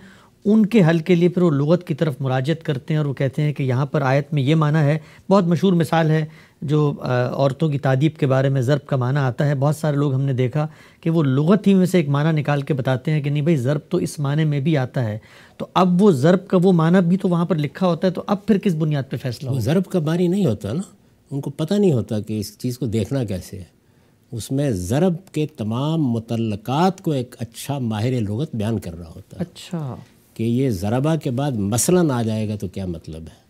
ان 0.46 0.66
کے 0.66 0.82
حل 0.90 1.00
کے 1.00 1.16
لیے 1.16 1.30
پھر 1.30 1.42
وہ 1.42 1.52
لغت 1.52 1.88
کی 1.88 1.94
طرف 1.94 2.16
مراجت 2.20 2.64
کرتے 2.64 2.94
ہیں 2.94 2.98
اور 2.98 3.06
وہ 3.06 3.14
کہتے 3.14 3.42
ہیں 3.42 3.54
کہ 3.54 3.64
یہاں 3.64 3.86
پر 3.86 4.02
آیت 4.02 4.34
میں 4.34 4.44
یہ 4.44 4.56
معنی 4.56 4.80
ہے 4.80 4.98
بہت 5.30 5.44
مشہور 5.44 5.74
مثال 5.74 6.12
ہے 6.12 6.26
جو 6.62 6.94
عورتوں 7.04 7.70
کی 7.70 7.80
تعدیب 7.80 8.18
کے 8.18 8.28
بارے 8.28 8.50
میں 8.50 8.62
ضرب 8.62 8.86
کا 8.86 8.96
معنی 8.96 9.20
آتا 9.20 9.46
ہے۔ 9.48 9.56
بہت 9.56 9.76
سارے 9.76 9.98
لوگ 9.98 10.14
ہم 10.14 10.22
نے 10.22 10.34
دیکھا 10.34 10.68
کہ 11.02 11.10
وہ 11.10 11.24
لغت 11.24 11.68
ہی 11.68 11.74
میں 11.74 11.86
سے 11.86 11.98
ایک 11.98 12.10
معنی 12.10 12.42
نکال 12.42 12.62
کے 12.62 12.74
بتاتے 12.74 13.12
ہیں 13.12 13.22
کہ 13.22 13.30
نہیں 13.30 13.42
بھائی 13.42 13.58
ضرب 13.58 13.82
تو 13.90 13.98
اس 13.98 14.20
معنی 14.20 14.46
میں 14.46 14.60
بھی 14.60 14.78
آتا 14.78 15.04
ہے۔ 15.04 15.18
تو 15.58 15.66
اب 15.74 16.02
وہ 16.02 16.12
ضرب 16.12 16.48
کا 16.48 16.58
وہ 16.64 16.72
معنی 16.72 17.08
بھی 17.08 17.18
تو 17.18 17.30
وہاں 17.30 17.46
پر 17.46 17.56
لکھا 17.56 17.88
ہوتا 17.88 18.08
ہے 18.08 18.12
تو 18.12 18.24
اب 18.28 18.46
پھر 18.46 18.58
کس 18.58 18.76
بنیاد 18.76 19.04
پہ 19.10 19.18
فیصلہ 19.18 19.50
ہو 19.50 19.60
ضرب 19.60 19.86
کا 19.86 20.00
معنی 20.00 20.28
نہیں 20.28 20.46
ہوتا 20.46 20.74
نا۔ 20.74 20.82
ان 21.32 21.42
کو 21.42 21.50
پتہ 21.50 21.74
نہیں 21.74 21.94
ہوتا 21.94 22.20
کہ 22.20 22.40
اس 22.40 22.58
چیز 22.58 22.78
کو 22.78 22.86
دیکھنا 22.86 23.24
کیسے 23.24 23.58
ہے۔ 23.58 23.64
اس 24.32 24.52
میں 24.52 24.72
ضرب 24.72 25.14
کے 25.32 25.48
تمام 25.58 26.04
متعلقات 26.04 27.02
کو 27.02 27.12
ایک 27.12 27.36
اچھا 27.40 27.80
ماہر 27.80 28.12
لغت 28.12 28.56
بیان 28.56 28.80
کر 28.80 28.98
رہا 28.98 29.12
ہوتا 29.16 29.38
ہے۔ 29.38 29.42
اچھا۔ 29.42 29.96
کہ 30.34 30.44
یہ 30.44 30.70
ضربہ 30.70 31.16
کے 31.16 31.32
بعد 31.32 31.52
مثلاً 31.52 32.12
آ 32.12 32.22
جائے 32.22 32.50
گا 32.50 32.56
تو 32.56 32.68
کیا 32.68 32.86
مطلب 32.86 33.22
ہے؟ 33.22 33.44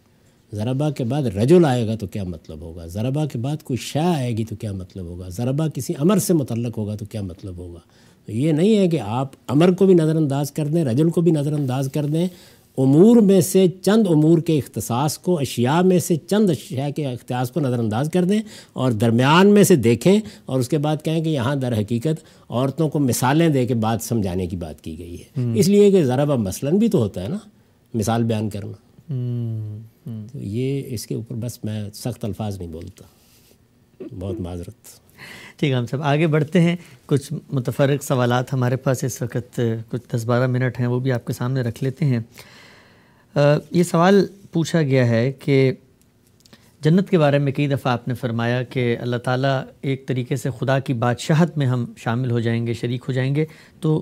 ضربہ 0.55 0.89
کے 0.89 1.03
بعد 1.03 1.23
رجل 1.23 1.65
آئے 1.65 1.87
گا 1.87 1.95
تو 1.95 2.07
کیا 2.07 2.23
مطلب 2.23 2.61
ہوگا؟ 2.61 2.85
ضربہ 2.85 3.25
کے 3.25 3.37
بعد 3.37 3.63
کوئی 3.63 3.77
شے 3.77 3.99
آئے 3.99 4.37
گی 4.37 4.45
تو 4.45 4.55
کیا 4.55 4.71
مطلب 4.71 5.05
ہوگا؟ 5.05 5.29
ضربہ 5.29 5.67
کسی 5.67 5.93
امر 5.99 6.17
سے 6.17 6.33
متعلق 6.33 6.77
ہوگا 6.77 6.95
تو 6.95 7.05
کیا 7.05 7.21
مطلب 7.21 7.57
ہوگا؟ 7.57 7.79
یہ 8.27 8.51
نہیں 8.51 8.77
ہے 8.77 8.87
کہ 8.87 8.99
آپ 8.99 9.31
امر 9.47 9.71
کو 9.71 9.85
بھی 9.85 9.93
نظر 9.93 10.15
انداز 10.15 10.51
کر 10.51 10.67
دیں، 10.67 10.85
رجل 10.85 11.09
کو 11.09 11.21
بھی 11.21 11.31
نظر 11.31 11.53
انداز 11.53 11.89
کر 11.93 12.05
دیں 12.05 12.27
امور 12.77 13.17
میں 13.17 13.41
سے 13.41 13.67
چند 13.81 14.07
امور 14.09 14.39
کے 14.39 14.57
اختصاص 14.57 15.17
کو 15.17 15.39
اشیاء 15.39 15.81
میں 15.81 15.99
سے 15.99 16.15
چند 16.15 16.49
اشیاء 16.49 16.89
کے 16.89 17.05
اختصاص 17.05 17.51
کو 17.51 17.59
نظر 17.59 17.79
انداز 17.79 18.09
کر 18.13 18.23
دیں 18.23 18.41
اور 18.73 18.91
درمیان 18.91 19.47
میں 19.47 19.63
سے 19.63 19.75
دیکھیں 19.75 20.19
اور 20.45 20.59
اس 20.59 20.69
کے 20.69 20.77
بعد 20.77 20.95
کہیں 21.03 21.23
کہ 21.23 21.29
یہاں 21.29 21.55
در 21.55 21.79
حقیقت 21.79 22.23
عورتوں 22.49 22.89
کو 22.89 22.99
مثالیں 22.99 23.49
دے 23.49 23.65
کے 23.65 23.73
بات 23.73 24.01
سمجھانے 24.01 24.47
کی 24.47 24.55
بات 24.55 24.81
کی 24.81 24.99
گئی 24.99 25.21
ہے۔ 25.21 25.59
اس 25.59 25.67
لیے 25.67 25.91
کہ 25.91 26.03
ضربہ 26.03 26.35
مثلاً 26.35 26.77
بھی 26.77 26.89
تو 26.89 26.97
ہوتا 26.97 27.23
ہے 27.23 27.27
نا 27.27 27.37
مثال 27.93 28.23
بیان 28.23 28.49
کرنا۔ 28.49 28.71
تو 30.31 30.39
یہ 30.39 30.83
اس 30.87 31.07
کے 31.07 31.15
اوپر 31.15 31.35
بس 31.35 31.63
میں 31.63 31.89
سخت 31.93 32.25
الفاظ 32.25 32.57
نہیں 32.57 32.67
بولتا۔ 32.67 33.03
بہت 34.19 34.39
معذرت۔ 34.39 34.75
ٹھیک 35.57 35.71
ہے 35.71 35.77
ہم 35.77 35.85
سب 35.85 36.01
آگے 36.01 36.27
بڑھتے 36.27 36.61
ہیں۔ 36.61 36.75
کچھ 37.05 37.33
متفرق 37.51 38.03
سوالات 38.03 38.53
ہمارے 38.53 38.75
پاس 38.75 39.03
اس 39.03 39.21
وقت 39.21 39.59
کچھ 39.89 40.15
دس 40.15 40.25
بارہ 40.25 40.47
منٹ 40.47 40.79
ہیں 40.79 40.87
وہ 40.87 40.99
بھی 40.99 41.11
آپ 41.11 41.25
کے 41.25 41.33
سامنے 41.33 41.61
رکھ 41.61 41.83
لیتے 41.83 42.05
ہیں۔ 42.05 42.19
یہ 43.71 43.83
سوال 43.83 44.25
پوچھا 44.51 44.81
گیا 44.81 45.07
ہے 45.07 45.31
کہ 45.31 45.71
جنت 46.81 47.09
کے 47.09 47.17
بارے 47.17 47.37
میں 47.37 47.51
کئی 47.51 47.67
دفعہ 47.67 47.93
آپ 47.93 48.07
نے 48.07 48.13
فرمایا 48.13 48.63
کہ 48.63 48.97
اللہ 49.01 49.15
تعالیٰ 49.15 49.63
ایک 49.81 50.07
طریقے 50.07 50.35
سے 50.35 50.49
خدا 50.59 50.79
کی 50.79 50.93
بادشاہت 50.93 51.57
میں 51.57 51.67
ہم 51.67 51.85
شامل 51.97 52.31
ہو 52.31 52.39
جائیں 52.39 52.67
گے، 52.67 52.73
شریک 52.73 53.01
ہو 53.07 53.13
جائیں 53.13 53.35
گے۔ 53.35 53.45
تو 53.81 54.01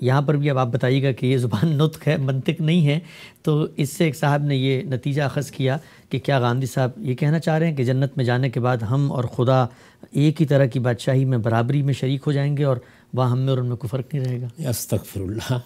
یہاں 0.00 0.22
پر 0.22 0.36
بھی 0.36 0.50
اب 0.50 0.58
آپ 0.58 0.66
بتائیے 0.66 1.02
گا 1.02 1.12
کہ 1.12 1.26
یہ 1.26 1.36
زبان 1.36 1.68
نطق 1.78 2.08
ہے، 2.08 2.16
منطق 2.16 2.60
نہیں 2.60 2.86
ہے۔ 2.86 2.98
تو 3.42 3.66
اس 3.76 3.92
سے 3.92 4.04
ایک 4.04 4.16
صاحب 4.16 4.42
نے 4.42 4.56
یہ 4.56 4.82
نتیجہ 4.82 5.22
اخذ 5.22 5.50
کیا 5.50 5.76
کہ 6.10 6.18
کیا 6.18 6.40
گاندھی 6.40 6.66
صاحب 6.66 6.90
یہ 6.96 7.14
کہنا 7.14 7.38
چاہ 7.38 7.58
رہے 7.58 7.68
ہیں 7.68 7.76
کہ 7.76 7.84
جنت 7.84 8.16
میں 8.16 8.24
جانے 8.24 8.50
کے 8.50 8.60
بعد 8.60 8.76
ہم 8.76 9.12
اور 9.12 9.24
خدا 9.24 9.66
ایک 10.10 10.40
ہی 10.40 10.46
طرح 10.46 10.64
کی 10.64 10.78
بادشاہی 10.78 11.24
میں 11.24 11.38
برابری 11.38 11.82
میں 11.82 11.94
شریک 11.94 12.20
ہو 12.26 12.32
جائیں 12.32 12.56
گے 12.56 12.64
اور 12.64 12.76
وہاں 13.14 13.30
ہم 13.30 13.38
میں 13.38 13.48
اور 13.48 13.58
ان 13.58 13.66
میں 13.66 13.76
کوئی 13.76 13.88
فرق 13.88 14.14
نہیں 14.14 14.24
رہے 14.24 14.40
گا؟ 14.40 14.68
استغفر 14.68 15.20
اللہ۔ 15.20 15.58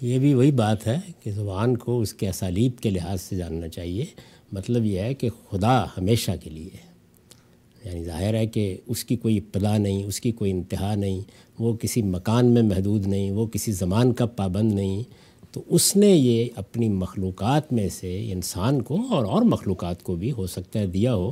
یہ 0.00 0.18
بھی 0.18 0.34
وہی 0.34 0.50
بات 0.50 0.86
ہے 0.86 0.98
کہ 1.22 1.30
زبان 1.30 1.76
کو 1.76 2.00
اس 2.00 2.14
کے 2.14 2.28
اسالیب 2.28 2.72
کے 2.78 2.90
لحاظ 2.90 3.20
سے 3.20 3.36
جاننا 3.36 3.68
چاہیے۔ 3.68 4.04
مطلب 4.52 4.84
یہ 4.84 4.98
ہے 4.98 5.14
کہ 5.14 5.28
خدا 5.50 5.84
ہمیشہ 5.84 6.30
کے 6.44 6.50
لیے 6.50 6.68
ہے۔ 6.74 6.88
یعنی 7.84 8.04
ظاہر 8.04 8.34
ہے 8.34 8.46
کہ 8.46 8.76
اس 8.86 9.04
کی 9.04 9.16
کوئی 9.16 9.38
ابتدا 9.38 9.78
نہیں 9.78 10.04
اس 10.04 10.20
کی 10.20 10.32
کوئی 10.32 10.50
انتہا 10.50 10.94
نہیں 10.94 11.20
وہ 11.58 11.72
کسی 11.72 12.02
مکان 12.02 12.46
میں 12.46 12.62
محدود 12.62 13.06
نہیں 13.06 13.30
وہ 13.30 13.46
کسی 13.46 13.72
زمان 13.72 14.12
کا 14.12 14.26
پابند 14.26 14.72
نہیں۔ 14.72 15.02
تو 15.52 15.62
اس 15.66 15.96
نے 15.96 16.06
یہ 16.06 16.46
اپنی 16.56 16.88
مخلوقات 16.88 17.72
میں 17.72 17.88
سے 17.88 18.32
انسان 18.32 18.82
کو 18.82 18.96
اور 19.10 19.24
اور 19.24 19.42
مخلوقات 19.42 20.02
کو 20.02 20.14
بھی 20.14 20.32
ہو 20.32 20.46
سکتا 20.46 20.80
ہے 20.80 20.86
دیا 20.86 21.14
ہو۔ 21.14 21.30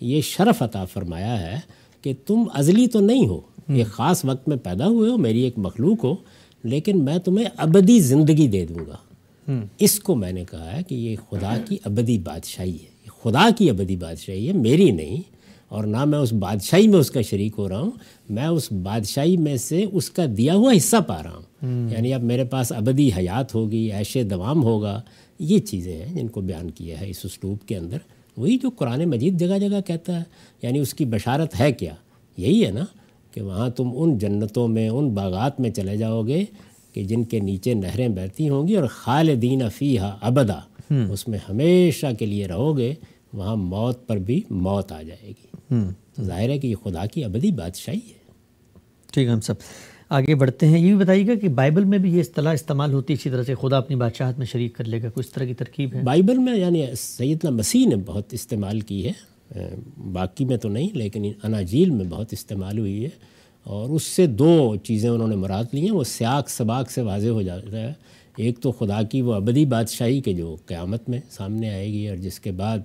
یہ 0.00 0.20
شرف 0.20 0.62
عطا 0.62 0.84
فرمایا 0.84 1.52
ہے 1.52 1.60
کہ 2.02 2.12
تم 2.26 2.42
ازلی 2.54 2.86
تو 2.86 3.00
نہیں 3.00 3.26
ہو 3.26 3.40
ایک 3.68 3.86
خاص 3.86 4.24
وقت 4.24 4.48
میں 4.48 4.56
پیدا 4.56 4.86
ہوئے 4.86 5.10
ہو 5.10 5.16
میری 5.16 5.40
ایک 5.40 5.58
مخلوق 5.58 6.04
ہو۔ 6.04 6.14
لیکن 6.64 7.04
میں 7.04 7.18
تمہیں 7.18 7.46
ابدی 7.56 8.00
زندگی 8.00 8.48
دے 8.48 8.66
دوں 8.66 8.86
گا۔ 8.86 8.96
اس 9.78 10.00
کو 10.00 10.14
میں 10.14 10.32
نے 10.32 10.44
کہا 10.50 10.76
ہے 10.76 10.82
کہ 10.88 10.94
یہ 10.94 11.16
خدا 11.30 11.56
کی 11.68 11.76
ابدی 11.84 12.18
بادشاہی 12.18 12.72
ہے۔ 12.72 13.06
یہ 13.06 13.10
خدا 13.22 13.48
کی 13.58 13.70
ابدی 13.70 13.96
بادشاہی 13.96 14.48
ہے 14.48 14.52
میری 14.52 14.90
نہیں۔ 14.90 15.22
اور 15.68 15.84
نہ 15.84 16.04
میں 16.04 16.18
اس 16.18 16.32
بادشاہی 16.32 16.88
میں 16.88 16.98
اس 16.98 17.10
کا 17.10 17.22
شریک 17.22 17.52
ہو 17.58 17.68
رہا 17.68 17.80
ہوں 17.80 17.90
میں 18.30 18.46
اس 18.46 18.72
بادشاہی 18.72 19.36
میں 19.36 19.56
سے 19.56 19.84
اس 19.92 20.10
کا 20.10 20.22
دیا 20.38 20.54
ہوا 20.54 20.72
حصہ 20.76 20.96
پا 21.06 21.22
رہا 21.22 21.34
ہوں۔ 21.34 21.42
یعنی 21.90 22.14
اب 22.14 22.22
میرے 22.22 22.44
پاس 22.44 22.72
ابدی 22.72 23.10
حیات 23.18 23.54
ہوگی 23.54 23.92
ایش 23.92 24.16
دوام 24.30 24.64
ہوگا۔ 24.64 25.00
یہ 25.38 25.58
چیزیں 25.58 26.06
ہیں 26.06 26.16
جن 26.16 26.28
کو 26.28 26.40
بیان 26.40 26.70
کیا 26.70 27.00
ہے 27.00 27.10
اس 27.10 27.20
اسلوب 27.24 27.68
کے 27.68 27.76
اندر۔ 27.76 27.96
وہی 28.36 28.56
جو 28.56 28.70
قرآن 28.70 29.04
مجید 29.04 29.38
جگہ 29.40 29.58
جگہ 29.58 29.80
کہتا 29.86 30.18
ہے 30.18 30.24
یعنی 30.62 30.78
اس 30.78 30.94
کی 30.94 31.04
بشارت 31.04 31.60
ہے 31.60 31.72
کیا؟ 31.72 31.94
یہی 32.36 32.66
ہے 32.66 32.70
نا۔ 32.70 32.84
کہ 33.34 33.40
وہاں 33.40 33.70
تم 33.70 33.90
ان 33.94 34.18
جنتوں 34.18 34.68
میں 34.68 34.88
ان 34.88 35.10
باغات 35.10 35.60
میں 35.60 35.70
چلے 35.70 35.96
جاؤ 35.96 36.22
گے 36.22 36.44
کہ 36.92 37.04
جن 37.04 37.24
کے 37.24 37.40
نیچے 37.40 37.74
نہریں 37.74 38.08
بہتی 38.08 38.48
ہوں 38.48 38.68
گی 38.68 38.76
اور 38.76 38.86
خالدین 38.90 39.62
فیہا 39.76 40.18
ابدا۔ 40.20 40.60
اس 41.12 41.28
میں 41.28 41.38
ہمیشہ 41.48 42.06
کے 42.18 42.26
لیے 42.26 42.46
رہو 42.46 42.78
گے 42.78 42.94
وہاں 43.32 43.56
موت 43.56 44.06
پر 44.06 44.16
بھی 44.16 44.40
موت 44.50 44.92
آ 44.92 45.02
جائے 45.02 45.28
گی۔ 45.28 45.46
ظاہر 46.22 46.48
ہے 46.48 46.58
کہ 46.58 46.66
یہ 46.66 46.74
خدا 46.84 47.06
کی 47.06 47.24
ابدی 47.24 47.50
بادشاہی 47.50 47.98
ہے۔ 47.98 48.24
ٹھیک 49.12 49.26
ہے 49.26 49.32
ہم 49.32 49.40
سب۔ 49.40 49.54
آگے 50.08 50.34
بڑھتے 50.34 50.66
ہیں۔ 50.66 50.78
یہ 50.78 50.94
بھی 50.94 51.04
بتائیے 51.04 51.26
گا 51.26 51.34
کہ 51.34 51.48
بائبل 51.48 51.84
میں 51.84 51.98
بھی 51.98 52.14
یہ 52.14 52.20
اصطلاح 52.20 52.52
استعمال 52.52 52.92
ہوتی 52.92 53.12
ہے 53.12 53.18
اسی 53.20 53.30
طرح 53.30 53.42
سے 53.42 53.54
خدا 53.54 53.78
اپنی 53.78 53.96
بادشاہت 53.96 54.38
میں 54.38 54.46
شریک 54.46 54.74
کر 54.74 54.84
لے 54.84 55.02
گا 55.02 55.08
کچھ 55.14 55.28
طرح 55.34 55.44
کی 55.44 55.54
ترکیب 55.54 55.94
ہے؟ 55.94 56.02
بائبل 56.02 56.38
میں 56.38 56.56
یعنی 56.56 56.84
سیدنا 56.96 57.50
مسیح 57.50 57.86
نے 57.86 57.96
بہت 57.96 58.34
استعمال 58.34 58.80
کی 58.80 59.06
ہے۔ 59.06 59.33
باقی 60.12 60.44
میں 60.44 60.56
تو 60.56 60.68
نہیں 60.68 60.88
لیکن 60.92 61.32
اناجیل 61.42 61.90
میں 61.90 62.04
بہت 62.04 62.26
استعمال 62.32 62.78
ہوئی 62.78 63.04
ہے 63.04 63.08
اور 63.64 63.88
اس 63.88 64.02
سے 64.02 64.26
دو 64.26 64.76
چیزیں 64.76 65.10
انہوں 65.10 65.28
نے 65.28 65.36
مراد 65.36 65.64
لی 65.72 65.80
ہیں 65.80 65.90
وہ 65.90 66.04
سیاق 66.04 66.50
سباق 66.50 66.90
سے 66.90 67.00
واضح 67.00 67.28
ہو 67.28 67.42
جاتا 67.42 67.82
ہے۔ 67.82 67.92
ایک 68.36 68.58
تو 68.58 68.72
خدا 68.72 69.02
کی 69.02 69.22
وہ 69.22 69.34
ابدی 69.34 69.66
بادشاہی 69.66 70.20
کے 70.20 70.32
جو 70.32 70.56
قیامت 70.66 71.08
میں 71.08 71.20
سامنے 71.30 71.70
آئے 71.70 71.92
گی 71.92 72.08
اور 72.08 72.16
جس 72.16 72.40
کے 72.40 72.52
بعد 72.52 72.78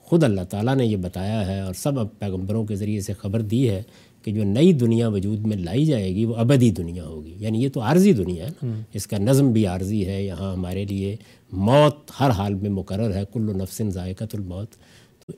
خود 0.00 0.24
اللہ 0.24 0.40
تعالیٰ 0.40 0.76
نے 0.76 0.86
یہ 0.86 0.96
بتایا 0.96 1.46
ہے 1.46 1.60
اور 1.60 1.74
سب 1.74 1.92
پیغمبروں 2.18 2.64
کے 2.64 2.76
ذریعے 2.76 3.00
سے 3.00 3.12
خبر 3.12 3.40
دی 3.40 3.70
ہے 3.70 3.82
کہ 4.22 4.32
جو 4.32 4.44
نئی 4.44 4.72
دنیا 4.72 5.08
وجود 5.08 5.38
میں 5.46 5.56
لائی 5.56 5.84
جائے 5.84 6.14
گی 6.14 6.24
وہ 6.24 6.34
ابدی 6.34 6.70
دنیا 6.70 7.04
ہوگی۔ 7.04 7.34
یعنی 7.38 7.62
یہ 7.62 7.68
تو 7.68 7.80
عارضی 7.80 8.12
دنیا 8.12 8.44
ہے 8.44 8.50
نا۔ 8.62 8.72
اس 8.94 9.06
کا 9.06 9.18
نظم 9.18 9.52
بھی 9.52 9.66
عارضی 9.66 10.06
ہے۔ 10.06 10.24
یہاں 10.24 10.52
ہمارے 10.52 10.84
لیے 10.84 11.16
موت 11.52 12.10
ہر 12.20 12.30
حال 12.30 12.54
میں 12.54 12.70
مقرر 12.70 13.14
ہے۔ 13.14 13.22
کل 13.32 13.48
و 13.48 13.52
نفس 13.52 13.82
ذائقۃ 13.88 14.24
الموت۔ 14.32 14.68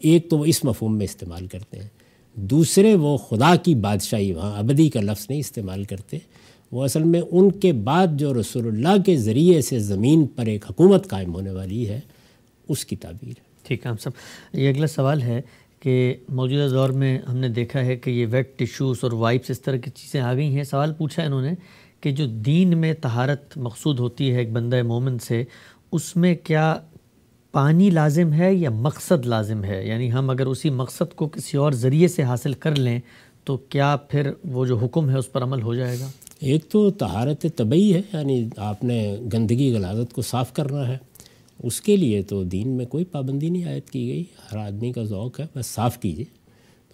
ایک 0.01 0.31
تو 0.31 0.39
وہ 0.39 0.44
اس 0.44 0.65
مفہوم 0.65 0.98
میں 0.98 1.05
استعمال 1.05 1.47
کرتے 1.47 1.78
ہیں۔ 1.78 1.89
دوسرے 2.35 2.94
وہ 2.94 3.16
خدا 3.16 3.56
کی 3.56 3.74
بادشاہی، 3.74 4.32
وہاں 4.32 4.59
ابدی 4.59 4.89
کا 4.89 5.01
لفظ 5.01 5.27
نہیں 5.28 5.40
استعمال 5.40 5.85
کرتے۔ 5.85 6.19
وہ 6.73 6.85
اصل 6.85 7.02
میں 7.02 7.20
ان 7.31 7.52
کے 7.52 7.73
بعد 7.73 8.06
جو 8.12 8.35
رسول 8.35 8.66
اللہ 8.66 9.02
کے 9.06 9.16
ذریعے 9.16 9.62
سے 9.62 9.78
زمین 9.78 10.27
پر 10.27 10.47
ایک 10.47 10.65
حکومت 10.70 11.09
قائم 11.09 11.35
ہونے 11.35 11.51
والی 11.51 11.89
ہے، 11.89 12.01
اس 12.69 12.85
کی 12.85 12.97
تعبیر۔ 12.97 13.28
ہے 13.28 13.43
ٹھیک 13.62 13.86
ہے، 13.86 13.90
ہم 13.90 13.97
سب، 13.97 14.10
یہ 14.52 14.69
اگلا 14.69 14.86
سوال 14.86 15.23
ہے 15.23 15.40
کہ 15.81 16.15
موجودہ 16.28 16.70
دور 16.70 16.89
میں 16.89 17.19
ہم 17.28 17.36
نے 17.36 17.48
دیکھا 17.48 17.85
ہے 17.85 17.97
کہ 17.97 18.10
یہ 18.10 18.27
ویٹ 18.31 18.59
ٹیشوز 18.59 18.97
اور 19.02 19.12
وائپس 19.12 19.51
اس 19.51 19.60
طرح 19.60 19.77
کی 19.77 19.90
چیزیں 19.90 20.20
آ 20.20 20.35
گئی 20.35 20.56
ہیں۔ 20.56 20.65
سوال 20.65 20.93
پوچھا 20.94 21.23
انہوں 21.23 21.43
نے 21.43 21.51
کہ 22.01 22.10
جو 22.10 22.27
دین 22.27 22.78
میں 22.78 22.94
تہارت 22.94 23.59
مقصود 23.59 23.98
ہوتی 23.98 24.32
ہے 24.32 24.39
ایک 24.39 24.52
بندہ 24.52 24.82
مومن 24.82 25.19
سے، 25.19 25.44
اس 25.93 26.16
میں 26.16 26.35
کیا 26.35 26.77
پانی 27.59 27.91
لازم 27.91 28.33
ہے 28.33 28.55
یا 28.55 28.71
مقصد 28.71 29.27
لازم 29.27 29.65
ہے؟ 29.65 29.87
یعنی 29.87 30.13
ہم 30.13 30.31
اگر 30.31 30.47
اسی 30.47 30.71
مقصد 30.71 31.17
کو 31.17 31.29
کسی 31.29 31.57
اور 31.57 31.73
ذریعے 31.73 32.09
سے 32.09 32.23
حاصل 32.23 32.53
کر 32.53 32.77
لیں، 32.77 33.01
تو 33.45 33.57
کیا 33.57 33.97
پھر 33.97 34.31
وہ 34.45 34.67
جو 34.67 34.77
حکم 34.77 35.11
ہے 35.11 35.19
اس 35.19 35.33
پر 35.33 35.43
عمل 35.43 35.63
ہو 35.63 35.75
جائے 35.75 35.97
گا؟ 36.01 36.11
ایک 36.41 36.69
تو 36.69 36.91
تہارت 36.91 37.47
طبعی 37.57 37.95
ہے 37.95 38.03
یعنی 38.13 38.49
آپ 38.57 38.85
نے 38.85 39.17
گندگی 39.33 39.73
غلاظت 39.75 40.13
کو 40.13 40.23
صاف 40.23 40.53
کرنا 40.53 40.89
ہے۔ 40.89 40.99
اس 41.63 41.81
کے 41.81 41.97
لیے 41.97 42.23
تو 42.23 42.45
دین 42.45 42.69
میں 42.69 42.87
کوئی 42.87 43.05
پابندی 43.05 43.49
نہیں 43.49 43.65
عائد 43.65 43.91
کی 43.91 44.09
گئی، 44.09 44.25
ہر 44.53 44.59
آدمی 44.59 44.93
کا 44.93 45.03
ذوق 45.03 45.41
ہے، 45.41 45.47
بس 45.55 45.67
صاف 45.67 46.01
کیجیے 46.01 46.25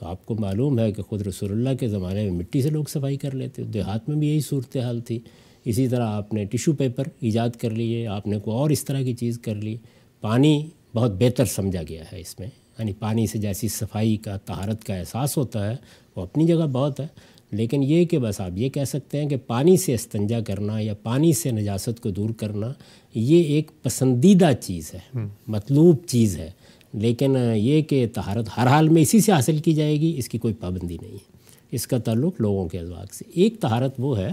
تو 0.00 0.06
آپ 0.06 0.26
کو 0.26 0.34
معلوم 0.38 0.78
ہے 0.78 0.92
کہ 0.92 1.02
خود 1.02 1.22
رسول 1.22 1.52
اللہ 1.52 1.74
کے 1.80 1.88
زمانے 1.88 2.22
میں 2.24 2.38
مٹی 2.38 2.62
سے 2.62 2.70
لوگ 2.70 2.84
صفائی 2.84 3.16
کر 3.16 3.34
لیتے، 3.34 3.62
دیہات 3.62 4.08
میں 4.08 4.16
بھی 4.16 4.28
یہی 4.28 4.40
صورتحال 4.40 5.00
تھی۔ 5.00 5.18
اسی 5.64 5.88
طرح 5.88 6.06
آپ 6.06 6.34
نے 6.34 6.44
ٹیشو 6.44 6.72
پیپر 6.72 7.04
ایجاد 7.20 7.48
کر 7.48 7.70
لیے، 7.70 8.06
آپ 8.06 8.26
نے 8.26 8.38
کوئی 8.38 8.56
اور 8.56 8.70
اس 8.70 8.84
طرح 8.84 9.02
کی 9.02 9.14
چیز 9.14 9.38
کر 9.38 9.54
لی۔ 9.54 9.76
پانی 10.24 10.66
بہت 10.94 11.10
بہتر 11.10 11.44
سمجھا 11.44 11.82
گیا 11.88 12.04
ہے 12.12 12.20
اس 12.20 12.38
میں۔ 12.38 12.46
یعنی 12.78 12.92
پانی 12.92 13.26
سے 13.26 13.38
جیسی 13.38 13.68
صفائی 13.68 14.16
کا 14.16 14.36
تہارت 14.36 14.84
کا 14.84 14.94
احساس 14.94 15.36
ہوتا 15.36 15.70
ہے 15.70 15.76
وہ 16.16 16.22
اپنی 16.22 16.46
جگہ 16.46 16.66
بہت 16.72 17.00
ہے۔ 17.00 17.06
لیکن 17.50 17.82
یہ 17.82 18.04
کہ 18.04 18.18
بس 18.18 18.40
آپ 18.40 18.50
یہ 18.56 18.68
کہہ 18.68 18.84
سکتے 18.84 19.22
ہیں 19.22 19.28
کہ 19.28 19.36
پانی 19.36 19.76
سے 19.76 19.94
استنجا 19.94 20.40
کرنا 20.40 20.80
یا 20.80 20.94
پانی 21.02 21.32
سے 21.32 21.50
نجاست 21.50 22.00
کو 22.00 22.10
دور 22.10 22.30
کرنا 22.30 22.72
یہ 23.14 23.42
ایک 23.42 23.70
پسندیدہ 23.82 24.50
چیز 24.60 24.94
ہے 24.94 25.26
مطلوب 25.46 25.96
چیز 26.06 26.38
ہے۔ 26.38 26.50
لیکن 26.92 27.36
یہ 27.54 27.82
کہ 27.82 28.06
تہارت 28.14 28.48
ہر 28.56 28.66
حال 28.66 28.88
میں 28.88 29.02
اسی 29.02 29.20
سے 29.20 29.32
حاصل 29.32 29.58
کی 29.58 29.72
جائے 29.72 30.00
گی 30.00 30.14
اس 30.16 30.28
کی 30.28 30.38
کوئی 30.38 30.54
پابندی 30.54 30.96
نہیں 31.02 31.12
ہے۔ 31.12 31.36
اس 31.70 31.86
کا 31.86 31.98
تعلق 31.98 32.40
لوگوں 32.40 32.68
کے 32.68 32.78
ازواق 32.78 33.14
سے۔ 33.14 33.24
ایک 33.34 33.60
تہارت 33.60 33.94
وہ 33.98 34.18
ہے 34.18 34.28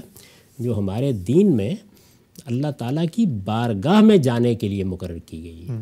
جو 0.59 0.77
ہمارے 0.77 1.11
دین 1.11 1.55
میں 1.55 1.75
اللہ 2.45 2.71
تعالیٰ 2.71 3.05
کی 3.13 3.25
بارگاہ 3.25 4.01
میں 4.01 4.17
جانے 4.17 4.55
کے 4.55 4.67
لیے 4.67 4.83
مقرر 4.83 5.17
کی 5.17 5.43
گئی 5.43 5.69
ہے۔ 5.69 5.73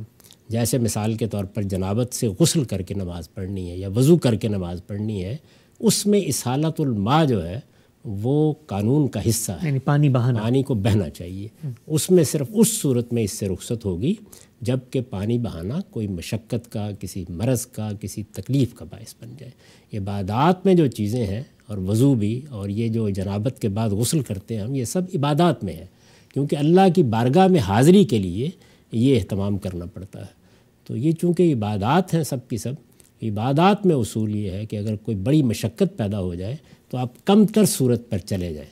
جیسے 0.50 0.78
مثال 0.78 1.14
کے 1.14 1.28
طور 1.28 1.46
پر 1.46 1.62
جنابت 1.64 2.14
سے 2.14 2.28
غسل 2.40 2.64
کر 2.64 2.82
کے 2.82 2.94
نماز 2.94 3.34
پڑھنی 3.34 3.72
ہے 3.72 3.78
یا 3.78 3.90
وضو 3.90 4.18
کر 4.18 4.36
کے 4.36 4.48
نماز 4.48 4.82
پڑھنی 4.88 5.24
ہے 5.24 5.38
اس 5.80 6.06
میں 6.06 6.22
اسالت 6.26 6.82
الماء 6.82 7.26
جو 7.26 7.48
ہے 7.48 7.60
وہ 8.06 8.54
قانون 8.66 9.08
کا 9.08 9.20
حصہ 9.30 9.52
ہے۔ 9.52 9.68
یعنی 9.68 9.80
پانی 9.80 10.10
بہانا۔ 10.10 10.42
پانی 10.42 10.64
کو 10.64 10.74
بہنا 10.74 11.10
چاہیے۔ 11.10 11.48
اس 11.88 12.12
میں 12.12 12.24
صرف 12.24 12.48
اس 12.54 12.68
صورت 12.82 13.14
میں 13.14 13.24
اس 13.24 13.32
سے 13.32 13.48
رخصت 13.48 13.86
ہوگی 13.86 14.14
جبکہ 14.62 15.02
پانی 15.02 15.38
بہانا 15.38 15.80
کوئی 15.92 16.08
مشقت 16.08 16.72
کا 16.72 16.90
کسی 17.00 17.26
مرض 17.30 17.66
کا 17.66 17.90
کسی 18.02 18.24
تکلیف 18.24 18.74
کا 18.74 18.86
باعث 18.86 19.16
بن 19.22 19.34
جائے۔ 19.40 19.52
عبادات 19.98 20.66
میں 20.66 20.74
جو 20.74 20.88
چیزیں 20.88 21.26
ہیں 21.26 21.44
اور 21.68 21.78
وضو 21.78 22.16
بھی 22.16 22.42
اور 22.50 22.70
یہ 22.70 22.88
جو 22.88 23.10
جنابت 23.10 23.62
کے 23.62 23.70
بعد 23.70 23.90
غسل 23.90 24.20
کرتے 24.22 24.56
ہیں 24.56 24.62
ہم 24.62 24.76
یہ 24.76 24.86
سب 24.86 25.02
عبادات 25.16 25.64
میں 25.64 25.74
ہے 25.74 25.86
کیونکہ 26.34 26.56
اللہ 26.56 26.82
کی 26.96 27.04
بارگاہ 27.04 27.48
میں 27.48 27.60
حاضری 27.60 28.06
کے 28.06 28.20
لیے 28.20 28.50
یہ 28.92 29.16
اہتمام 29.16 29.58
کرنا 29.58 29.86
پڑتا 29.86 30.20
ہے۔ 30.20 30.40
تو 30.88 30.98
یہ 30.98 31.12
چونکہ 31.12 31.54
عبادات 31.54 32.14
ہیں 32.14 32.24
سب 32.24 32.48
کی 32.48 32.58
سب، 32.58 32.74
عبادات 33.22 33.86
میں 33.86 33.96
اصول 33.96 34.36
یہ 34.36 34.52
ہے 34.52 34.66
کہ 34.66 34.76
اگر 34.76 34.96
کوئی 34.96 35.18
بڑی 35.18 35.44
مشقت 35.44 35.98
پیدا 35.98 36.20
ہو 36.20 36.36
جائے 36.36 36.56
تو 36.90 36.98
آپ 36.98 37.26
کم 37.26 37.46
تر 37.46 37.66
صورت 37.66 38.10
پر 38.10 38.18
چلے 38.18 38.54
جائیں۔ 38.54 38.70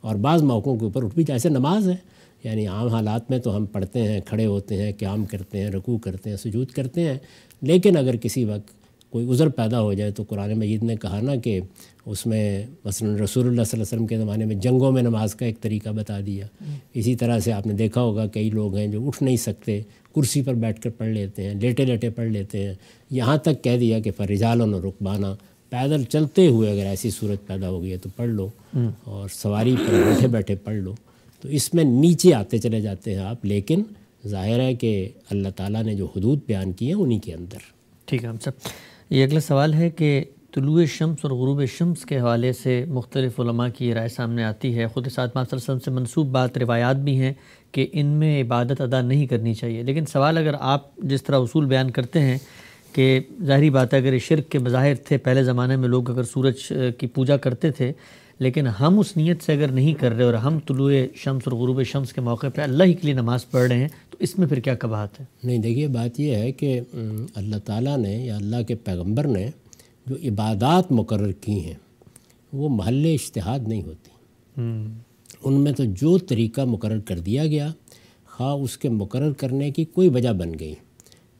اور 0.00 0.14
بعض 0.14 0.42
موقعوں 0.42 0.76
کے 0.76 0.84
اوپر 0.84 1.04
اٹھ 1.04 1.14
بھی 1.14 1.24
جیسے 1.24 1.48
نماز 1.48 1.88
ہے 1.88 1.96
یعنی 2.44 2.66
عام 2.66 2.88
حالات 2.88 3.30
میں 3.30 3.38
تو 3.38 3.56
ہم 3.56 3.66
پڑھتے 3.66 4.02
ہیں، 4.02 4.20
کھڑے 4.24 4.46
ہوتے 4.46 4.82
ہیں، 4.82 4.92
قیام 4.98 5.24
کرتے 5.24 5.60
ہیں، 5.60 5.70
رکوع 5.70 5.98
کرتے 5.98 6.30
ہیں، 6.30 6.36
سجود 6.36 6.68
کرتے 6.68 7.00
ہیں۔ 7.00 7.18
لیکن 7.62 7.96
اگر 7.96 8.16
کسی 8.16 8.44
وقت 8.44 8.70
کوئی 9.10 9.30
عذر 9.30 9.48
پیدا 9.48 9.80
ہو 9.80 9.92
جائے 9.92 10.10
تو 10.10 10.22
قرآن 10.22 10.58
مجید 10.58 10.82
نے 10.82 10.96
کہا 10.96 11.20
نا 11.22 11.36
کہ 11.36 11.60
اس 12.06 12.26
میں 12.26 12.66
مثلا 12.84 13.08
رسول 13.08 13.18
اللہ 13.22 13.24
صلی 13.34 13.46
اللہ 13.46 13.74
علیہ 13.74 13.82
وسلم 13.82 14.06
کے 14.06 14.18
زمانے 14.18 14.44
میں 14.44 14.54
جنگوں 14.54 14.92
میں 14.92 15.02
نماز 15.02 15.34
کا 15.34 15.46
ایک 15.46 15.60
طریقہ 15.60 15.88
بتا 15.88 16.20
دیا۔ 16.26 16.46
اسی 16.94 17.16
طرح 17.16 17.38
سے 17.38 17.52
آپ 17.52 17.66
نے 17.66 17.72
دیکھا 17.72 18.00
ہوگا 18.02 18.26
کئی 18.26 18.50
لوگ 18.50 18.76
ہیں 18.76 18.86
جو 18.86 19.06
اٹھ 19.06 19.22
نہیں 19.22 19.36
سکتے 19.36 19.82
کرسی 20.14 20.42
پر 20.42 20.54
بیٹھ 20.54 20.80
کر 20.80 20.90
پڑھ 20.90 21.08
لیتے 21.08 21.42
ہیں 21.42 21.54
لیٹے 21.54 21.84
لیٹے 21.84 22.10
پڑھ 22.10 22.28
لیتے 22.28 22.66
ہیں۔ 22.66 22.74
یہاں 23.10 23.36
تک 23.36 23.64
کہہ 23.64 23.76
دیا 23.76 24.00
کہ 24.00 24.10
فرجال 24.10 24.60
و 24.60 24.88
رقبانہ 24.88 25.26
پیدل 25.70 26.04
چلتے 26.04 26.46
ہوئے 26.46 26.72
اگر 26.72 26.86
ایسی 26.86 27.10
صورت 27.10 27.46
پیدا 27.46 27.68
ہو 27.68 27.82
گئی 27.82 27.92
ہے 27.92 27.96
تو 27.96 28.08
پڑھ 28.16 28.28
لو۔ 28.28 28.48
اور 29.04 29.28
سواری 29.32 29.76
پر 29.76 29.92
بیٹھے 29.92 30.28
بیٹھے 30.28 30.54
پڑھ 30.54 30.76
لو۔ 30.76 30.94
تو 31.40 31.48
اس 31.48 31.74
میں 31.74 31.84
نیچے 31.84 32.34
آتے 32.34 32.58
چلے 32.58 32.80
جاتے 32.80 33.10
ہیں 33.10 33.20
آپ 33.20 33.44
لیکن 33.44 33.82
ظاہر 34.26 34.60
ہے 34.60 34.74
کہ 34.74 35.08
اللہ 35.30 35.48
تعالیٰ 35.56 35.82
نے 35.82 35.94
جو 35.94 36.04
حدود 36.04 36.38
بیان 36.46 36.72
کی 36.72 36.86
ہیں 36.86 36.94
انہی 36.94 37.18
کے 37.18 37.34
اندر۔ 37.34 37.58
ٹھیک 38.04 38.24
ہے 38.24 38.28
ہم 38.28 38.36
سب 38.38 38.50
یہ 39.10 39.24
اگلا 39.24 39.40
سوال 39.40 39.74
ہے 39.74 39.90
کہ 39.90 40.24
طلوع 40.54 40.84
شمس 40.84 41.18
اور 41.22 41.30
غروب 41.30 41.64
شمس 41.66 42.04
کے 42.04 42.18
حوالے 42.20 42.52
سے 42.52 42.84
مختلف 42.88 43.40
علماء 43.40 43.66
کی 43.76 43.92
رائے 43.94 44.08
سامنے 44.08 44.44
آتی 44.44 44.76
ہے۔ 44.78 44.86
خود 44.86 45.06
ساتھ 45.06 45.30
صلی 45.30 45.40
اللہ 45.40 45.54
علیہ 45.54 45.62
وسلم 45.62 45.78
سے 45.78 45.90
منصوب 45.90 46.26
بات 46.32 46.58
روایات 46.58 46.96
بھی 46.96 47.18
ہیں 47.20 47.32
کہ 47.72 47.86
ان 47.92 48.06
میں 48.06 48.42
عبادت 48.42 48.80
ادا 48.80 49.00
نہیں 49.00 49.26
کرنی 49.26 49.54
چاہیے۔ 49.54 49.82
لیکن 49.82 50.06
سوال 50.06 50.38
اگر 50.38 50.54
آپ 50.60 50.96
جس 50.96 51.22
طرح 51.22 51.36
اصول 51.36 51.64
بیان 51.64 51.90
کرتے 51.90 52.20
ہیں 52.20 52.38
کہ 52.92 53.20
ظاہری 53.44 53.70
بات 53.70 53.94
ہے 53.94 53.98
اگر 53.98 54.18
شرک 54.18 54.48
کے 54.48 54.58
مظاہر 54.58 54.94
تھے، 54.94 55.18
پہلے 55.18 55.42
زمانے 55.44 55.76
میں 55.76 55.88
لوگ 55.88 56.10
اگر 56.10 56.22
سورج 56.22 56.72
کی 56.98 57.06
پوجا 57.06 57.36
کرتے 57.36 57.70
تھے، 57.70 57.92
لیکن 58.38 58.66
ہم 58.66 58.98
اس 58.98 59.16
نیت 59.16 59.42
سے 59.42 59.52
اگر 59.52 59.68
نہیں 59.68 59.94
کر 59.94 60.12
رہے 60.12 60.24
اور 60.24 60.34
ہم 60.34 60.58
طلوع 60.58 60.90
شمس 61.14 61.42
اور 61.44 61.58
غروب 61.58 61.82
شمس 61.82 62.12
کے 62.12 62.20
موقع 62.20 62.46
پہ 62.54 62.60
اللہ 62.60 62.84
ہی 62.84 62.92
کے 62.92 63.00
لیے 63.02 63.14
نماز 63.14 63.50
پڑھ 63.50 63.68
رہے 63.68 63.78
ہیں، 63.78 63.88
تو 64.10 64.16
اس 64.20 64.38
میں 64.38 64.48
پھر 64.48 64.58
کیا 64.58 64.74
کباہت 64.74 65.20
ہے؟ 65.20 65.24
نہیں، 65.44 65.58
دیکھیے، 65.58 65.86
بات 65.88 66.20
یہ 66.20 66.34
ہے 66.34 66.52
کہ 66.52 66.80
اللہ 67.34 67.56
تعالیٰ 67.64 67.98
نے 67.98 68.16
یا 68.16 68.36
اللہ 68.36 68.62
کے 68.68 68.74
پیغمبر 68.74 69.26
نے 69.26 69.50
جو 70.06 70.14
عبادات 70.14 70.92
مقرر 70.92 71.32
کی 71.32 71.64
ہیں 71.64 71.74
وہ 72.52 72.68
محل 72.68 73.04
اشتہاد 73.14 73.58
نہیں 73.66 73.82
ہوتی۔ 73.82 74.10
ان 75.44 75.52
میں 75.52 75.72
تو 75.72 75.84
جو 75.84 76.18
طریقہ 76.18 76.60
مقرر 76.60 77.00
کر 77.00 77.18
دیا 77.18 77.46
گیا 77.46 77.72
خواہ 78.30 78.54
اس 78.54 78.78
کے 78.78 78.88
مقرر 78.88 79.32
کرنے 79.32 79.70
کی 79.70 79.84
کوئی 79.84 80.08
وجہ 80.08 80.32
بن 80.32 80.52
گئی 80.60 80.74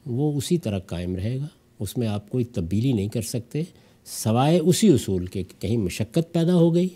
وہ 0.05 0.31
اسی 0.37 0.57
طرح 0.57 0.79
قائم 0.79 1.15
رہے 1.15 1.37
گا۔ 1.37 1.47
اس 1.79 1.97
میں 1.97 2.07
آپ 2.07 2.29
کوئی 2.29 2.45
تبدیلی 2.45 2.93
نہیں 2.93 3.07
کر 3.07 3.21
سکتے 3.21 3.63
سوائے 4.05 4.59
اسی 4.59 4.89
اصول 4.89 5.25
کے 5.25 5.43
کہ 5.43 5.61
کہیں 5.61 5.77
مشقت 5.77 6.33
پیدا 6.33 6.55
ہو 6.55 6.73
گئی 6.75 6.87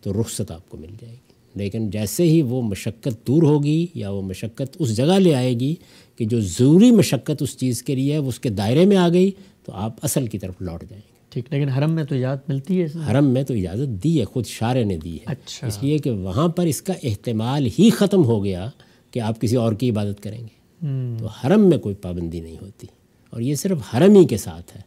تو 0.00 0.20
رخصت 0.20 0.50
آپ 0.50 0.68
کو 0.68 0.76
مل 0.76 0.94
جائے 1.00 1.12
گی۔ 1.12 1.30
لیکن 1.54 1.90
جیسے 1.90 2.22
ہی 2.22 2.42
وہ 2.42 2.62
مشقت 2.62 3.26
دور 3.26 3.42
ہوگی 3.42 3.86
یا 3.94 4.10
وہ 4.10 4.22
مشقت 4.22 4.76
اس 4.78 4.96
جگہ 4.96 5.18
لے 5.18 5.34
آئے 5.34 5.54
گی 5.60 5.74
کہ 6.16 6.24
جو 6.24 6.40
ضروری 6.40 6.90
مشقت 6.90 7.42
اس 7.42 7.56
چیز 7.56 7.82
کے 7.82 7.94
لیے 7.94 8.12
ہے 8.12 8.18
وہ 8.18 8.28
اس 8.28 8.40
کے 8.40 8.48
دائرے 8.48 8.84
میں 8.84 8.96
آ 8.96 9.08
گئی 9.08 9.30
تو 9.70 9.76
آپ 9.76 9.96
اصل 10.02 10.26
کی 10.26 10.38
طرف 10.38 10.54
لوٹ 10.60 10.80
جائیں 10.90 11.02
گے۔ 11.08 11.12
ٹھیک 11.28 11.44
لیکن 11.50 11.68
حرم 11.68 11.92
میں 11.92 12.04
تو 12.04 12.14
اجازت 12.14 12.48
ملتی 12.48 12.82
ہے 12.82 12.86
حرم 13.10 13.26
میں 13.26 13.42
تو 13.42 13.54
اجازت 13.54 14.04
دی 14.04 14.20
ہے 14.20 14.24
خود 14.24 14.46
شارے 14.46 14.84
نے 14.84 14.96
دی 14.96 15.14
ہے۔ 15.14 15.24
اچھا۔ 15.26 15.66
اس 15.66 15.82
لیے 15.82 15.98
کہ 15.98 16.10
وہاں 16.10 16.48
پر 16.48 16.66
اس 16.66 16.82
کا 16.82 16.92
احتمال 17.02 17.68
ہی 17.78 17.90
ختم 17.90 18.24
ہو 18.24 18.44
گیا 18.44 18.70
کہ 19.10 19.20
آپ 19.20 19.40
کسی 19.40 19.56
اور 19.56 19.72
کی 19.72 19.90
عبادت 19.90 20.22
کریں 20.22 20.38
گے۔ 20.38 20.86
تو 21.18 21.26
حرم 21.26 21.68
میں 21.70 21.78
کوئی 21.78 21.94
پابندی 21.94 22.40
نہیں 22.40 22.56
ہوتی۔ 22.62 22.86
اور 23.30 23.40
یہ 23.40 23.54
صرف 23.54 23.78
حرم 23.94 24.14
ہی 24.14 24.26
کے 24.26 24.36
ساتھ 24.36 24.76
ہے۔ 24.76 24.82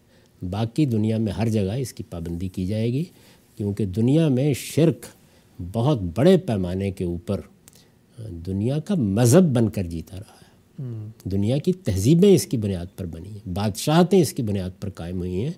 باقی 0.50 0.86
دنیا 0.86 1.18
میں 1.18 1.34
ہر 1.34 1.50
جگہ 1.50 1.72
اس 1.72 1.94
کی 1.94 2.04
پابندی 2.04 2.48
کی 2.48 2.66
جائے 2.66 2.94
گی 2.94 3.04
کیونکہ 3.58 3.86
دنیا 3.86 4.28
میں 4.28 4.54
شرک 4.54 5.06
بہت 5.74 6.00
بڑے 6.16 6.38
پیمانے 6.38 6.92
کے 6.92 7.04
اوپر 7.04 7.42
دنیا 8.46 8.80
کا 8.80 8.96
مذہب 8.96 9.44
بن 9.44 9.70
کر 9.70 9.84
جیتا 9.84 10.16
رہا 10.16 10.34
ہے۔ 10.42 10.43
دنیا 11.24 11.58
کی 11.58 11.74
تہذیبیں 11.74 12.36
اس 12.36 12.46
کی 12.48 12.58
بنیاد 12.58 12.98
پر 12.98 13.06
بنی 13.06 13.30
ہیں، 13.30 13.50
بادشاہتیں 13.50 14.22
اس 14.22 14.34
کی 14.34 14.44
بنیاد 14.44 14.82
پر 14.82 14.90
قائم 14.90 15.18
ہوئی 15.18 15.42
ہیں۔ 15.42 15.52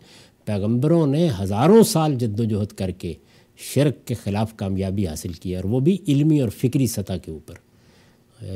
پیغمبروں 0.46 1.08
نے 1.08 1.30
ہزاروں 1.40 1.84
سال 1.84 2.16
جد 2.16 2.40
و 2.40 2.44
جہد 2.44 2.74
کر 2.74 2.92
کے 2.92 3.14
شرک 3.58 4.06
کے 4.06 4.14
خلاف 4.14 4.56
کامیابی 4.56 5.08
حاصل 5.08 5.34
کی 5.34 5.56
اور 5.56 5.64
وہ 5.64 5.80
بھی 5.80 5.98
علمی 6.08 6.40
اور 6.42 6.50
فکری 6.50 6.88
سطح 6.88 7.14
کے 7.14 7.32
اوپر۔ 7.32 7.56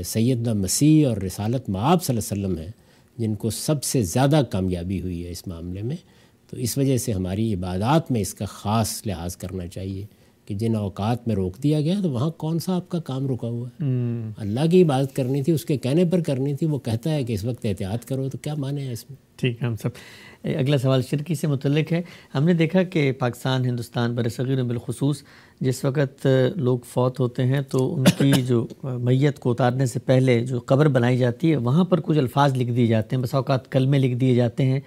سیدنا 0.05 0.53
مسیح 0.53 1.07
اور 1.07 1.17
رسالت 1.17 1.69
معاب 1.69 2.03
صلی 2.03 2.17
اللہ 2.17 2.33
علیہ 2.33 2.45
وسلم 2.45 2.63
ہیں، 2.63 2.71
جن 3.17 3.35
کو 3.35 3.49
سب 3.49 3.83
سے 3.83 4.03
زیادہ 4.03 4.41
کامیابی 4.49 5.01
ہوئی 5.01 5.25
ہے 5.25 5.31
اس 5.31 5.47
معاملے 5.47 5.81
میں۔ 5.81 5.95
تو 6.49 6.57
اس 6.57 6.77
وجہ 6.77 6.97
سے 6.97 7.11
ہماری 7.11 7.53
عبادات 7.53 8.11
میں 8.11 8.21
اس 8.21 8.33
کا 8.33 8.45
خاص 8.45 9.01
لحاظ 9.05 9.35
کرنا 9.37 9.67
چاہیے۔ 9.67 10.05
کہ 10.49 10.55
جن 10.55 10.75
اوقات 10.75 11.27
میں 11.27 11.35
روک 11.35 11.63
دیا 11.63 11.81
گیا 11.81 11.93
تو 12.03 12.09
وہاں 12.11 12.29
کون 12.29 12.59
سا 12.59 12.75
آپ 12.75 12.89
کا 12.89 12.99
کام 12.99 13.27
رکا 13.27 13.47
ہوا 13.47 13.67
ہے؟ 13.67 13.85
اللہ 14.37 14.59
کی 14.71 14.83
عبادت 14.83 15.15
کرنی 15.15 15.43
تھی 15.43 15.53
اس 15.53 15.65
کے 15.65 15.77
کہنے 15.77 16.05
پر 16.05 16.19
کرنی 16.21 16.55
تھی 16.55 16.67
وہ 16.67 16.79
کہتا 16.79 17.11
ہے 17.11 17.23
کہ 17.23 17.33
اس 17.33 17.45
وقت 17.45 17.65
احتیاط 17.65 18.05
کرو 18.05 18.29
تو 18.29 18.37
کیا 18.37 18.53
مانے 18.55 18.81
ہیں 18.81 18.91
اس 18.91 19.09
میں؟ 19.09 19.17
ٹھیک 19.35 19.61
ہے 19.61 19.67
ہم 19.67 19.75
سب۔ 19.75 19.89
اگلا 20.43 20.77
سوال 20.77 21.01
شرکی 21.01 21.35
سے 21.35 21.47
متعلق 21.47 21.91
ہے۔ 21.93 22.01
ہم 22.35 22.43
نے 22.43 22.53
دیکھا 22.53 22.83
کہ 22.83 23.11
پاکستان 23.11 23.65
ہندوستان 23.65 24.15
بر 24.15 24.29
صغیر 24.29 24.63
بالخصوص 24.63 25.23
جس 25.61 25.85
وقت 25.85 26.27
لوگ 26.55 26.79
فوت 26.79 27.19
ہوتے 27.19 27.45
ہیں 27.45 27.61
تو 27.61 27.95
ان 27.95 28.03
کی 28.17 28.41
جو 28.47 28.67
میت 28.83 29.39
کو 29.39 29.51
اتارنے 29.51 29.85
سے 29.85 29.99
پہلے 29.99 30.45
جو 30.45 30.59
قبر 30.65 30.87
بنائی 30.87 31.17
جاتی 31.17 31.51
ہے 31.51 31.55
وہاں 31.55 31.83
پر 31.83 31.99
کچھ 32.01 32.17
الفاظ 32.17 32.57
لکھ 32.57 32.71
دیے 32.71 32.87
جاتے 32.87 33.15
ہیں 33.15 33.23
بس 33.23 33.35
اوقات 33.35 33.71
کلمے 33.71 33.99
لکھ 33.99 34.15
دیے 34.15 34.35
جاتے 34.35 34.65
ہیں۔ 34.65 34.79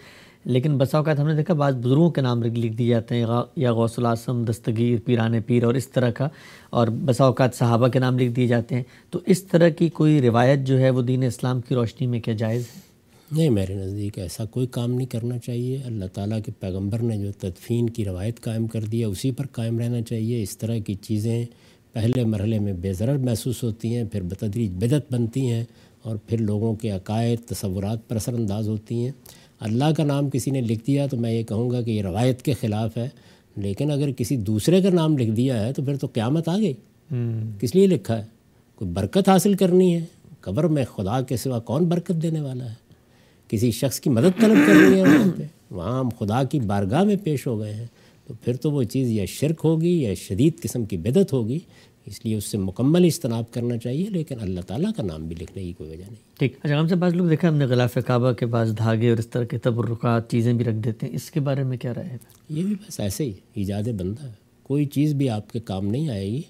لیکن 0.45 0.79
بسا 0.79 0.99
اوقات 0.99 1.21
ہم 1.21 1.27
نے 1.27 1.35
دیکھا 1.35 1.55
بعض 1.55 1.75
بزرگوں 1.75 2.11
کے 2.11 2.21
نام 2.21 2.43
لکھ 2.43 2.75
دیے 2.75 2.89
جاتے 2.89 3.15
ہیں 3.15 3.27
یا 3.57 3.73
غوث 3.73 3.99
العظم، 3.99 4.45
دستگیر، 4.45 4.99
پیران 5.05 5.41
پیر 5.43 5.65
اور 5.65 5.75
اس 5.75 5.89
طرح 5.89 6.11
کا، 6.11 6.29
اور 6.71 6.89
بسا 6.89 7.25
اوقات 7.25 7.55
صحابہ 7.55 7.89
کے 7.89 7.99
نام 7.99 8.19
لکھ 8.19 8.33
دیے 8.33 8.47
جاتے 8.47 8.75
ہیں۔ 8.75 8.83
تو 9.11 9.19
اس 9.27 9.43
طرح 9.43 9.69
کی 9.69 9.89
کوئی 9.89 10.23
روایت 10.23 10.67
جو 10.67 10.79
ہے 10.79 10.91
وہ 10.91 11.03
دین 11.03 11.23
اسلام 11.23 11.61
کی 11.61 11.75
روشنی 11.75 12.07
میں 12.07 12.21
کیا 12.21 12.35
جائز 12.35 12.63
ہے؟ 12.77 12.81
نہیں، 13.33 13.51
میرے 13.51 13.75
نزدیک 13.75 14.19
ایسا 14.19 14.45
کوئی 14.45 14.67
کام 14.67 14.91
نہیں 14.91 15.07
کرنا 15.07 15.39
چاہیے۔ 15.39 15.79
اللہ 15.85 16.05
تعالیٰ 16.15 16.39
کے 16.47 16.53
پیغمبر 16.61 16.99
نے 16.99 17.17
جو 17.17 17.33
تدفین 17.39 17.91
کی 17.91 18.05
روایت 18.05 18.41
قائم 18.41 18.67
کر 18.67 18.81
دیا 18.81 19.09
اسی 19.09 19.31
پر 19.31 19.47
قائم 19.47 19.79
رہنا 19.79 20.03
چاہیے۔ 20.03 20.43
اس 20.43 20.59
طرح 20.59 20.79
کی 20.79 20.95
چیزیں 20.95 21.45
پہلے 21.93 22.25
مرحلے 22.25 22.59
میں 22.59 22.73
بے 22.73 22.93
ضرر 22.93 23.17
محسوس 23.17 23.63
ہوتی 23.63 23.97
ہیں، 23.97 24.05
پھر 24.05 24.23
بتدریج 24.23 24.71
بدت 24.71 25.13
بنتی 25.13 25.47
ہیں 25.47 25.65
اور 26.03 26.17
پھر 26.17 26.39
لوگوں 26.39 26.75
کے 26.75 26.91
عقائد، 26.91 27.49
تصورات 27.49 28.09
پر 28.09 28.17
اثر 28.17 28.35
انداز 28.35 28.69
ہوتی 28.69 29.05
ہیں۔ 29.05 29.13
اللہ 29.63 29.85
کا 29.97 30.05
نام 30.05 30.31
کسی 30.31 30.51
نے 30.51 30.61
لکھ 30.61 30.87
دیا 30.87 31.07
تو 31.07 31.17
میں 31.17 31.33
یہ 31.33 31.43
کہوں 31.43 31.71
گا 31.71 31.83
کہ 31.83 31.91
یہ 31.91 32.03
روایت 32.03 32.43
کے 32.43 32.53
خلاف 32.53 32.97
ہے 32.97 33.09
لیکن 33.57 33.91
اگر 33.91 34.13
کسی 34.13 34.37
دوسرے 34.37 34.83
کا 34.83 34.91
نام 34.91 35.19
لکھ 35.19 35.31
دیا 35.31 35.67
ہے 35.67 35.73
تو 35.73 35.85
پھر 35.85 35.97
تو 35.97 36.07
قیامت 36.07 36.49
آ 36.49 36.59
گئی 36.59 36.73
کس 37.61 37.75
لیے 37.75 37.87
لکھا 37.87 38.19
ہے؟ 38.19 38.25
کوئی 38.75 38.91
برکت 38.91 39.29
حاصل 39.29 39.55
کرنی 39.55 39.95
ہے؟ 39.95 40.05
قبر 40.41 40.65
میں 40.65 40.85
خدا 40.85 41.21
کے 41.21 41.37
سوا 41.37 41.59
کون 41.59 41.85
برکت 41.85 42.23
دینے 42.23 42.41
والا 42.41 42.65
ہے؟ 42.65 42.75
کسی 43.49 43.71
شخص 43.71 44.01
کی 44.01 44.11
مدد 44.11 44.41
طلب 44.41 44.57
کرنی 44.67 44.97
ہے 44.97 45.03
وہاں 45.03 45.33
پہ؟ 45.37 45.43
وہاں 45.71 46.01
ہم 46.01 46.09
خدا 46.19 46.45
کی 46.45 46.61
بارگاہ 46.61 47.03
میں 47.03 47.17
پیش 47.25 47.47
ہو 47.47 47.61
گئے 47.61 47.75
ہیں۔ 47.75 47.87
تو 48.27 48.35
پھر 48.45 48.57
تو 48.57 48.71
وہ 48.71 48.83
چیز 48.83 49.11
یا 49.11 49.25
شرک 49.29 49.61
ہوگی 49.65 50.03
یا 50.03 50.15
شدید 50.15 50.61
قسم 50.61 50.85
کی 50.85 50.97
بدت 50.97 51.33
ہوگی 51.33 51.59
اس 52.07 52.25
لیے 52.25 52.37
اس 52.37 52.45
سے 52.45 52.59
مکمل 52.59 53.05
اجتناب 53.05 53.45
کرنا 53.53 53.77
چاہیے 53.77 54.09
لیکن 54.09 54.35
اللہ 54.41 54.61
تعالیٰ 54.61 54.91
کا 54.97 55.03
نام 55.03 55.27
بھی 55.27 55.37
لکھنے 55.41 55.63
کی 55.63 55.73
کوئی 55.73 55.91
وجہ 55.91 56.05
نہیں۔ 56.05 56.39
ٹھیک 56.39 56.57
اچھا 56.63 56.81
ہم 56.81 56.89
سے 56.89 56.95
بعض 56.95 57.15
لوگ 57.15 57.27
دیکھا 57.27 57.49
ہم 57.49 57.55
نے 57.55 57.65
غلاف 57.65 57.99
کعبہ 58.07 58.33
کے 58.33 58.47
بعض 58.47 58.79
دھاگے 58.79 59.11
اور 59.11 59.19
اس 59.19 59.27
طرح 59.27 59.45
کے 59.45 59.59
تبرکات 59.59 60.31
چیزیں 60.31 60.53
بھی 60.53 60.65
رکھ 60.65 60.77
دیتے 60.77 61.07
ہیں 61.07 61.15
اس 61.15 61.31
کے 61.31 61.41
بارے 61.41 61.63
میں 61.63 61.77
کیا 61.77 61.95
رائے 61.95 62.07
ہے؟ 62.07 62.17
یہ 62.49 62.63
بھی 62.63 62.75
بس 62.75 63.01
ایسے 63.01 63.25
ہی 63.25 63.33
ایجاد 63.55 63.83
بندہ 63.83 64.25
ہے۔ 64.25 64.33
کوئی 64.63 64.85
چیز 64.85 65.15
بھی 65.15 65.31
آپ 65.31 65.53
کے 65.53 65.61
کام 65.61 65.87
نہیں 65.87 66.09
آئے 66.09 66.27
گی 66.27 66.43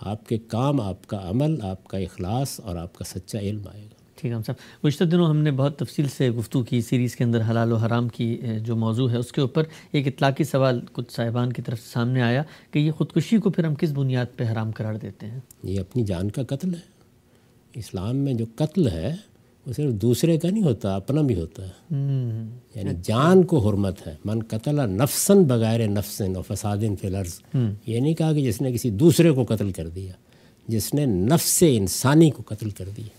آپ 0.00 0.28
کے 0.28 0.38
کام 0.38 0.80
آپ 0.80 1.06
کا 1.06 1.30
عمل 1.30 1.60
آپ 1.62 1.84
کا 1.84 1.98
اخلاص 1.98 2.60
اور 2.60 2.76
آپ 2.76 2.94
کا 2.94 3.04
سچا 3.04 3.38
علم 3.38 3.62
آئے 3.74 3.82
گا۔ 3.82 3.97
ٹھیک 4.18 4.30
ہے 4.30 4.36
ہم 4.36 4.42
صاحب 4.42 4.86
گزشتہ 4.86 5.04
دنوں 5.04 5.26
ہم 5.26 5.36
نے 5.36 5.50
بہت 5.50 5.78
تفصیل 5.78 6.08
سے 6.08 6.30
گفتگو 6.30 6.62
کی 6.62 6.80
سیریز 6.80 7.16
کے 7.16 7.24
اندر 7.24 7.40
حلال 7.50 7.72
و 7.72 7.76
حرام 7.76 8.08
کی 8.08 8.40
جو 8.64 8.76
موضوع 8.76 9.10
ہے 9.10 9.16
اس 9.16 9.32
کے 9.32 9.40
اوپر 9.40 9.62
ایک 9.92 10.06
اطلاقی 10.06 10.44
سوال 10.44 10.80
کچھ 10.92 11.12
صاحبان 11.12 11.52
کی 11.52 11.62
طرف 11.62 11.78
سے 11.78 11.90
سامنے 11.92 12.22
آیا 12.22 12.42
کہ 12.70 12.78
یہ 12.78 12.92
خودکشی 12.92 13.38
کو 13.38 13.50
پھر 13.50 13.64
ہم 13.64 13.74
کس 13.74 13.90
بنیاد 13.92 14.26
پہ 14.36 14.44
حرام 14.52 14.70
قرار 14.70 14.94
دیتے 14.94 15.26
ہیں؟ 15.26 15.40
یہ 15.62 15.80
اپنی 15.80 16.04
جان 16.04 16.30
کا 16.30 16.42
قتل 16.42 16.74
ہے۔ 16.74 16.98
اسلام 17.74 18.16
میں 18.16 18.34
جو 18.34 18.44
قتل 18.56 18.88
ہے 18.88 19.16
وہ 19.66 19.72
صرف 19.72 19.92
دوسرے 19.92 20.38
کا 20.38 20.50
نہیں 20.50 20.62
ہوتا 20.62 20.96
اپنا 20.96 21.22
بھی 21.22 21.34
ہوتا 21.34 21.66
ہے۔ 21.66 21.94
یعنی 22.74 22.90
جان 23.02 23.42
کو 23.42 23.68
حرمت 23.68 24.06
ہے۔ 24.06 24.14
من 24.24 24.42
قتل 24.48 24.90
نفسن 24.90 25.44
بغیر 25.44 25.88
نفسن 25.88 26.36
و 26.36 26.42
فساد 26.42 26.76
فلرز 27.00 27.40
یہ 27.86 28.00
نہیں 28.00 28.14
کہا 28.14 28.32
کہ 28.32 28.44
جس 28.44 28.60
نے 28.60 28.72
کسی 28.72 28.90
دوسرے 28.90 29.30
کو 29.30 29.44
قتل 29.44 29.72
کر 29.72 29.88
دیا 29.88 30.12
جس 30.68 30.94
نے 30.94 31.06
نفس 31.06 31.64
انسانی 31.66 32.30
کو 32.30 32.42
قتل 32.46 32.70
کر 32.70 32.84
دیا۔ 32.96 33.17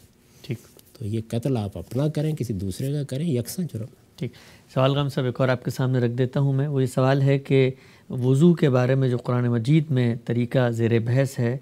تو 0.99 1.05
یہ 1.05 1.21
قتل 1.27 1.57
آپ 1.57 1.77
اپنا 1.77 2.07
کریں 2.07 2.35
کسی 2.35 2.53
دوسرے 2.53 2.91
کا 2.91 3.03
کریں 3.03 3.27
یکساں 3.27 3.65
جرم 3.73 3.85
ٹھیک۔ 4.15 4.31
سوال 4.73 4.91
غم 4.91 5.09
صاحب 5.09 5.26
ایک 5.26 5.41
اور 5.41 5.49
آپ 5.49 5.65
کے 5.65 5.71
سامنے 5.71 5.99
رکھ 5.99 6.11
دیتا 6.11 6.39
ہوں 6.39 6.53
میں۔ 6.53 6.67
وہ 6.67 6.81
یہ 6.81 6.88
سوال 6.88 7.21
ہے 7.21 7.39
کہ 7.39 7.71
وضو 8.09 8.53
کے 8.53 8.69
بارے 8.69 8.95
میں 8.95 9.09
جو 9.09 9.17
قرآن 9.17 9.47
مجید 9.47 9.84
میں 9.89 10.15
طریقہ 10.26 10.69
زیر 10.69 10.99
بحث 10.99 11.39
ہے 11.39 11.57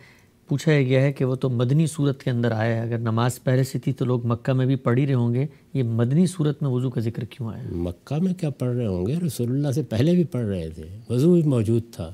پوچھا 0.48 0.72
گیا 0.72 1.02
ہے 1.02 1.14
کہ 1.14 1.26
وہ 1.26 1.36
تو 1.36 1.50
مدنی 1.50 1.88
صورت 1.88 2.24
کے 2.24 2.30
اندر 2.30 2.52
آیا 2.52 2.76
ہے۔ 2.76 2.82
اگر 2.82 2.98
نماز 2.98 3.44
پہلے 3.44 3.64
سے 3.64 3.80
تھی 3.80 3.94
تو 3.94 4.06
لوگ 4.06 4.26
مکہ 4.26 4.54
میں 4.54 4.66
بھی 4.66 4.76
پڑھ 4.76 5.00
ہی 5.00 5.08
رہے 5.08 5.14
ہوں 5.14 5.34
گے۔ 5.34 5.46
یہ 5.74 5.84
مدنی 5.84 6.28
صورت 6.28 6.62
میں 6.62 6.70
وضو 6.70 6.90
کا 6.90 7.02
ذکر 7.02 7.24
کیوں 7.24 7.54
آیا؟ 7.54 7.64
مکہ 7.72 8.24
میں 8.24 8.34
کیا 8.34 8.50
پڑھ 8.50 8.76
رہے 8.76 8.86
ہوں 8.86 9.08
گے؟ 9.08 9.16
رسول 9.28 9.50
اللہ 9.52 9.72
سے 9.72 9.84
پہلے 9.84 10.12
بھی 10.12 10.24
پڑھ 10.24 10.46
رہے 10.46 10.70
تھے۔ 10.70 10.84
وضو 11.10 11.34
بھی 11.34 11.42
موجود 11.42 11.84
تھا۔ 11.92 12.14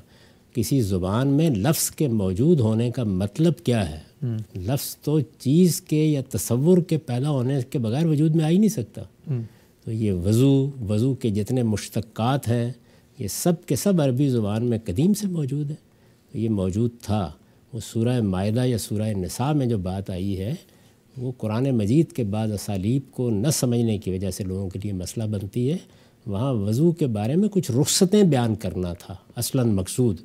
کسی 0.54 0.80
زبان 0.80 1.28
میں 1.28 1.50
لفظ 1.50 1.90
کے 1.90 2.08
موجود 2.08 2.60
ہونے 2.60 2.90
کا 2.90 3.04
مطلب 3.04 3.52
کیا 3.64 3.90
ہے؟ 3.90 4.26
لفظ 4.56 4.96
تو 4.96 5.20
چیز 5.20 5.80
کے 5.80 6.04
یا 6.04 6.20
تصور 6.30 6.78
کے 6.78 6.98
پیدا 6.98 7.30
ہونے 7.30 7.58
کے 7.70 7.78
بغیر 7.78 8.06
وجود 8.06 8.34
میں 8.34 8.44
آ 8.44 8.48
ہی 8.48 8.58
نہیں 8.58 8.68
سکتا۔ 8.68 9.02
تو 9.84 9.92
یہ 9.92 10.12
وضو 10.12 10.70
وضو 10.88 11.14
کے 11.14 11.30
جتنے 11.30 11.62
مشتقات 11.62 12.48
ہیں 12.48 12.72
یہ 13.18 13.28
سب 13.28 13.66
کے 13.66 13.76
سب 13.76 14.00
عربی 14.00 14.28
زبان 14.28 14.64
میں 14.64 14.78
قدیم 14.84 15.14
سے 15.14 15.26
موجود 15.26 15.70
ہے 15.70 15.74
یہ 16.34 16.48
موجود 16.48 16.90
تھا۔ 17.02 17.32
وہ 17.72 17.80
سورہ 17.92 18.20
معدہ 18.20 18.64
یا 18.64 18.78
سورہ 18.78 19.02
نساء 19.02 19.52
میں 19.52 19.66
جو 19.66 19.78
بات 19.78 20.10
آئی 20.10 20.38
ہے 20.38 20.54
وہ 21.16 21.32
قرآن 21.38 21.70
مجید 21.70 22.12
کے 22.12 22.24
بعد 22.24 22.48
اسالیب 22.48 23.02
کو 23.10 23.30
نہ 23.30 23.48
سمجھنے 23.52 23.98
کی 23.98 24.10
وجہ 24.10 24.30
سے 24.30 24.44
لوگوں 24.44 24.68
کے 24.70 24.78
لیے 24.82 24.92
مسئلہ 24.92 25.24
بنتی 25.24 25.72
ہے۔ 25.72 25.76
وہاں 26.26 26.54
وضو 26.54 26.92
کے 26.92 27.06
بارے 27.06 27.36
میں 27.36 27.48
کچھ 27.48 27.70
رخصتیں 27.70 28.22
بیان 28.22 28.54
کرنا 28.54 28.92
تھا۔ 28.92 29.14
اصلاً 29.36 29.68
مقصود۔ 29.68 30.16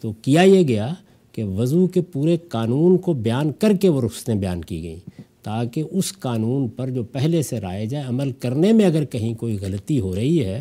تو 0.00 0.12
کیا 0.12 0.42
یہ 0.42 0.68
گیا 0.68 0.94
کہ 1.32 1.44
وضو 1.44 1.86
کے 1.86 2.00
پورے 2.00 2.36
قانون 2.48 2.98
کو 2.98 3.12
بیان 3.12 3.52
کر 3.52 3.76
کے 3.76 3.88
وہ 3.88 4.02
رخصتیں 4.02 4.34
بیان 4.34 4.64
کی 4.64 4.82
گئیں 4.82 5.10
تاکہ 5.42 5.82
اس 5.90 6.12
قانون 6.12 6.68
پر 6.68 6.90
جو 6.90 7.02
پہلے 7.04 7.42
سے 7.42 7.60
رائے 7.60 7.86
جائے 7.86 8.04
عمل 8.04 8.32
کرنے 8.32 8.72
میں 8.72 8.84
اگر 8.84 9.04
کہیں 9.04 9.34
کوئی 9.34 9.58
غلطی 9.60 10.00
ہو 10.00 10.14
رہی 10.16 10.44
ہے 10.44 10.60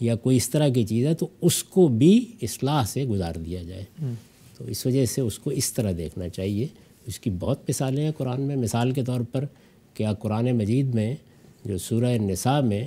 یا 0.00 0.14
کوئی 0.14 0.36
اس 0.36 0.50
طرح 0.50 0.68
کی 0.68 0.86
چیز 0.86 1.06
ہے 1.06 1.14
تو 1.14 1.26
اس 1.40 1.64
کو 1.64 1.88
بھی 1.88 2.24
اصلاح 2.42 2.84
سے 2.84 3.04
گزار 3.04 3.32
دیا 3.34 3.62
جائے۔ 3.62 3.84
تو 4.58 4.64
اس 4.64 4.86
وجہ 4.86 5.06
سے 5.06 5.20
اس 5.20 5.38
کو 5.38 5.50
اس 5.50 5.72
طرح 5.72 5.92
دیکھنا 5.98 6.28
چاہیے۔ 6.28 6.66
اس 7.06 7.20
کی 7.20 7.30
بہت 7.30 7.58
مثالیں 7.68 8.04
ہیں 8.04 8.12
قرآن 8.16 8.40
میں۔ 8.40 8.56
مثال 8.56 8.90
کے 8.90 9.04
طور 9.04 9.20
پر 9.32 9.44
کیا 9.94 10.12
قرآن 10.12 10.52
مجید 10.52 10.94
میں 10.94 11.16
جو 11.64 11.78
سورہ 11.78 12.18
نساء 12.18 12.60
میں 12.60 12.86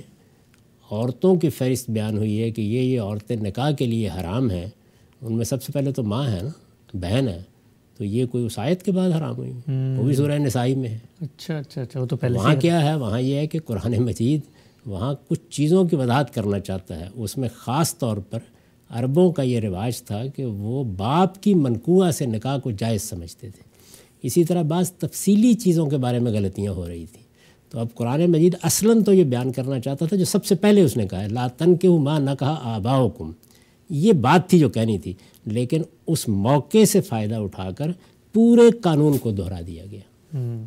عورتوں 0.90 1.36
کی 1.36 1.48
فہرست 1.48 1.90
بیان 1.90 2.18
ہوئی 2.18 2.42
ہے 2.42 2.50
کہ 2.50 2.62
یہ 2.62 2.80
یہ 2.80 3.00
عورتیں 3.00 3.36
نکاح 3.36 3.70
کے 3.70 3.86
لیے 3.86 4.08
حرام 4.08 4.50
ہیں 4.50 4.66
ان 5.22 5.36
میں 5.36 5.44
سب 5.44 5.62
سے 5.62 5.72
پہلے 5.72 5.92
تو 5.92 6.02
ماں 6.02 6.30
ہے 6.30 6.40
نا 6.42 6.48
بہن 6.94 7.28
ہے 7.28 7.42
تو 7.96 8.04
یہ 8.04 8.26
کوئی 8.26 8.48
آیت 8.56 8.82
کے 8.82 8.92
بعد 8.92 9.10
حرام 9.10 9.36
ہوئی۔ 9.36 9.52
وہ 9.98 10.02
بھی 10.02 10.14
سورہ 10.14 10.32
نسائی 10.32 10.74
میں 10.74 10.88
ہے۔ 10.88 10.98
اچھا 11.20 11.58
اچھا 11.58 11.82
اچھا 11.82 12.00
وہ 12.00 12.06
تو 12.06 12.16
پہلے 12.16 12.38
وہاں 12.38 12.54
کیا 12.54 12.84
ہے؟ 12.84 12.94
وہاں 12.94 13.20
یہ 13.20 13.34
ہے 13.34 13.46
کہ 13.46 13.58
قرآن 13.58 14.02
مجید 14.02 14.40
وہاں 14.86 15.14
کچھ 15.28 15.40
چیزوں 15.50 15.84
کی 15.84 15.96
وضاحت 15.96 16.34
کرنا 16.34 16.60
چاہتا 16.60 17.00
ہے۔ 17.00 17.08
اس 17.14 17.36
میں 17.36 17.48
خاص 17.54 17.98
طور 17.98 18.16
پر 18.16 18.38
عربوں 18.88 19.32
کا 19.32 19.42
یہ 19.42 19.60
رواج 19.60 20.02
تھا 20.02 20.26
کہ 20.26 20.44
وہ 20.44 20.84
باپ 20.84 21.42
کی 21.42 21.54
منقوع 21.54 22.10
سے 22.10 22.26
نکاح 22.26 22.58
کو 22.58 22.70
جائز 22.70 23.02
سمجھتے 23.02 23.50
تھے۔ 23.50 23.62
اسی 24.22 24.44
طرح 24.44 24.62
بعض 24.62 24.90
تفصیلی 24.92 25.54
چیزوں 25.54 25.86
کے 25.86 25.96
بارے 25.96 26.18
میں 26.18 26.32
غلطیاں 26.32 26.72
ہو 26.72 26.88
رہی 26.88 27.06
تھیں۔ 27.06 27.22
تو 27.70 27.78
اب 27.78 27.86
قرآن 27.94 28.30
مجید 28.30 28.56
اصلاً 28.62 29.04
تو 29.04 29.12
یہ 29.12 29.24
بیان 29.24 29.52
کرنا 29.52 29.80
چاہتا 29.80 30.06
تھا 30.06 30.16
جو 30.16 30.24
سب 30.24 30.44
سے 30.44 30.54
پہلے 30.54 30.80
اس 30.80 30.96
نے 30.96 31.06
کہا 31.08 31.22
ہے 31.22 31.28
لا 31.28 31.46
تن 31.46 31.76
کے 31.76 31.88
ماں 31.88 32.20
نہ 32.20 32.30
کہا 32.38 32.60
آباؤ 32.62 33.08
کم 33.08 33.32
یہ 33.90 34.12
بات 34.12 34.50
تھی 34.50 34.58
جو 34.58 34.68
کہنی 34.68 34.98
تھی 34.98 35.12
لیکن 35.46 35.82
اس 36.06 36.28
موقع 36.28 36.84
سے 36.84 37.00
فائدہ 37.00 37.34
اٹھا 37.34 37.70
کر 37.70 37.90
پورے 38.32 38.70
قانون 38.70 39.18
کو 39.18 39.30
دہرا 39.30 39.60
دیا 39.66 39.84
گیا۔ 39.90 40.00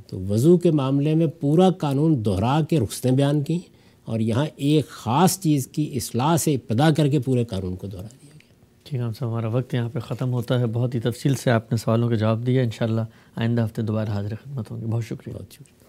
تو 0.08 0.20
وضو 0.20 0.58
کے 0.58 0.72
معاملے 0.72 1.16
میں 1.16 1.28
پورا 1.28 1.70
قانون 1.70 2.26
دہرا 2.26 2.62
کے 2.70 2.80
رخصتیں 2.80 3.12
بیان 3.12 3.42
کی 3.42 3.60
اور 4.06 4.20
یہاں 4.20 4.46
ایک 4.56 4.88
خاص 4.88 5.40
چیز 5.40 5.68
کی 5.68 5.92
اصلاح 5.96 6.38
سے 6.38 6.54
ابتدا 6.54 6.90
کر 6.92 7.08
کے 7.08 7.20
پورے 7.20 7.46
قانون 7.46 7.76
کو 7.76 7.88
دہرا 7.88 8.02
دیا 8.02 8.30
گیا۔ 8.34 8.52
ٹھیک 8.84 9.02
ہے 9.02 9.06
صاحب 9.20 9.30
ہمارا 9.30 9.48
وقت 9.48 9.74
یہاں 9.74 9.90
پہ 9.90 10.00
ختم 10.00 10.34
ہوتا 10.34 10.60
ہے۔ 10.60 10.66
بہت 10.66 10.96
ہی 10.96 11.00
تفصیل 11.00 11.36
سے 11.36 11.52
آپ 11.52 11.72
نے 11.72 11.78
سوالوں 11.78 12.10
کے 12.10 12.16
جواب 12.16 12.46
دیا 12.46 12.62
انشاءاللہ 12.62 13.02
آئندہ 13.36 13.64
ہفتے 13.64 13.82
دوبارہ 13.82 14.10
حاضر 14.10 14.36
خدمت 14.44 14.72
ہوں 14.72 14.82
گے۔ 14.82 14.86
بہت 14.86 15.04
شکریہ۔ 15.04 15.34
بہت 15.34 15.54
شکریہ۔ 15.54 15.81